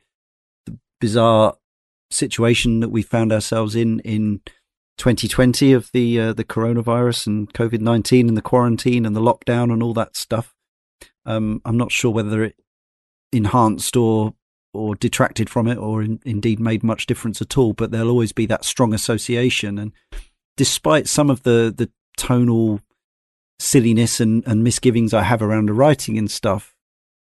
the, 0.66 0.76
bizarre 1.00 1.56
situation 2.10 2.80
that 2.80 2.88
we 2.88 3.02
found 3.02 3.32
ourselves 3.32 3.76
in 3.76 4.00
in 4.00 4.40
2020 4.98 5.72
of 5.72 5.90
the 5.92 6.20
uh, 6.20 6.32
the 6.32 6.44
coronavirus 6.44 7.26
and 7.26 7.52
COVID 7.54 7.80
19 7.80 8.28
and 8.28 8.36
the 8.36 8.42
quarantine 8.42 9.06
and 9.06 9.16
the 9.16 9.20
lockdown 9.20 9.72
and 9.72 9.82
all 9.82 9.94
that 9.94 10.16
stuff. 10.16 10.54
Um, 11.24 11.62
I'm 11.64 11.76
not 11.76 11.92
sure 11.92 12.10
whether 12.10 12.42
it 12.42 12.56
enhanced 13.32 13.96
or 13.96 14.34
or 14.74 14.94
detracted 14.94 15.48
from 15.48 15.66
it 15.66 15.76
or 15.76 16.02
in, 16.02 16.20
indeed 16.24 16.60
made 16.60 16.82
much 16.82 17.06
difference 17.06 17.40
at 17.40 17.56
all, 17.56 17.72
but 17.72 17.90
there'll 17.90 18.10
always 18.10 18.32
be 18.32 18.46
that 18.46 18.64
strong 18.64 18.92
association. 18.92 19.78
And 19.78 19.92
despite 20.56 21.08
some 21.08 21.30
of 21.30 21.42
the, 21.42 21.72
the 21.74 21.90
tonal 22.16 22.80
silliness 23.58 24.20
and, 24.20 24.46
and 24.46 24.62
misgivings 24.62 25.14
I 25.14 25.22
have 25.22 25.42
around 25.42 25.66
the 25.66 25.74
writing 25.74 26.18
and 26.18 26.30
stuff, 26.30 26.74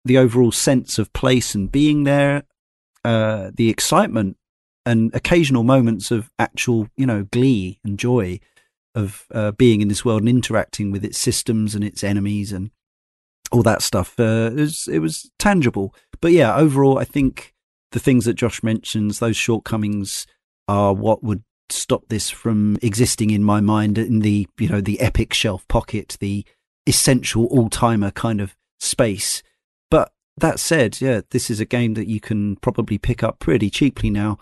the 0.05 0.19
overall 0.19 0.53
sense 0.53 0.99
of 0.99 1.13
place 1.13 1.55
and 1.55 1.71
being 1.71 2.05
there, 2.05 2.45
uh, 3.05 3.51
the 3.55 3.69
excitement 3.69 4.37
and 4.85 5.15
occasional 5.15 5.63
moments 5.63 6.11
of 6.11 6.31
actual, 6.39 6.89
you 6.97 7.07
know, 7.07 7.25
glee 7.25 7.79
and 7.85 7.99
joy 7.99 8.41
of 8.95 9.27
uh, 9.33 9.53
being 9.53 9.81
in 9.81 9.89
this 9.89 10.05
world 10.05 10.23
and 10.23 10.29
interacting 10.29 10.91
with 10.91 11.05
its 11.05 11.19
systems 11.19 11.75
and 11.75 11.85
its 11.85 12.05
enemies 12.05 12.53
and 12.53 12.71
all 13.51 13.63
that 13.63 13.83
stuff. 13.83 14.19
Uh, 14.19 14.51
it 14.53 14.55
was 14.55 14.89
it 14.89 14.99
was 14.99 15.31
tangible, 15.39 15.95
but 16.21 16.33
yeah, 16.33 16.55
overall, 16.55 16.99
I 16.99 17.05
think 17.05 17.55
the 17.93 18.01
things 18.01 18.25
that 18.25 18.35
Josh 18.35 18.63
mentions, 18.63 19.19
those 19.19 19.37
shortcomings, 19.37 20.27
are 20.69 20.93
what 20.93 21.23
would 21.23 21.45
stop 21.71 22.05
this 22.09 22.29
from 22.29 22.77
existing 22.83 23.31
in 23.31 23.43
my 23.43 23.61
mind 23.61 23.99
in 23.99 24.21
the 24.21 24.47
you 24.59 24.69
know 24.69 24.81
the 24.81 25.01
epic 25.01 25.33
shelf 25.33 25.67
pocket, 25.69 26.17
the 26.21 26.45
essential 26.87 27.47
all 27.47 27.71
timer 27.71 28.11
kind 28.11 28.41
of 28.41 28.57
space. 28.81 29.43
But 29.91 30.13
that 30.37 30.59
said, 30.59 31.01
yeah, 31.01 31.21
this 31.31 31.51
is 31.51 31.61
a 31.61 31.67
game 31.67 31.95
that 31.95 32.09
you 32.09 32.21
can 32.21 32.57
probably 32.57 32.99
pick 32.99 33.23
up 33.23 33.39
pretty 33.39 33.71
cheaply 33.71 34.11
now 34.11 34.39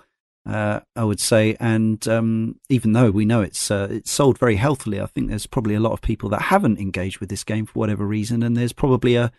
uh, 0.50 0.80
I 0.96 1.04
would 1.04 1.20
say. 1.20 1.56
And 1.60 2.06
um, 2.08 2.56
even 2.68 2.92
though 2.92 3.10
we 3.10 3.24
know 3.24 3.40
it's 3.40 3.70
uh, 3.70 3.88
it's 3.90 4.10
sold 4.10 4.38
very 4.38 4.56
healthily, 4.56 5.00
I 5.00 5.06
think 5.06 5.28
there's 5.28 5.46
probably 5.46 5.74
a 5.74 5.80
lot 5.80 5.92
of 5.92 6.02
people 6.02 6.28
that 6.30 6.42
haven't 6.42 6.78
engaged 6.78 7.20
with 7.20 7.28
this 7.28 7.44
game 7.44 7.66
for 7.66 7.74
whatever 7.74 8.04
reason, 8.04 8.42
and 8.42 8.56
there's 8.56 8.72
probably 8.72 9.14
a 9.14 9.32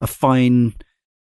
a 0.00 0.06
fine 0.06 0.74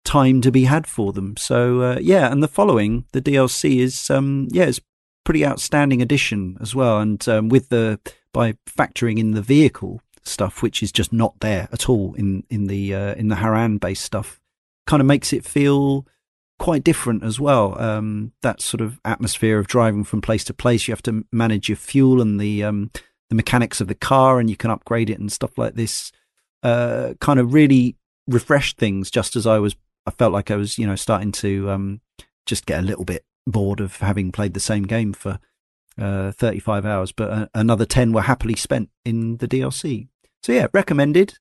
time 0.05 0.41
to 0.41 0.51
be 0.51 0.65
had 0.65 0.87
for 0.87 1.11
them. 1.11 1.35
So 1.37 1.81
uh, 1.81 1.99
yeah, 1.99 2.31
and 2.31 2.41
the 2.43 2.47
following, 2.47 3.05
the 3.13 3.21
DLC 3.21 3.77
is 3.79 4.09
um, 4.09 4.47
yeah, 4.51 4.65
it's 4.65 4.81
pretty 5.23 5.45
outstanding 5.45 6.01
addition 6.01 6.57
as 6.61 6.75
well, 6.75 6.99
and 6.99 7.27
um, 7.27 7.49
with 7.49 7.69
the 7.69 7.99
by 8.33 8.53
factoring 8.69 9.19
in 9.19 9.31
the 9.31 9.41
vehicle 9.41 10.01
stuff, 10.23 10.61
which 10.61 10.83
is 10.83 10.91
just 10.91 11.11
not 11.11 11.39
there 11.39 11.67
at 11.71 11.89
all 11.89 12.13
in 12.13 12.43
in 12.49 12.67
the 12.67 12.93
uh, 12.93 13.15
in 13.15 13.29
the 13.29 13.37
Harran 13.37 13.79
based 13.79 14.03
stuff, 14.03 14.39
kind 14.85 15.01
of 15.01 15.07
makes 15.07 15.33
it 15.33 15.43
feel 15.43 16.05
quite 16.61 16.83
different 16.83 17.23
as 17.23 17.39
well. 17.39 17.75
Um, 17.81 18.33
that 18.43 18.61
sort 18.61 18.81
of 18.81 18.99
atmosphere 19.03 19.57
of 19.57 19.65
driving 19.65 20.03
from 20.03 20.21
place 20.21 20.43
to 20.43 20.53
place. 20.53 20.87
You 20.87 20.91
have 20.91 21.01
to 21.03 21.25
manage 21.31 21.67
your 21.67 21.75
fuel 21.75 22.21
and 22.21 22.39
the 22.39 22.63
um, 22.63 22.91
the 23.29 23.35
mechanics 23.35 23.81
of 23.81 23.87
the 23.87 23.95
car, 23.95 24.39
and 24.39 24.47
you 24.47 24.55
can 24.55 24.69
upgrade 24.69 25.09
it 25.09 25.19
and 25.19 25.31
stuff 25.31 25.57
like 25.57 25.73
this. 25.73 26.11
Uh, 26.61 27.15
kind 27.19 27.39
of 27.39 27.51
really 27.51 27.95
refreshed 28.27 28.77
things. 28.77 29.09
Just 29.09 29.35
as 29.35 29.47
I 29.47 29.57
was, 29.57 29.75
I 30.05 30.11
felt 30.11 30.33
like 30.33 30.51
I 30.51 30.55
was, 30.55 30.77
you 30.77 30.85
know, 30.85 30.95
starting 30.95 31.31
to 31.33 31.71
um, 31.71 32.01
just 32.45 32.67
get 32.67 32.79
a 32.79 32.85
little 32.85 33.05
bit 33.05 33.25
bored 33.47 33.79
of 33.79 33.97
having 33.97 34.31
played 34.31 34.53
the 34.53 34.59
same 34.59 34.83
game 34.83 35.13
for 35.13 35.39
uh, 35.99 36.31
35 36.31 36.85
hours, 36.85 37.11
but 37.11 37.31
uh, 37.31 37.47
another 37.55 37.85
10 37.85 38.13
were 38.13 38.21
happily 38.21 38.55
spent 38.55 38.89
in 39.03 39.37
the 39.37 39.47
DLC. 39.47 40.09
So 40.43 40.51
yeah, 40.51 40.67
recommended 40.73 41.39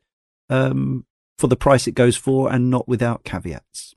um, 0.49 1.05
for 1.37 1.47
the 1.47 1.57
price 1.57 1.87
it 1.87 1.93
goes 1.93 2.17
for, 2.17 2.51
and 2.51 2.71
not 2.71 2.89
without 2.89 3.25
caveats. 3.25 3.95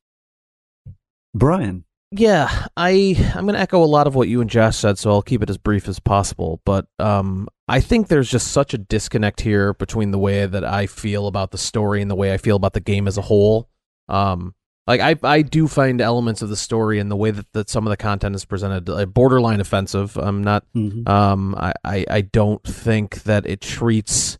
Brian. 1.33 1.85
Yeah, 2.15 2.67
I 2.77 3.15
I'm 3.35 3.45
going 3.45 3.55
to 3.55 3.59
echo 3.59 3.83
a 3.83 3.85
lot 3.85 4.05
of 4.05 4.13
what 4.13 4.27
you 4.27 4.39
and 4.39 4.49
Josh 4.49 4.77
said, 4.77 4.99
so 4.99 5.09
I'll 5.09 5.23
keep 5.23 5.41
it 5.41 5.49
as 5.49 5.57
brief 5.57 5.87
as 5.87 5.99
possible. 5.99 6.61
But 6.63 6.85
um, 6.99 7.47
I 7.67 7.79
think 7.79 8.07
there's 8.07 8.29
just 8.29 8.49
such 8.49 8.75
a 8.75 8.77
disconnect 8.77 9.41
here 9.41 9.73
between 9.73 10.11
the 10.11 10.19
way 10.19 10.45
that 10.45 10.63
I 10.63 10.85
feel 10.85 11.25
about 11.25 11.49
the 11.49 11.57
story 11.57 12.03
and 12.03 12.11
the 12.11 12.15
way 12.15 12.31
I 12.31 12.37
feel 12.37 12.55
about 12.55 12.73
the 12.73 12.81
game 12.81 13.07
as 13.07 13.17
a 13.17 13.23
whole. 13.23 13.67
Um, 14.09 14.53
like 14.85 15.01
I 15.01 15.15
I 15.23 15.41
do 15.41 15.67
find 15.67 16.01
elements 16.01 16.43
of 16.43 16.49
the 16.49 16.55
story 16.55 16.99
and 16.99 17.09
the 17.09 17.15
way 17.15 17.31
that, 17.31 17.51
that 17.53 17.69
some 17.69 17.87
of 17.87 17.89
the 17.89 17.97
content 17.97 18.35
is 18.35 18.45
presented 18.45 18.87
uh, 18.89 19.05
borderline 19.05 19.59
offensive. 19.59 20.15
I'm 20.17 20.43
not. 20.43 20.65
Mm-hmm. 20.75 21.09
Um, 21.09 21.55
I, 21.55 21.73
I 21.83 22.05
I 22.09 22.21
don't 22.21 22.63
think 22.63 23.23
that 23.23 23.47
it 23.47 23.61
treats 23.61 24.37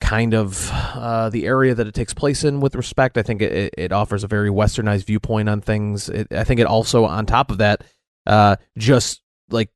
kind 0.00 0.34
of 0.34 0.70
uh, 0.72 1.30
the 1.30 1.46
area 1.46 1.74
that 1.74 1.86
it 1.86 1.94
takes 1.94 2.14
place 2.14 2.44
in 2.44 2.60
with 2.60 2.74
respect. 2.74 3.16
I 3.18 3.22
think 3.22 3.42
it, 3.42 3.74
it 3.76 3.92
offers 3.92 4.24
a 4.24 4.28
very 4.28 4.50
westernized 4.50 5.04
viewpoint 5.04 5.48
on 5.48 5.60
things. 5.60 6.08
It, 6.08 6.28
I 6.32 6.44
think 6.44 6.60
it 6.60 6.66
also, 6.66 7.04
on 7.04 7.26
top 7.26 7.50
of 7.50 7.58
that, 7.58 7.84
uh, 8.26 8.56
just 8.76 9.22
like 9.50 9.70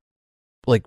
like 0.66 0.84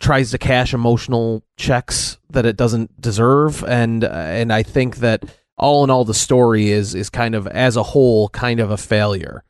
tries 0.00 0.30
to 0.30 0.38
cash 0.38 0.74
emotional 0.74 1.44
checks 1.56 2.18
that 2.30 2.46
it 2.46 2.56
doesn't 2.56 3.00
deserve, 3.00 3.64
and 3.64 4.04
and 4.04 4.52
I 4.52 4.62
think 4.62 4.96
that 4.96 5.24
all 5.56 5.84
in 5.84 5.90
all, 5.90 6.04
the 6.04 6.14
story 6.14 6.70
is 6.70 6.94
is 6.94 7.10
kind 7.10 7.34
of 7.34 7.46
as 7.46 7.76
a 7.76 7.82
whole 7.82 8.28
kind 8.28 8.60
of 8.60 8.70
a 8.70 8.76
failure 8.76 9.44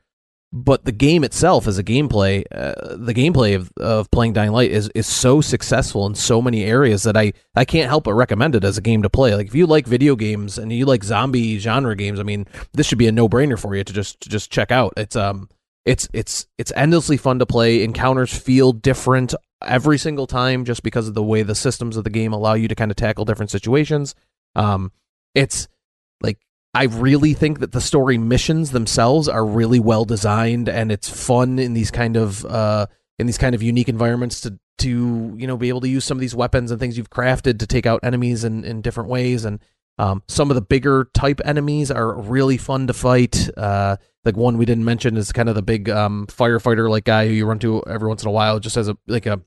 but 0.55 0.85
the 0.85 0.91
game 0.93 1.25
itself 1.25 1.67
as 1.67 1.77
a 1.77 1.83
gameplay 1.83 2.45
uh, 2.53 2.95
the 2.95 3.13
gameplay 3.13 3.57
of, 3.57 3.69
of 3.75 4.09
playing 4.09 4.31
dying 4.31 4.51
light 4.51 4.71
is, 4.71 4.89
is 4.95 5.05
so 5.05 5.41
successful 5.41 6.05
in 6.05 6.15
so 6.15 6.41
many 6.41 6.63
areas 6.63 7.03
that 7.03 7.17
I, 7.17 7.33
I 7.55 7.65
can't 7.65 7.89
help 7.89 8.05
but 8.05 8.13
recommend 8.13 8.55
it 8.55 8.63
as 8.63 8.77
a 8.77 8.81
game 8.81 9.01
to 9.01 9.09
play. 9.09 9.35
Like 9.35 9.47
if 9.47 9.53
you 9.53 9.67
like 9.67 9.85
video 9.85 10.15
games 10.15 10.57
and 10.57 10.71
you 10.71 10.85
like 10.85 11.03
zombie 11.03 11.59
genre 11.59 11.93
games 11.93 12.21
i 12.21 12.23
mean 12.23 12.47
this 12.71 12.87
should 12.87 12.97
be 12.97 13.07
a 13.07 13.11
no-brainer 13.11 13.59
for 13.59 13.75
you 13.75 13.83
to 13.83 13.91
just 13.91 14.21
to 14.21 14.29
just 14.29 14.49
check 14.49 14.71
out. 14.71 14.93
It's 14.95 15.17
um 15.17 15.49
it's 15.83 16.07
it's 16.13 16.47
it's 16.57 16.71
endlessly 16.73 17.17
fun 17.17 17.39
to 17.39 17.45
play. 17.45 17.83
Encounters 17.83 18.33
feel 18.33 18.71
different 18.71 19.35
every 19.61 19.97
single 19.97 20.25
time 20.25 20.63
just 20.63 20.83
because 20.83 21.09
of 21.09 21.15
the 21.15 21.23
way 21.23 21.43
the 21.43 21.53
systems 21.53 21.97
of 21.97 22.05
the 22.05 22.09
game 22.09 22.31
allow 22.31 22.53
you 22.53 22.69
to 22.69 22.75
kind 22.75 22.91
of 22.91 22.95
tackle 22.95 23.25
different 23.25 23.51
situations. 23.51 24.15
Um 24.55 24.93
it's 25.33 25.67
I 26.75 26.83
really 26.83 27.33
think 27.33 27.59
that 27.59 27.71
the 27.71 27.79
story 27.79 28.17
missions 28.17 28.71
themselves 28.71 29.29
are 29.29 29.45
really 29.45 29.79
well 29.79 30.03
designed, 30.03 30.67
and 30.67 30.91
it's 30.91 31.09
fun 31.09 31.57
in 31.57 31.73
these 31.73 31.89
kind 31.89 32.17
of 32.17 32.45
uh, 32.45 32.87
in 33.17 33.27
these 33.27 33.37
kind 33.37 33.55
of 33.55 33.63
unique 33.63 33.87
environments 33.87 34.41
to 34.41 34.59
to 34.79 35.33
you 35.37 35.47
know 35.47 35.55
be 35.55 35.69
able 35.69 35.79
to 35.81 35.87
use 35.87 36.03
some 36.03 36.17
of 36.17 36.21
these 36.21 36.35
weapons 36.35 36.71
and 36.71 36.79
things 36.79 36.97
you've 36.97 37.09
crafted 37.09 37.59
to 37.59 37.67
take 37.67 37.85
out 37.85 38.01
enemies 38.03 38.43
in 38.43 38.65
in 38.65 38.81
different 38.81 39.09
ways. 39.09 39.45
And 39.45 39.61
um, 39.97 40.21
some 40.27 40.51
of 40.51 40.55
the 40.55 40.61
bigger 40.61 41.09
type 41.13 41.39
enemies 41.45 41.91
are 41.91 42.13
really 42.19 42.57
fun 42.57 42.87
to 42.87 42.93
fight. 42.93 43.49
Uh, 43.55 43.95
like 44.25 44.35
one 44.35 44.57
we 44.57 44.65
didn't 44.65 44.83
mention 44.83 45.15
is 45.15 45.31
kind 45.31 45.47
of 45.47 45.55
the 45.55 45.61
big 45.61 45.89
um, 45.89 46.27
firefighter 46.27 46.89
like 46.89 47.05
guy 47.05 47.25
who 47.25 47.33
you 47.33 47.45
run 47.45 47.59
to 47.59 47.83
every 47.87 48.09
once 48.09 48.21
in 48.21 48.27
a 48.27 48.33
while, 48.33 48.59
just 48.59 48.75
as 48.75 48.89
a 48.89 48.97
like 49.07 49.25
a 49.25 49.39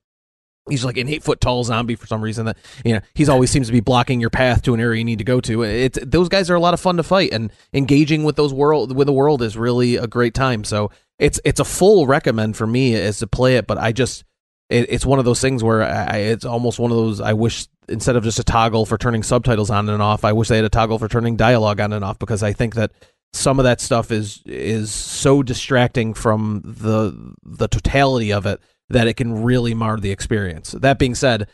he's 0.68 0.84
like 0.84 0.96
an 0.96 1.08
eight 1.08 1.22
foot 1.22 1.40
tall 1.40 1.64
zombie 1.64 1.96
for 1.96 2.06
some 2.06 2.22
reason 2.22 2.46
that 2.46 2.56
you 2.84 2.94
know 2.94 3.00
he's 3.14 3.28
always 3.28 3.50
seems 3.50 3.66
to 3.66 3.72
be 3.72 3.80
blocking 3.80 4.20
your 4.20 4.30
path 4.30 4.62
to 4.62 4.74
an 4.74 4.80
area 4.80 4.98
you 4.98 5.04
need 5.04 5.18
to 5.18 5.24
go 5.24 5.40
to. 5.40 5.62
It's 5.62 5.98
those 6.04 6.28
guys 6.28 6.50
are 6.50 6.54
a 6.54 6.60
lot 6.60 6.74
of 6.74 6.80
fun 6.80 6.96
to 6.96 7.02
fight 7.02 7.32
and 7.32 7.50
engaging 7.72 8.24
with 8.24 8.36
those 8.36 8.52
world 8.52 8.94
with 8.94 9.06
the 9.06 9.12
world 9.12 9.42
is 9.42 9.56
really 9.56 9.96
a 9.96 10.06
great 10.06 10.34
time. 10.34 10.64
So 10.64 10.90
it's 11.18 11.40
it's 11.44 11.60
a 11.60 11.64
full 11.64 12.06
recommend 12.06 12.56
for 12.56 12.66
me 12.66 12.94
is 12.94 13.18
to 13.18 13.26
play 13.26 13.56
it 13.56 13.66
but 13.66 13.78
i 13.78 13.92
just 13.92 14.24
it, 14.70 14.86
it's 14.88 15.06
one 15.06 15.18
of 15.18 15.24
those 15.24 15.40
things 15.40 15.64
where 15.64 15.82
I, 15.82 16.18
it's 16.18 16.44
almost 16.44 16.78
one 16.78 16.90
of 16.90 16.96
those 16.96 17.20
i 17.20 17.32
wish 17.32 17.66
instead 17.88 18.16
of 18.16 18.24
just 18.24 18.38
a 18.38 18.44
toggle 18.44 18.86
for 18.86 18.98
turning 18.98 19.22
subtitles 19.22 19.70
on 19.70 19.88
and 19.88 20.02
off 20.02 20.24
i 20.24 20.32
wish 20.32 20.48
they 20.48 20.56
had 20.56 20.64
a 20.64 20.70
toggle 20.70 20.98
for 20.98 21.08
turning 21.08 21.36
dialogue 21.36 21.80
on 21.80 21.92
and 21.92 22.04
off 22.04 22.18
because 22.18 22.42
i 22.42 22.52
think 22.52 22.74
that 22.74 22.92
some 23.32 23.58
of 23.58 23.64
that 23.64 23.80
stuff 23.80 24.10
is 24.10 24.42
is 24.46 24.90
so 24.90 25.42
distracting 25.42 26.14
from 26.14 26.62
the 26.64 27.34
the 27.44 27.68
totality 27.68 28.32
of 28.32 28.46
it 28.46 28.60
that 28.90 29.06
it 29.06 29.14
can 29.14 29.42
really 29.42 29.74
mar 29.74 29.98
the 29.98 30.10
experience. 30.10 30.72
That 30.72 30.98
being 30.98 31.14
said, 31.14 31.48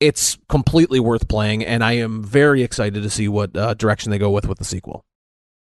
it's 0.00 0.38
completely 0.48 1.00
worth 1.00 1.28
playing, 1.28 1.64
and 1.64 1.82
I 1.82 1.92
am 1.92 2.22
very 2.22 2.62
excited 2.62 3.02
to 3.02 3.10
see 3.10 3.28
what 3.28 3.56
uh, 3.56 3.74
direction 3.74 4.10
they 4.10 4.18
go 4.18 4.30
with 4.30 4.46
with 4.46 4.58
the 4.58 4.64
sequel. 4.64 5.04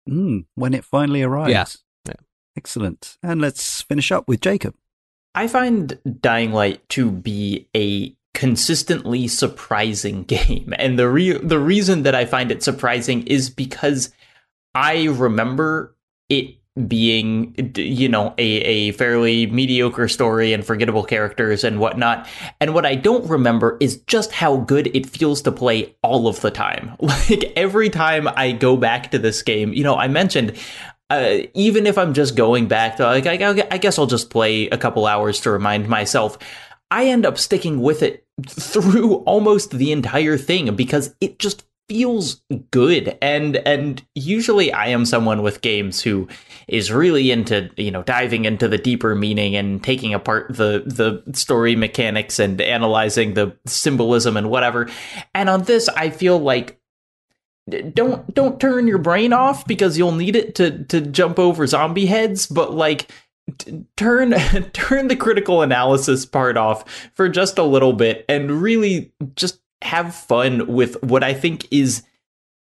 Mm, 0.08 0.46
when 0.54 0.74
it 0.74 0.84
finally 0.84 1.22
arrives. 1.22 1.50
Yeah. 1.50 1.64
yeah. 2.06 2.20
Excellent. 2.56 3.16
And 3.22 3.40
let's 3.40 3.82
finish 3.82 4.12
up 4.12 4.28
with 4.28 4.40
Jacob. 4.40 4.74
I 5.34 5.48
find 5.48 5.98
Dying 6.20 6.52
Light 6.52 6.86
to 6.90 7.10
be 7.10 7.68
a 7.74 8.14
consistently 8.34 9.28
surprising 9.28 10.22
game. 10.24 10.74
And 10.78 10.98
the 10.98 11.08
re- 11.08 11.38
the 11.38 11.58
reason 11.58 12.02
that 12.02 12.14
I 12.14 12.26
find 12.26 12.50
it 12.50 12.62
surprising 12.62 13.26
is 13.26 13.48
because 13.48 14.10
I 14.74 15.04
remember 15.04 15.96
it 16.28 16.56
being 16.88 17.54
you 17.76 18.08
know 18.08 18.34
a, 18.36 18.42
a 18.42 18.92
fairly 18.92 19.46
mediocre 19.46 20.08
story 20.08 20.52
and 20.52 20.66
forgettable 20.66 21.04
characters 21.04 21.62
and 21.62 21.78
whatnot. 21.78 22.26
And 22.60 22.74
what 22.74 22.84
i 22.84 22.96
don't 22.96 23.28
remember 23.28 23.76
is 23.80 23.98
just 24.06 24.32
how 24.32 24.56
good 24.56 24.88
it 24.88 25.06
feels 25.06 25.40
to 25.42 25.52
play 25.52 25.94
all 26.02 26.26
of 26.26 26.40
the 26.40 26.50
time. 26.50 26.96
Like 27.04 27.52
every 27.54 27.90
time 27.90 28.26
i 28.28 28.50
go 28.50 28.76
back 28.76 29.10
to 29.12 29.18
this 29.18 29.42
game 29.42 29.72
you 29.72 29.84
know 29.84 29.94
i 29.94 30.08
mentioned 30.08 30.56
uh, 31.10 31.38
even 31.54 31.86
if 31.86 31.96
i'm 31.96 32.14
just 32.14 32.34
going 32.34 32.66
back 32.66 32.96
to 32.96 33.04
like 33.04 33.26
I, 33.26 33.66
I 33.70 33.78
guess 33.78 33.98
i'll 33.98 34.06
just 34.06 34.30
play 34.30 34.68
a 34.68 34.78
couple 34.78 35.06
hours 35.06 35.40
to 35.40 35.50
remind 35.50 35.88
myself 35.88 36.38
i 36.90 37.06
end 37.06 37.24
up 37.24 37.38
sticking 37.38 37.80
with 37.80 38.02
it 38.02 38.26
through 38.48 39.14
almost 39.26 39.70
the 39.70 39.92
entire 39.92 40.36
thing 40.36 40.74
because 40.74 41.14
it 41.20 41.38
just 41.38 41.64
feels 41.88 42.42
good. 42.70 43.18
And 43.20 43.56
and 43.56 44.04
usually 44.14 44.72
i 44.72 44.86
am 44.86 45.04
someone 45.04 45.42
with 45.42 45.60
games 45.60 46.00
who 46.00 46.28
is 46.66 46.90
really 46.90 47.30
into 47.30 47.70
you 47.76 47.90
know 47.90 48.02
diving 48.02 48.44
into 48.44 48.68
the 48.68 48.78
deeper 48.78 49.14
meaning 49.14 49.54
and 49.54 49.82
taking 49.82 50.14
apart 50.14 50.48
the 50.48 50.82
the 50.86 51.22
story 51.34 51.76
mechanics 51.76 52.38
and 52.38 52.60
analyzing 52.60 53.34
the 53.34 53.56
symbolism 53.66 54.36
and 54.36 54.50
whatever. 54.50 54.88
And 55.34 55.48
on 55.48 55.64
this 55.64 55.88
i 55.90 56.10
feel 56.10 56.38
like 56.38 56.80
don't 57.92 58.34
don't 58.34 58.60
turn 58.60 58.86
your 58.86 58.98
brain 58.98 59.32
off 59.32 59.66
because 59.66 59.96
you'll 59.96 60.12
need 60.12 60.36
it 60.36 60.54
to 60.54 60.84
to 60.84 61.00
jump 61.00 61.38
over 61.38 61.66
zombie 61.66 62.06
heads 62.06 62.46
but 62.46 62.74
like 62.74 63.10
turn 63.96 64.32
turn 64.72 65.08
the 65.08 65.16
critical 65.16 65.62
analysis 65.62 66.26
part 66.26 66.56
off 66.56 67.08
for 67.14 67.28
just 67.28 67.58
a 67.58 67.62
little 67.62 67.92
bit 67.92 68.24
and 68.28 68.50
really 68.62 69.12
just 69.34 69.60
have 69.82 70.14
fun 70.14 70.66
with 70.66 71.02
what 71.02 71.22
I 71.22 71.34
think 71.34 71.66
is 71.70 72.02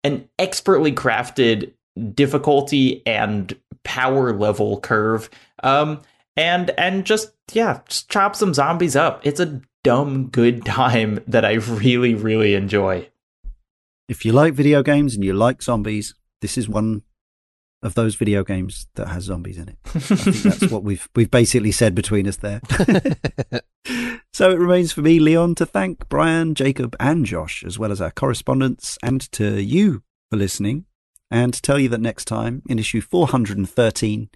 an 0.04 0.28
expertly 0.40 0.92
crafted 0.92 1.74
difficulty 2.14 3.06
and 3.06 3.56
power 3.84 4.34
level 4.34 4.80
curve. 4.80 5.30
Um, 5.64 6.02
and 6.38 6.72
and 6.72 7.06
just 7.06 7.34
yeah, 7.52 7.82
just 7.88 8.10
chop 8.10 8.36
some 8.36 8.54
zombies 8.54 8.96
up. 8.96 9.22
It's 9.24 9.40
a 9.40 9.62
dumb 9.84 10.28
good 10.28 10.66
time 10.66 11.20
that 11.28 11.46
I 11.46 11.54
really 11.54 12.16
really 12.16 12.56
enjoy. 12.56 13.10
If 14.08 14.26
you 14.26 14.34
like 14.34 14.54
video 14.54 14.84
games 14.84 15.16
and 15.16 15.24
you 15.24 15.34
like 15.34 15.62
zombies, 15.62 16.16
this 16.42 16.58
is 16.58 16.68
one 16.68 17.04
of 17.84 17.96
those 17.96 18.16
video 18.16 18.44
games 18.44 18.88
that 18.96 19.08
has 19.08 19.26
zombies 19.26 19.58
in 19.58 19.70
it. 19.70 19.78
That's 20.44 20.72
what 20.72 20.84
we've 20.84 21.08
we've 21.16 21.32
basically 21.32 21.72
said 21.72 21.96
between 21.96 22.28
us 22.28 22.38
there. 22.38 22.62
so 24.34 24.52
it 24.52 24.60
remains 24.60 24.92
for 24.92 25.02
me, 25.02 25.20
Leon, 25.20 25.56
to 25.56 25.66
thank 25.66 26.08
Brian, 26.10 26.54
Jacob, 26.54 26.96
and 27.00 27.26
Josh, 27.26 27.64
as 27.66 27.80
well 27.80 27.92
as 27.92 28.02
our 28.02 28.12
correspondents, 28.12 28.98
and 29.02 29.32
to 29.34 29.62
you 29.62 30.04
for 30.30 30.38
listening, 30.38 30.86
and 31.30 31.54
to 31.54 31.62
tell 31.62 31.80
you 31.80 31.90
that 31.90 32.02
next 32.02 32.26
time 32.26 32.62
in 32.70 32.80
issue 32.80 33.02
413, 33.02 34.30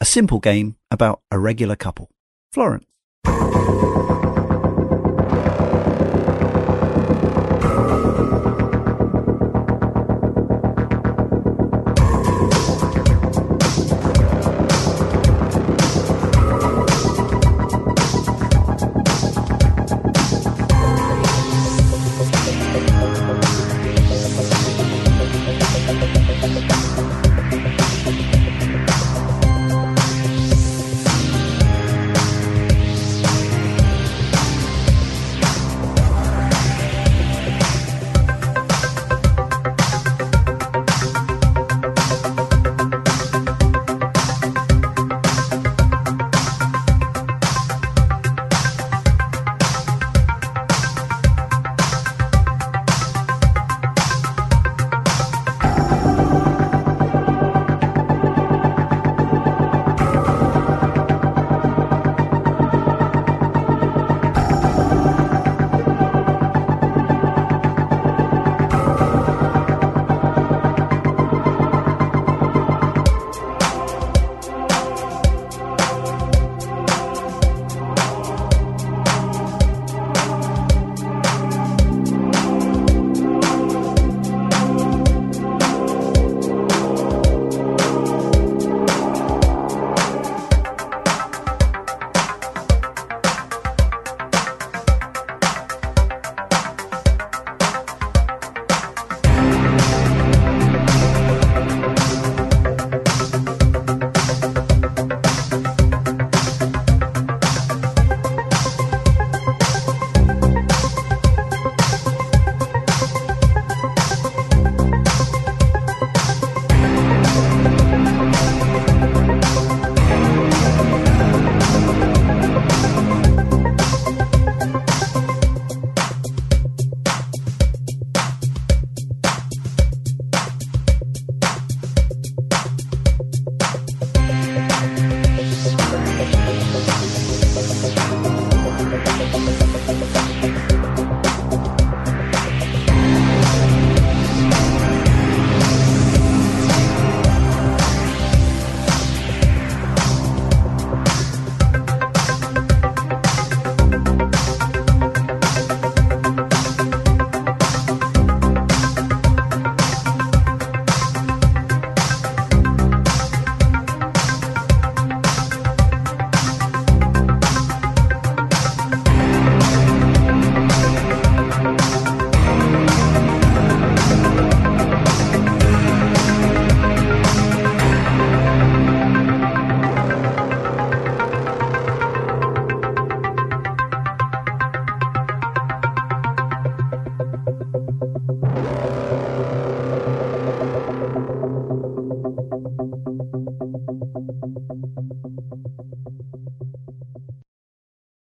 a 0.00 0.04
simple 0.04 0.40
game 0.40 0.76
about 0.90 1.20
a 1.30 1.38
regular 1.38 1.76
couple. 1.76 2.10
Florence. 2.52 2.86